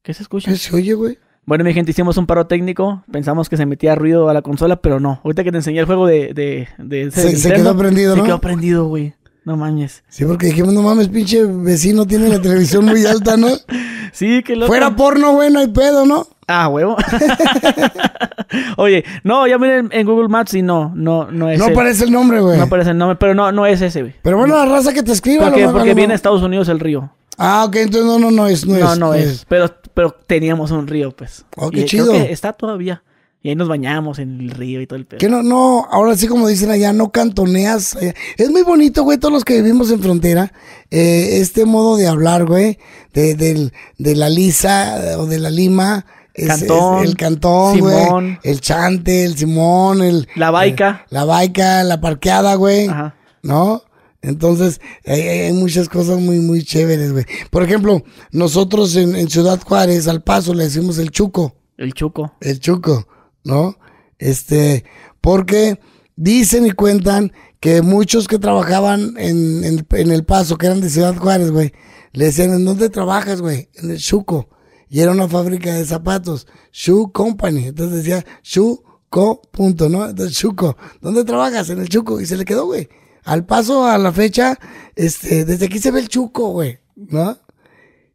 [0.03, 0.51] ¿Qué se escucha?
[0.51, 1.19] ¿Qué se oye, güey?
[1.45, 3.03] Bueno, mi gente, hicimos un paro técnico.
[3.11, 5.21] Pensamos que se metía ruido a la consola, pero no.
[5.25, 8.25] Ahorita que te enseñé el juego de, de, de Se, se quedó prendido, Se ¿no?
[8.25, 9.15] quedó prendido, güey.
[9.45, 10.05] No mames.
[10.09, 13.49] Sí, porque dijimos, no mames, pinche vecino tiene la televisión muy alta, ¿no?
[14.13, 14.69] Sí, qué loco.
[14.69, 16.27] Fuera porno, güey, no hay pedo, ¿no?
[16.49, 16.97] Ah, huevo.
[18.77, 22.05] Oye, no, ya miré en, Google Maps y no, no, no es No el- aparece
[22.05, 22.57] el nombre, güey.
[22.57, 24.15] No aparece el nombre, pero no, no es ese, güey.
[24.23, 25.45] Pero bueno, la raza que te escriba.
[25.47, 27.11] Porque, lo- porque lo- viene a Estados Unidos el río.
[27.37, 28.99] Ah, ok, entonces no, no, no es, no, No, es.
[28.99, 29.47] no, es.
[29.49, 31.45] Pero, pero teníamos un río, pues.
[31.57, 32.13] Oh, Y qué creo chido.
[32.13, 33.03] que está todavía.
[33.41, 35.19] Y ahí nos bañamos en el río y todo el pedo.
[35.21, 37.97] Que no, no, ahora sí como dicen allá, no cantoneas.
[38.37, 40.53] Es muy bonito, güey, todos los que vivimos en frontera,
[40.91, 42.79] eh, este modo de hablar, güey,
[43.13, 46.05] de, del- de la lisa eh, o de la lima.
[46.43, 48.39] Es- Cantón, es el cantón, güey.
[48.43, 50.29] El chante, el simón, el...
[50.37, 51.03] La baica.
[51.05, 52.89] eh, la baica, la parqueada, güey.
[52.89, 53.15] Ajá.
[53.43, 53.83] ¿No?
[54.23, 57.25] Entonces, hay, hay- hay muchas cosas muy, muy chéveres, güey.
[57.51, 58.03] Por ejemplo,
[58.33, 62.35] nosotros en, en Ciudad Juárez, al paso, le decimos el chuco El chuco.
[62.41, 63.07] el Chuco,
[63.45, 63.77] ¿no?
[64.19, 64.85] Este,
[65.21, 65.79] porque
[66.17, 70.91] dicen y cuentan que muchos que trabajaban en, en- en El Paso, que eran de
[70.91, 71.73] Ciudad Juárez, güey,
[72.13, 73.69] le decían, ¿en dónde trabajas, güey?
[73.75, 74.49] En el Chuco.
[74.91, 77.67] Y era una fábrica de zapatos, Shoe Company.
[77.67, 80.09] Entonces decía, Chuco, punto, ¿no?
[80.09, 81.69] Entonces, Chuco, ¿dónde trabajas?
[81.71, 82.21] En el Chuco.
[82.21, 82.89] Y se le quedó, güey.
[83.25, 84.59] Al paso, a la fecha,
[84.97, 87.37] este, desde aquí se ve el Chuco, güey, ¿no?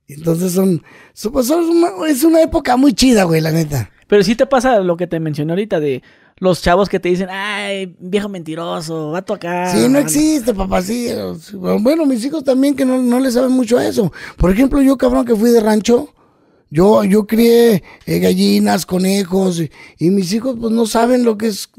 [0.07, 0.83] Entonces son,
[1.13, 3.89] son- pues son una- es una época muy chida, güey, la neta.
[4.07, 6.03] Pero sí te pasa lo que te mencioné ahorita de
[6.37, 9.71] los chavos que te dicen, ay, viejo mentiroso, vato acá.
[9.73, 11.07] Sí, no existe, papá, sí.
[11.09, 14.11] eh, sí, Bueno, mis hijos también que no, no le saben mucho a eso.
[14.37, 16.09] Por ejemplo, yo, cabrón, que fui de rancho,
[16.73, 19.61] yo, yo crié eh, gallinas, conejos,
[19.99, 21.69] y, mis hijos, pues, no saben lo que es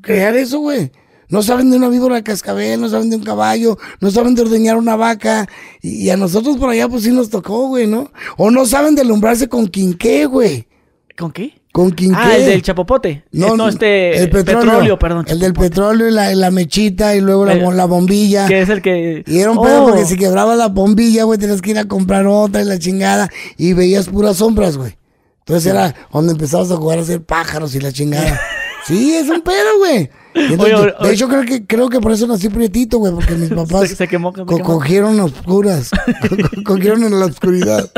[0.00, 0.92] crear eso, güey.
[1.28, 4.42] No saben de una víbora de cascabel, no saben de un caballo, no saben de
[4.42, 5.48] ordeñar una vaca.
[5.82, 8.12] Y, y a nosotros por allá, pues, sí nos tocó, güey, ¿no?
[8.36, 10.68] O no saben de alumbrarse con quinqué, güey.
[11.18, 11.63] ¿Con qué?
[11.74, 12.16] Con quinqué.
[12.16, 13.24] Ah, el del chapopote.
[13.32, 14.16] No, no este.
[14.16, 15.24] el petróleo, perdón.
[15.28, 18.46] El del petróleo y la, y la mechita y luego la, El- bo- la bombilla.
[18.46, 19.24] Que es el que.
[19.26, 21.86] Y era un pedo Oh, porque si quebraba la bombilla, güey, tenías que ir a
[21.86, 23.28] comprar otra y la chingada.
[23.56, 24.96] Y veías puras sombras, güey.
[25.40, 28.40] Entonces era donde empezabas a jugar a hacer pájaros y la chingada.
[28.86, 30.10] sí, es un pedo, güey.
[30.36, 33.12] Y entonces, Oye, oye, de hecho, creo que, creo que por eso nací prietito, güey,
[33.12, 34.64] porque mis papás Se- se quemó, se co- quemó.
[34.64, 35.90] cogieron oscuras.
[36.20, 37.90] Co- co- cogieron en la oscuridad.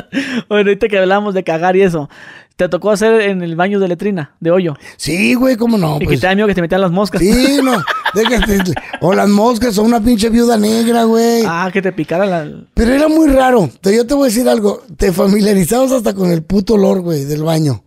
[0.48, 2.08] Bueno, ahorita que hablamos de cagar y eso.
[2.56, 4.74] Te tocó hacer en el baño de letrina, de hoyo.
[4.96, 5.96] Sí, güey, cómo no.
[5.96, 7.20] y que Pues, te da miedo que te metían las moscas.
[7.20, 7.82] sí, no.
[8.14, 8.72] déjate,
[9.02, 11.42] o las moscas o una pinche viuda negra, güey.
[11.46, 12.50] Ah, que te picara la.
[12.72, 13.68] Pero era muy raro.
[13.82, 14.82] Te- Yo te voy a decir algo.
[14.96, 17.84] Te familiarizabas hasta con el puto olor, güey, del baño.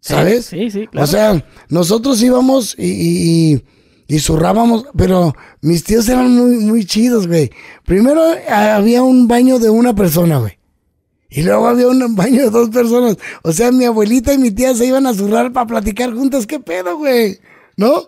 [0.00, 0.46] ¿Sabes?
[0.46, 1.04] Sí, sí, claro.
[1.04, 3.64] O sea, nosotros íbamos y, y, y-
[4.08, 7.50] y zurrábamos, pero mis tíos eran muy, muy chidos, güey.
[7.84, 10.58] Primero ah, había un baño de una persona, güey.
[11.30, 13.16] Y luego había un baño de dos personas.
[13.42, 16.46] O sea, mi abuelita y mi tía se iban a zurrar para platicar juntas.
[16.46, 17.38] ¿Qué pedo, güey?
[17.76, 18.06] ¿No?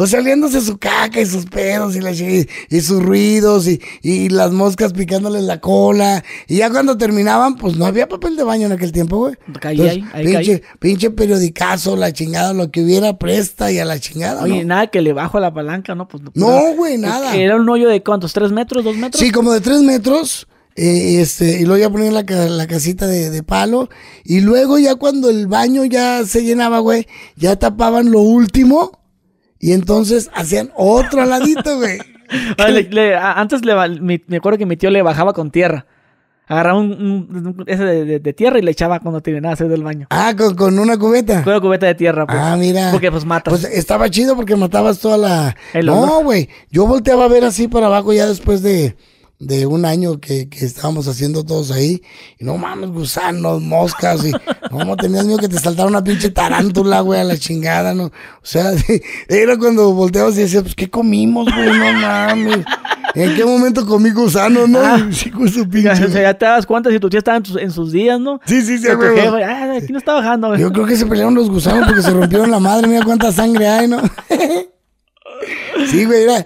[0.00, 3.80] O sea, oliéndose su caca y sus pedos y, la chi- y sus ruidos y,
[4.00, 6.22] y las moscas picándoles la cola.
[6.46, 9.34] Y ya cuando terminaban, pues no había papel de baño en aquel tiempo, güey.
[9.60, 13.84] Caí Entonces, ahí, ahí pinche, pinche periodicazo, la chingada, lo que hubiera presta y a
[13.84, 14.44] la chingada.
[14.44, 14.68] Oye, ¿no?
[14.68, 16.06] nada que le bajo a la palanca, ¿no?
[16.06, 17.34] Pues, No, güey, nada.
[17.34, 19.18] Era un hoyo de cuántos, ¿tres metros, dos metros?
[19.20, 20.46] Sí, como de tres metros.
[20.78, 23.88] Eh, este, y luego ya ponían la, la casita de, de palo.
[24.24, 27.06] Y luego ya cuando el baño ya se llenaba, güey,
[27.36, 28.92] ya tapaban lo último.
[29.58, 31.98] Y entonces hacían otro aladito, güey.
[32.58, 33.74] Le- le- a- antes le,
[34.26, 35.86] me acuerdo que mi tío le bajaba con tierra.
[36.46, 39.54] Agarraba un, un- un- ese de, de- de tierra y le echaba cuando terminaba de
[39.54, 40.06] hacer del baño.
[40.10, 41.42] Ah, con, con una cubeta.
[41.42, 42.38] Con una cubeta de tierra, pues.
[42.40, 42.90] Ah, mira.
[42.92, 43.50] Porque pues matas.
[43.50, 45.56] Pues estaba chido porque matabas toda la...
[45.74, 46.48] El no, güey.
[46.70, 48.96] Yo volteaba a ver así para abajo ya después de,
[49.40, 52.02] de un año que, que estábamos haciendo todos ahí.
[52.38, 54.24] Y no mames, gusanos, moscas.
[54.24, 54.32] Y
[54.72, 58.04] no, tenías miedo que te saltara una pinche tarántula, güey, a la chingada, ¿no?
[58.06, 58.12] O
[58.42, 58.72] sea,
[59.28, 61.66] era cuando volteabas y decías, pues, ¿qué comimos, güey?
[61.78, 62.64] No mames.
[63.14, 64.80] ¿En qué momento comí gusanos, no?
[64.80, 65.08] Ah.
[65.12, 66.08] Sí, con su O pinche...
[66.10, 68.40] sea, ya te das cuenta si tu tía estaba en, sus- en sus días, ¿no?
[68.44, 69.18] Sí, sí, sí, güey.
[69.42, 70.60] ah, aquí no está bajando, güey.
[70.60, 72.86] Yo creo que se pelearon los gusanos porque se rompieron la madre.
[72.88, 74.00] Mira cuánta sangre hay, ¿no?
[75.90, 76.44] sí, güey, era.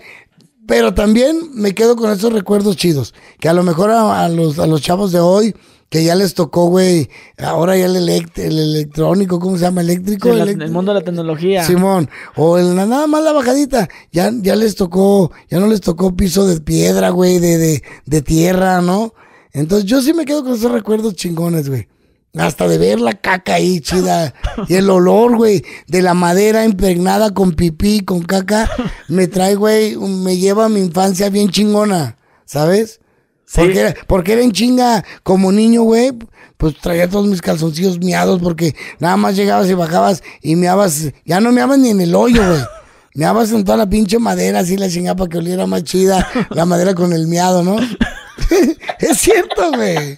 [0.67, 3.15] Pero también me quedo con esos recuerdos chidos.
[3.41, 5.55] Que a lo mejor a, a los, a los chavos de hoy,
[5.91, 9.81] que ya les tocó, güey, ahora ya el, elect- el electrónico, ¿cómo se llama?
[9.83, 10.29] Eléctrico.
[10.31, 11.65] Elect- el mundo de la tecnología.
[11.65, 16.17] Simón, o el, nada más la bajadita, ya, ya les tocó, ya no les tocó
[16.17, 19.13] piso de piedra, güey, de, de, de tierra, ¿no?
[19.53, 21.89] Entonces yo sí me quedo con esos recuerdos chingones, güey.
[22.39, 24.33] Hasta de ver la caca ahí, chida.
[24.67, 28.71] Y el olor, güey, de la madera impregnada con pipí, con caca,
[29.09, 33.01] me trae, güey, me lleva a mi infancia bien chingona, ¿sabes?
[33.45, 33.61] Sí.
[33.61, 36.13] Porque, era, porque era en chinga como niño, güey.
[36.57, 41.13] Pues traía todos mis calzoncillos miados porque nada más llegabas y bajabas y meabas.
[41.27, 42.63] Ya no meabas ni en el hoyo, güey.
[43.15, 46.65] Meabas en toda la pinche madera, así la chingada para que oliera más chida la
[46.65, 47.77] madera con el miado, ¿no?
[49.01, 50.17] es cierto, güey.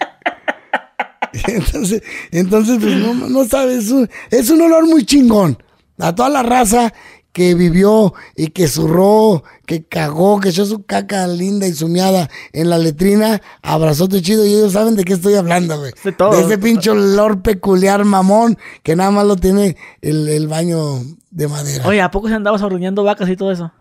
[1.48, 5.58] Entonces, entonces pues no, no sabes, es un, es un olor muy chingón.
[5.98, 6.92] A toda la raza
[7.32, 12.70] que vivió y que zurró, que cagó, que echó su caca linda y sumiada en
[12.70, 15.92] la letrina, abrazote chido y ellos saben de qué estoy hablando, güey.
[16.04, 16.38] De todo.
[16.38, 21.00] ese pinche olor peculiar mamón que nada más lo tiene el, el baño
[21.32, 21.86] de madera.
[21.88, 23.72] Oye, ¿a poco se andabas ordeñando vacas y todo eso?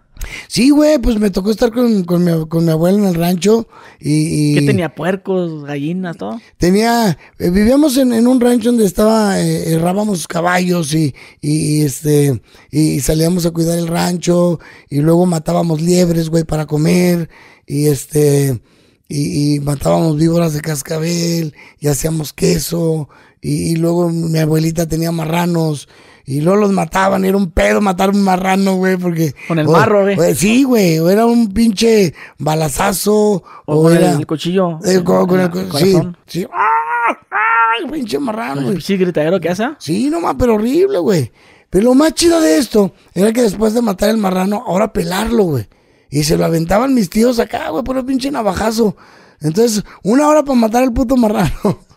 [0.48, 3.68] Sí, güey, pues me tocó estar con, con, mi, con mi abuela en el rancho
[4.00, 4.52] y...
[4.52, 4.94] y ¿Qué tenía?
[4.94, 6.40] ¿Puercos, gallinas, todo?
[6.58, 12.42] Tenía, eh, vivíamos en, en un rancho donde estaba, eh, herrábamos caballos y, y, este,
[12.72, 14.60] y salíamos a cuidar el rancho
[14.90, 17.30] y luego matábamos liebres, güey, para comer
[17.66, 18.62] y este,
[19.08, 23.10] y, y matábamos víboras de cascabel y hacíamos queso
[23.42, 25.88] y, y luego mi abuelita tenía marranos
[26.26, 29.34] y luego los mataban, era un pedo matar un marrano, güey, porque...
[29.48, 30.18] Con el o- marro, güey.
[30.18, 34.12] o- Sí, güey, o era un pinche balazazo O, o, con era...
[34.14, 34.80] el cuchillo.
[34.86, 36.18] Eh, con, con el, en co- sí, corazón.
[36.28, 36.48] sí.
[36.52, 37.18] ¡Ah!
[37.80, 38.80] ¡Ay, pinche marrano, güey!
[38.82, 39.68] Sí, gritadero que hace.
[39.80, 41.32] Sí, no más, pero horrible, güey.
[41.70, 45.44] Pero lo más chido de esto era que después de matar el marrano, ahora pelarlo,
[45.44, 45.68] güey.
[46.10, 48.96] Y se lo aventaban mis tíos acá, güey, por el pinche navajazo.
[49.42, 51.50] Entonces, una hora para matar el puto marrano.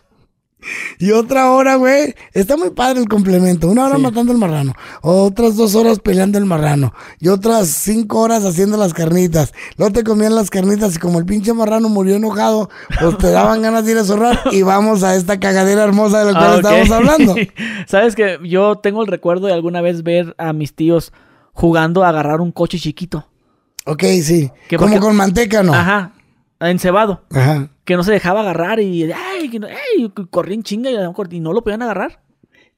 [0.99, 2.15] Y otra hora, güey.
[2.33, 3.67] Está muy padre el complemento.
[3.69, 4.73] Una hora matando el marrano.
[5.01, 6.93] Otras dos horas peleando el marrano.
[7.19, 9.53] Y otras cinco horas haciendo las carnitas.
[9.77, 12.69] Luego te comían las carnitas y como el pinche marrano murió enojado,
[12.99, 14.39] pues te daban ganas de ir a zorrar.
[14.51, 17.35] Y vamos a esta cagadera hermosa de la cual Ah, estábamos hablando.
[17.87, 21.13] Sabes que yo tengo el recuerdo de alguna vez ver a mis tíos
[21.53, 23.27] jugando a agarrar un coche chiquito.
[23.85, 24.51] Ok, sí.
[24.67, 25.73] Que Como porque- con manteca, ¿no?
[25.73, 26.13] Ajá.
[26.59, 27.21] Encebado.
[27.31, 27.69] Ajá.
[27.85, 31.33] Que no se dejaba agarrar y, ay, que no, en chinga y, a lo mejor-
[31.33, 32.21] y no lo podían agarrar.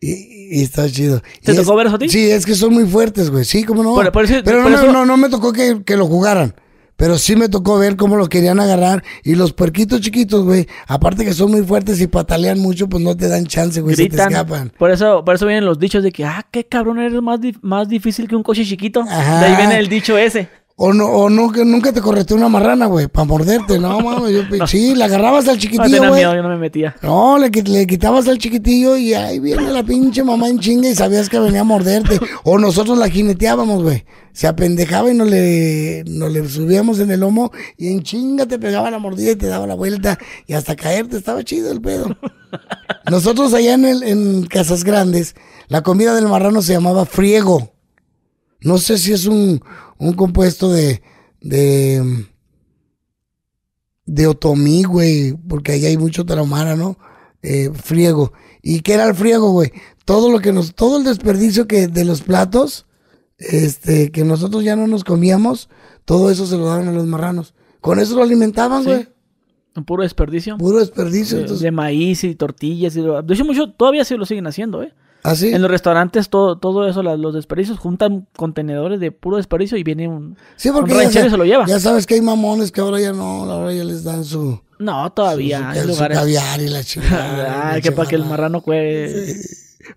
[0.01, 1.21] Y, y está chido.
[1.43, 2.09] ¿Te Y tocó es- ver eso a ti?
[2.09, 3.43] Sí, es que son muy fuertes, güey.
[3.43, 3.95] Sí, cómo no.
[3.95, 6.55] Pero no, eso- no, no me tocó que, que lo jugaran.
[6.95, 9.03] Pero sí me tocó ver cómo lo querían agarrar.
[9.23, 13.15] Y los puerquitos chiquitos, güey, aparte que son muy fuertes y patalean mucho, pues no
[13.15, 14.31] te dan chance, güey, se te Gritan.
[14.31, 14.73] escapan.
[14.77, 17.87] Por eso, por eso vienen los dichos de que, ah, qué cabrón, eres más, más
[17.87, 19.01] difícil que un coche chiquito.
[19.07, 19.39] Ajá.
[19.39, 20.49] De ahí viene el dicho ese.
[20.81, 23.77] O no, o no, que nunca te correteó una marrana, güey, para morderte.
[23.79, 26.21] No, mames, yo, sí, la agarrabas al No chiquitillo, güey.
[26.21, 26.95] yo no me metía.
[27.01, 30.95] No, le, le quitabas al chiquitillo y ahí viene la pinche mamá en chinga y
[30.95, 32.17] sabías que venía a morderte.
[32.45, 34.05] O nosotros la jineteábamos, güey.
[34.31, 38.57] Se apendejaba y nos le, nos le subíamos en el lomo y en chinga te
[38.57, 41.17] pegaba la mordida y te daba la vuelta y hasta caerte.
[41.17, 42.15] Estaba chido el pedo.
[43.11, 45.35] Nosotros allá en, el, en Casas Grandes,
[45.67, 47.73] la comida del marrano se llamaba friego.
[48.61, 49.61] No sé si es un,
[49.97, 51.01] un compuesto de,
[51.41, 52.25] de,
[54.05, 56.97] de otomí, güey, porque allá hay mucho tarahumara, ¿no?
[57.41, 58.33] Eh, friego.
[58.61, 59.71] ¿Y qué era el friego, güey?
[60.05, 62.85] Todo lo que nos, todo el desperdicio que de los platos,
[63.37, 65.69] este, que nosotros ya no nos comíamos,
[66.05, 67.53] todo eso se lo daban a los marranos.
[67.79, 68.89] Con eso lo alimentaban, Sí.
[68.89, 69.07] güey.
[69.75, 70.57] Un puro desperdicio.
[70.57, 71.37] Puro desperdicio.
[71.37, 72.95] de, entonces, de maíz y tortillas.
[72.97, 74.93] Y de hecho, mucho, todavía sí lo siguen haciendo, ¿eh?
[75.29, 75.53] Así.
[75.53, 79.83] En los restaurantes, todo, todo eso, la- los desperdicios, juntan contenedores de puro desperdicio y
[79.83, 81.65] viene un, Sí, porque un ya, ranchero sa- y se lo lleva.
[81.65, 85.11] ya sabes que hay mamones que ahora ya no, ahora ya les dan su, No,
[85.11, 87.73] todavía su, su caviar y la chingada.
[87.75, 89.35] Ah, que para que el marrano cueve.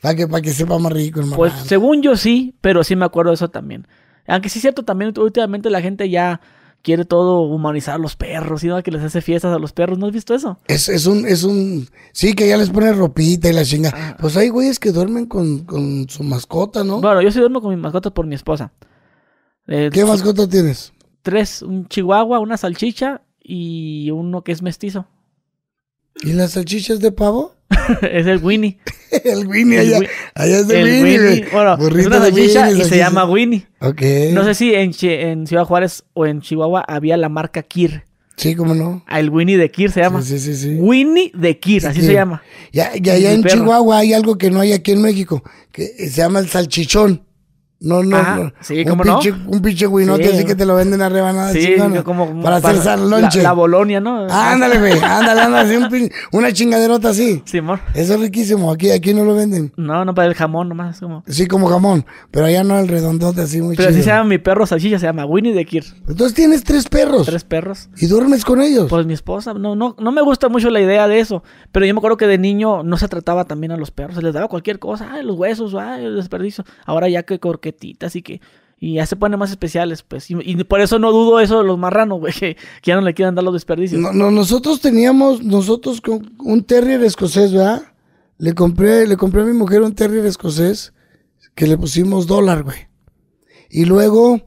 [0.01, 1.69] Para que, para que sepa más rico el Pues marrano.
[1.69, 3.87] según yo sí, pero sí me acuerdo de eso también.
[4.27, 6.41] Aunque sí es cierto, también últimamente la gente ya,
[6.83, 8.83] quiere todo humanizar a los perros, y ¿no?
[8.83, 9.99] que les hace fiestas a los perros.
[9.99, 10.59] ¿No has visto eso?
[10.67, 14.17] Es, es un, es un, sí, que ya les pone ropita y la chinga.
[14.21, 17.01] Pues hay güeyes que duermen con, con su mascota, ¿no?
[17.01, 18.73] Bueno, yo sí duermo con mi mascota por mi esposa.
[19.69, 20.93] Eh, ¿Qué mascota tienes?
[21.23, 25.07] Tres, un chihuahua, una salchicha y uno que es mestizo.
[26.23, 27.55] ¿Y las salchichas de pavo?
[28.03, 28.79] es el Winnie.
[29.25, 31.47] el Winnie, El allá, Wi- allá es de El Winnie.
[31.53, 33.67] Bueno, es una salchicha y se llama Winnie.
[33.81, 34.03] Ok.
[34.33, 38.05] No sé si en, en Ciudad Juárez o en Chihuahua había la marca Kir.
[38.37, 39.05] Sí, cómo no.
[39.11, 40.23] El Winnie de Kir se llama.
[40.23, 40.75] Sí, sí, sí.
[40.75, 40.75] sí.
[40.81, 42.07] Winnie de Kir, así Sí.
[42.07, 42.43] se llama.
[42.73, 43.57] Ya, ya, ya en perro.
[43.57, 47.23] Chihuahua hay algo que no hay aquí en México, que se llama el salchichón.
[47.83, 48.53] No, no, Ajá, no.
[48.61, 49.19] sí, un ¿cómo no?
[49.19, 50.35] pinche, Un pinche güinote Sí.
[50.37, 53.53] así que te lo venden a rebanada Sí, como, como para hacer sal la, la
[53.53, 54.27] Bolonia, ¿no?
[54.31, 57.43] Ándale, güey, ándale, ándale, así un pin- una chingaderota así.
[57.45, 57.81] Sí, amor.
[57.95, 59.73] Eso es riquísimo, aquí, aquí no lo venden.
[59.77, 61.01] No, no para el jamón nomás.
[61.01, 61.25] Como...
[61.27, 64.05] Sí, como jamón, pero allá no el redondote así muy Pero así chido.
[64.05, 65.85] se llama mi perro salchicha, se llama Winnie de Kir.
[66.09, 67.89] Entonces tienes tres perros Tres perros.
[67.97, 68.87] y duermes con ellos.
[68.89, 71.43] Pues mi esposa, no, no, no me gusta mucho la idea de eso.
[71.73, 74.15] Pero yo me acuerdo que de niño no se trataba también a los perros.
[74.17, 75.09] Se les daba cualquier cosa.
[75.13, 76.65] Ay, los huesos, ay, el desperdicio.
[76.87, 77.41] Ahora ya que
[77.73, 78.41] corquetitas y que.
[78.79, 80.27] Y ya se ponen más especiales, pues.
[80.29, 83.37] Y, por eso no dudo eso de los marranos, güey, que, ya no le quieran
[83.37, 84.01] dar los desperdicios.
[84.01, 87.83] No, no, nosotros teníamos, nosotros con un terrier escocés, ¿verdad?
[88.39, 90.93] Le compré, le compré a mi mujer un terrier escocés
[91.55, 92.89] que le pusimos dólar, güey.
[93.71, 94.43] Y luego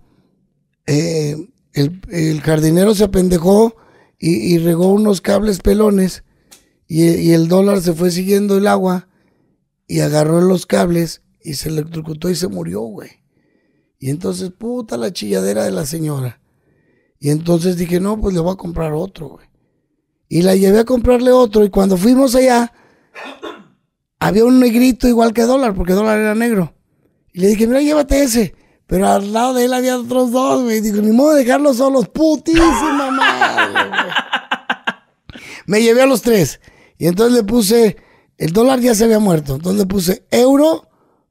[0.86, 1.38] eh,
[1.72, 3.78] el, jardinero se apendejó
[4.20, 6.24] y, regó unos cables pelones
[6.88, 9.08] y el dólar se fue siguiendo el agua
[9.88, 13.12] y agarró los cables y se electrocutó y se murió, güey.
[14.00, 16.42] Y entonces, puta la chilladera de la señora.
[17.20, 19.48] Y entonces dije, no, pues le voy a comprar otro, güey.
[20.28, 21.64] Y la llevé a comprarle otro.
[21.64, 22.74] Y cuando fuimos allá,
[24.20, 26.74] había un negrito igual que dólar, porque dólar era negro.
[27.32, 28.56] Y le dije, mira, llévate ese.
[28.88, 30.82] Pero al lado de él había otros dos, güey.
[30.82, 32.10] Digo, ni modo de dejarlos solos.
[32.10, 33.90] Putísima madre.
[35.68, 36.60] Me llevé a los tres.
[36.98, 37.98] Y entonces le puse,
[38.38, 39.56] el dólar ya se había muerto.
[39.56, 40.88] Entonces le puse euro,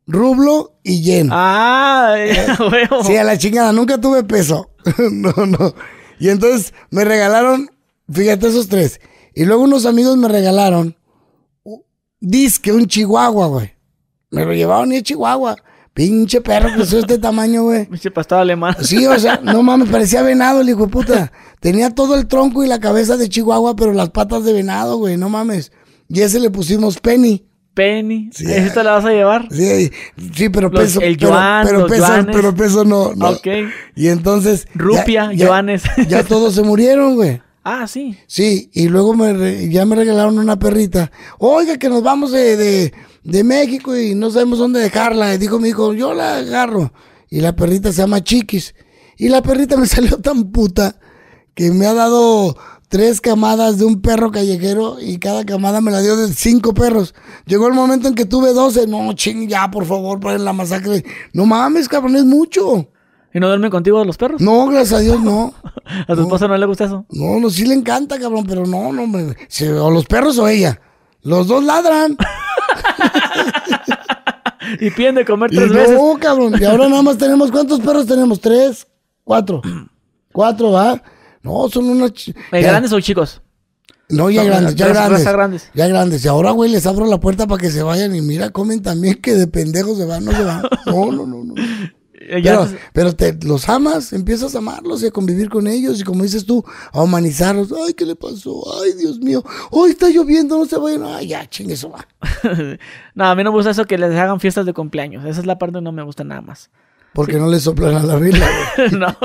[0.07, 1.29] rublo y yen.
[1.33, 2.15] Ah,
[2.71, 3.05] huevo.
[3.05, 4.71] Sí, a la chingada, nunca tuve peso.
[5.11, 5.75] no, no.
[6.19, 7.71] Y entonces me regalaron,
[8.11, 9.01] fíjate esos tres.
[9.35, 10.97] Y luego unos amigos me regalaron,
[11.65, 11.83] u-
[12.21, 13.73] disque un chihuahua, güey.
[14.31, 15.57] Me lo llevaron y es chihuahua.
[15.93, 17.87] Pinche perro que creció este tamaño, güey.
[17.91, 18.75] Pinche pastor alemán.
[18.83, 21.33] Sí, o sea, no mames, parecía venado el hijo de puta.
[21.61, 25.17] Tenía todo el tronco y la cabeza de chihuahua, pero las patas de venado, güey,
[25.17, 25.71] no mames.
[26.09, 27.47] Y ese le pusimos Penny.
[27.75, 28.31] Penny.
[28.33, 28.45] Sí.
[28.51, 29.49] ¿Ese te la vas a llevar?
[29.51, 29.91] Sí,
[30.35, 31.01] sí, pero Los- peso.
[31.01, 32.37] el pero- yuan, pero, los peso, yuanes.
[32.37, 33.31] pero peso no, no.
[33.31, 33.47] Ok.
[33.97, 34.67] Y entonces.
[34.75, 35.83] Rupia, yuanes.
[36.09, 37.41] Ya todos se murieron, güey.
[37.65, 38.17] Ah, sí.
[38.27, 41.11] Sí, y luego me ya me regalaron una perrita.
[41.39, 42.93] Oiga, que nos vamos de, de,
[43.23, 45.35] de México y no sabemos dónde dejarla.
[45.35, 46.93] Y dijo mi hijo, yo la agarro.
[47.31, 48.75] Y la perrita se llama Chiquis.
[49.17, 50.97] Y la perrita me salió tan puta
[51.55, 52.57] que me ha dado
[52.89, 57.15] tres camadas de un perro callejero y cada camada me la dio de cinco perros.
[57.47, 58.87] Llegó el momento en que tuve doce.
[58.87, 61.05] No, ching, ya, por favor, paren la masacre.
[61.33, 62.89] No mames, cabrón, es mucho.
[63.33, 64.41] ¿Y no duermen contigo los perros?
[64.41, 65.53] No, gracias a Dios, no.
[66.09, 67.05] ¿A tu esposa no le gusta eso?
[67.11, 69.35] No, no, sí le encanta, cabrón, pero no, no, me,
[69.81, 70.81] o los perros o ella.
[71.23, 72.17] Los dos ladran.
[74.81, 75.99] Y piden de comer Y tres no, veces.
[76.21, 76.55] cabrón.
[76.59, 78.41] Y ahora nada más tenemos, ¿cuántos perros tenemos?
[78.41, 78.87] ¿Tres?
[79.23, 79.61] ¿Cuatro?
[80.33, 81.03] ¿Cuatro, va?
[81.45, 82.11] No, son unas...
[82.13, 83.41] ch- ¿Eh, ya- ¿Grandes o chicos?
[84.09, 85.25] No, ya grandes, ya grandes.
[85.25, 85.71] grandes.
[85.75, 86.25] Ya grandes.
[86.25, 89.15] Y ahora, güey, les abro la puerta para que se vayan y mira, comen también
[89.21, 90.63] que de pendejos se van, no se van.
[90.87, 91.55] No, no, no, no.
[92.43, 96.23] Pero, pero te los amas, empiezas a amarlos y a convivir con ellos y como
[96.23, 97.71] dices tú, a humanizarlos.
[97.87, 98.63] Ay, ¿qué le pasó?
[98.83, 99.43] Ay, Dios mío.
[99.71, 101.03] Hoy está lloviendo, no se vayan.
[101.05, 102.07] Ay, ya, chingue eso va.
[103.15, 105.25] no, a mí no me gusta eso que les hagan fiestas de cumpleaños.
[105.25, 106.71] Esa es la parte que no me gusta nada más.
[107.15, 108.49] Porque no le soplan a la vela.
[108.93, 109.17] no,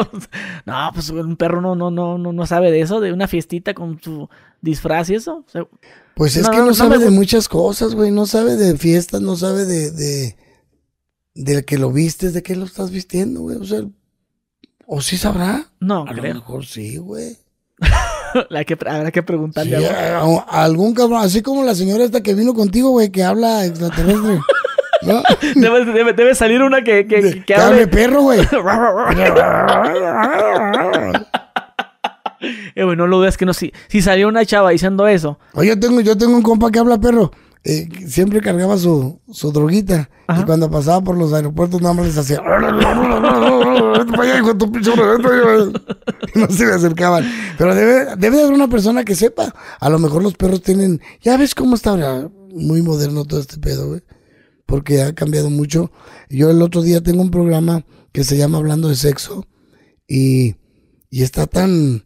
[0.66, 3.74] no, pues un perro no, no, no, no, no sabe de eso, de una fiestita
[3.74, 4.30] con su
[4.62, 5.44] disfraz y eso.
[5.48, 5.64] O sea,
[6.14, 8.12] Pues es No, que no, sabe me de muchas cosas, güey.
[8.12, 10.36] No sabe de fiestas, no sabe de, de,
[11.36, 13.58] de que lo vistes, de qué lo estás vistiendo, güey.
[13.58, 13.82] O sea,
[14.86, 15.72] o sí sabrá.
[15.80, 16.36] no, A lo creo.
[16.36, 17.38] mejor sí, güey.
[18.52, 22.04] La que, habrá que Sí, preguntarle a a- a algún cabrón, así como la señora
[22.04, 24.40] esta que vino contigo, güey, que habla extraterrestre.
[25.02, 25.24] ¿No?
[25.56, 28.42] debe, debe, debe salir una que, que, que, hable perro, güey.
[32.76, 33.54] Eh, güey, no lo veas que no.
[33.54, 36.80] Si, si salió una chava diciendo eso, Oye, yo tengo, yo tengo un compa que
[36.80, 37.32] habla perro.
[37.66, 40.10] Eh, siempre cargaba su, su droguita.
[40.28, 40.42] Ajá.
[40.42, 42.40] Y cuando pasaba por los aeropuertos, nada más les hacía.
[42.40, 45.72] "Vete pa' allá, hijo de tu pinche madre, vete pa' allá".
[46.34, 47.30] Y no se le acercaban.
[47.58, 49.54] Pero debe, debe de haber una persona que sepa.
[49.80, 51.02] A lo mejor los perros tienen.
[51.22, 51.98] Ya ves cómo está.
[52.54, 54.02] Muy moderno todo este pedo, güey.
[54.70, 55.92] Porque ha cambiado mucho.
[56.30, 57.84] Yo el otro día tengo un programa
[58.14, 59.48] que se llama Hablando de Sexo.
[60.08, 60.56] Y,
[61.10, 62.06] Y está tan,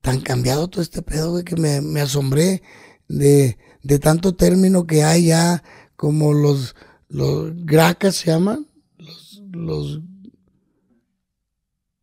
[0.00, 2.62] tan cambiado todo este pedo, güey, que me, me asombré
[3.08, 5.62] de, de tanto término que hay ya,
[5.94, 6.74] como los,
[7.08, 8.66] los gracas se llaman,
[8.98, 10.00] los, los,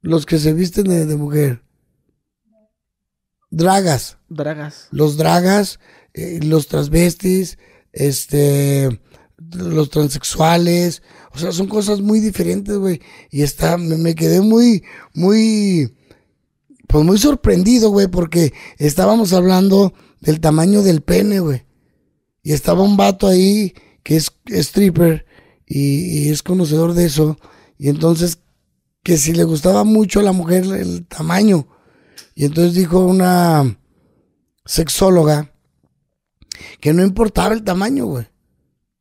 [0.02, 1.62] los que se visten de, de mujer.
[3.50, 4.88] Dragas Dragas.
[4.92, 5.80] los dragas,
[6.14, 7.58] eh, los transvestis,
[7.94, 9.02] este,
[9.54, 11.02] los transexuales,
[11.34, 13.02] o sea, son cosas muy diferentes, güey.
[13.30, 14.84] Y está, me, quedé muy,
[15.14, 15.96] muy,
[16.88, 21.64] pues muy sorprendido, güey, porque estábamos hablando del tamaño del pene, güey.
[22.42, 25.26] Y estaba un vato ahí que es stripper
[25.66, 27.38] y, y es conocedor de eso.
[27.78, 28.40] Y entonces,
[29.04, 31.68] que si le gustaba mucho a la mujer el tamaño.
[32.36, 33.80] Y entonces dijo una
[34.66, 35.54] sexóloga
[36.80, 38.28] que no importaba el tamaño, güey.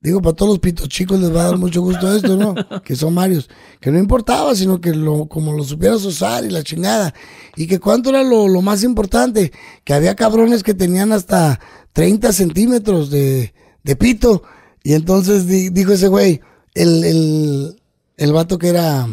[0.07, 2.55] Digo, para todos los pitos chicos les va a dar mucho gusto esto, ¿no?
[2.85, 3.51] Que son varios.
[3.81, 7.13] Que no importaba, sino que lo, como lo supieras usar y la chingada.
[7.57, 9.51] Y que cuánto era lo, lo más importante,
[9.83, 11.59] que había cabrones que tenían hasta
[11.93, 13.53] 30 centímetros de,
[13.83, 14.45] de pito.
[14.85, 16.41] Y entonces di- dijo ese güey,
[16.75, 17.83] el, el,
[18.17, 19.09] el vato que era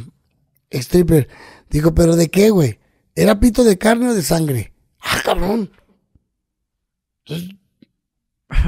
[0.70, 1.28] stripper,
[1.72, 2.78] dijo, pero ¿de qué, güey?
[3.16, 4.74] ¿Era pito de carne o de sangre?
[5.02, 5.72] Ah, cabrón.
[7.26, 7.56] Entonces,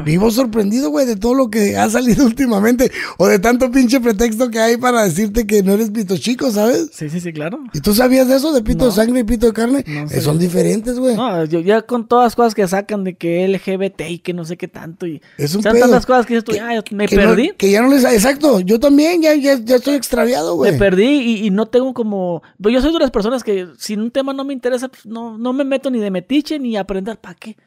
[0.05, 2.91] vivo sorprendido, güey, de todo lo que ha salido últimamente.
[3.17, 6.89] O de tanto pinche pretexto que hay para decirte que no eres pito chico, ¿sabes?
[6.93, 7.59] Sí, sí, sí, claro.
[7.73, 8.85] ¿Y tú sabías de eso, de pito No.
[8.85, 9.83] de sangre y pito de carne?
[9.87, 10.21] No Eh, sabía.
[10.21, 11.15] son diferentes, güey.
[11.15, 14.45] No, yo ya con todas las cosas que sacan de que LGBT y que no
[14.45, 15.81] sé qué tanto y Es un son pedo.
[15.83, 17.51] tantas cosas que dices tú, Que- "Ay, me que no- perdí.
[17.57, 18.03] que ya no les...
[18.03, 20.71] Exacto, yo también, ya, ya, ya estoy extraviado, güey.
[20.73, 22.41] Me perdí y, y no tengo como...
[22.61, 25.37] Pues yo soy de las personas que si un tema no me interesa, pues no,
[25.37, 27.17] no me meto ni de metiche ni a aprender.
[27.19, 27.57] ¿Para qué?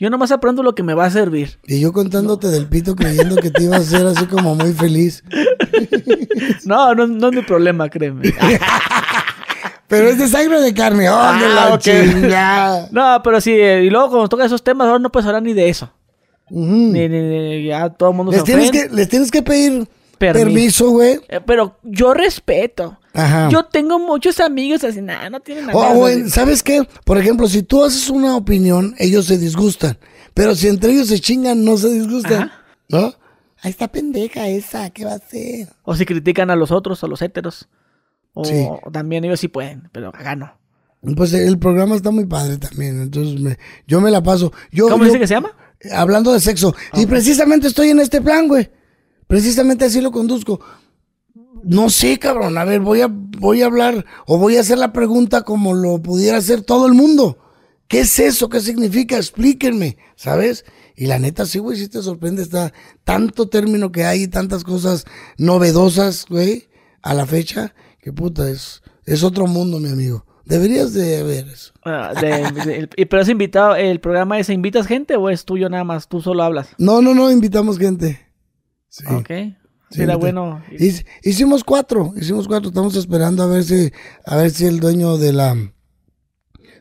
[0.00, 1.58] Yo nomás aprendo lo que me va a servir.
[1.66, 5.22] Y yo contándote del pito creyendo que te iba a hacer así como muy feliz.
[6.64, 8.32] No, no, no es mi problema, créeme.
[9.88, 11.08] Pero es de sangre o de carne.
[11.10, 12.88] ¡Oh, Ah, de la chingada!
[12.92, 15.52] No, pero sí, eh, y luego cuando toca esos temas, ahora no puedes hablar ni
[15.52, 15.92] de eso.
[16.48, 16.64] Ujú.
[16.64, 19.88] Ni, ni- ni- ya todo el mundo Les se tienes, que, les tienes que pedir
[20.20, 20.90] Permiso.
[20.90, 21.20] güey.
[21.28, 22.98] Eh, pero yo respeto.
[23.14, 23.48] Ajá.
[23.50, 25.78] Yo tengo muchos amigos así, nada, no tienen nada.
[25.78, 26.86] O, güey, ¿sabes qué?
[27.04, 29.98] Por ejemplo, si tú haces una opinión, ellos se disgustan.
[30.34, 32.42] Pero si entre ellos se chingan, no se disgustan.
[32.44, 32.52] Ajá.
[32.88, 33.14] ¿No?
[33.62, 35.68] Ahí está pendeja esa, ¿qué va a hacer?
[35.82, 37.68] O si critican a los otros, a los héteros.
[38.32, 38.66] O Sí.
[38.92, 40.52] también ellos sí pueden, pero acá no.
[41.16, 43.00] Pues el programa está muy padre también.
[43.02, 44.52] Entonces, me- yo me la paso.
[44.70, 45.50] Yo, ¿Cómo yo- dice que se llama?
[45.92, 46.74] Hablando de sexo.
[46.94, 48.70] Y precisamente estoy en este plan, güey.
[49.30, 50.60] Precisamente así lo conduzco.
[51.62, 52.58] No sé, cabrón.
[52.58, 56.02] A ver, voy a, voy a hablar o voy a hacer la pregunta como lo
[56.02, 57.38] pudiera hacer todo el mundo.
[57.86, 58.48] ¿Qué es eso?
[58.48, 59.16] ¿Qué significa?
[59.16, 60.64] Explíquenme, ¿sabes?
[60.96, 62.42] Y la neta, sí, güey, sí te sorprende.
[62.42, 62.72] Está
[63.04, 65.04] tanto término que hay, tantas cosas
[65.38, 66.68] novedosas, güey,
[67.02, 70.26] a la fecha, que puta, es, es otro mundo, mi amigo.
[70.44, 71.72] Deberías de ver eso.
[71.84, 75.68] Ah, de- de- y- pero es invitado, el programa es ¿invitas gente o es tuyo
[75.68, 76.08] nada más?
[76.08, 76.68] Tú solo hablas.
[76.78, 78.20] No, no, no, invitamos gente.
[78.90, 79.04] Sí.
[79.08, 79.28] Ok.
[79.90, 80.62] Sí, ahorita- bueno.
[80.70, 82.68] Hic- Hicimos cuatro, hicimos cuatro.
[82.68, 83.90] Estamos esperando a ver si,
[84.26, 85.56] a ver si el dueño de la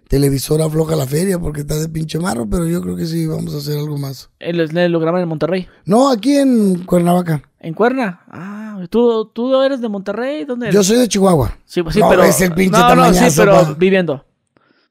[0.07, 3.53] televisora afloja la feria porque está de pinche marro, pero yo creo que sí vamos
[3.53, 4.29] a hacer algo más.
[4.39, 4.57] El-
[4.91, 5.67] lo graban en Monterrey.
[5.85, 7.43] No, aquí en Cuernavaca.
[7.59, 8.21] ¿En Cuerna?
[8.29, 10.45] Ah, ¿tú, tú eres de Monterrey?
[10.45, 10.75] ¿Dónde eres?
[10.75, 11.57] Yo soy de Chihuahua.
[11.65, 12.23] Sí, pues sí, No, pero...
[12.23, 13.73] es el pinche no, no, sí, pero pa.
[13.73, 14.25] viviendo.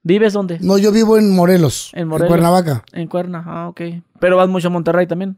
[0.03, 0.59] ¿Vives dónde?
[0.61, 2.29] No, yo vivo en Morelos, En en, Morelos.
[2.29, 2.85] Cuernavaca.
[2.93, 3.81] En Cuerna, ah, ok.
[4.21, 5.37] Pero vas mucho a Monterrey también.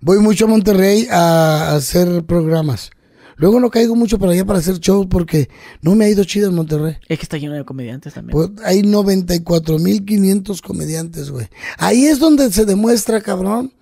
[0.00, 2.90] Voy mucho a Monterrey a, hacer programas.
[3.36, 5.48] Luego no caigo mucho para allá para hacer shows porque
[5.82, 6.96] no me ha ido chido en Monterrey.
[7.08, 8.32] Es que está lleno de comediantes también.
[8.32, 11.48] Pues hay 94.500 comediantes, güey.
[11.78, 13.72] Ahí es donde se demuestra, cabrón.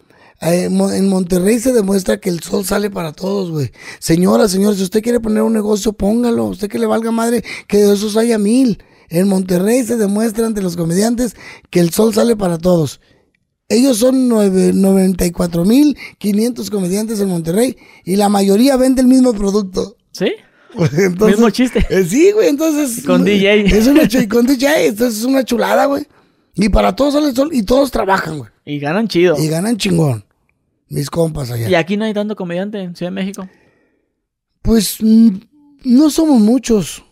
[0.41, 3.71] Eh, en Monterrey se demuestra que el sol sale para todos, güey.
[3.99, 6.47] Señora, señor, si usted quiere poner un negocio, póngalo.
[6.47, 8.83] Usted que le valga madre, que de esos haya mil.
[9.09, 11.37] En Monterrey se demuestra ante los comediantes
[11.69, 13.01] que el sol sale para todos.
[13.73, 19.97] Ellos son nueve- 94.500 comediantes en Monterrey y la mayoría vende el mismo producto.
[20.11, 20.33] ¿Sí?
[20.75, 21.87] Entonces, Mismo chiste.
[21.91, 23.03] eh, sí, güey, entonces.
[23.07, 23.67] Con DJ.
[23.67, 26.07] Es una con DJ, entonces es una chulada, güey.
[26.55, 28.51] Y para todos sale el sol y todos trabajan, güey.
[28.65, 29.37] Y ganan chido.
[29.39, 30.25] Y ganan chingón.
[30.89, 31.69] Mis compas allá.
[31.69, 33.49] Y aquí no hay tanto comediante en Ciudad de México.
[34.63, 37.05] Pues no somos muchos.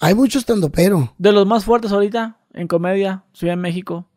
[0.00, 4.08] Hay muchos pero De los más fuertes ahorita en comedia, Ciudad de México.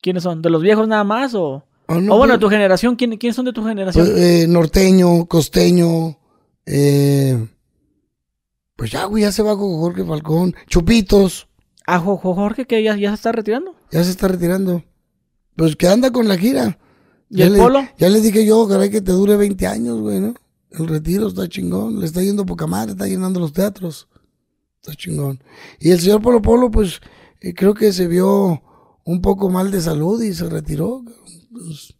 [0.00, 0.42] ¿Quiénes son?
[0.42, 1.64] ¿De los viejos nada más o...?
[1.90, 4.06] Oh, no, o bueno, de pues- tu generación, ¿quién, ¿quiénes son de tu generación?
[4.06, 6.18] Pues, eh, norteño, costeño,
[6.66, 7.48] eh,
[8.76, 10.54] pues ya, güey, ya se va con Jorge Falcón.
[10.68, 11.46] Chupitos,
[11.90, 13.74] Ah, Jo- Jo- Jorge, que ya, ya se está retirando.
[13.90, 14.84] ya se está retirando.
[15.56, 16.78] Pues que anda con la gira.
[17.30, 17.80] ¿Y Ya el le, Polo?
[17.96, 20.34] Ya le dije yo, caray, que te dure 20 años, güey, ¿no?
[20.70, 24.06] El retiro está chingón, le está yendo poca madre, está llenando los teatros.
[24.82, 25.42] Está chingón.
[25.80, 27.00] Y el señor Polo Polo, pues,
[27.40, 28.62] eh, creo que se vio
[29.08, 31.02] un poco mal de salud y se retiró.
[31.50, 31.94] Pues,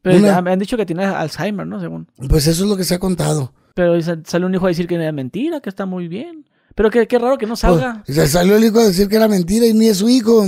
[0.00, 1.78] Pero Una- me han dicho que tiene Alzheimer, ¿no?
[1.80, 2.08] Según.
[2.28, 3.52] pues eso es lo que se ha contado.
[3.74, 6.46] Pero sa- sale un hijo a decir que era mentira, que está muy bien.
[6.74, 8.02] Pero qué, qué raro que no salga.
[8.06, 10.46] Pues, se salió el hijo a decir que era mentira y ni es su hijo.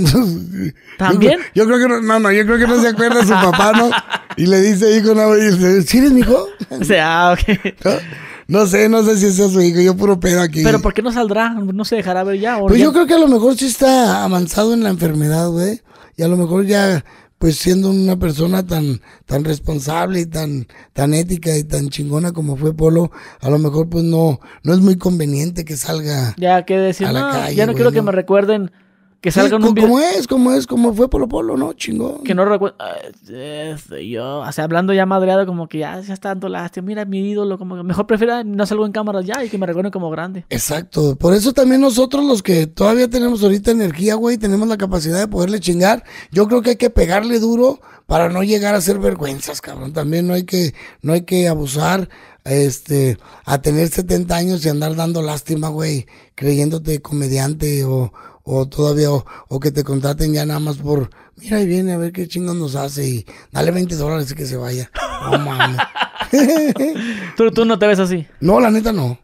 [0.97, 1.39] ¿También?
[1.53, 3.23] Yo, creo- yo creo que no, no, no, yo creo que no se acuerda de
[3.27, 3.89] su papá, ¿no?
[4.37, 6.47] Y le dice hijo, no, y dice, ¿sí eres mi hijo?
[6.69, 7.75] O sea, ok.
[7.85, 7.91] No,
[8.61, 10.63] No sé, no sé si ese es su hijo, yo puro pedo aquí.
[10.63, 11.49] Pero ¿por qué no saldrá?
[11.53, 12.57] ¿No se dejará ver ya?
[12.57, 15.49] ¿O Pues ya- yo creo que a lo mejor sí está avanzado en la enfermedad,
[15.49, 15.81] güey.
[16.17, 17.03] Y a lo mejor ya,
[17.37, 22.55] pues siendo una persona tan, tan responsable y tan, tan ética y tan chingona como
[22.55, 26.35] fue Polo, a lo mejor pues no, no es muy conveniente que salga.
[26.37, 28.71] Ya que decir, A la no, calle, ya no güey, quiero que me recuerden
[29.21, 29.87] que Sí, salga co- un video.
[29.87, 31.73] como es, como es, como fue Polo Polo, ¿no?
[31.73, 32.23] Chingón.
[32.23, 32.75] Que no recuerdo.
[34.09, 36.87] yo, o sea, hablando ya madreado, como que ya, ya está dando lástima.
[36.87, 39.65] Mira mi ídolo, como que mejor prefiero no salgo en cámaras ya y que me
[39.67, 40.45] recuerden como grande.
[40.49, 41.15] Exacto.
[41.15, 45.27] Por eso también nosotros los que todavía tenemos ahorita energía, güey, tenemos la capacidad de
[45.27, 46.03] poderle chingar.
[46.31, 49.93] Yo creo que hay que pegarle duro para no llegar a hacer vergüenzas, cabrón.
[49.93, 52.09] También no hay que, no hay que abusar,
[52.43, 58.11] este, a tener 70 años y andar dando lástima, güey, creyéndote comediante o,
[58.43, 61.97] o todavía, o, o que te contraten ya nada más por, mira, ahí viene a
[61.97, 64.91] ver qué chingón nos hace y dale 20 dólares y que se vaya.
[65.31, 65.77] No mames.
[67.35, 68.25] Tú, tú no te ves así.
[68.39, 69.19] no, la neta no.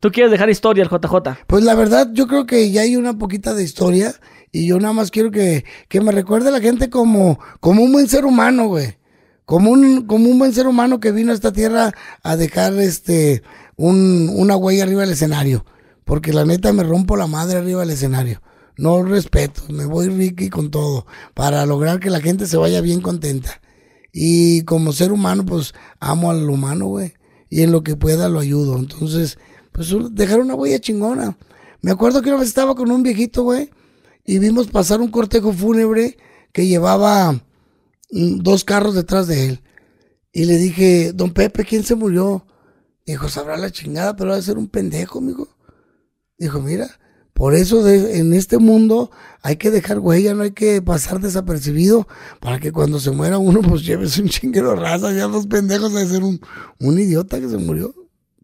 [0.00, 1.44] Tú quieres dejar historia al JJ.
[1.46, 4.14] Pues la verdad, yo creo que ya hay una poquita de historia
[4.52, 8.08] y yo nada más quiero que, que me recuerde la gente como, como un buen
[8.08, 8.96] ser humano, güey.
[9.44, 11.92] Como un, como un buen ser humano que vino a esta tierra
[12.22, 13.42] a dejar este,
[13.76, 15.64] un, una huella arriba del escenario.
[16.04, 18.40] Porque la neta me rompo la madre arriba del escenario.
[18.78, 23.00] No respeto, me voy Ricky con todo para lograr que la gente se vaya bien
[23.00, 23.60] contenta.
[24.12, 27.14] Y como ser humano, pues amo al humano, güey.
[27.50, 28.78] Y en lo que pueda lo ayudo.
[28.78, 29.36] Entonces,
[29.72, 31.36] pues dejar una huella chingona.
[31.82, 33.68] Me acuerdo que una vez estaba con un viejito, güey,
[34.24, 36.16] y vimos pasar un cortejo fúnebre
[36.52, 39.62] que llevaba mm, dos carros detrás de él.
[40.32, 42.46] Y le dije, don Pepe, ¿quién se murió?
[43.06, 45.48] Dijo, sabrá la chingada, pero va a ser un pendejo, amigo.
[46.38, 46.88] Dijo, mira,
[47.38, 49.10] por eso de- en este mundo
[49.42, 52.06] hay que dejar huella, no hay que pasar desapercibido
[52.40, 55.12] para que cuando se muera uno, pues lleves un chinguero raza.
[55.12, 56.40] Ya los pendejos de ser un,
[56.80, 57.94] un idiota que se murió,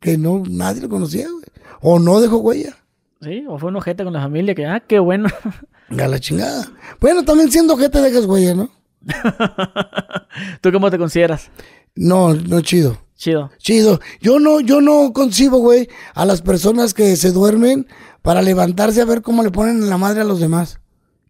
[0.01, 1.45] que no nadie lo conocía, güey.
[1.83, 2.77] O no dejó huella.
[3.21, 3.45] ¿Sí?
[3.49, 5.29] O fue un ojete con la familia que, ah, qué bueno.
[5.91, 6.71] A la chingada.
[7.01, 8.71] Bueno, también siendo gente dejas huella, ¿no?
[10.61, 11.51] ¿Tú cómo te consideras?
[11.95, 12.99] No, no chido.
[13.17, 13.51] Chido.
[13.59, 14.01] Chido.
[14.21, 17.87] Yo no, yo no concibo, güey, a las personas que se duermen
[18.25, 20.81] para levantarse a ver cómo le ponen en la madre a los demás.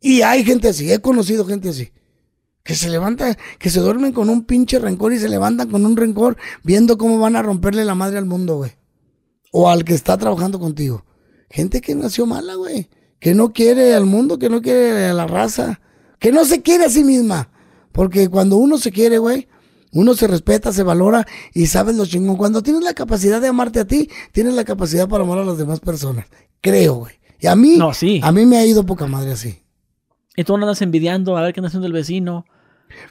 [0.01, 1.91] Y hay gente así, he conocido gente así.
[2.63, 5.97] Que se levanta, que se duermen con un pinche rencor y se levantan con un
[5.97, 8.71] rencor viendo cómo van a romperle la madre al mundo, güey.
[9.51, 11.05] O al que está trabajando contigo.
[11.51, 12.89] Gente que nació mala, güey.
[13.19, 15.81] Que no quiere al mundo, que no quiere a la raza.
[16.21, 17.51] Que no se quiere a sí misma.
[17.91, 19.49] Porque cuando uno se quiere, güey,
[19.95, 22.37] uno se respeta, se valora y sabes lo chingón.
[22.37, 25.57] Cuando tienes la capacidad de amarte a ti, tienes la capacidad para amar a las
[25.57, 26.27] demás personas.
[26.61, 27.15] Creo, güey.
[27.41, 28.21] Y a mí, No, sí.
[28.23, 29.63] a mí me ha ido poca madre así.
[30.37, 32.45] Y tú no andas envidiando a ver qué anda haciendo el vecino.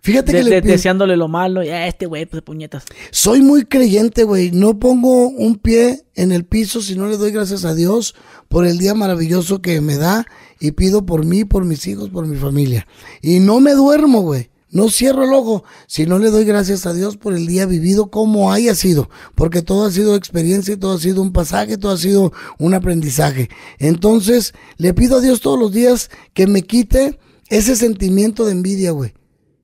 [0.01, 1.61] Fíjate de- que le de- deseándole lo malo.
[1.63, 2.85] Ya, este güey, pues puñetas.
[3.11, 4.51] soy muy creyente, güey.
[4.51, 8.15] No pongo un pie en el piso si no le doy gracias a Dios
[8.47, 10.25] por el día maravilloso que me da
[10.59, 12.87] y pido por mí, por mis hijos, por mi familia.
[13.21, 14.49] Y no me duermo, güey.
[14.73, 18.11] No cierro el ojo si no le doy gracias a Dios por el día vivido
[18.11, 21.93] como haya sido, porque todo ha sido experiencia, y todo ha sido un pasaje, todo
[21.93, 23.49] ha sido un aprendizaje.
[23.79, 27.19] Entonces, le pido a Dios todos los días que me quite
[27.49, 29.13] ese sentimiento de envidia, güey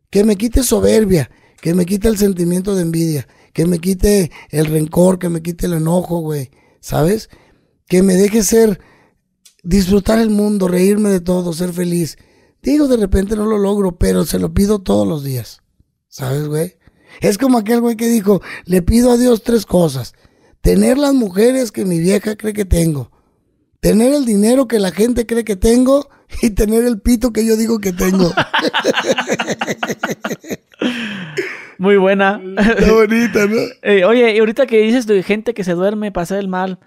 [0.10, 1.30] que me quite soberbia,
[1.62, 5.68] que me quite el sentimiento de envidia, que me quite el rencor, que me quite
[5.68, 7.30] el enojo, güey, ¿sabes?
[7.88, 8.80] Que me deje ser,
[9.64, 12.18] disfrutar el mundo, reírme de todo, ser feliz.
[12.62, 15.62] Digo, de repente no lo logro, pero se lo pido todos los días,
[16.08, 16.78] ¿sabes, güey?
[17.22, 20.14] Es como aquel güey que dijo, le pido a Dios tres cosas.
[20.62, 23.12] Tener las mujeres que mi vieja cree que tengo.
[23.80, 26.10] Tener el dinero que la gente cree que tengo
[26.42, 28.32] y tener el pito que yo digo que tengo.
[31.78, 32.42] Muy buena.
[32.58, 33.56] Está bonita, ¿no?
[33.82, 36.80] Eh, oye, y ahorita que dices de gente que se duerme para hacer el mal,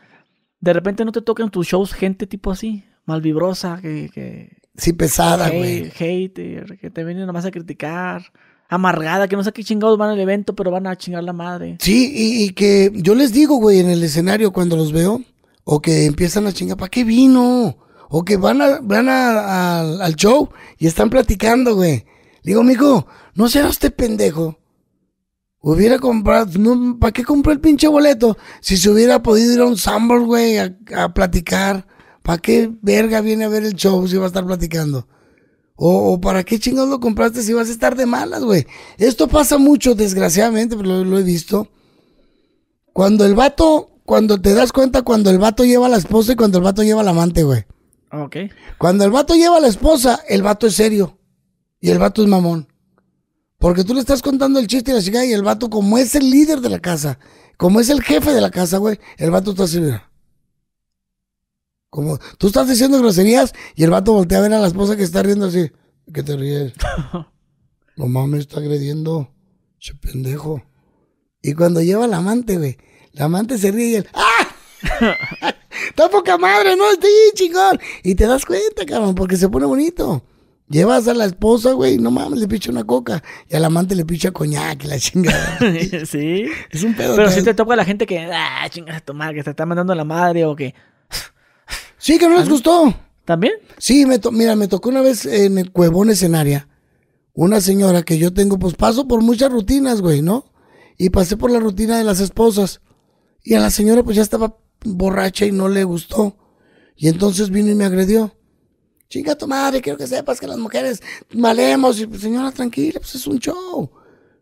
[0.61, 5.51] de repente no te tocan tus shows gente tipo así, malvibrosa, que, que Sí, pesada,
[5.51, 5.85] güey.
[5.85, 8.23] hate, hater, que te vienen nomás a criticar,
[8.69, 11.77] amargada, que no sé qué chingados van al evento, pero van a chingar la madre.
[11.81, 15.21] Sí, y, y que yo les digo, güey, en el escenario cuando los veo,
[15.65, 17.77] o que empiezan a chingar, ¿para qué vino?
[18.09, 22.05] O que van, a, van a- al- al show y están platicando, güey.
[22.43, 24.59] Digo, mijo, no será usted pendejo.
[25.61, 28.37] Hubiera comprado, no, ¿para qué compró el pinche boleto?
[28.61, 31.87] Si se hubiera podido ir a un Sambor, güey, a, a platicar.
[32.23, 35.07] ¿Para qué verga viene a ver el show si va a estar platicando?
[35.75, 38.67] O, o para qué chingados lo compraste si vas a estar de malas, güey.
[38.99, 41.69] Esto pasa mucho, desgraciadamente, pero lo, lo he visto.
[42.93, 46.37] Cuando el vato, cuando te das cuenta, cuando el vato lleva a la esposa y
[46.37, 47.65] cuando el vato lleva al amante, güey.
[48.13, 48.37] Ok.
[48.79, 51.19] Cuando el vato lleva a la esposa, el vato es serio.
[51.81, 52.69] Y el vato es mamón.
[53.59, 56.15] Porque tú le estás contando el chiste y la chica y el vato, como es
[56.15, 57.19] el líder de la casa,
[57.57, 60.12] como es el jefe de la casa, güey, el vato está así, mira.
[61.93, 65.03] Como tú estás diciendo groserías y el vato voltea a ver a la esposa que
[65.03, 65.71] está riendo así.
[66.13, 66.73] ¿Qué te ríes?
[67.97, 69.29] No mames, está agrediendo.
[69.79, 70.63] Che pendejo.
[71.43, 72.79] Y cuando lleva al amante, güey,
[73.13, 74.49] la amante se ríe y él, ¡ah!
[75.91, 76.91] Está poca madre, ¿no?
[76.91, 77.79] Estoy chingón.
[78.03, 80.25] Y te das cuenta, cabrón, porque se pone bonito.
[80.71, 83.23] Llevas a la esposa, güey, no mames, le picha una coca.
[83.51, 85.59] Y al amante le picha coñac, la chingada.
[86.07, 86.47] sí.
[86.71, 87.17] es un pedo.
[87.17, 89.67] Pero si te toca la gente que, ah, chingas a tu madre, que te está
[89.67, 90.75] mandando la madre o que.
[92.03, 92.93] Sí, que no les gustó.
[93.25, 93.53] ¿También?
[93.79, 96.69] Sí, me to- mira, me tocó una vez en el Cuevón Escenaria.
[97.33, 100.45] Una señora que yo tengo, pues paso por muchas rutinas, güey, ¿no?
[100.99, 102.81] Y pasé por la rutina de las esposas.
[103.45, 106.37] Y a la señora, pues ya estaba borracha y no le gustó.
[106.97, 108.35] Y entonces vino y me agredió.
[109.09, 111.01] Chinga tu madre, quiero que sepas que las mujeres
[111.33, 112.01] malemos.
[112.01, 113.91] Y pues, señora, tranquila, pues es un show.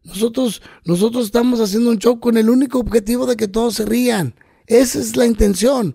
[0.03, 4.35] Nosotros, nosotros estamos haciendo un show con el único objetivo de que todos se rían.
[4.67, 5.95] Esa es la intención.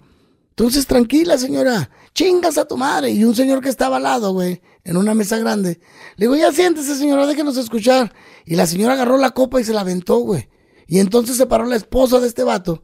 [0.58, 1.90] Entonces, tranquila, señora.
[2.14, 3.12] Chingas a tu madre.
[3.12, 5.82] Y un señor que estaba al lado, güey, en una mesa grande.
[6.16, 8.14] Le digo, ya siéntese, señora, déjenos escuchar.
[8.46, 10.48] Y la señora agarró la copa y se la aventó, güey.
[10.88, 12.84] Y entonces se paró la esposa de este vato.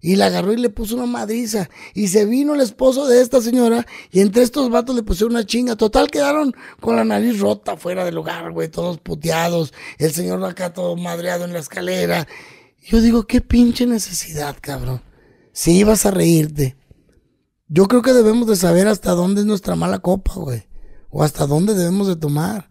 [0.00, 1.70] Y la agarró y le puso una madriza.
[1.94, 3.86] Y se vino el esposo de esta señora.
[4.10, 5.76] Y entre estos vatos le pusieron una chinga.
[5.76, 8.68] Total, quedaron con la nariz rota fuera del lugar, güey.
[8.68, 9.72] Todos puteados.
[9.98, 12.26] El señor acá todo madreado en la escalera.
[12.84, 15.02] Yo digo, qué pinche necesidad, cabrón.
[15.52, 16.81] Si ibas a reírte.
[17.74, 20.64] Yo creo que debemos de saber hasta dónde es nuestra mala copa, güey.
[21.08, 22.68] O hasta dónde debemos de tomar.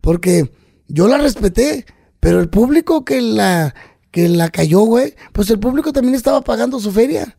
[0.00, 0.52] Porque
[0.86, 1.86] yo la respeté,
[2.20, 3.74] pero el público que la,
[4.12, 7.36] que la cayó, güey, pues el público también estaba pagando su feria.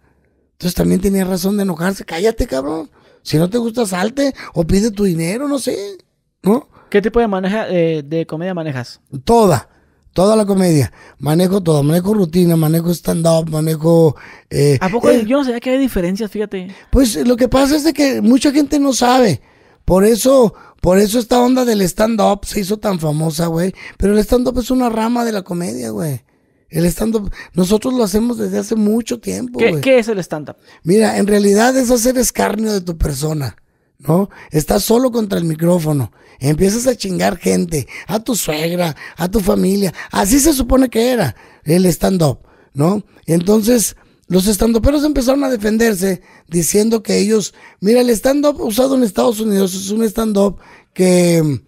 [0.51, 2.03] Entonces también tenía razón de enojarse.
[2.03, 2.91] Cállate, cabrón.
[3.21, 5.97] Si no te gusta, salte o pide tu dinero, no sé.
[6.43, 6.67] ¿No?
[6.89, 8.99] ¿Qué tipo de, maneja, eh, de comedia manejas?
[9.23, 9.69] Toda.
[10.15, 10.93] Toda la comedia.
[11.19, 11.83] Manejo todo.
[11.83, 14.15] Manejo rutina, manejo stand-up, manejo...
[14.49, 15.09] eh, ¿A poco?
[15.09, 16.73] eh, Yo no sabía que había diferencias, fíjate.
[16.89, 19.41] Pues lo que pasa es de que mucha gente no sabe.
[19.83, 23.73] Por eso, por eso esta onda del stand-up se hizo tan famosa, güey.
[23.97, 26.21] Pero el stand-up es una rama de la comedia, güey.
[26.69, 29.81] El stand-up, nosotros lo hacemos desde hace mucho tiempo, ¿Qué, güey.
[29.81, 30.55] qué es el stand-up?
[30.83, 33.57] Mira, en realidad es hacer escarnio de tu persona,
[33.99, 34.29] ¿no?
[34.51, 36.11] Estás solo contra el micrófono.
[36.39, 39.93] Empiezas a chingar gente, a tu suegra, a tu familia.
[40.11, 42.39] Así se supone que era el stand-up,
[42.73, 43.03] ¿no?
[43.25, 43.95] Entonces,
[44.27, 49.73] los estandoperos empezaron a defenderse diciendo que ellos, mira, el stand-up usado en Estados Unidos
[49.75, 50.57] es un stand-up
[50.93, 51.61] que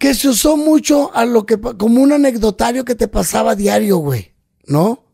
[0.00, 4.34] que se usó mucho a lo que como un anecdotario que te pasaba diario, güey,
[4.66, 5.04] ¿no?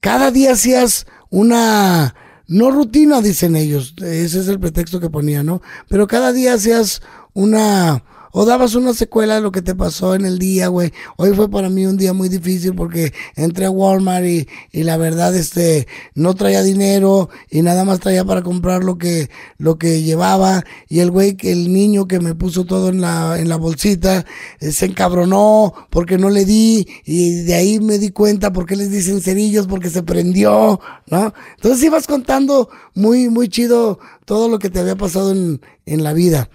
[0.00, 2.14] Cada día hacías una
[2.46, 5.62] no rutina, dicen ellos, ese es el pretexto que ponía, ¿no?
[5.88, 7.02] Pero cada día hacías
[7.32, 8.02] una
[8.36, 10.92] o dabas una secuela de lo que te pasó en el día, güey.
[11.16, 14.96] Hoy fue para mí un día muy difícil porque entré a Walmart y, y la
[14.96, 15.86] verdad, este,
[16.16, 20.64] no traía dinero y nada más traía para comprar lo que, lo que llevaba.
[20.88, 24.26] Y el güey, el niño que me puso todo en la, en la bolsita,
[24.58, 28.74] eh, se encabronó porque no le di y de ahí me di cuenta por qué
[28.74, 31.32] les dicen cerillos porque se prendió, ¿no?
[31.54, 36.12] Entonces ibas contando muy, muy chido todo lo que te había pasado en, en la
[36.12, 36.50] vida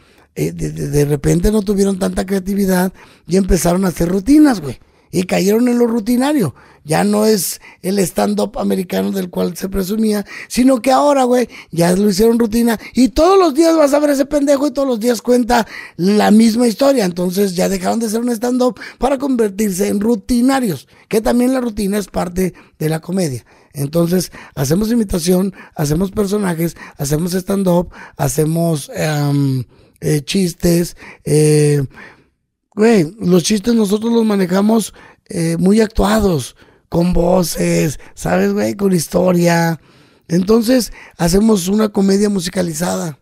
[0.48, 2.94] eh, de, de- repente no tuvieron tanta creatividad
[3.28, 4.80] y empezaron a hacer rutinas, güey.
[5.11, 6.53] Y cayeron en lo rutinario.
[6.86, 11.95] Ya no es el stand-up americano del cual se presumía, sino que ahora, güey, ya
[11.95, 14.99] lo hicieron rutina y todos los días vas a ver ese pendejo y todos los
[14.99, 15.68] días cuenta
[15.98, 17.06] la misma historia.
[17.06, 21.98] Entonces ya dejaron de ser un stand-up para convertirse en rutinarios, que también la rutina
[21.98, 23.45] es parte de la comedia.
[23.74, 29.64] Entonces, hacemos imitación, hacemos personajes, hacemos stand-up, hacemos em,
[30.02, 30.96] eh, chistes.
[31.24, 31.84] eh,
[32.76, 34.94] güey, los chistes nosotros los manejamos
[35.28, 36.56] eh, muy actuados,
[36.88, 38.76] con voces, ¿sabes, güey?
[38.76, 39.80] Con historia.
[40.28, 43.20] Entonces, hacemos una comedia musicalizada.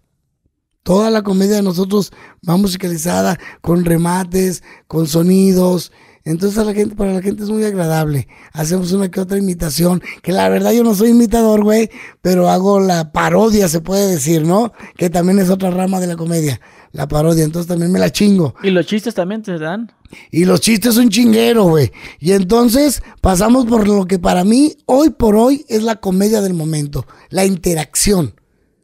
[0.84, 2.12] Toda la comedia de nosotros
[2.48, 5.92] va musicalizada, con remates, con sonidos.
[6.28, 8.28] Entonces a la gente, para la gente es muy agradable.
[8.52, 11.90] Hacemos una que otra imitación, que la verdad yo no soy imitador, güey,
[12.22, 14.74] pero hago la parodia, se puede decir, ¿no?
[14.98, 16.60] Que también es otra rama de la comedia,
[16.92, 17.46] la parodia.
[17.46, 18.56] Entonces también me la chingo.
[18.62, 19.90] ¿Y los chistes también te dan?
[20.30, 21.94] Y los chistes son chinguero, güey.
[22.20, 26.54] Y entonces pasamos por lo que para mí, hoy por hoy, es la comedia del
[26.54, 27.06] momento.
[27.30, 28.36] La interacción.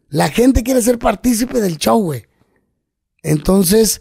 [0.08, 2.24] La gente quiere ser partícipe del show, güey.
[3.22, 4.00] Entonces,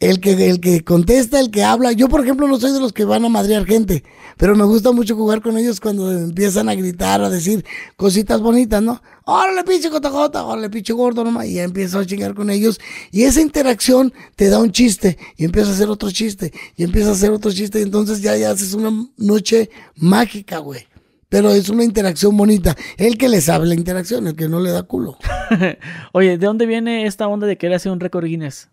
[0.00, 1.92] el que, el que contesta, el que habla.
[1.92, 4.04] Yo, por ejemplo, no soy de los que van a madrear gente,
[4.36, 7.64] pero me gusta mucho jugar con ellos cuando empiezan a gritar, a decir
[7.96, 9.00] cositas bonitas, ¿no?
[9.24, 11.46] Órale, pinche cotajota, órale, pinche gordo, nomás.
[11.46, 12.80] Y ya empiezo a chingar con ellos.
[13.10, 17.10] Y esa interacción te da un chiste, y empieza a hacer otro chiste, y empieza
[17.10, 20.86] a hacer otro chiste, y entonces ya, ya haces una noche mágica, güey.
[21.28, 22.76] Pero es una interacción bonita.
[22.96, 25.16] El que le sabe la interacción, el que no le da culo.
[26.12, 28.68] Oye, ¿de dónde viene esta onda de querer hacer un récord Guinness?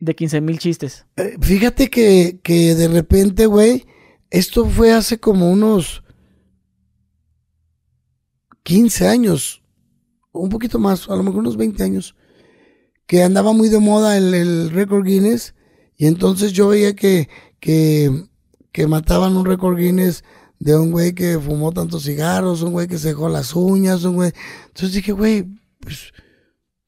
[0.00, 1.06] De 15 mil chistes.
[1.16, 3.86] Eh, fíjate que, que de repente, güey,
[4.30, 6.02] esto fue hace como unos
[8.62, 9.62] 15 años,
[10.32, 12.16] un poquito más, a lo mejor unos 20 años,
[13.06, 15.54] que andaba muy de moda el, el récord Guinness
[15.96, 17.28] y entonces yo veía que,
[17.60, 18.24] que,
[18.72, 20.24] que mataban un récord Guinness
[20.58, 24.14] de un güey que fumó tantos cigarros, un güey que se dejó las uñas, un
[24.14, 24.32] güey.
[24.68, 25.46] Entonces dije, güey,
[25.80, 26.12] pues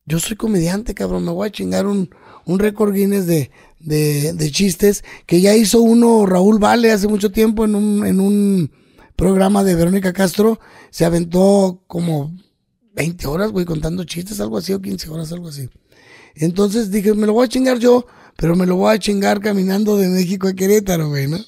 [0.06, 2.08] yo soy comediante, cabrón, me voy a chingar un,
[2.46, 3.50] un récord Guinness de,
[3.80, 8.70] de, chistes que ya hizo uno Raúl Vale hace mucho tiempo en un, en un
[9.16, 10.58] programa de Verónica Castro.
[10.90, 12.34] Se aventó como
[12.94, 15.68] 20 horas, güey, contando chistes, algo así, o 15 horas, algo así.
[16.34, 18.06] Entonces dije, me lo voy a chingar yo,
[18.36, 21.38] pero me lo voy a chingar caminando de México a Querétaro, güey, ¿no?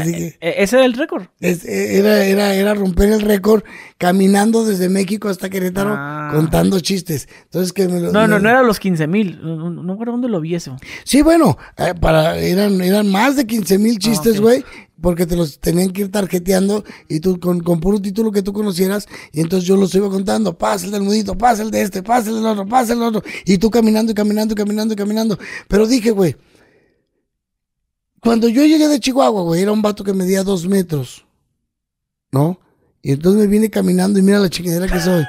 [0.00, 1.24] Entonces dije, E- Ese era el récord.
[1.40, 3.62] es- era, era, era romper el récord
[3.98, 6.30] caminando desde México hasta Querétaro Ah.
[6.34, 7.28] contando chistes.
[7.44, 9.40] Entonces que me lo- No, no, no era los 15 mil.
[9.42, 10.76] No, no, no dónde lo vi eso.
[11.04, 14.42] Sí, bueno, eh, para, eran, eran más de 15 mil chistes, ok.
[14.42, 14.64] güey,
[15.00, 18.52] porque te los tenían que ir tarjeteando y tú con, con puro título que tú
[18.52, 22.02] conocieras, y entonces yo los iba contando, pasa el del nudito, pasa el de este,
[22.02, 24.94] pasa el del otro, pasa el del otro, y tú caminando y caminando y caminando
[24.94, 25.38] y caminando.
[25.68, 26.36] Pero dije, güey,
[28.24, 31.24] cuando yo llegué de Chihuahua, güey, era un vato que medía dos metros,
[32.32, 32.58] ¿no?
[33.02, 35.22] Y entonces me vine caminando y mira la chingadera que soy.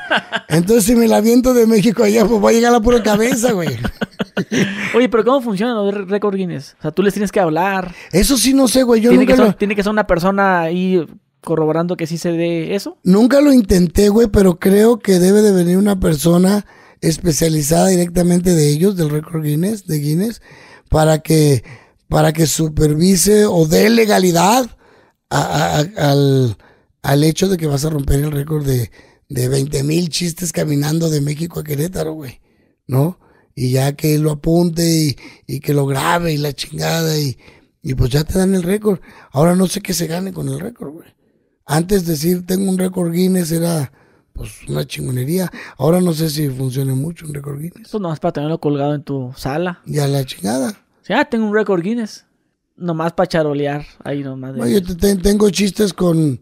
[0.48, 3.04] Entonces si me la viento de México allá, pues voy a llegar a la pura
[3.04, 3.68] cabeza, güey.
[4.96, 6.78] Oye, pero ¿cómo funcionan los récord Guinness?
[6.80, 7.94] O sea, tú les tienes que hablar.
[8.14, 9.46] Eso sí no sé, güey, yo ¿Tiene nunca que, lo...
[9.48, 11.06] ser, tiene que ser una persona ahí
[11.42, 12.98] corroborando que sí se dé eso.
[13.04, 16.66] Nunca lo intenté, güey, pero creo que debe de venir una persona
[17.02, 20.42] especializada directamente de ellos, del récord Guinness, de Guinness,
[20.90, 21.64] para que,
[22.08, 24.70] para que supervise o dé legalidad
[25.30, 26.58] a- a- a- al,
[27.02, 28.92] al hecho de que vas a romper el récord de,
[29.30, 32.42] de 20 mil chistes caminando de México a Querétaro, güey,
[32.88, 33.20] ¿no?
[33.56, 35.16] Y ya que lo apunte y,
[35.48, 37.38] y que lo grabe y la chingada y,
[37.82, 39.00] y pues ya te dan el récord.
[39.32, 41.08] Ahora no sé qué se gane con el récord, güey.
[41.66, 43.92] Antes decir tengo un récord Guinness era
[44.34, 45.50] pues una chingonería.
[45.78, 47.88] Ahora no sé si funcione mucho un récord Guinness.
[47.88, 49.82] Eso nomás para tenerlo colgado en tu sala.
[49.86, 50.85] Y a la chingada.
[51.06, 52.26] O sea, ah, tengo un récord Guinness.
[52.76, 53.86] Nomás para charolear.
[54.04, 54.56] Ahí nomás.
[54.56, 56.42] de- yo te- te- tengo chistes con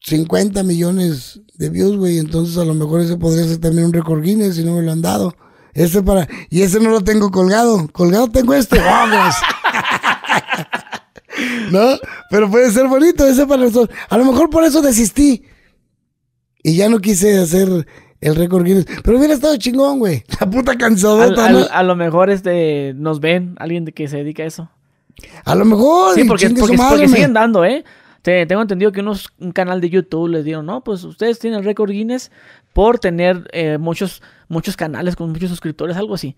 [0.00, 2.18] 50 millones de views, güey.
[2.18, 4.92] Entonces a lo mejor ese podría ser también un récord Guinness si no me lo
[4.92, 5.34] han dado.
[5.74, 7.88] Ese para, y ese no lo tengo colgado.
[7.92, 8.78] Colgado tengo este.
[8.78, 9.34] ¡Vamos!
[11.72, 11.96] ¿No?
[12.30, 13.96] Pero puede ser bonito ese para nosotros.
[14.08, 15.42] A lo mejor por eso desistí.
[16.62, 17.86] Y ya no quise hacer
[18.20, 18.86] el récord Guinness.
[19.04, 20.24] Pero hubiera estado chingón, güey.
[20.40, 21.66] La puta cansadota, al- ¿no?
[21.70, 24.70] a lo mejor este nos ven alguien de que se dedica a eso.
[25.44, 26.14] A lo mejor.
[26.14, 27.84] Sí, porque, su porque, madre, porque me- siguen dando, ¿eh?
[28.22, 31.62] Te- tengo entendido que unos, un canal de YouTube les dieron, no, pues ustedes tienen
[31.62, 32.30] récord Guinness
[32.72, 36.36] por tener eh, muchos, muchos canales con muchos suscriptores, algo así.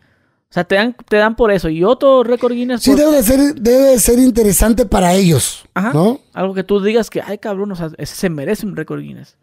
[0.50, 1.68] O sea, te dan, te dan por eso.
[1.68, 5.64] Y otro récord Guinness Sí, por debe de ser, debe de ser interesante para ellos,
[5.74, 5.92] Ajá.
[5.92, 6.20] ¿no?
[6.34, 9.36] algo que tú digas que, ay, cabrón, o sea, ese se merece un récord Guinness.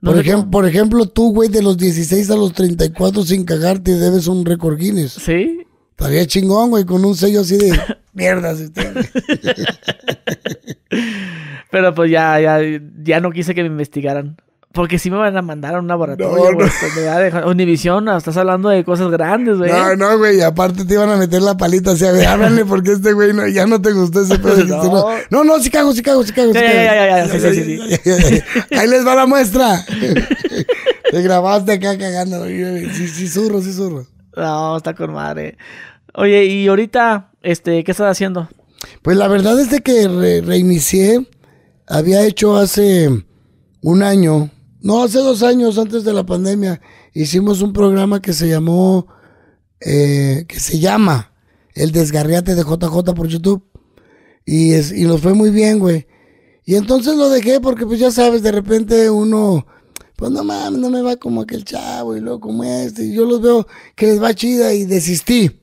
[0.00, 3.22] No Por, sé ejem- cómo- por ejemplo, tú, güey, de los 16 a los 34
[3.24, 5.12] sin cagarte debes un récord Guinness.
[5.12, 5.60] Sí.
[5.90, 7.72] Estaría chingón, güey, con un sello así de
[8.12, 8.50] mierda.
[8.50, 8.92] así, te-
[11.70, 12.58] Pero pues ya, ya,
[13.02, 14.36] ya no quise que me investigaran.
[14.76, 18.84] Porque si me van a mandar a un laboratorio, No, güey, Univision, estás hablando de
[18.84, 19.72] cosas grandes, güey.
[19.72, 22.92] No, no, güey, aparte te iban a meter la palita así, a ver, háblale porque
[22.92, 24.56] este güey no, ya no te gustó ese pedo.
[24.66, 24.84] No.
[24.84, 26.52] No, no, no, sí cago, sí cago, sí cago.
[26.52, 27.78] sí ya, ya, sí.
[28.78, 29.84] Ahí les va la muestra.
[31.10, 32.44] Te grabaste acá cagando.
[32.46, 34.06] Sí, sí, zurro, sí, zurro.
[34.36, 35.56] No, está con madre.
[36.14, 38.48] Oye, y ahorita, este, ¿qué estás haciendo?
[39.02, 41.26] Pues la verdad es de que re- reinicié.
[41.88, 43.08] Había hecho hace
[43.82, 44.50] un año,
[44.86, 46.80] no, hace dos años antes de la pandemia,
[47.12, 49.08] hicimos un programa que se llamó,
[49.80, 51.32] eh, que se llama
[51.74, 53.64] El Desgarriate de JJ por YouTube.
[54.44, 56.06] Y, es, y nos fue muy bien, güey.
[56.64, 59.66] Y entonces lo dejé porque, pues ya sabes, de repente uno,
[60.14, 63.06] pues no mames, no me va como aquel chavo y luego como este.
[63.06, 65.62] Y yo los veo que les va chida y desistí.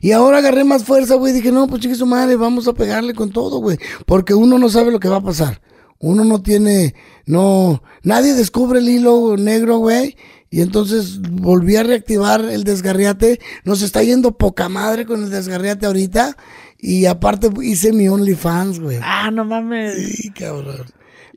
[0.00, 1.34] Y ahora agarré más fuerza, güey.
[1.34, 3.76] Dije, no, pues chique su madre, vamos a pegarle con todo, güey.
[4.06, 5.60] Porque uno no sabe lo que va a pasar.
[6.04, 6.94] Uno no tiene,
[7.26, 10.16] no, nadie descubre el hilo negro, güey.
[10.50, 13.40] Y entonces volví a reactivar el desgarriate.
[13.64, 16.36] Nos está yendo poca madre con el desgarriate ahorita.
[16.78, 18.98] Y aparte hice mi OnlyFans, güey.
[19.02, 19.94] Ah, no mames.
[20.16, 20.84] Sí, cabrón.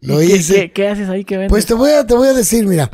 [0.01, 0.53] ¿Y Lo qué, hice.
[0.55, 1.49] qué- qué haces ahí que vendes?
[1.49, 2.91] Pues te voy a, te voy a decir, mira,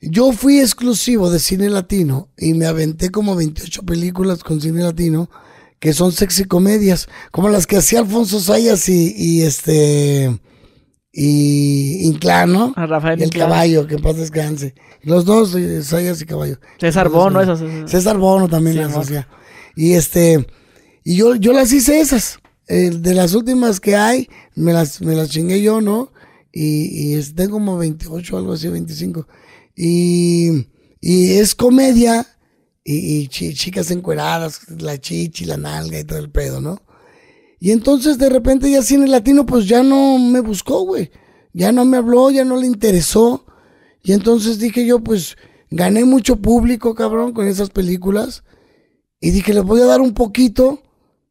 [0.00, 5.28] yo fui exclusivo de cine latino y me aventé como 28 películas con cine latino
[5.80, 10.38] que son sexy comedias, como las que hacía Alfonso Sayas y, y este
[11.12, 12.72] y Inclán, ¿no?
[12.76, 13.48] A Rafael y el Inclán.
[13.48, 14.74] caballo, que en paz descanse.
[15.02, 16.58] Los dos, eh, Sayas y caballo.
[16.78, 17.60] César Bono, esas.
[17.90, 19.28] César Bono también Sí, las hacía.
[19.74, 20.46] Y este,
[21.04, 22.38] y yo, yo las hice esas.
[22.68, 26.12] Eh, de las últimas que hay, me las, me las chingué yo, ¿no?
[26.52, 29.26] Y, y tengo como 28, algo así, 25.
[29.74, 30.66] Y,
[31.00, 32.26] y es comedia
[32.84, 36.82] y, y chi- chicas encueradas, la chichi, la nalga y todo el pedo, ¿no?
[37.60, 41.10] Y entonces de repente ya cine latino pues ya no me buscó, güey.
[41.52, 43.44] Ya no me habló, ya no le interesó.
[44.02, 45.36] Y entonces dije yo pues
[45.70, 48.44] gané mucho público, cabrón, con esas películas.
[49.20, 50.82] Y dije, les voy a dar un poquito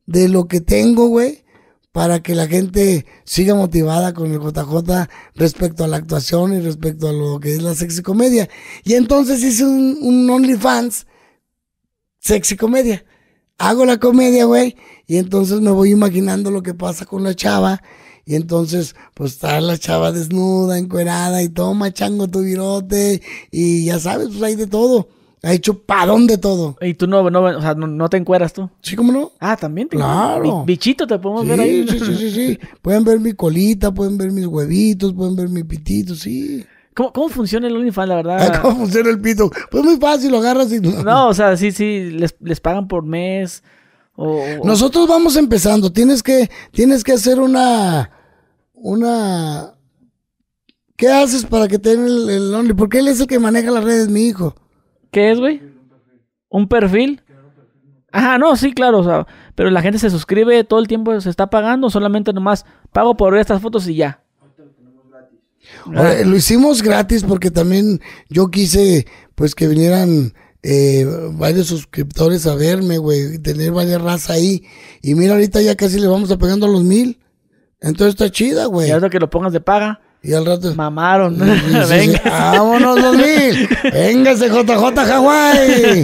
[0.05, 1.45] de lo que tengo, güey,
[1.91, 7.07] para que la gente siga motivada con el JJ respecto a la actuación y respecto
[7.07, 8.49] a lo que es la sexy comedia.
[8.83, 11.07] Y entonces hice un, un OnlyFans
[12.19, 13.05] sexy comedia.
[13.57, 14.75] Hago la comedia, güey,
[15.07, 17.81] y entonces me voy imaginando lo que pasa con la chava.
[18.25, 23.21] Y entonces, pues está la chava desnuda, encuerada, y toma chango tu virote,
[23.51, 25.07] y ya sabes, pues hay de todo.
[25.43, 26.75] Ha hecho padón de todo.
[26.81, 28.69] Y tú no, no, o sea, no, no te encueras tú.
[28.81, 29.31] ¿Sí, cómo no?
[29.39, 29.87] Ah, también.
[29.87, 30.63] te- Claro.
[30.65, 31.85] Bi- Bichito te podemos ver ahí.
[31.87, 32.59] Sí, sí, sí, sí.
[32.81, 36.65] Pueden ver mi colita, pueden ver mis huevitos, pueden ver mi pitito, sí.
[36.97, 38.59] ¿Cómo, ¿Cómo funciona el OnlyFans, la verdad?
[38.61, 39.51] ¿Cómo funciona el pito?
[39.69, 40.79] Pues muy fácil, lo agarras y...
[40.79, 43.63] No, o sea, sí, sí, les, les pagan por mes.
[44.15, 45.91] O, o- Nosotros vamos empezando.
[45.93, 48.09] Tienes que, tienes que hacer una,
[48.73, 49.75] una.
[50.95, 52.73] ¿Qué haces para que te den el, el Only?
[52.73, 54.55] Porque él es el que maneja las redes, mi hijo.
[55.11, 55.61] ¿Qué es, güey?
[56.49, 57.21] ¿Un perfil?
[58.11, 61.29] Ajá, no, sí, claro, o sea, pero la gente se suscribe todo el tiempo, se
[61.29, 64.23] está pagando, solamente nomás pago por ver estas fotos y ya.
[65.85, 70.33] Ahora, lo hicimos gratis porque también yo quise, pues, que vinieran
[70.63, 74.63] eh, varios suscriptores a verme, güey, tener varias razas ahí.
[75.01, 77.19] Y mira, ahorita ya casi le vamos a pegando a los mil.
[77.79, 78.89] Entonces está chida, güey.
[78.89, 80.73] Y ahora que lo pongas de paga, Y al rato.
[80.75, 81.37] mamaron.
[81.89, 82.21] Venga.
[82.25, 83.69] Vámonos, 2000.
[83.93, 86.03] Véngase, JJ Hawái.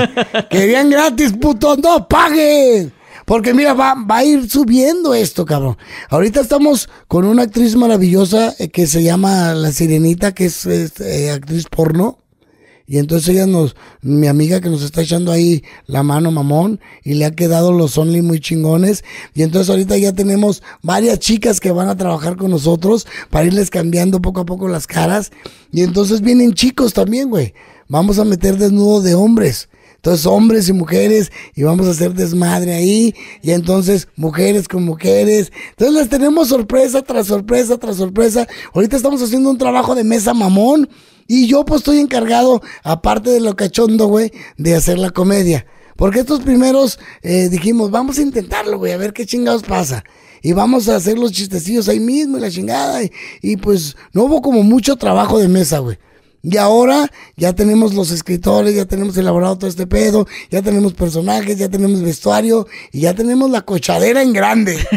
[0.50, 1.76] Querían gratis, puto.
[1.78, 2.94] No paguen.
[3.26, 5.78] Porque mira, va, va a ir subiendo esto, cabrón.
[6.10, 11.32] Ahorita estamos con una actriz maravillosa eh, que se llama La Sirenita, que es, eh,
[11.32, 12.18] actriz porno.
[12.86, 17.14] Y entonces ella nos, mi amiga que nos está echando ahí la mano mamón y
[17.14, 19.06] le ha quedado los only muy chingones.
[19.34, 23.70] Y entonces ahorita ya tenemos varias chicas que van a trabajar con nosotros para irles
[23.70, 25.32] cambiando poco a poco las caras.
[25.72, 27.54] Y entonces vienen chicos también, güey.
[27.88, 29.70] Vamos a meter desnudo de hombres.
[30.04, 35.50] Entonces, hombres y mujeres, y vamos a hacer desmadre ahí, y entonces mujeres con mujeres.
[35.70, 38.46] Entonces, les tenemos sorpresa tras sorpresa tras sorpresa.
[38.74, 40.90] Ahorita estamos haciendo un trabajo de mesa mamón,
[41.26, 45.66] y yo pues estoy encargado, aparte de lo cachondo, güey, de hacer la comedia.
[45.96, 50.04] Porque estos primeros eh, dijimos, vamos a intentarlo, güey, a ver qué chingados pasa.
[50.42, 53.02] Y vamos a hacer los chistecillos ahí mismo y la chingada.
[53.04, 53.12] Y,
[53.42, 55.98] y pues no hubo como mucho trabajo de mesa, güey.
[56.46, 61.58] Y ahora ya tenemos los escritores, ya tenemos elaborado todo este pedo, ya tenemos personajes,
[61.58, 64.78] ya tenemos vestuario y ya tenemos la cochadera en grande.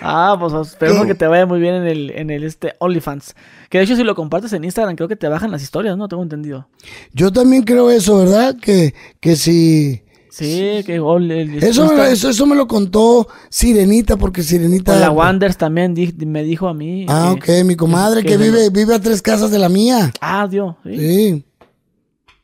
[0.00, 3.34] Ah, pues esperemos que te vaya muy bien en el, en el este OnlyFans.
[3.68, 6.06] Que de hecho si lo compartes en Instagram creo que te bajan las historias, ¿no?
[6.06, 6.68] Tengo entendido.
[7.12, 8.56] Yo también creo eso, ¿verdad?
[8.60, 10.02] Que, que si...
[10.30, 14.98] Sí, que ol- el- Eso, Insta- eso, eso me lo contó Sirenita, porque Sirenita...
[14.98, 17.06] la Wanders también di- me dijo a mí.
[17.08, 20.12] Ah, que- ok, mi comadre que, que- vive, vive a tres casas de la mía.
[20.20, 20.74] Ah, Dios.
[20.84, 20.96] ¿sí?
[20.96, 21.44] Sí.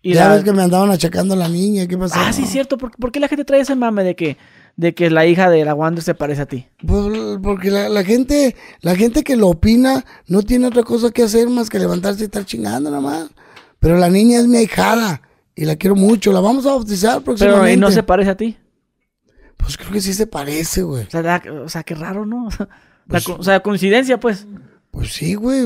[0.02, 2.14] Y ya la- ves que me andaban achacando a la niña, ¿qué pasó?
[2.18, 2.76] Ah, sí, cierto.
[2.76, 4.36] ¿Por, por qué la gente trae ese mame de que,
[4.76, 6.66] de que la hija de la Wanders se parece a ti?
[6.86, 11.22] Pues, porque la, la gente, la gente que lo opina no tiene otra cosa que
[11.22, 13.30] hacer más que levantarse y estar chingando nada más.
[13.78, 15.22] Pero la niña es mi ahijada
[15.56, 16.32] y la quiero mucho.
[16.32, 17.72] La vamos a bautizar Pero próximamente.
[17.72, 18.56] y no se parece a ti.
[19.56, 21.04] Pues creo que sí se parece, güey.
[21.04, 22.48] O sea, la- o sea, qué raro, ¿no?
[23.08, 24.46] La co- o sea, coincidencia, pues.
[24.90, 25.64] Pues sí, güey.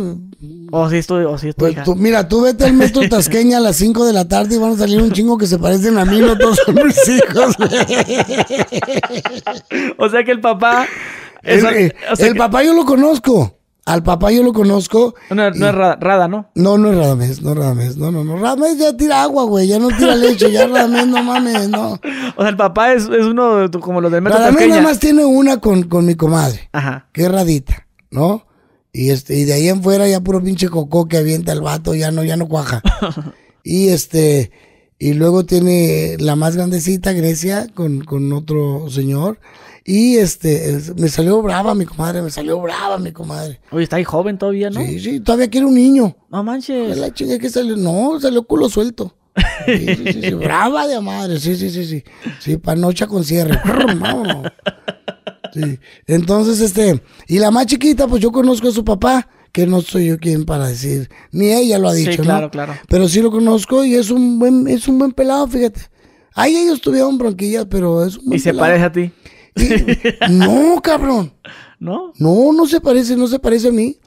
[0.71, 1.75] O si estoy, o si estoy.
[1.75, 4.59] Pues tú, mira, tú vete al metro Tasqueña a las 5 de la tarde y
[4.59, 7.55] van a salir un chingo que se parecen a mí, no todos son mis hijos.
[9.99, 10.87] O sea que el papá.
[11.43, 13.58] El, eh, o sea el que- papá yo lo conozco.
[13.89, 15.15] Al papá yo lo conozco.
[15.31, 16.51] no, no es ra- Rada, ¿no?
[16.55, 17.97] No, no es Radamés, no es Radamés.
[17.97, 18.37] No, no, no.
[18.37, 19.67] Radamés ya tira agua, güey.
[19.67, 20.53] Ya no tira leche.
[20.53, 21.99] Ya Radamés, no mames, no.
[22.37, 24.77] O sea, el papá es, es uno de tu- como los del metro Radamés Tasqueña.
[24.77, 27.09] nada más tiene una con, con mi comadre, Ajá.
[27.13, 28.47] que es Radita, ¿no?
[28.93, 31.95] Y este, y de ahí en fuera ya puro pinche cocó que avienta el vato,
[31.95, 32.83] ya no, ya no cuaja.
[33.65, 34.51] y este,
[34.99, 39.39] y luego tiene la más grandecita, Grecia, con, con otro señor.
[39.91, 43.59] Y este, es- me salió brava mi comadre, me salió brava mi comadre.
[43.71, 44.85] Oye, está ahí joven todavía, ¿no?
[44.85, 46.15] Sí, sí, todavía quiere un niño.
[46.31, 46.91] No manches.
[46.93, 47.75] Es la chinga que salió.
[47.75, 49.17] No, salió culo suelto.
[49.65, 51.41] Sí, sí, sí, sí, brava de madre.
[51.41, 52.05] Sí, sí, sí, sí.
[52.39, 53.59] Sí, panocha con cierre.
[55.55, 55.79] Sí.
[56.07, 60.07] Entonces, este, y la más chiquita, pues yo conozco a su papá, que no soy
[60.09, 62.51] yo quien para decir, ni ella lo ha Sí, dicho, claro, ¿no?
[62.51, 62.75] claro.
[62.89, 65.81] Pero sí lo conozco y es un buen, es un buen pelado, fíjate.
[66.35, 69.11] Ahí ellos tuvieron bronquillas, pero es un buen Y se parece a ti,
[70.31, 71.33] no, cabrón.
[71.79, 72.13] ¿no?
[72.19, 73.99] No, no se parece, no se parece a mí.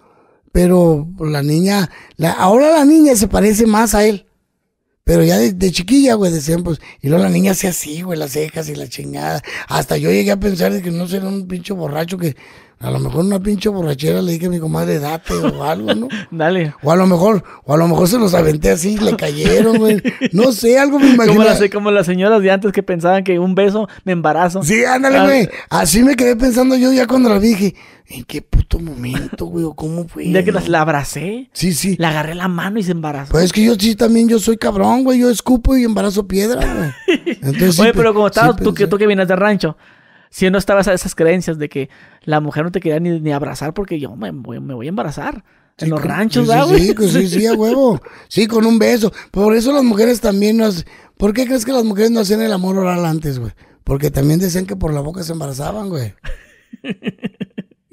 [0.52, 4.26] Pero la niña, la, ahora la niña se parece más a él.
[5.04, 8.20] Pero ya de, de chiquilla, güey, decían, pues, y luego la niña hacía así, güey,
[8.20, 9.42] las cejas y la chingada.
[9.68, 12.36] Hasta yo llegué a pensar de que no será un pinche borracho que,
[12.82, 16.08] a lo mejor una pinche borrachera le dije a mi comadre, date o algo, ¿no?
[16.32, 16.74] Dale.
[16.84, 20.02] O a lo mejor, o a lo mejor se los aventé así, le cayeron, güey.
[20.32, 21.44] No sé, algo me Como imagino.
[21.44, 24.64] las, como las señoras de antes que pensaban que un beso me embarazo.
[24.64, 25.50] Sí, ándale, Ah, güey.
[25.70, 27.76] Así me quedé pensando yo ya cuando la vi, dije,
[28.08, 29.64] ¿en qué puto momento, güey?
[29.66, 30.30] ¿O cómo fue?
[30.32, 31.96] Ya que las- la abracé, Sí, sí.
[32.00, 33.32] le agarré la mano y se embarazó.
[33.32, 35.20] Pues es que yo sí también, yo soy cabrón, güey.
[35.20, 36.92] Yo escupo y embarazo piedra, güey.
[37.42, 38.88] Entonces, sí Oye, pe- pero como sí estabas, tú, que, pensé.
[38.88, 39.78] tú que vienes de rancho,
[40.32, 41.90] si no estabas a esas creencias de que
[42.24, 44.90] la mujer no te quería ni, ni abrazar porque yo me voy, me voy a
[44.90, 45.44] embarazar.
[45.78, 47.10] Sí, en los ranchos, sí, ¿verdad, sí, güey?
[47.10, 48.02] sí, sí, sí, a huevo.
[48.28, 49.14] Sí, con un beso.
[49.30, 50.86] Por eso las mujeres también no hacen-
[51.18, 53.52] ¿Por qué crees que las mujeres no hacían el amor oral antes, güey?
[53.84, 56.16] Porque también decían que por la boca se embarazaban, güey.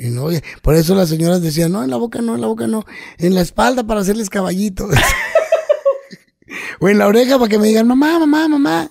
[0.01, 2.47] Y no, oye, por eso las señoras decían, no, en la boca no, en la
[2.47, 2.85] boca no.
[3.19, 4.89] En la espalda para hacerles caballito.
[6.81, 8.91] o en la oreja para que me digan, mamá, mamá, mamá.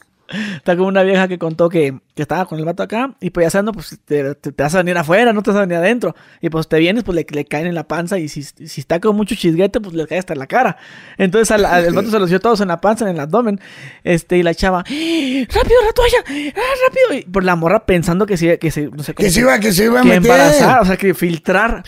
[0.55, 3.45] Está como una vieja que contó que, que estaba con el vato acá y pues
[3.45, 5.61] ya sabes, no, pues te, te- te vas a venir afuera, no te vas a
[5.61, 6.15] venir adentro.
[6.41, 8.99] Y pues te vienes, pues le, le caen en la panza y si, si está
[8.99, 10.77] con mucho chisguete, pues le cae hasta en la cara.
[11.17, 13.59] Entonces al, al- el vato se los dio todos en la panza, en el abdomen.
[14.03, 15.47] Este, y la chava, ¡Eh!
[15.53, 16.53] ¡rápido, la toalla!
[16.55, 17.19] ¡Ah, rápido!
[17.19, 19.71] Y por la morra pensando que se, que se, no sé, Que se iba, que
[19.71, 20.23] se iba a que meter.
[20.31, 21.83] embarazar, o sea, que filtrar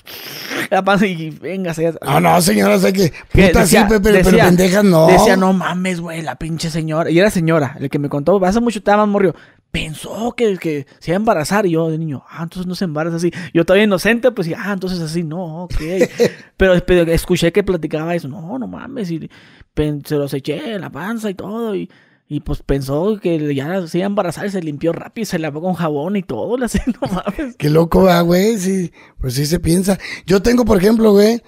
[0.69, 3.11] la panza y venga, se No, no, señoras, hay que.
[3.31, 5.07] que Puta, sí, pe- pero, pero decía- pendejas no.
[5.07, 7.09] Decía, no mames, güey, la pinche señora.
[7.09, 9.35] Y era señora, el que me contó, hace mucho estaba más morrió.
[9.71, 11.65] Pensó que, que se iba a embarazar.
[11.67, 13.31] Y yo, de niño, ah, entonces no se embaraza así.
[13.53, 15.75] Yo todavía inocente, pues, y, ah, entonces así, no, ok.
[16.57, 18.27] pero, pero escuché que platicaba eso.
[18.27, 19.11] No, no mames.
[19.11, 19.29] Y
[19.73, 21.75] pen- se los eché en la panza y todo.
[21.75, 21.89] Y,
[22.27, 25.39] y pues pensó que ya se iba a embarazar y se limpió rápido y se
[25.39, 26.57] lavó con jabón y todo.
[26.57, 27.55] Le hace, no mames.
[27.57, 28.57] Qué loco, güey.
[28.57, 29.99] Sí, pues sí se piensa.
[30.25, 31.43] Yo tengo, por ejemplo, güey,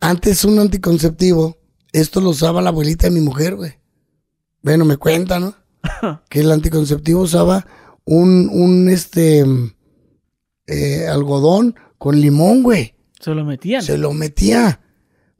[0.00, 1.56] antes un anticonceptivo.
[1.92, 3.78] Esto lo usaba la abuelita de mi mujer, güey.
[4.60, 5.54] Bueno, me cuenta, ¿no?
[6.28, 7.66] que el anticonceptivo usaba
[8.04, 9.44] un, un, este,
[10.66, 12.94] eh, algodón con limón, güey.
[13.20, 13.82] Se lo metían.
[13.82, 14.80] Se lo metía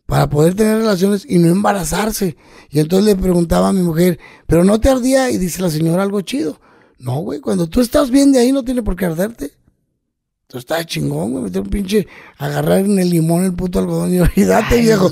[0.07, 2.37] para poder tener relaciones y no embarazarse.
[2.71, 5.31] Y entonces le preguntaba a mi mujer, ¿pero no te ardía?
[5.31, 6.61] Y dice la señora algo chido.
[6.99, 9.53] No, güey, cuando tú estás bien de ahí no tiene por qué arderte.
[10.49, 12.07] Tú estás chingón, güey, meter un pinche,
[12.39, 15.11] agarrar en el limón el puto algodón y Ay, viejo.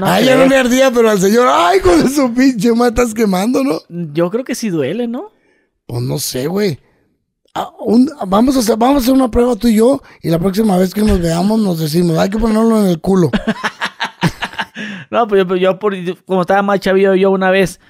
[0.00, 3.12] no ay, ya no le ardía, pero al señor, ay, con su pinche ma estás
[3.12, 3.80] quemando, ¿no?
[3.88, 5.32] Yo creo que sí duele, ¿no?
[5.86, 6.78] Pues no sé, güey.
[7.52, 10.38] Ah, un- vamos, a hacer, vamos a hacer una prueba tú y yo y la
[10.38, 13.30] próxima vez que nos veamos nos decimos, hay que ponerlo en el culo.
[15.10, 15.92] No, pues yo, yo por,
[16.24, 17.80] como estaba más chavillo yo una vez,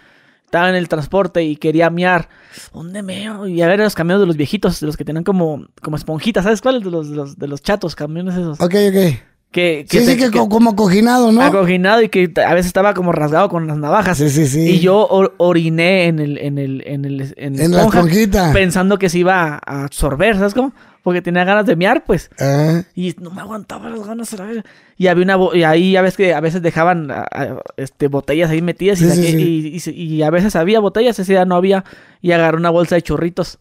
[0.51, 2.28] estaba en el transporte y quería miar.
[2.74, 3.47] ¿Dónde meo?
[3.47, 6.43] Y a ver los camiones de los viejitos, de los que tenían como, como esponjitas,
[6.43, 6.82] ¿sabes cuáles?
[6.82, 8.60] De los, de los, de los chatos, camiones esos.
[8.60, 9.14] Ok, ok.
[9.52, 11.43] Que, Sí, sí, te- que, co- como coginado, ¿no?
[11.43, 14.18] acoginado y que a veces estaba como rasgado con las navajas.
[14.18, 14.60] Sí, sí, sí.
[14.60, 18.52] Y yo or- oriné en el, en el, en el, en En la esponjita.
[18.52, 20.72] pensando que se iba a absorber, ¿sabes cómo?
[21.02, 22.31] Porque tenía ganas de miar, pues.
[22.39, 24.64] Ah, Y no me aguantaba las ganas a la vez.
[24.98, 28.09] Y había una bo- y ahí ya ves que a veces dejaban a- a- este
[28.09, 29.43] botellas ahí metidas y, Sí, sí, saqué- sí.
[29.43, 31.85] y- y se- y a veces había botellas, ese día no había.
[32.20, 33.59] Y agarré una bolsa de chorritos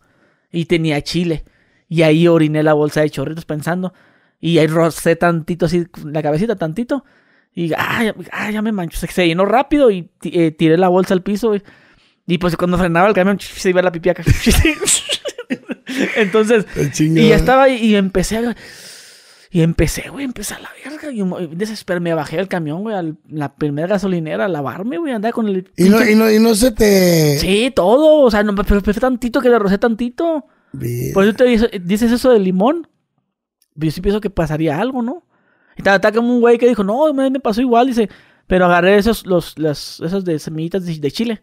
[0.51, 1.45] y tenía chile.
[1.87, 3.93] Y ahí oriné la bolsa de chorritos pensando.
[4.41, 7.05] Y ahí rocé tantito así, la cabecita tantito.
[7.55, 8.97] Y ah, ya, ah, ya me mancho.
[8.99, 11.47] Se, se llenó rápido y eh, tiré la bolsa al piso.
[11.49, 11.63] güey.
[12.27, 14.23] Y pues cuando frenaba el camión, se iba la pipi acá.
[16.15, 16.65] Entonces,
[16.99, 18.55] y ya estaba y empecé a...
[19.51, 21.11] Y empecé, güey, empecé a la verga.
[21.11, 25.11] Y mo- desesperé, me bajé del camión, güey, a la primera gasolinera a lavarme, güey,
[25.11, 25.71] andaba con el...
[25.75, 27.39] y, no, y, no, y no se te...
[27.39, 30.45] Sí, todo, o sea, no, pero fue tantito que le rocé tantito.
[30.71, 31.13] Bien.
[31.13, 32.87] Por eso te dice- dices eso del limón.
[33.73, 35.25] Yo sí pienso que pasaría algo, ¿no?
[35.75, 38.07] Y estaba, estaba como un güey que dijo, no, me, me pasó igual, dice,
[38.45, 41.41] pero agarré esos, los, las, esos de semillitas de, de chile.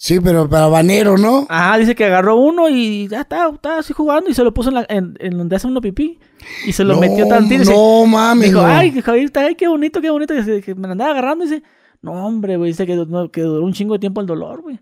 [0.00, 1.44] Sí, pero para banero, ¿no?
[1.48, 4.68] Ajá, dice que agarró uno y ya está, está así jugando y se lo puso
[4.68, 6.20] en, la- en, en donde hace uno pipí.
[6.66, 7.64] Y se lo No, metió tantito.
[7.70, 8.66] no, mami, Dijo, no.
[8.68, 10.34] ay, dijo, ay, qué bonito, qué bonito.
[10.34, 11.62] Dice, que me la andaba agarrando y dice,
[12.00, 14.78] no, hombre, güey, dice que, no, que duró un chingo de tiempo el dolor, güey.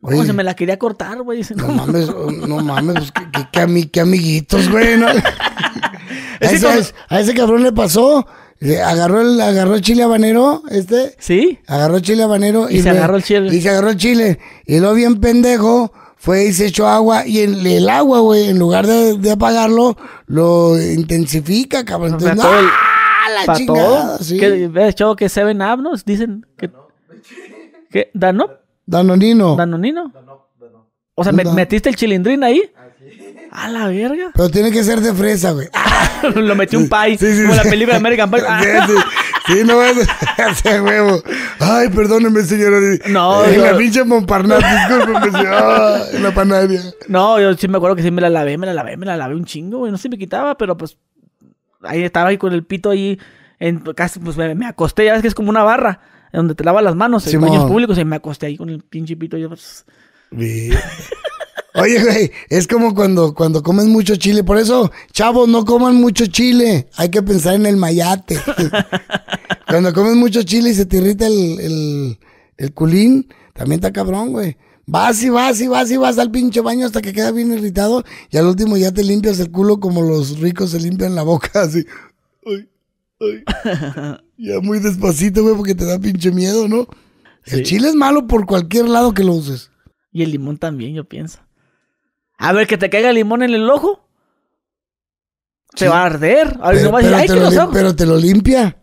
[0.00, 0.26] Oye.
[0.26, 1.38] se me la quería cortar, güey.
[1.38, 4.96] Dice, No no, mames, oh, no mames, pues, qué, qué- qué ami- qué amiguitos, güey,
[4.98, 5.06] ¿no?
[6.40, 8.26] A Es que ese, cuando- a ese cabrón le pasó,
[8.84, 11.58] agarró el, agarró el chile habanero, este, ¿Sí?
[11.66, 13.54] agarró chile habanero Y se le- agarró el chile.
[13.54, 14.38] Y se agarró el chile.
[14.66, 17.26] Y luego bien pendejo, fue y se echó agua.
[17.26, 22.14] Y el, el agua, güey, en lugar de, de apagarlo, lo intensifica, cabrón.
[22.14, 24.16] Entonces, todo el- ¡ah, la chingada!
[24.16, 24.24] todo.
[24.24, 24.38] Sí.
[24.38, 25.92] Que, hecho, que Seven Up, ¿no?
[26.04, 26.70] Dicen que...
[27.90, 28.50] que ¿Danop?
[28.86, 29.54] Danonino.
[29.56, 30.12] ¿Danonino?
[31.14, 31.52] O sea, ¿me- No.
[31.52, 32.62] ¿metiste el chilindrín ahí?
[33.50, 34.30] A la verga.
[34.34, 35.68] Pero tiene que ser de fresa, güey.
[36.34, 37.18] lo metí un pie.
[37.18, 37.60] Sí, sí, como sí.
[37.64, 38.42] la película de American Pie.
[39.48, 39.86] Sí, no a
[40.50, 41.22] hacer huevo.
[41.58, 42.80] Ay, perdóneme, señora.
[43.08, 45.48] No, En la pinche Montparnasse, discúlpeme.
[45.48, 46.82] Ah, en la panadería.
[47.08, 49.16] No, yo sí me acuerdo que sí me la lavé, me la lavé, me la
[49.16, 49.90] lavé un chingo, güey.
[49.90, 50.98] No se me quitaba, pero pues
[51.82, 53.18] ahí estaba ahí con el pito ahí.
[53.58, 56.00] En, casi, pues me, me acosté, ya ves que es como una barra
[56.30, 59.16] donde te lavas las manos en baños públicos y me acosté ahí con el pinche
[59.16, 59.38] pito.
[59.38, 59.86] y Yo, pues.
[61.74, 64.42] Oye, güey, es como cuando, cuando comes mucho chile.
[64.44, 66.88] Por eso, chavos, no coman mucho chile.
[66.96, 68.38] Hay que pensar en el mayate.
[69.68, 72.18] cuando comes mucho chile y se te irrita el, el,
[72.56, 74.56] el culín, también está cabrón, güey.
[74.86, 78.04] Vas y vas y vas y vas al pinche baño hasta que queda bien irritado
[78.30, 81.50] y al último ya te limpias el culo como los ricos se limpian la boca,
[81.62, 81.84] así.
[82.46, 82.68] Ay,
[83.20, 84.16] ay.
[84.40, 86.86] Ya muy despacito, güey, porque te da pinche miedo, ¿no?
[87.44, 89.70] El chile es malo por cualquier lado que lo uses.
[90.12, 91.40] y el limón también, yo pienso.
[92.38, 94.04] A ver, que te caiga limón en el ojo.
[95.74, 95.84] Sí.
[95.84, 96.56] Te va a arder.
[96.60, 98.16] Ahora Pero, no va a decir, pero ay, te que lo, lim- pero te lo
[98.16, 98.76] limpia.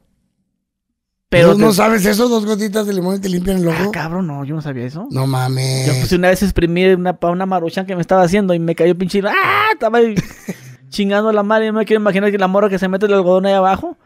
[1.29, 2.29] Pero ¿No, te- no sabes eso?
[2.29, 3.91] Dos gotitas de limón y te limpian el Ah, ojo.
[3.91, 5.07] cabrón, no, yo no sabía eso.
[5.09, 5.87] No mames.
[5.87, 8.95] Yo pues una vez exprimí una, una maruchan que me estaba haciendo y me cayó
[8.97, 9.21] pinche.
[9.27, 9.69] ¡Ah!
[9.73, 10.15] Estaba ahí
[10.89, 11.67] chingando la madre.
[11.71, 13.97] No me quiero imaginar que la morra que se mete el algodón ahí abajo.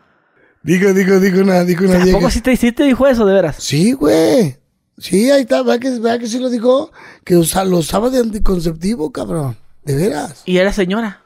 [0.64, 3.34] Digo, digo, digo una, digo una ¿A poco sí te, sí te dijo eso, de
[3.34, 3.58] veras?
[3.60, 4.58] Sí, güey.
[5.00, 5.62] Sí, ahí está.
[5.64, 6.92] ¿Verdad que, verdad que sí lo dijo?
[7.24, 9.58] Que usa, lo usaba de anticonceptivo, cabrón.
[9.84, 10.44] De veras.
[10.46, 11.22] Y era señora.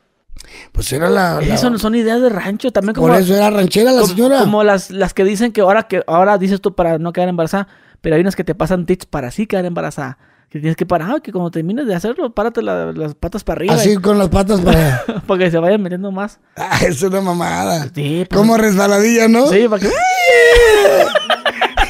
[0.72, 1.42] Pues era la...
[1.42, 2.72] la- Eso no son ideas de rancho.
[2.72, 4.40] También como, por eso era ranchera la como, señora.
[4.40, 7.68] como las, las que dicen que ahora, que ahora dices tú para no quedar embarazada.
[8.02, 10.18] Pero hay unas que te pasan tips para sí quedar embarazada.
[10.50, 13.74] Que tienes que parar, que cuando termines de hacerlo, párate la- las patas para arriba.
[13.74, 15.04] Así con las patas para...
[15.28, 16.40] para que se vayan metiendo más.
[16.58, 17.86] ah, es una mamada.
[17.96, 19.48] Sí, pues- Como resbaladilla, ¿no?
[19.48, 19.90] Sí, para que...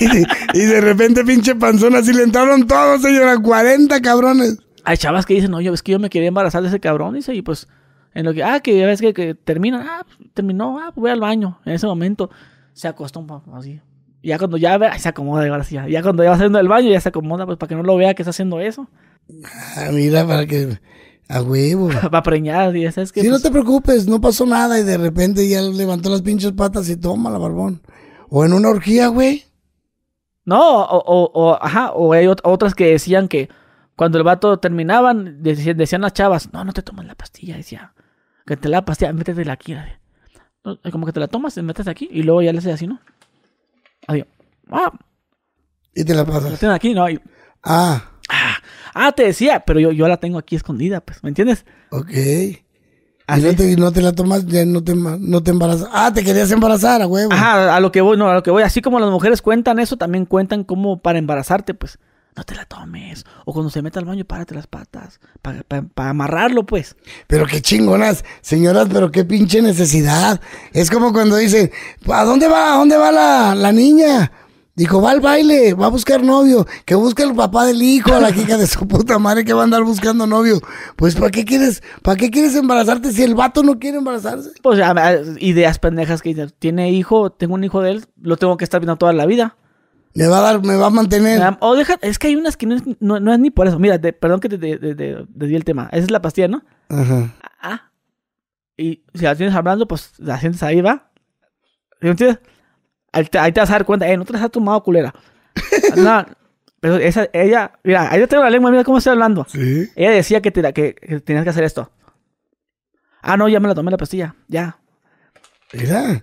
[0.53, 3.38] Y, de, repente pinche panzón así le entraron todos, señora.
[3.38, 4.57] 40 cabrones.
[4.84, 7.15] Hay chavas que dicen, no, yo es que yo me quería embarazar de ese cabrón,
[7.15, 7.67] dice, y pues,
[8.13, 11.01] en lo que, ah, que ya ves que, que termina, ah, pues, terminó, ah, pues
[11.01, 11.59] voy al baño.
[11.65, 12.30] En ese momento
[12.73, 13.80] se acostó un poco así.
[14.21, 15.88] Y ya cuando ya ve, ay, se acomoda, ahora sí, ya.
[15.88, 17.95] Ya cuando ya va haciendo el baño, ya se acomoda, pues para que no lo
[17.97, 18.88] vea que está haciendo eso.
[19.77, 20.77] Ah, mira, para que...
[21.30, 21.89] A huevo.
[22.13, 23.21] Va a preñar, y es que.
[23.21, 26.51] Sí, no pues, te preocupes, no pasó nada y de repente ya levantó las pinches
[26.51, 27.81] patas y toma la barbón.
[28.30, 29.43] O en una orgía, güey.
[30.45, 33.49] No, o, o, o, ajá, o hay ot- otras que decían que
[33.95, 37.94] cuando el vato terminaban, decían, las chavas, no, no te tomas la pastilla, decía,
[38.45, 39.76] que te la pastilla, métetela aquí.
[40.65, 42.88] No, como que te la tomas, te metes aquí, y luego ya le haces así,
[42.88, 42.99] ¿no?
[44.07, 44.28] Adiós.
[44.70, 44.91] Ah,
[45.94, 46.61] Y te la pasas.
[46.64, 47.10] aquí, no.
[47.10, 47.22] y-
[47.64, 48.57] Ah, ah,
[48.94, 51.65] ah, te decía, pero yo, yo la tengo aquí escondida, pues, ¿me entiendes?
[51.91, 52.10] ok.
[53.28, 53.41] Y Así.
[53.44, 55.88] no te, y no te la tomas, ya no te, no te embarazas.
[55.94, 57.32] Ah, te querías embarazar, a huevo.
[57.32, 58.64] Ajá, a lo que voy, no, a lo que voy.
[58.64, 62.00] Así como las mujeres cuentan eso, también cuentan como para embarazarte, pues.
[62.36, 63.26] No te la tomes.
[63.45, 65.20] O cuando se meta al baño, párate las patas.
[65.41, 66.95] Para amarrarlo, pues.
[67.28, 70.41] Pero qué chingonas, señoras, pero qué pinche necesidad.
[70.74, 71.72] Es como cuando dicen,
[72.12, 72.74] ¿a dónde va?
[72.74, 74.32] ¿A dónde va la, la niña?
[74.76, 78.20] Dijo, va al baile, va a buscar novio, que busque el papá del hijo, a
[78.20, 80.60] la hija de su puta madre que va a andar buscando novio.
[80.95, 84.50] Pues ¿para qué quieres, para qué quieres embarazarte si el vato no quiere embarazarse?
[84.64, 84.80] Pues
[85.40, 88.80] ideas pendejas que dicen, tiene hijo, tengo un hijo de él, lo tengo que estar
[88.82, 89.58] viendo toda la vida.
[90.16, 91.41] Me va a dar, me va a mantener.
[91.41, 93.68] Ah, O deja, es que hay unas que no es, no, no es ni por
[93.68, 93.78] eso.
[93.80, 95.90] Mira, te- perdón que te, te- te- te- te di el tema.
[95.91, 96.64] Esa es la pastilla, ¿no?
[96.90, 97.34] Ajá.
[97.62, 97.91] Ah.
[98.78, 101.12] Y si la tienes hablando, pues la sientes ahí, va.
[102.00, 102.40] ¿Sí ¿Me entiendes?
[103.14, 105.14] Ahí te, ahí te vas a dar cuenta, eh, no te las has tomado, culera.
[105.95, 106.26] no,
[106.80, 109.45] pero esa, ella, mira, ahí yo tengo la lengua, mira cómo estoy hablando.
[109.48, 109.90] Sí.
[109.95, 111.91] Ella decía que, te que, que tenías que hacer esto.
[113.22, 114.77] Ah, no, ya me la tomé la pastilla, ya.
[115.72, 116.22] Mira.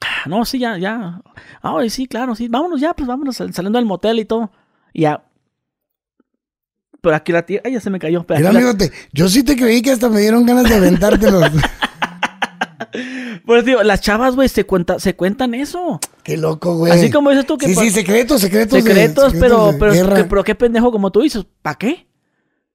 [0.00, 1.20] Ah, No, sí, ya, ya.
[1.60, 2.46] Ay, sí, claro, sí.
[2.48, 4.52] Vámonos ya, pues vámonos sal- saliendo del motel y todo.
[4.92, 5.24] Y ya.
[7.00, 8.24] Pero aquí la tía, ay, ya se me cayó.
[8.24, 11.50] Pero Mira, la- yo sí te creí que hasta me dieron ganas de aventártelos.
[13.44, 15.98] Pues digo, las chavas, güey, se, cuenta, se cuentan eso.
[16.22, 16.92] Qué loco, güey.
[16.92, 18.82] Así como dices tú que Sí, sí, secretos, secretos.
[18.82, 21.44] secretos, pero, de pero, que- pero qué pendejo como tú dices.
[21.62, 22.06] ¿Para qué?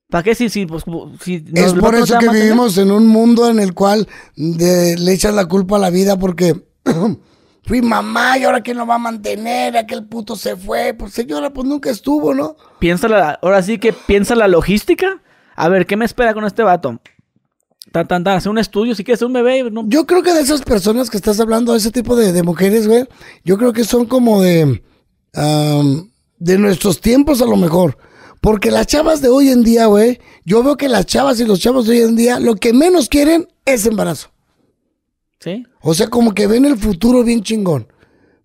[0.09, 0.83] ¿Para qué si, si, pues,
[1.21, 5.33] si Es por eso que vivimos en un mundo en el cual de- le echas
[5.33, 6.55] la culpa a la vida porque
[7.63, 10.93] fui mamá y ahora quién lo va a mantener, aquel puto se fue.
[10.93, 12.55] Pues señora, pues nunca estuvo, ¿no?
[12.79, 15.21] Piensa la, ahora sí que piensa la logística.
[15.55, 16.99] A ver, ¿qué me espera con este vato?
[17.93, 19.69] Tan, tan, tan, hacer un estudio, si quieres un bebé.
[19.69, 22.87] No, Yo creo que de esas personas que estás hablando, ese tipo de, de mujeres,
[22.87, 23.05] güey,
[23.45, 24.81] yo creo que son como de,
[26.39, 27.99] de nuestros tiempos a lo mejor.
[28.41, 31.59] Porque las chavas de hoy en día, güey, yo veo que las chavas y los
[31.59, 34.31] chavos de hoy en día, lo que menos quieren es embarazo.
[35.39, 35.63] ¿Sí?
[35.79, 37.87] O sea, como que ven el futuro bien chingón.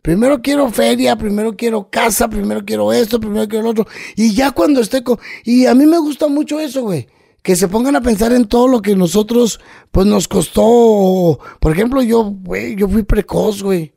[0.03, 3.87] Primero quiero feria, primero quiero casa, primero quiero esto, primero quiero lo otro.
[4.15, 5.19] Y ya cuando esté con...
[5.43, 7.09] Y a mí me gusta mucho eso, güey.
[7.43, 9.61] Que se pongan a pensar en todo lo que nosotros,
[9.91, 11.39] pues nos costó.
[11.61, 13.95] Por ejemplo, yo, güey, yo fui precoz, güey.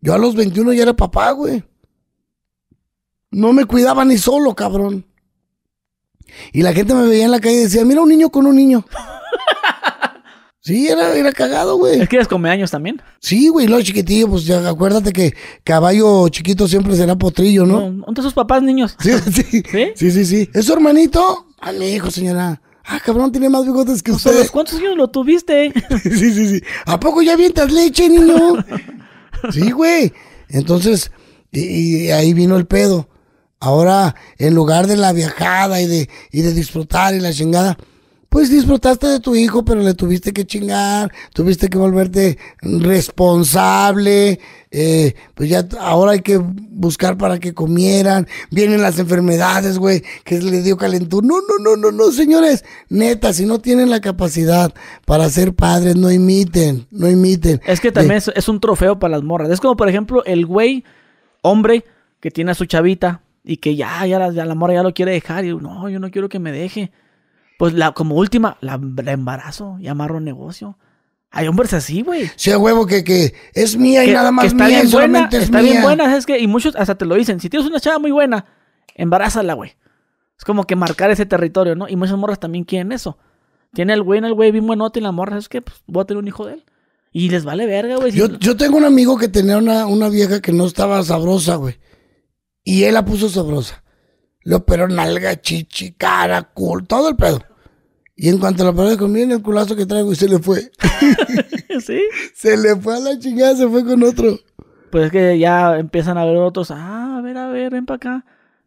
[0.00, 1.62] Yo a los 21 ya era papá, güey.
[3.30, 5.06] No me cuidaba ni solo, cabrón.
[6.52, 8.56] Y la gente me veía en la calle y decía, mira un niño con un
[8.56, 8.84] niño.
[10.62, 12.02] Sí, era, era cagado, güey.
[12.02, 13.00] Es que eres come años también.
[13.18, 17.90] Sí, güey, lo chiquitillo, pues ya acuérdate que caballo chiquito siempre será potrillo, ¿no?
[17.90, 18.04] ¿No?
[18.04, 18.94] ¿Dónde sus papás, niños?
[19.00, 19.92] Sí, sí, ¿Sí?
[19.94, 20.50] sí, sí, sí.
[20.52, 21.46] ¿Es su hermanito?
[21.60, 22.60] Ah, mi hijo, señora.
[22.84, 24.30] Ah, cabrón, tiene más bigotes que usted.
[24.30, 25.72] sea, ¿los ¿Cuántos años lo tuviste?
[26.02, 26.62] Sí, sí, sí.
[26.86, 28.36] ¿A poco ya avientas leche, niño?
[29.52, 30.12] Sí, güey.
[30.50, 31.10] Entonces,
[31.50, 33.08] y, y ahí vino el pedo.
[33.58, 37.78] Ahora, en lugar de la viajada y de, y de disfrutar y la chingada,
[38.30, 44.38] pues disfrutaste de tu hijo, pero le tuviste que chingar, tuviste que volverte responsable,
[44.70, 50.38] eh, pues ya ahora hay que buscar para que comieran, vienen las enfermedades, güey, que
[50.38, 51.26] le dio calentura.
[51.26, 54.72] No, no, no, no, no, señores, neta, si no tienen la capacidad
[55.04, 57.60] para ser padres, no imiten, no imiten.
[57.66, 59.50] Es que también es, es un trofeo para las morras.
[59.50, 60.84] Es como, por ejemplo, el güey,
[61.42, 61.84] hombre,
[62.20, 64.94] que tiene a su chavita y que ya, ya, la, ya la morra ya lo
[64.94, 65.44] quiere dejar.
[65.44, 66.92] Y no, yo no quiero que me deje.
[67.60, 70.78] Pues la, como última, la, la embarazo y amarro negocio.
[71.30, 72.30] Hay hombres así, güey.
[72.34, 74.90] Sí, huevo que, que es mía y Que, nada más que está mía y bien
[74.90, 75.72] buena, solamente es está mía.
[75.72, 76.38] bien buena, ¿sabes qué?
[76.38, 77.38] Y muchos hasta te lo dicen.
[77.38, 78.46] Si tienes una chava muy buena,
[78.94, 79.76] embarázala, güey.
[80.38, 81.86] Es como que marcar ese territorio, ¿no?
[81.86, 83.18] Y muchas morras también quieren eso.
[83.74, 85.60] Tiene el güey, el güey bien buenote y la morra, ¿sabes qué?
[85.60, 86.64] Pues voy a tener un hijo de él.
[87.12, 88.12] Y les vale verga, güey.
[88.12, 91.78] Yo, yo tengo un amigo que tenía una, una vieja que no estaba sabrosa, güey.
[92.64, 93.84] Y él la puso sabrosa.
[94.44, 97.49] Le operó nalga, chichi, cara, culo, todo el pedo.
[98.22, 100.70] Y en cuanto la operó, dijo, miren el culazo que traigo y se le fue.
[101.84, 102.00] sí.
[102.34, 104.38] se le fue a la chingada, se fue con otro.
[104.90, 106.70] Pues es que ya empiezan a ver otros.
[106.70, 108.24] Ah, a ver, a ver, ven para acá.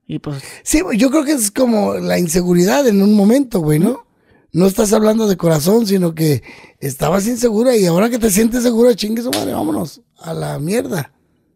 [0.07, 4.07] Y pues, Sí, yo creo que es como la inseguridad en un momento, güey, ¿no?
[4.53, 6.41] No estás hablando de corazón, sino que
[6.79, 11.11] estabas insegura y ahora que te sientes segura, chingue su madre, vámonos a la mierda.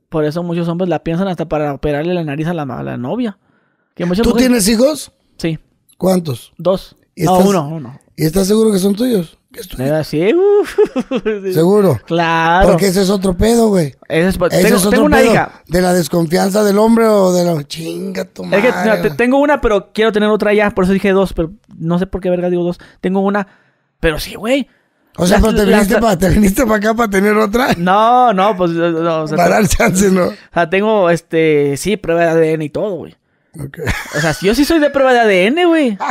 [0.09, 2.97] por eso muchos hombres la piensan hasta para operarle la nariz a la, a la
[2.97, 3.37] novia.
[3.95, 5.11] Que ¿Tú mujeres- tienes hijos?
[5.37, 5.57] Sí,
[5.97, 6.53] ¿Cuántos?
[6.57, 6.95] dos.
[7.19, 7.99] ¿Y No, estás- uno, uno.
[8.15, 9.37] ¿Y estás seguro que son tuyos?
[9.51, 10.03] Que es tuyo.
[10.03, 11.53] Sí.
[11.53, 11.99] Seguro.
[12.05, 12.67] Claro.
[12.69, 13.95] Porque ese es otro pedo, güey.
[14.07, 15.33] Ese es- Ese tengo, es otro tengo una pedo.
[15.33, 15.63] hija.
[15.67, 19.39] De la desconfianza del hombre o de la chinga tu Es que no, te- tengo
[19.39, 20.69] una, pero quiero tener otra ya.
[20.71, 22.77] Por eso dije dos, pero no sé por qué verga digo dos.
[23.01, 23.47] Tengo una,
[23.99, 24.67] pero sí, güey.
[25.19, 27.73] O sea, Las- pero te las- viniste, para, te viniste para acá para tener otra.
[27.77, 30.27] No, no, pues no, o sea, para dar chance, ¿no?
[30.27, 33.15] o sea, tengo este, sí, prueba de ADN y todo, güey.
[33.59, 33.79] Ok.
[34.15, 35.97] O sea, yo sí soy de prueba de ADN, güey.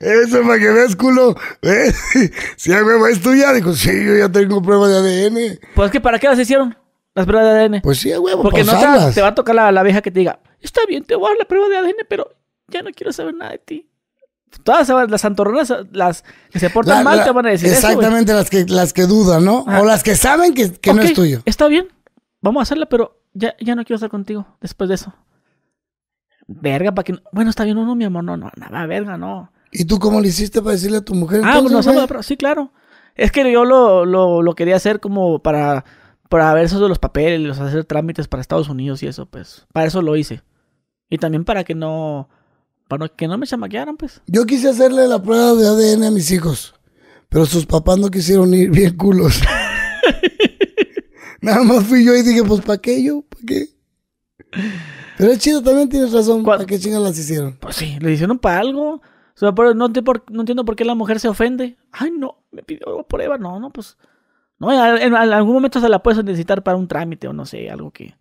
[0.00, 1.36] Eso para que veas, culo.
[1.62, 1.92] ¿Eh?
[2.56, 4.96] Si a huevo es tuya, dijo, sí, yo ya tengo prueba de
[5.26, 5.58] ADN.
[5.74, 6.76] Pues que para qué las hicieron
[7.14, 7.80] las pruebas de ADN.
[7.82, 10.20] Pues sí, huevo, Porque no te, te va a tocar la, la vieja que te
[10.20, 12.34] diga, está bien, te voy a dar la prueba de ADN, pero
[12.68, 13.86] ya no quiero saber nada de ti.
[14.64, 17.86] Todas las santorronas, las que se portan La- mal, la- te van a decir eso.
[17.88, 19.64] Exactamente, las que, las que dudan, ¿no?
[19.66, 19.80] Ajá.
[19.82, 21.42] O las que saben que, que no es tuyo.
[21.44, 21.88] Está bien,
[22.40, 25.14] vamos a hacerla, pero ya, ya no quiero estar contigo después de eso.
[26.46, 27.12] Verga, para que...
[27.12, 29.52] no- Bueno, está bien, no, no, mi amor, no, no, nada, verga, no.
[29.72, 31.42] ¿Y tú cómo le hiciste para decirle a tu mujer?
[31.44, 32.72] Ah, entonces, la prueba, sí, claro.
[33.14, 35.84] Es que yo lo, lo, lo quería hacer como para,
[36.28, 39.66] para ver eso de los papeles, hacer trámites para Estados Unidos y eso, pues.
[39.72, 40.42] Para eso lo hice.
[41.08, 42.28] Y también para que no...
[42.88, 44.20] Para no- que no me chamaquearan, pues.
[44.26, 46.74] Yo quise hacerle la prueba de ADN a mis hijos,
[47.28, 49.40] pero sus papás no quisieron ir bien culos.
[51.40, 53.22] Nada más fui yo y dije, pues ¿para qué yo?
[53.22, 53.66] ¿Para qué?
[55.16, 56.42] Pero es chido, también tienes razón.
[56.44, 57.56] ¿Para qué chingas las hicieron?
[57.60, 59.00] Pues sí, le hicieron para algo.
[59.40, 61.76] O sea, pero no, entiendo por, no entiendo por qué la mujer se ofende.
[61.92, 63.38] Ay, no, me pidió prueba.
[63.38, 63.96] No, no, pues.
[64.58, 67.70] No, en, en algún momento se la puedes necesitar para un trámite o no sé,
[67.70, 68.14] algo que.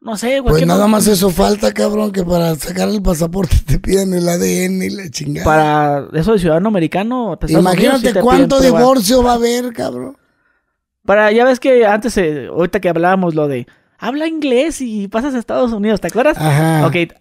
[0.00, 0.52] No sé, güey.
[0.54, 4.28] Pues nada no- más eso falta, cabrón, que para sacar el pasaporte te piden el
[4.28, 5.44] ADN y la chingada.
[5.44, 7.38] Para eso de ciudadano americano.
[7.48, 10.16] Imagínate te cuánto divorcio va a haber, cabrón.
[11.04, 13.66] Para, ya ves que antes, eh, ahorita que hablábamos lo de.
[13.98, 16.36] habla inglés y pasas a Estados Unidos, ¿te acuerdas?
[16.36, 16.84] Ajá.
[16.86, 17.12] Ok,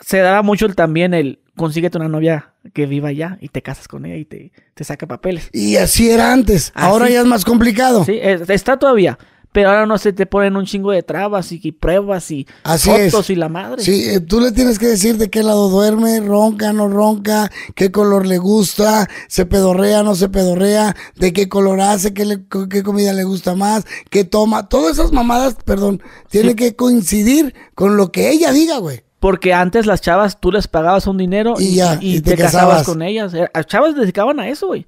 [0.00, 3.88] se daba mucho el- también el consíguete una novia que viva allá y te casas
[3.88, 5.48] con ella y te, te saca papeles.
[5.52, 6.72] Y así era antes.
[6.74, 6.86] Así.
[6.86, 8.04] Ahora ya es más complicado.
[8.04, 9.18] Sí, es- está todavía.
[9.52, 12.90] Pero ahora no se te ponen un chingo de trabas y, y pruebas y Así
[12.90, 13.30] fotos es.
[13.30, 13.84] y la madre.
[13.84, 17.92] Sí, eh, tú le tienes que decir de qué lado duerme, ronca, no ronca, qué
[17.92, 22.82] color le gusta, se pedorrea, no se pedorrea, de qué color hace, qué, le- qué
[22.82, 24.68] comida le gusta más, qué toma.
[24.68, 29.04] Todas esas mamadas, perdón, tienen que coincidir con lo que ella diga, güey.
[29.24, 32.66] Porque antes las chavas tú les pagabas un dinero Y ya, y te, te casabas.
[32.80, 32.86] casabas.
[32.86, 33.32] con ellas.
[33.32, 34.86] Era- Las chavas se dedicaban a eso, güey.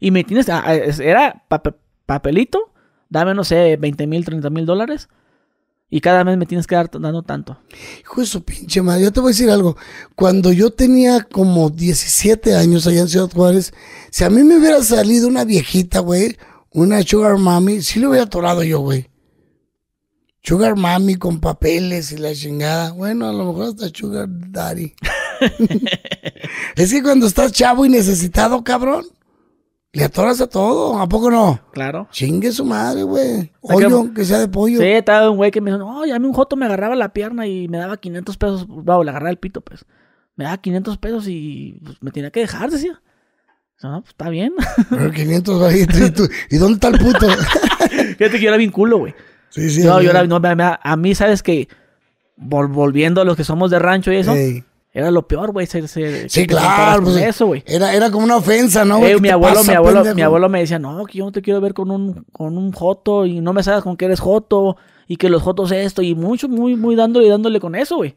[0.00, 0.48] Y me tienes.
[0.48, 2.72] a- a- Era pape- papelito,
[3.08, 5.08] dame, no sé, 20 mil, 30 mil dólares.
[5.88, 7.58] Y cada mes me tienes que dar dando tanto.
[8.00, 9.76] Hijo de su pinche madre, yo te voy a decir algo.
[10.16, 13.72] Cuando yo tenía como 17 años allá en Ciudad Juárez,
[14.10, 16.36] si a mí me hubiera salido una viejita, güey,
[16.72, 19.08] una sugar mami, sí le hubiera atorado yo, güey.
[20.46, 22.92] Sugar mami con papeles y la chingada.
[22.92, 24.94] Bueno, a lo mejor hasta sugar daddy.
[26.76, 29.04] es que cuando estás chavo y necesitado, cabrón,
[29.92, 31.00] le atoras a todo.
[31.00, 31.58] ¿A poco no?
[31.72, 32.06] Claro.
[32.12, 33.50] Chingue su madre, güey.
[33.60, 34.78] Hoyo, que sea de pollo.
[34.78, 37.48] Sí, estaba un güey que me dijo, no, ya un joto me agarraba la pierna
[37.48, 38.66] y me daba 500 pesos.
[38.68, 39.84] Wow, le agarraba el pito, pues.
[40.36, 43.02] Me daba 500 pesos y pues, me tenía que dejar, decía.
[43.82, 44.52] No, pues está bien.
[44.90, 46.00] Pero 500 bajitos.
[46.00, 47.26] ¿Y, tú- ¿Y dónde está el puto?
[47.90, 49.12] Fíjate que yo era bien culo, güey.
[49.50, 49.82] Sí, sí.
[49.84, 51.68] No, yo no, me- me- a mí, ¿sabes que
[52.38, 54.62] Volviendo a los que somos de rancho y eso, Ey.
[54.92, 55.66] era lo peor, güey.
[55.66, 57.02] Sí, claro.
[57.02, 57.62] pues, eso, güey.
[57.66, 58.98] Era, era como una ofensa, ¿no?
[59.00, 60.16] mi abuelo, pasa, mi abuelo, pendejo?
[60.16, 62.72] mi abuelo me decía, no, que yo no te quiero ver con un, con un
[62.72, 64.76] joto y no me sabes con que eres joto
[65.08, 68.16] y que los jotos esto y mucho, muy, muy dándole y dándole con eso, güey.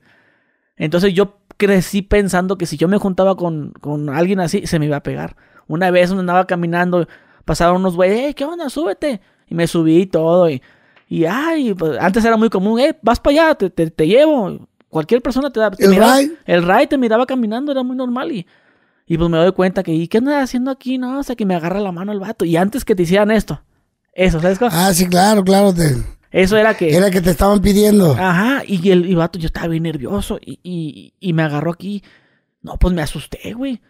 [0.75, 4.85] Entonces yo crecí pensando que si yo me juntaba con, con alguien así, se me
[4.87, 5.35] iba a pegar.
[5.67, 7.07] Una vez andaba caminando,
[7.45, 8.69] pasaron unos güeyes, "Ey, ¿qué onda?
[8.69, 9.21] Súbete.
[9.47, 10.49] Y me subí y todo.
[10.49, 10.61] Y,
[11.09, 14.67] y ay, pues, antes era muy común, eh, vas para allá, te, te, te llevo.
[14.87, 15.71] Cualquier persona te da.
[15.71, 16.19] te El miraba-.
[16.45, 18.31] El ride te miraba caminando, era muy normal.
[18.31, 18.47] Y,
[19.05, 20.97] y pues me doy cuenta que, ¿y qué andas haciendo aquí?
[20.97, 22.45] No, o sea, que me agarra la mano el vato.
[22.45, 23.61] Y antes que te hicieran esto,
[24.13, 24.57] eso, ¿sabes?
[24.59, 24.67] qué?
[24.71, 25.73] Ah, sí, claro, claro.
[25.73, 25.95] te-
[26.31, 26.95] Eso era que.
[26.95, 28.13] era que te estaban pidiendo.
[28.17, 32.03] Ajá, y el y vato, yo estaba bien nervioso y, y, y me agarró aquí.
[32.61, 33.81] No, pues me asusté, güey.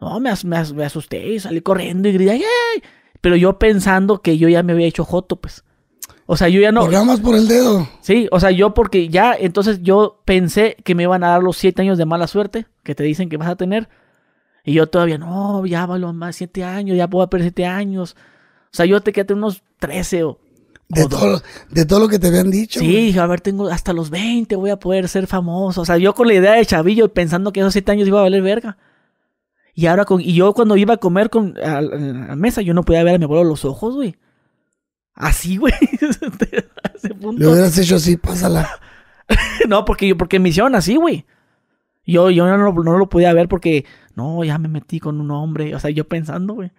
[0.00, 2.82] No, me, as- me, as- me asusté y salí corriendo y grité, ¡ay!
[3.20, 5.64] Pero yo pensando que yo ya me había hecho joto, pues.
[6.32, 6.82] O sea, yo ya no.
[6.82, 7.88] Por nada más por el dedo.
[8.02, 11.56] Sí, o sea, yo porque ya, entonces yo pensé que me iban a dar los
[11.56, 13.88] siete años de mala suerte que te dicen que vas a tener.
[14.64, 18.14] Y yo todavía, no, ya va los más siete años, ya puedo perder siete años.
[18.66, 20.38] O sea, yo te quedé unos 13 o...
[20.88, 22.78] De todo, de todo lo que te habían dicho.
[22.78, 25.80] Sí, a ver, tengo hasta los 20, voy a poder ser famoso.
[25.80, 28.22] O sea, yo con la idea de chavillo pensando que esos siete años iba a
[28.22, 28.78] valer verga.
[29.74, 32.84] Y ahora con, y yo cuando iba a comer con, a, a mesa, yo no
[32.84, 34.14] podía ver a mi abuelo los ojos, güey.
[35.20, 35.72] Así, güey.
[37.36, 38.68] Le hubieras hecho así, pásala.
[39.68, 41.24] no, porque yo, porque me hicieron así, güey.
[42.06, 43.84] Yo, yo no, lo- no lo podía ver porque,
[44.16, 45.74] no, ya me metí con un hombre.
[45.74, 46.70] O sea, yo pensando, güey.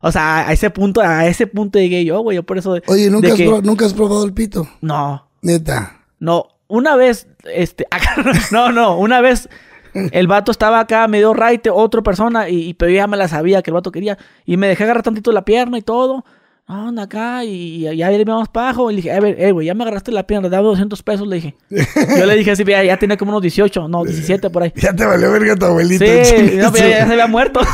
[0.00, 2.36] O sea, a ese punto, a ese punto llegué yo, güey.
[2.36, 2.76] Yo por eso.
[2.86, 4.68] Oye, ¿nunca has, que- pro- ¿nunca has probado el pito?
[4.80, 6.00] No, Neta.
[6.18, 6.46] no.
[6.70, 7.86] Una vez, este,
[8.52, 9.48] no, no, una vez
[9.94, 13.16] el vato estaba acá, me dio raite, otra persona, y, y pero yo ya me
[13.16, 14.18] la sabía que el vato quería.
[14.44, 16.26] Y me dejé agarrar tantito la pierna y todo.
[16.68, 18.90] No, anda acá, y, y ya le vamos para abajo.
[18.90, 21.26] Y le dije, a ver, eh, güey, ya me agarraste la pierna, dame 200 pesos,
[21.26, 21.54] le dije.
[21.70, 24.72] Yo le dije así, ya, ya tenía como unos 18, no, 17 por ahí.
[24.76, 26.04] Ya te valió verga tu abuelito.
[26.04, 27.60] Sí, no, pero ya, ya se había muerto.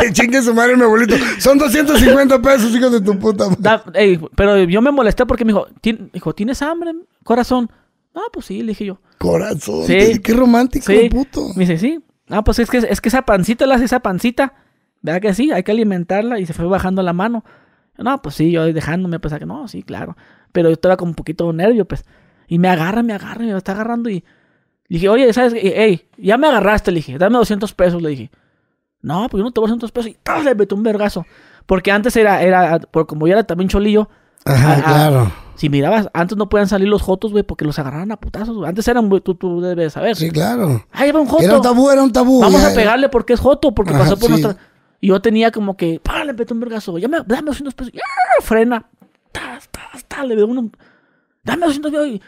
[0.00, 1.14] que chingue su madre mi abuelito.
[1.38, 3.60] Son 250 pesos, hijo de tu puta madre.
[3.62, 6.92] Da- ey, pero yo me molesté porque me dijo, "Tien- dijo, ¿tienes hambre,
[7.24, 7.70] corazón?
[8.14, 9.00] No, pues sí, le dije yo.
[9.18, 9.86] Corazón.
[9.86, 10.18] Sí.
[10.22, 11.48] Qué romántico, puto.
[11.56, 12.00] Me dice, sí.
[12.28, 14.54] Ah, pues es que, es que esa pancita la hace esa pancita.
[15.02, 15.50] ¿Verdad que sí?
[15.52, 17.44] Hay que alimentarla y se fue bajando la mano.
[17.98, 20.16] No, pues sí, yo dejándome, pues, que no, sí, claro.
[20.52, 22.04] Pero yo estaba con un poquito nervio, pues.
[22.48, 24.24] Y me agarra, me agarra, me está agarrando y...
[24.88, 25.54] Le dije, oye, ¿sabes?
[25.54, 25.84] qué?
[25.84, 28.30] Ey, ya me agarraste, le dije, dame 200 pesos, le dije.
[29.00, 30.10] No, pues yo no te voy a 200 pesos.
[30.10, 30.44] Y ¡tas!
[30.44, 31.24] le metí un vergazo.
[31.66, 34.08] Porque antes era, era, por como yo era también cholillo,
[34.44, 34.82] Ajá, Ah, ah.
[34.92, 35.32] claro.
[35.54, 38.68] si mirabas, antes no podían salir los jotos, güey, porque los agarraban a putazos, güey.
[38.68, 40.16] Antes eran, güey, tú, tú debes saber.
[40.16, 40.84] Sí, claro.
[40.92, 41.44] Ahí va un joto.
[41.44, 42.40] Era un tabú, era un tabú.
[42.40, 44.42] Vamos ya, a pegarle porque es joto, porque Ajá, pasó por sí.
[44.42, 44.56] nuestra.
[45.02, 46.24] Y yo tenía como que, ¡pá!
[46.24, 46.96] Le metí un vergazo.
[46.96, 47.92] Ya me, dame 200 pesos.
[47.92, 48.00] ¡Ya!
[48.40, 48.88] Frena.
[49.32, 50.70] Tas, tas, tas, le veo uno.
[51.42, 52.06] Dame 200 pesos.
[52.06, 52.18] Y,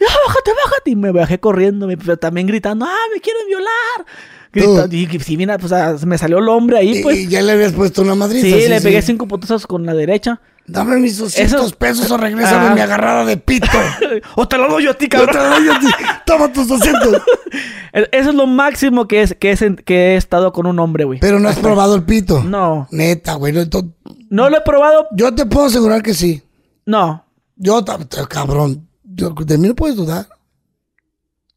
[0.00, 0.90] ¡Ya, bájate, bájate!
[0.90, 4.06] Y me bajé corriendo, me- pero también gritando, ¡ah, me quieren violar!
[4.52, 7.18] Gritando, y sí, mira, pues ah, se me salió el hombre ahí, pues.
[7.18, 8.46] y ya le habías puesto una madriza.
[8.46, 10.40] sí, le pegué cinco putazos con la derecha.
[10.66, 12.74] Dame mis 200 Eso- pesos o regrésame Ah.
[12.74, 13.66] mi agarrada de pito.
[14.36, 15.50] o te lo doy yo a ti, Yo te cabrón.
[15.66, 15.86] doy a ti.
[16.26, 17.22] Toma tus 200.
[17.92, 20.78] E- Eso es lo máximo que, es, que, es en- que he estado con un
[20.80, 21.20] hombre, güey.
[21.20, 22.42] Pero no has probado el pito.
[22.42, 22.88] No.
[22.90, 23.52] Neta, güey.
[23.52, 23.92] no, to-
[24.30, 25.06] No lo he probado.
[25.12, 26.42] Yo te puedo asegurar que sí.
[26.86, 27.24] No.
[27.56, 27.84] Yo,
[28.28, 30.26] cabrón, yo- de mí no puedes dudar.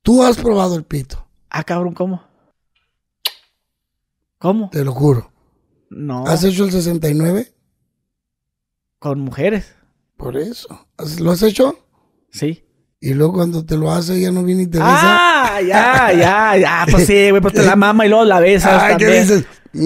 [0.04, 2.22] Tú has probado el pito, Ah, cabrón, ¿cómo?
[4.38, 4.70] ¿Cómo?
[4.70, 5.32] te lo juro.
[5.90, 7.52] No, ¿Has hecho el 69?
[9.00, 9.76] Con mujeres.
[10.18, 10.88] Por eso.
[10.98, 11.78] ¿Has- ¿Lo has hecho?
[12.32, 12.64] Sí.
[13.00, 14.90] Y luego cuando te lo hace ya no viene y te besa.
[14.90, 16.86] Ah, ya, ya, ya.
[16.90, 18.82] Pues sí, güey, pues te la mama y luego la besas.
[18.84, 19.46] Ay, ¿qué también.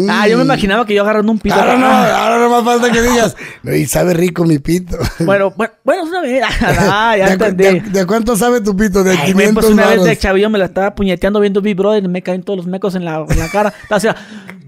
[0.10, 1.56] Ah, yo me imaginaba que yo agarrando un pito.
[1.56, 2.24] Ahora no, Ah.
[2.26, 3.36] ahora no más falta que digas.
[3.64, 4.98] "No, Y sabe rico mi pito.
[5.20, 6.44] Bueno, bueno, bueno, es una vez.
[6.62, 7.64] Ah, ya ¿De, entendí.
[7.64, 9.04] de- de cuánto sabe tu pito?
[9.04, 11.76] De Ay, güey, 500 pues una vez de chavillo me la estaba puñeteando viendo Big
[11.76, 13.74] Brother y me caen todos los mecos en la, en la cara.
[13.90, 14.08] Así,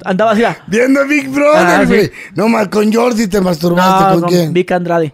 [0.06, 0.43] andaba así.
[0.68, 1.85] Viendo Big Brother, Ah, sí.
[1.88, 2.11] güey.
[2.35, 4.03] No, más con Jordi te masturbaste.
[4.03, 4.53] No, ¿Con, con quién?
[4.53, 5.14] Vic Andrade.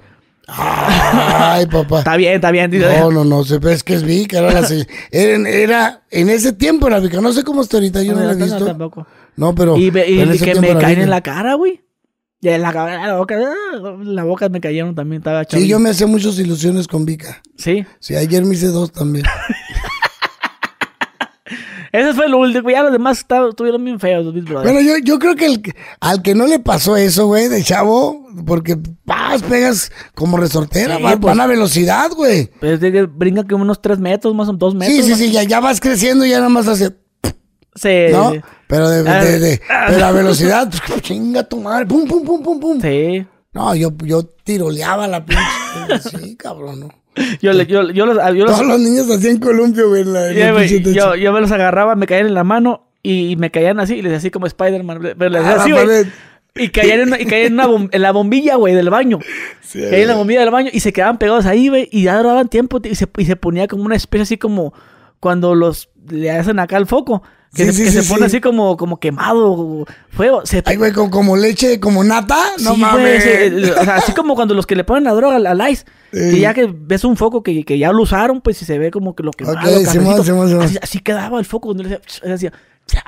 [0.51, 1.99] Ay, papá.
[1.99, 2.71] Está bien, está bien.
[2.99, 4.67] No, no, no, es que es Vic, era la
[5.11, 8.31] era, era- en ese tiempo era Vic, no sé cómo está ahorita, yo no, la
[8.31, 8.65] he no, visto.
[8.65, 9.05] tampoco.
[9.39, 11.81] No, pero Y, que me caen en la cara, güey.
[12.41, 15.67] Y en la, cabeza, la boca, ah, la boca me cayeron también, estaba Sí, chavillo.
[15.71, 17.41] yo me hacía muchas ilusiones con Vika.
[17.57, 17.85] Sí.
[17.99, 19.25] Sí, ayer me hice dos también.
[21.91, 22.69] Ese fue lo último.
[22.69, 24.63] Ya los demás estuvieron bien feos, los.
[24.63, 27.63] Bueno, yo, yo creo que el que- al que no le pasó eso, güey, de
[27.63, 31.21] chavo, porque vas, pegas como resortera, Sí, va- pues.
[31.21, 32.51] van a velocidad, güey.
[32.59, 34.95] Pero es de que brinca como unos 3 metros, más o menos 2 metros.
[34.97, 36.95] Sí, sí, sí, ya, ya vas creciendo y ya nada más hace,
[37.75, 38.33] Sí, ¿no?
[38.67, 39.85] Pero de, Ah, de, de- ah.
[39.89, 42.81] pero a velocidad, pues, chinga tu madre, pum, pum, pum, pum, pum.
[42.81, 43.25] Sí.
[43.53, 45.43] No, yo, yo tiroleaba la pinche.
[46.19, 46.89] Sí, cabrón, ¿no?
[47.41, 50.29] Yo, le- yo, yo los, yo los- Todos los niños hacían columpio, güey, en la,
[50.29, 53.49] en Yeah, yo, yo me los agarraba, me caían en la mano y, y me
[53.51, 54.99] caían así, y les decía así como Spider-Man.
[55.17, 55.85] Pero les A decía la así, güey.
[55.85, 56.07] pared.
[56.55, 59.19] Y caían en, una- y caían en, una bom- en la bombilla, güey, del baño.
[59.61, 61.89] Sí, caían en la bombilla del baño y se quedaban pegados ahí, güey.
[61.91, 64.73] Y ya duraban tiempo y se, y se ponía como una especie así como
[65.19, 67.21] cuando los le hacen acá el foco.
[67.55, 68.25] Que, Sí, se, sí, que sí, se pone sí.
[68.37, 70.45] así como, como quemado, fuego.
[70.45, 72.37] Se, Ay, güey, con, como leche, como nata.
[72.61, 73.25] No mames.
[73.25, 75.83] eh, o sea, así como cuando los que le ponen la droga al, al ice,
[76.11, 78.91] que ya que ves un foco que, que ya lo usaron, pues y se ve
[78.91, 79.91] como que lo quemado, Ok, cafecito.
[79.91, 80.63] Simón, Simón, Simón.
[80.63, 82.53] Así, así quedaba el foco donde le decía,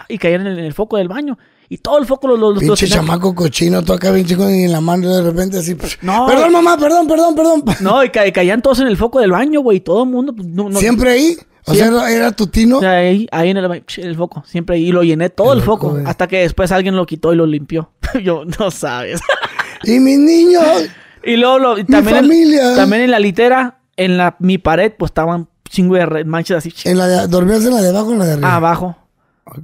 [0.10, 1.38] y caían en el, en el foco del baño.
[1.70, 4.64] Y todo el foco lo, lo, los Pinche chamaco cochino, tú acá bien chico y
[4.64, 5.76] en la mano de repente así.
[5.76, 6.26] pff, No.
[6.26, 7.64] Perdón, mamá, perdón, perdón, perdón.
[7.80, 10.34] No, y ca- caían todos en el foco del baño, güey, y todo el mundo.
[10.36, 11.38] Pues, no, no- ¿Siempre ahí?
[11.66, 12.78] O sea, era, tu tino.
[12.78, 14.88] O sea, ahí, ahí en el, el foco, siempre ahí.
[14.90, 16.04] Y lo llené todo el foco, güey.
[16.06, 17.92] hasta que después alguien lo quitó y lo limpió.
[18.24, 19.20] Yo, no sabes.
[19.84, 20.64] Y mis niños.
[21.24, 22.76] Y luego lo, y también, en- familia.
[22.76, 26.98] también en la litera, en la, mi pared, pues estaban chingo de manchas así En
[26.98, 28.56] la de, ¿Dormías en la de abajo o en la de arriba?
[28.56, 28.98] abajo.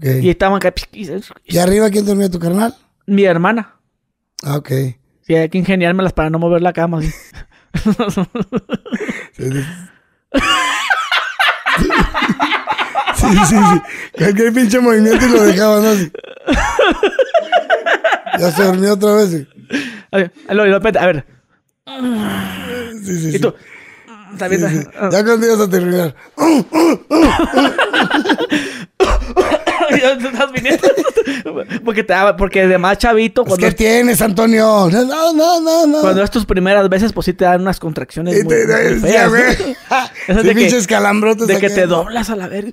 [0.03, 0.71] Y estaban acá,
[1.45, 2.75] ¿Y arriba quién dormía tu carnal?
[3.07, 3.75] mi hermana.
[4.43, 4.69] Ah, ok.
[5.25, 6.99] Sí, hay que ingeniármelas para no mover la cama.
[6.99, 7.11] así.
[13.15, 13.81] Sí, sí, sí.
[14.17, 16.11] Cualquier pinche movimiento y lo dejaban así.
[18.39, 19.29] Ya se durmió otra vez.
[19.31, 19.47] sí.
[20.11, 20.53] A ver, a
[21.07, 21.25] ver.
[23.03, 23.53] Sí, sí, Y tú.
[24.37, 24.83] Sí, sí.
[25.11, 26.15] Ya cuando ibas a terminar.
[29.89, 30.87] Ya estás viniendo.
[31.83, 34.89] Porque, te, porque de más chavito, Pues, cuando, ¿Qué tienes, Antonio?
[34.91, 36.01] No, no, no, no.
[36.01, 39.31] cuando es tus primeras veces, pues sí te dan unas contracciones muy, muy feas.
[40.27, 42.71] Sí, de pinches calambrotes De que te doblas a la verga.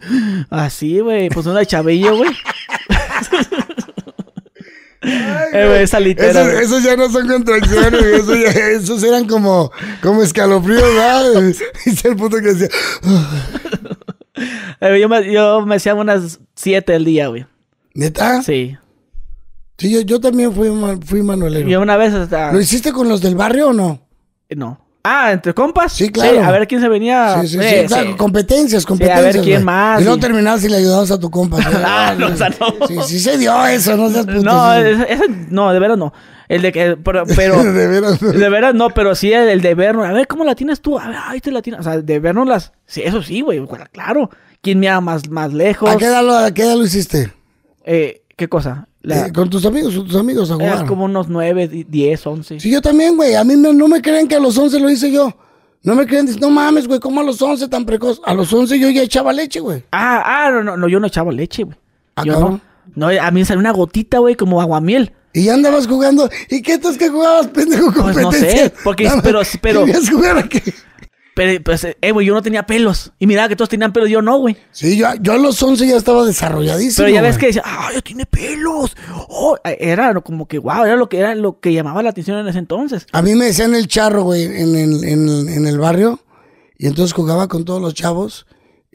[0.50, 1.28] Así, güey.
[1.28, 2.30] Pues una de chavillo, güey.
[5.02, 6.60] Eh, güey, esa litera.
[6.60, 9.70] Esos, ya no son contracciones, esos, ya- esos eran como,
[10.02, 11.42] como escalofríos, ¿verdad?
[11.84, 12.68] Dice el puto que decía,
[14.80, 17.46] Eh, yo, me, yo me hacía unas siete al día, güey.
[17.94, 18.42] ¿Neta?
[18.42, 18.76] Sí,
[19.78, 19.90] Sí.
[19.90, 20.68] yo, yo también fui,
[21.04, 21.68] fui manuelero.
[21.68, 22.52] Y una vez hasta...
[22.52, 24.00] ¿Lo hiciste con los del barrio o no?
[24.50, 24.80] No.
[25.02, 25.92] Ah, ¿entre compas?
[25.92, 26.42] Sí, claro.
[26.42, 27.40] a ver quién se venía.
[27.42, 28.16] Sí, sí, Eh, sí, claro, sí.
[28.16, 29.34] competencias, competencias.
[29.34, 31.56] ver quién más, Y y- terminabas y le ayudabas a tu compa.
[31.62, 31.64] ¿sí?
[31.84, 32.86] Ah, no, o sea, no.
[32.86, 34.40] Sí, sí se dio eso, no seas puto.
[34.42, 35.02] No, sí.
[35.08, 36.12] ese, no, de veras no.
[36.48, 36.96] El de que...
[37.04, 37.24] Pero...
[37.36, 38.20] pero de veras.
[38.20, 40.06] De veras no, pero sí el, el de vernos.
[40.06, 40.98] A ver, ¿cómo la tienes tú?
[40.98, 41.80] A ver, ahí te la tienes.
[41.80, 42.72] O sea, de vernos las...
[42.86, 43.60] Sí, eso sí, güey.
[43.92, 44.30] Claro.
[44.62, 45.90] ¿Quién mira más, más lejos?
[45.90, 47.30] ¿A qué, edad lo, ¿A qué edad lo hiciste?
[47.84, 48.88] Eh, ¿Qué cosa?
[49.02, 50.86] La- Eh, con tus amigos, con tus amigos a jugar.
[50.86, 52.58] como unos 9, 10, 11.
[52.58, 53.34] Sí, yo también, güey.
[53.34, 55.36] A mí me- no me creen que a los 11 lo hice yo.
[55.82, 58.20] No me creen, no mames, güey, ¿cómo a los 11 tan precoz?
[58.24, 59.84] A los 11 yo ya echaba leche, güey.
[59.92, 61.76] Ah, ah, no, no, no, yo no echaba leche, güey.
[62.16, 62.60] Ah, yo no.
[62.96, 65.12] No, a mí me salió una gotita, güey, como aguamiel.
[65.34, 66.30] Y ya andabas jugando.
[66.48, 68.64] ¿Y qué entonces que jugabas, pendejo, Pues no competencia?
[68.68, 70.62] sé, porque- pero- pero- ¿Querías jugar a qué?
[71.34, 73.12] Pero, pues, eh, güey, yo no tenía pelos.
[73.18, 74.56] Y miraba que todos tenían pelos, yo no, güey.
[74.70, 77.04] Sí, yo, yo a los 11 ya estaba desarrolladísimo.
[77.04, 77.40] Pero ya ves güey.
[77.40, 78.96] que decía, ah, ya tiene pelos.
[79.28, 82.46] Oh, era como que, wow, era lo que era lo que llamaba la atención en
[82.48, 83.06] ese entonces.
[83.12, 86.20] A mí me decían el charro, güey, en, el- en el- en el barrio.
[86.78, 88.46] Y entonces jugaba con todos los chavos.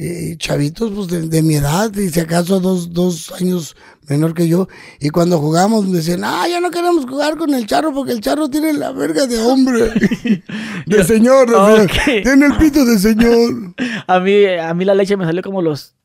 [0.02, 3.76] Eh, chavitos pues de, de mi edad, y si acaso dos, dos años
[4.08, 4.70] menor que yo.
[5.02, 8.22] Y cuando jugamos me decían, ah, ya no queremos jugar con el charro porque el
[8.22, 9.92] charro tiene la verga de hombre.
[10.88, 11.82] de señor, de señor.
[11.82, 12.24] Ok.
[12.24, 13.76] Tiene el pito de señor.
[14.08, 15.96] A mí, a mí la leche me salió como los...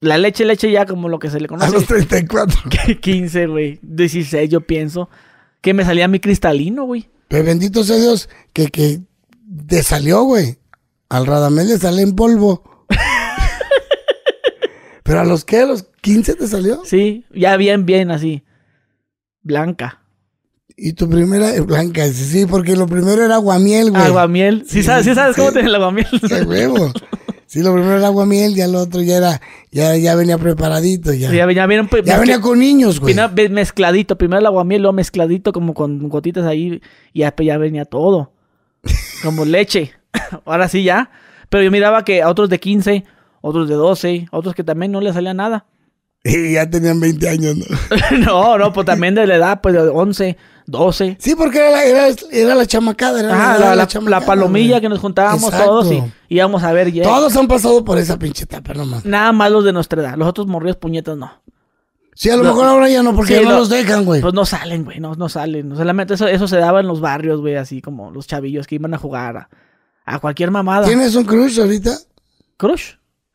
[0.00, 1.70] La leche, leche ya como lo que se le A conoce.
[1.70, 2.60] los 34.
[3.00, 3.78] 15, güey.
[3.82, 5.08] 16, yo pienso.
[5.60, 7.08] Que me salía mi cristalino, güey.
[7.28, 9.00] Pero bendito sea Dios que, que
[9.68, 10.58] te salió, güey.
[11.08, 12.73] Al Radamel le sale en polvo.
[15.04, 16.80] Pero a los qué, a los 15 te salió.
[16.84, 18.42] Sí, ya bien, bien así.
[19.42, 20.00] Blanca.
[20.76, 24.02] Y tu primera, eh, blanca, sí, sí, porque lo primero era aguamiel, güey.
[24.02, 24.64] Aguamiel.
[24.66, 25.54] Sí, Sí, sabes, sí sabes cómo sí.
[25.54, 26.08] tiene el aguamiel.
[26.26, 26.90] Qué huevo.
[27.46, 31.30] Sí, lo primero era aguamiel, ya lo otro ya era, ya, ya venía preparadito, ya.
[31.30, 33.14] ya, ya vieron, pues, Ya venía con niños, güey.
[33.50, 36.80] Mezcladito, primero el aguamiel, luego mezcladito como con gotitas ahí
[37.12, 38.32] y ya, pues, ya venía todo.
[39.22, 39.92] Como leche.
[40.46, 41.10] Ahora sí ya.
[41.48, 43.04] Pero yo miraba que a otros de 15,
[43.46, 45.66] otros de 12, otros que también no les salía nada.
[46.26, 47.66] Y ya tenían 20 años, ¿no?
[48.18, 51.18] no, no, pues también de la edad, pues de 11, 12.
[51.20, 54.70] Sí, porque era la, era, era la chamacada, era Ajá, la, la- la chamacada, palomilla
[54.76, 54.80] güey.
[54.80, 55.66] que nos juntábamos Exacto.
[55.66, 56.90] todos y íbamos a ver.
[56.90, 59.04] ya- Todos han pasado por esa pinche etapa, nomás.
[59.04, 60.16] Nada más los de nuestra edad.
[60.16, 61.30] Los otros morridos puñetas no.
[62.14, 64.22] Sí, a lo mejor ahora ya no, porque Sí, ya no lo- los dejan, güey.
[64.22, 65.76] Pues no salen, güey, no, no salen.
[65.76, 68.94] Solamente eso, eso se daba en los barrios, güey, así como los chavillos que iban
[68.94, 69.48] a jugar a,
[70.06, 70.86] a cualquier mamada.
[70.86, 71.98] ¿Tienes un crush ahorita?
[72.56, 72.92] ¿Crush?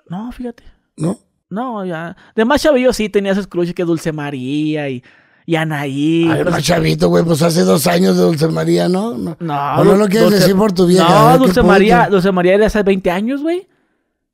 [0.10, 0.64] No, fíjate.
[0.98, 1.18] ¿No?
[1.50, 2.16] No, ya.
[2.36, 5.04] De más chavillo sí tenía esos crushes que Dulce María y,
[5.46, 6.24] y Anaí.
[6.30, 9.18] Ay, cosas- más chavito, güey, pues hace dos años de Dulce María, ¿no?
[9.18, 11.08] No, No, ¿O no lo quieres Dulce- decir por tu vieja.
[11.08, 11.34] No, ¿eh?
[11.34, 11.64] ¿Qué Dulce?
[11.64, 13.68] María, Dulce María era hace 20 años, güey.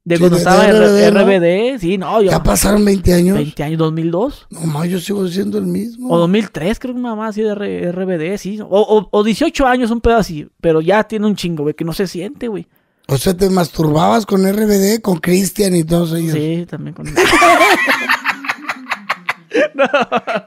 [0.04, 2.30] De Sí, cuando de- estaba de RBD, sí, no, yo.
[2.30, 3.38] Ya pasaron 20 años.
[3.38, 4.46] 20 años, 2002.
[4.52, 6.10] No, más yo sigo siendo el mismo.
[6.14, 8.60] O 2003, creo que mamá así de R- RBD, sí.
[8.62, 10.48] O, o, o 18 años, un pedo así.
[10.62, 12.68] Pero ya tiene un chingo, güey, que no se siente, güey.
[13.08, 16.34] O sea, te masturbabas con RBD, con Cristian y todos ellos.
[16.34, 17.06] Sí, también con.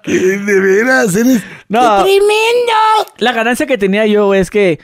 [0.03, 0.12] ¿Qué?
[0.12, 1.43] De veras, eres.
[1.69, 2.73] No, ¡Tremendo!
[3.19, 4.81] la ganancia que tenía yo es que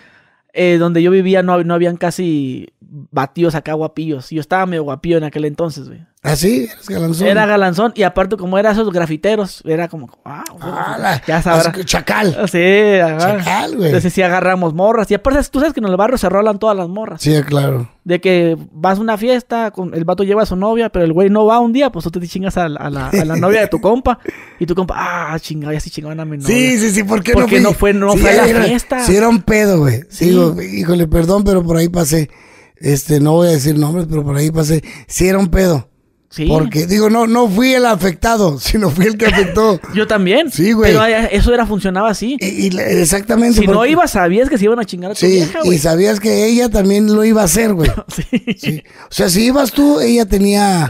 [0.53, 4.31] eh, donde yo vivía no, no habían casi batidos acá guapillos.
[4.31, 6.01] Yo estaba medio guapillo en aquel entonces, güey.
[6.25, 6.65] ¿Así?
[6.73, 7.27] ¿Eres galanzón?
[7.29, 11.23] Era galanzón y aparte como era esos grafiteros, era como, ¡Hala!
[11.29, 11.85] ya sabrás.
[11.85, 12.35] Chacal.
[12.51, 13.19] Sí, ajá.
[13.39, 13.87] Chacal, güey.
[13.89, 15.11] Entonces sí agarramos morras.
[15.11, 17.21] Y aparte, tú sabes que en el barrio se rolan todas las morras.
[17.21, 17.91] Sí, claro.
[18.05, 21.13] De que vas a una fiesta, con, el vato lleva a su novia, pero el
[21.13, 23.37] güey no va un día, pues tú te chingas a, la- a la, a la
[23.37, 24.19] novia de tu compa.
[24.59, 26.47] Y tu compa, ah, chingada, ya sí chingaban a mi novia.
[26.49, 28.65] Sí, sí, sí, ¿por qué Porque no no fue- no Sí, fue a la era-
[28.65, 29.05] fiesta.
[29.05, 30.01] Sí, era un pedo, güey.
[30.09, 30.31] Sí.
[30.31, 32.31] Digo, híjole, perdón, pero por ahí pasé.
[32.77, 34.83] Este, no voy a decir nombres, pero por ahí pasé.
[35.07, 35.91] Sí, era un pedo.
[36.35, 36.47] Sí.
[36.49, 39.81] Porque, digo, no, no fui el afectado, sino fui el que afectó.
[39.95, 40.51] Yo también.
[40.51, 40.93] Sí, güey.
[40.93, 42.37] Pero eh, eso era, funcionaba así.
[42.41, 43.61] y, exactamente.
[43.61, 45.79] Si no ibas, sabías que se iban a chingar a tu Sí, vieja, y güey.
[45.79, 47.89] sabías que ella también lo iba a hacer, güey.
[48.15, 48.41] Sí.
[48.59, 48.83] Sí.
[49.05, 50.89] O sea, si ibas tú, ella tenía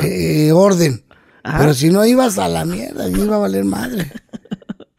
[0.00, 1.04] eh, orden.
[1.42, 1.58] Ajá.
[1.58, 4.12] Pero si no ibas a la mierda, iba a valer madre.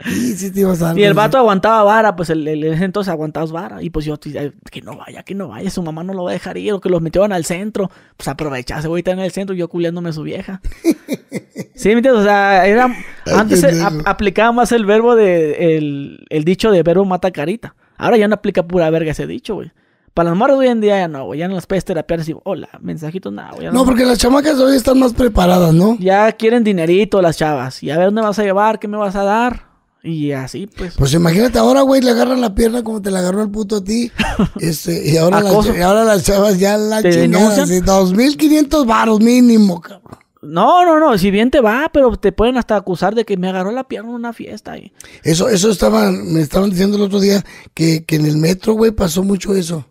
[0.05, 0.51] Sí, sí
[0.95, 3.81] Y el vato aguantaba vara, pues el, el, ese entonces aguantabas vara.
[3.81, 6.31] Y pues yo, eh, que no vaya, que no vaya, su mamá no lo va
[6.31, 7.89] a dejar ir, o que los metieron al centro.
[8.15, 10.61] Pues aprovechase, güey, estar en el centro yo culiándome a su vieja.
[11.75, 12.21] sí, ¿me entiendes?
[12.21, 12.95] O sea, era,
[13.33, 17.75] antes se aplicaba más el verbo de, el, el dicho de verbo mata carita.
[17.97, 19.71] Ahora ya no aplica pura verga ese dicho, güey.
[20.13, 21.39] Para las morras de hoy en día ya no, güey.
[21.39, 23.63] Ya no las puedes terapiar así, hola, mensajitos, nada, güey.
[23.63, 25.97] ya No, porque las chamacas hoy están más preparadas, ¿no?
[25.99, 27.83] Ya quieren dinerito las chavas.
[27.83, 29.74] Y a ver dónde vas a llevar, qué me vas a dar.
[30.05, 30.93] Y así, pues.
[30.95, 33.83] Pues imagínate ahora, güey, le agarran la pierna como te la agarró el puto a
[33.83, 34.11] ti.
[34.59, 37.55] Este, y ahora, las, y ahora las chavas ya la ¿Te chingada.
[37.55, 37.67] denuncian?
[37.67, 40.19] sí, 2.500 varos mínimo, cabrón.
[40.43, 43.49] No, no, no, si bien te va, pero te pueden hasta acusar de que me
[43.49, 44.77] agarró la pierna en una fiesta.
[44.77, 44.91] Y...
[45.23, 47.43] Eso, eso estaban, me estaban diciendo el otro día
[47.73, 49.85] que, que en el metro, güey, pasó mucho eso.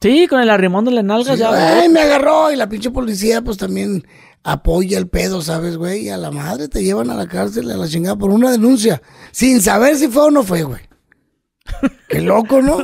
[0.00, 1.80] Sí, con el arrimón de las nalgas Sí, ya.
[1.80, 2.52] Ay, me agarró.
[2.52, 4.04] Y la pinche policía, pues también
[4.42, 6.06] apoya el pedo, ¿sabes, güey?
[6.06, 9.02] Y a la madre te llevan a la cárcel, a la chingada, por una denuncia.
[9.32, 10.80] Sin saber si fue o no fue, güey.
[12.08, 12.78] Qué loco, ¿no?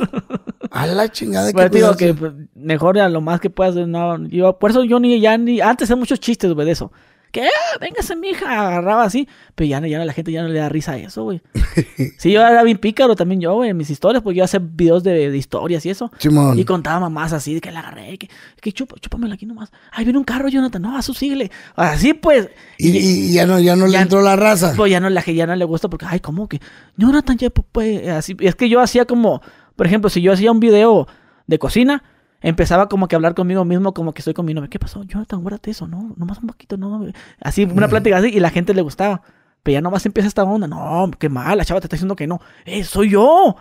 [0.71, 1.51] A la chingada.
[1.51, 3.75] Pero que te digo que pues, mejor a lo más que puedas.
[3.87, 5.61] No, yo, por eso yo ni ya ni.
[5.61, 6.91] Antes hacía muchos chistes, güey, de eso.
[7.35, 9.27] Que, ah, véngase, mija, agarraba así.
[9.55, 11.41] Pero ya, no- ya no, la gente ya no le da risa a eso, güey.
[12.17, 15.03] sí, yo era bien pícaro también yo, güey, en mis historias, porque yo hacía videos
[15.03, 16.09] de, de historias y eso.
[16.17, 16.57] Simón.
[16.57, 18.29] Y contaba mamás así, de que la agarré, que,
[18.61, 19.69] que chupa, chúpamela aquí nomás.
[19.91, 20.81] Ay, viene un carro, Jonathan.
[20.81, 21.51] No, a su síguele.
[21.75, 22.47] Así pues.
[22.77, 24.71] Y, y ya no, ya no le entró la raza.
[24.77, 26.61] Pues ya no, la ya no le gusta porque, ay, ¿cómo que?
[26.95, 28.37] Jonathan ya, pues, pues, así.
[28.39, 29.41] Es que yo hacía como,
[29.75, 31.05] por ejemplo, si yo hacía un video
[31.47, 32.01] de cocina,
[32.49, 34.69] empezaba como que a hablar conmigo mismo, como que estoy con mi novia.
[34.69, 35.03] ¿Qué pasó?
[35.03, 37.05] Jonathan, guárdate eso, no, nomás un poquito, no.
[37.41, 39.21] Así, una plática así, y la gente le gustaba.
[39.63, 40.67] Pero ya nomás empieza esta onda.
[40.67, 42.39] No, qué mal, la chava te está diciendo que no.
[42.65, 43.55] ¡Eh, soy yo!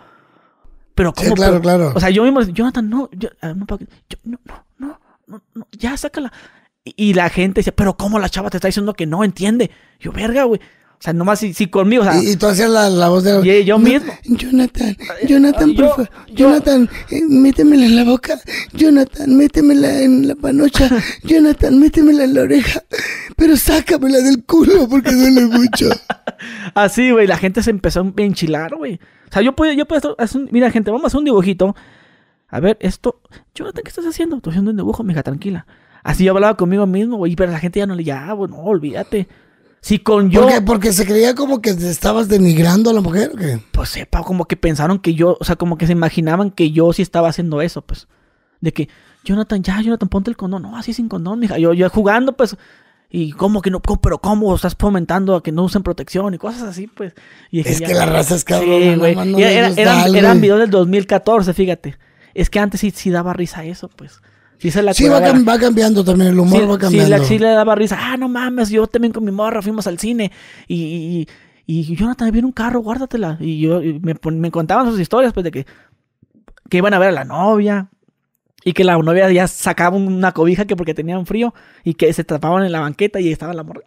[0.94, 1.34] Pero Sí, ¿cómo?
[1.34, 1.92] claro, Pero- claro.
[1.94, 6.32] O sea, yo mismo, Jonathan, no, yo, yo- no, no, no, no, no, ya, sácala.
[6.84, 9.70] Y, y la gente decía, pero ¿cómo la chava te está diciendo que no entiende?
[9.98, 10.60] Yo, verga, güey.
[10.94, 13.24] O sea, nomás si, si conmigo, o sea, Y, y tú hacías la, la voz
[13.24, 13.40] de...
[13.60, 14.10] Y yo No, mismo.
[14.24, 14.96] Jonathan,
[15.28, 16.10] Jonathan, yo- por favor.
[16.28, 18.40] yo- Jonathan, eh, métemela en la boca.
[18.72, 20.88] Jonathan, métemela en la panocha.
[21.24, 22.82] Jonathan, métemela en la oreja.
[23.36, 25.90] Pero sácamela del culo porque duele mucho.
[26.74, 28.94] Así, güey, la gente se empezó a enchilar, güey.
[29.28, 31.74] O sea, yo puedo, yo puedo hacer un- mira, gente, vamos a hacer un dibujito.
[32.48, 33.20] A ver, esto,
[33.54, 34.36] Jonathan, ¿qué estás haciendo?
[34.36, 35.66] Estoy haciendo un dibujo, mija, tranquila.
[36.02, 38.58] Así yo hablaba conmigo mismo, güey, pero la gente ya no le, ya, güey, no,
[38.58, 39.26] olvídate.
[39.84, 40.60] Si con yo, ¿Por qué?
[40.62, 43.32] Porque se creía como que estabas denigrando a la mujer.
[43.34, 43.60] ¿o qué?
[43.70, 46.90] pues sepa, como que pensaron que yo, o sea, como que se imaginaban que yo
[46.94, 48.08] sí estaba haciendo eso, pues.
[48.62, 48.88] De que,
[49.24, 50.62] Jonathan, ya, Jonathan, ponte el condón.
[50.62, 51.58] No, así sin condón, mija.
[51.58, 52.56] Yo, yo jugando, pues.
[53.10, 54.00] Y cómo que no, ¿Cómo?
[54.00, 57.12] pero cómo estás fomentando a que no usen protección y cosas así, pues.
[57.50, 58.64] Y Es que la raza es Sí, nada
[58.96, 59.14] güey.
[59.16, 61.98] no era- eran, eran videos del 2014, fíjate.
[62.32, 64.22] Es que antes sí, sí daba risa eso, pues.
[64.58, 65.34] Sí, se la Sí, va, curaba.
[65.38, 67.18] cam- va cambiando también, el humor Sí, va sí, cambiando.
[67.18, 67.98] la- sí le daba risa.
[68.00, 70.30] Ah, no mames, yo también con mi morra fuimos al cine.
[70.68, 71.26] Y,
[71.66, 73.36] y, y, Jonathan, viene un carro, guárdatela.
[73.40, 75.66] Y yo y me, me contaban sus historias, pues, de que,
[76.70, 77.88] que iban a ver a la novia.
[78.64, 81.52] Y que la novia ya sacaba una cobija que porque tenían frío.
[81.84, 83.82] Y que se tapaban en la banqueta y estaba la morra.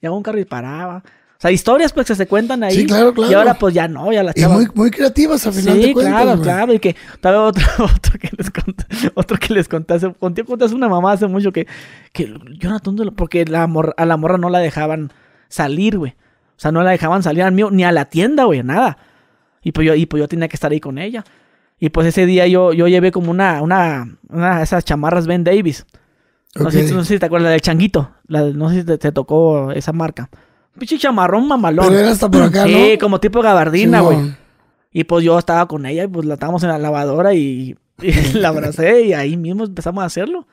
[0.00, 1.02] Llegaba un carro y paraba.
[1.42, 2.72] O sea, historias pues que se cuentan ahí.
[2.76, 3.30] Sí, claro, claro.
[3.32, 5.86] Y ahora pues ya no, ya las Y chavas- muy, muy creativas al final Sí,
[5.88, 6.22] de cuentas.
[6.22, 6.72] claro, claro.
[6.72, 10.66] Y que estaba otro, otro que les conté, otro que les conté hace, conté, conté
[10.66, 11.66] una mamá hace mucho que,
[12.12, 15.12] que Jonathan, ¿dónde lo- porque la morra- a la morra no la dejaban
[15.48, 16.12] salir, güey.
[16.56, 18.98] O sea, no la dejaban salir al mío, ni a la tienda, güey, nada.
[19.64, 21.24] Y pues yo, y pues yo tenía que estar ahí con ella.
[21.80, 25.42] Y pues ese día yo, yo llevé como una, una, una de esas chamarras Ben
[25.42, 25.86] Davis.
[26.54, 28.12] No, sé, no sé si te acuerdas, la del changuito.
[28.28, 30.28] La, no sé si te, te tocó esa marca.
[30.78, 31.86] Pinche chamarrón mamalón.
[31.88, 32.98] Pero era hasta por acá, Sí, ¿no?
[33.00, 34.18] como tipo gabardina, güey.
[34.92, 38.12] Y pues yo estaba con ella y pues la estábamos en la lavadora y, y
[38.34, 40.46] la abracé y ahí mismo empezamos a hacerlo.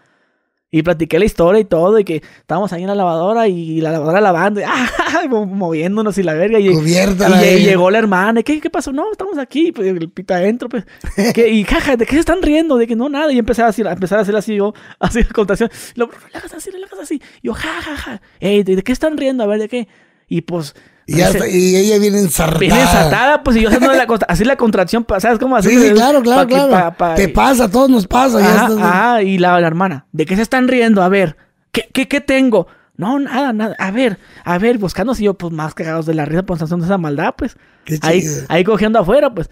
[0.71, 3.91] Y platiqué la historia y todo y que estábamos ahí en la lavadora y la
[3.91, 4.87] lavadora lavando y ¡ah!
[5.27, 6.59] mo- moviéndonos y la verga.
[6.59, 7.65] Y, Cubierta y ella.
[7.71, 8.41] llegó la hermana.
[8.41, 8.91] y, ¿Qué, ¿Qué pasó?
[8.91, 9.71] No, estamos aquí.
[9.71, 10.69] Pues el pito adentro.
[10.69, 10.85] Pues.
[11.49, 12.77] Y jaja, ¿de qué se están riendo?
[12.77, 13.33] De que no, nada.
[13.33, 15.71] Y empecé a, decir, a empezar a hacer así yo, así contación.
[15.95, 17.19] Y le hagas así, le hagas así.
[17.41, 18.21] Y yo, ja, ja, ja.
[18.39, 19.43] Ey, ¿de, de qué están riendo?
[19.43, 19.87] A ver, ¿de qué?
[20.29, 20.75] Y pues...
[21.05, 22.59] Y, dice- y ella viene ensartada.
[22.59, 25.55] Viene desatada, pues, y yo haciendo la, así la contracción, ¿sabes cómo?
[25.55, 26.69] Así Sí, sí, claro, claro, que- claro.
[26.69, 28.39] pa- pa- Te pasa, a todos nos pasa.
[28.39, 31.01] ya Ajá, estás- ajá, y la, la hermana, ¿de qué se están riendo?
[31.01, 31.35] A ver,
[31.71, 32.67] ¿qué, qué, qué tengo?
[32.95, 33.75] No, nada, nada.
[33.79, 36.85] A ver, a ver, buscando si yo, pues, más cagados de la risa por haciendo
[36.85, 37.57] esa maldad, pues.
[37.85, 39.49] Qué Ahí, ahí cogiendo afuera, pues.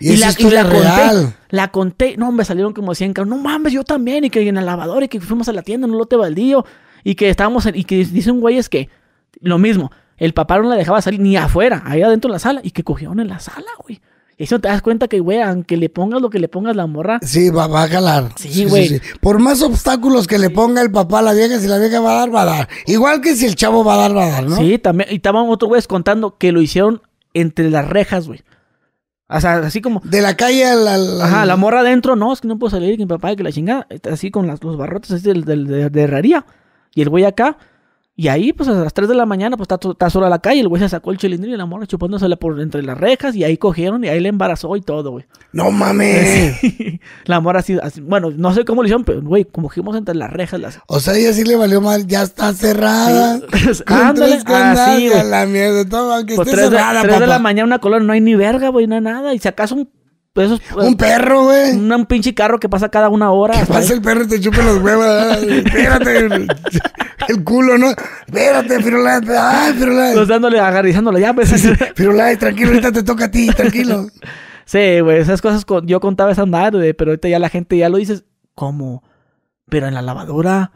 [0.00, 1.34] Y es historia conté, real.
[1.50, 3.28] la conté, no, me salieron como 100 caros.
[3.28, 5.86] No mames, yo también, y que en el lavador, y que fuimos a la tienda
[5.86, 6.66] en un lote baldío,
[7.04, 8.88] y que estábamos, en- y que dicen güeyes que,
[9.40, 12.60] lo mismo, el papá no la dejaba salir ni afuera, ahí adentro en la sala,
[12.62, 14.00] y que cogieron en la sala, güey.
[14.38, 16.86] Y eso te das cuenta que, güey, aunque le pongas lo que le pongas la
[16.86, 18.32] morra, Sí, va, va a jalar.
[18.36, 19.00] Sí, güey.
[19.22, 22.12] Por más obstáculos que le ponga el papá a la vieja, si la vieja va
[22.16, 22.68] a dar, va a dar.
[22.86, 24.56] Igual que si el chavo va a dar, va a dar, ¿no?
[24.56, 25.08] Sí, también.
[25.10, 27.00] Y estaban otros güeyes contando que lo hicieron
[27.32, 28.42] entre las rejas, güey.
[29.28, 30.02] O sea, así como.
[30.04, 30.98] De la calle a la...
[30.98, 33.42] la- Ajá, la morra adentro, no, es que no puedo salir, que mi papá, que
[33.42, 33.86] la chingada.
[34.12, 36.44] Así con las- los barrotes así de, de herrería.
[36.94, 37.56] Y el güey acá.
[38.18, 40.60] Y ahí, pues a las 3 de la mañana, pues está, sola la calle.
[40.60, 43.36] El güey se sacó el chilindrín y la morra chupándosela por entre las rejas.
[43.36, 45.26] Y ahí cogieron y ahí le embarazó y todo, güey.
[45.52, 46.56] No mames.
[47.26, 50.14] la morra así, así- Bueno, no sé cómo lo hicieron, pero, güey, como cogimos entre
[50.14, 50.58] las rejas.
[50.58, 50.78] Las...
[50.86, 53.38] O sea, ella sí le valió mal, ya está cerrada.
[53.38, 53.82] Sí.
[53.86, 57.32] Ándale, así, la mierda, todo, aunque Pues esté 3 de, cerrada, tres de papá.
[57.32, 59.34] la mañana, una colonia, no hay ni verga, güey, no hay nada.
[59.34, 59.90] Y si acaso un.
[60.36, 61.72] Pues, Esos, Un perro, güey.
[61.72, 63.54] un, un pinche carro que pasa cada una hora.
[63.54, 63.96] hasta Pasa ahí.
[63.96, 65.06] el perro y te chupa los huevos.
[65.42, 66.46] Espérate.
[67.28, 67.88] El culo, ¿no?
[68.26, 69.22] Espérate, Firulais.
[69.28, 70.14] Ay, Firulais.
[70.14, 71.50] Los dándole, agarrizándole, ya, pues.
[71.96, 74.06] Firulais, tranquilo, ahorita te toca a ti, tranquilo.
[74.66, 77.76] Sí, güey, esas cosas con- yo contaba esa madre, güey, pero ahorita ya la gente
[77.78, 78.24] ya lo dices,
[78.54, 79.02] ¿cómo?
[79.68, 80.72] Pero en la lavadora,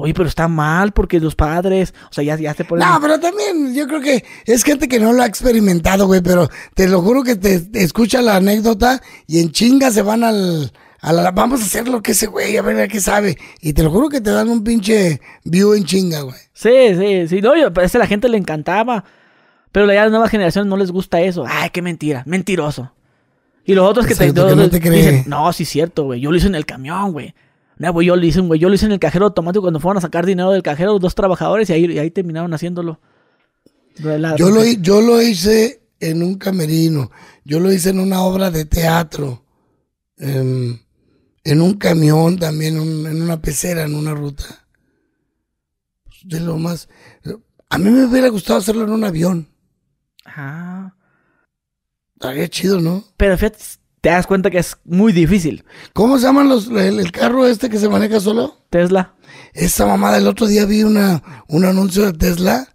[0.00, 2.88] oye, pero está mal porque los padres, o sea, ya, ya se ponen...
[2.88, 6.48] No, pero también yo creo que es gente que no lo ha experimentado, güey, pero
[6.74, 10.72] te lo juro que te, te escucha la anécdota y en chinga se van al...
[11.00, 13.38] A la, vamos a hacer lo que ese güey, a ver a qué sabe.
[13.60, 16.36] Y te lo juro que te dan un pinche view en chinga, güey.
[16.52, 19.04] Sí, sí, sí, no, yo, pues, a la gente le encantaba,
[19.70, 21.44] pero ya a las nuevas generaciones no les gusta eso.
[21.46, 22.92] Ay, qué mentira, mentiroso.
[23.64, 26.30] Y los otros que te, que no te dicen, no, sí es cierto, güey, yo
[26.30, 27.34] lo hice en el camión, güey.
[27.78, 29.98] No, güey, yo lo hice, güey, yo lo hice en el cajero automático cuando fueron
[29.98, 33.00] a sacar dinero del cajero los dos trabajadores y ahí, y ahí terminaron haciéndolo.
[33.98, 37.10] La- Yo lo, yo lo hice en un camerino,
[37.44, 39.44] yo lo hice en una obra de teatro,
[40.16, 40.78] em,
[41.44, 44.66] en un camión también, un- en una pecera, en una ruta.
[46.24, 46.88] De lo más...
[47.70, 49.48] A mí me hubiera gustado hacerlo en un avión.
[50.24, 50.94] Ah.
[52.14, 53.04] Estaría chido, ¿no?
[53.16, 53.58] Pero fíjate,
[54.00, 55.64] te das cuenta que es muy difícil.
[55.92, 58.56] ¿Cómo se llaman los, el, el carro este que se maneja solo?
[58.70, 59.14] Tesla.
[59.54, 62.68] Esa mamada, el otro día vi una, un anuncio de Tesla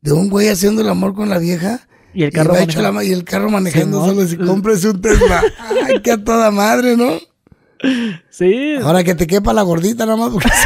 [0.00, 1.86] de un güey haciendo el amor con la vieja.
[2.14, 4.16] Y el carro la ma- y el carro manejando Simón.
[4.16, 4.28] solo.
[4.28, 5.42] Si cómprese un Tesla.
[5.86, 7.12] Ay, que a toda madre, ¿no?
[8.30, 8.76] Sí.
[8.82, 10.48] Ahora que te quepa la gordita nada más porque...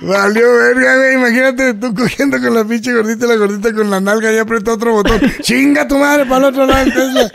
[0.00, 1.14] Valió verga, güey.
[1.14, 4.74] Imagínate tú cogiendo con la pinche gordita y la gordita con la nalga y apretó
[4.74, 5.20] otro botón.
[5.42, 7.30] ¡Chinga tu madre para el otro lado del Tesla!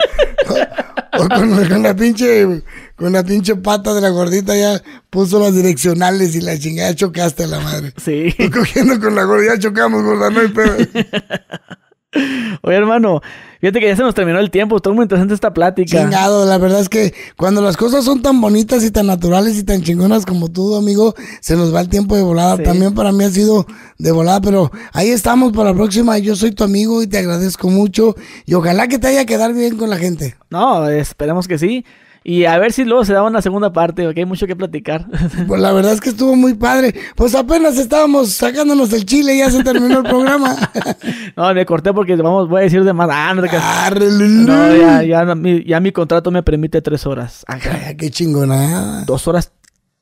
[0.48, 2.62] O, o con, con la pinche
[2.96, 7.44] con la pinche pata de la gordita ya puso las direccionales y la chingada chocaste
[7.44, 7.92] a la madre.
[8.02, 8.34] Sí.
[8.36, 10.76] Tú cogiendo con la gorda, ya chocamos, gorda, no hay pedo.
[12.62, 13.20] Oye, hermano,
[13.66, 14.76] fíjate que ya se nos terminó el tiempo.
[14.76, 15.98] Estuvo muy interesante esta plática.
[15.98, 19.64] Chingado, la verdad es que cuando las cosas son tan bonitas y tan naturales y
[19.64, 22.58] tan chingonas como tú, amigo, se nos va el tiempo de volada.
[22.58, 22.62] Sí.
[22.62, 23.66] También para mí ha sido
[23.98, 26.16] de volada, pero ahí estamos para la próxima.
[26.18, 28.14] Yo soy tu amigo y te agradezco mucho
[28.44, 30.36] y ojalá que te haya quedado bien con la gente.
[30.48, 31.84] No, esperemos que sí.
[32.28, 35.06] Y a ver si luego se da una segunda parte, porque hay mucho que platicar.
[35.46, 36.92] Pues la verdad es que estuvo muy padre.
[37.14, 40.56] Pues apenas estábamos sacándonos el chile y ya se terminó el programa.
[41.36, 43.08] no, me corté porque vamos, voy a decir de más.
[43.12, 43.44] Ah, no.
[43.44, 44.26] Arrele.
[44.26, 47.44] No, ya, ya, mi, ya mi contrato me permite tres horas.
[47.46, 49.04] Ah, Ay, qué chingona.
[49.06, 49.52] Dos horas,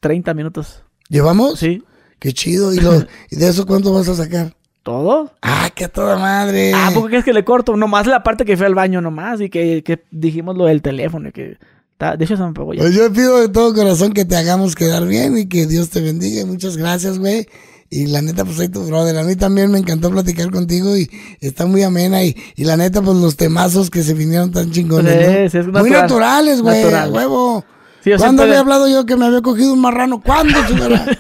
[0.01, 0.83] treinta minutos.
[1.11, 1.59] ¿Llevamos?
[1.59, 1.83] Sí.
[2.21, 2.73] Qué chido.
[2.73, 2.95] ¿Y, lo,
[3.31, 4.55] ¿Y de eso cuánto vas a sacar?
[4.83, 5.31] ¿Todo?
[5.43, 6.73] Ah, qué toda madre.
[6.75, 7.77] Ah, ¿por qué crees que le corto?
[7.77, 11.29] Nomás la parte que fue al baño nomás y que, que dijimos lo del teléfono.
[11.29, 11.59] y Que,
[11.99, 12.81] de hecho, pegó ya.
[12.81, 16.01] Pues yo pido de todo corazón que te hagamos quedar bien y que Dios te
[16.01, 16.45] bendiga.
[16.45, 17.47] Muchas gracias, güey.
[17.91, 19.17] Y la neta, pues soy tu brother.
[19.19, 21.09] A mí también me encantó platicar contigo y
[21.41, 22.25] está muy amena.
[22.25, 25.53] Y, y la neta, pues los temazos que se vinieron tan chingones.
[25.55, 25.93] Muy natural.
[25.93, 26.83] naturales, güey.
[26.83, 27.13] Natural.
[27.13, 27.65] Huevo.
[28.03, 30.21] Sí, yo ¿Cuándo había hablado yo que me había cogido un marrano?
[30.21, 31.07] ¿Cuándo, señora?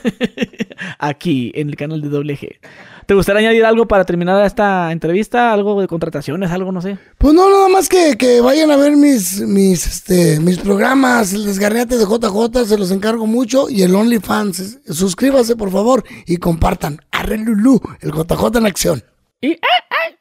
[0.98, 2.58] Aquí, en el canal de Doble G.
[3.06, 5.52] ¿Te gustaría añadir algo para terminar esta entrevista?
[5.52, 6.50] ¿Algo de contrataciones?
[6.50, 6.98] ¿Algo, no sé?
[7.18, 11.44] Pues no, nada más que, que vayan a ver mis, mis, este, mis programas, el
[11.44, 14.80] desgarriate de JJ, se los encargo mucho, y el OnlyFans.
[14.88, 16.98] Suscríbase, por favor, y compartan.
[17.10, 19.02] Arre Lulú, el JJ en acción.
[19.40, 19.58] Y, ¡ay,
[19.90, 20.14] ay!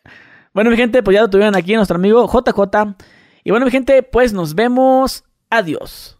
[0.53, 2.95] Bueno, mi gente, pues ya lo tuvieron aquí nuestro amigo JJ.
[3.43, 5.23] Y bueno, mi gente, pues nos vemos.
[5.49, 6.17] Adiós.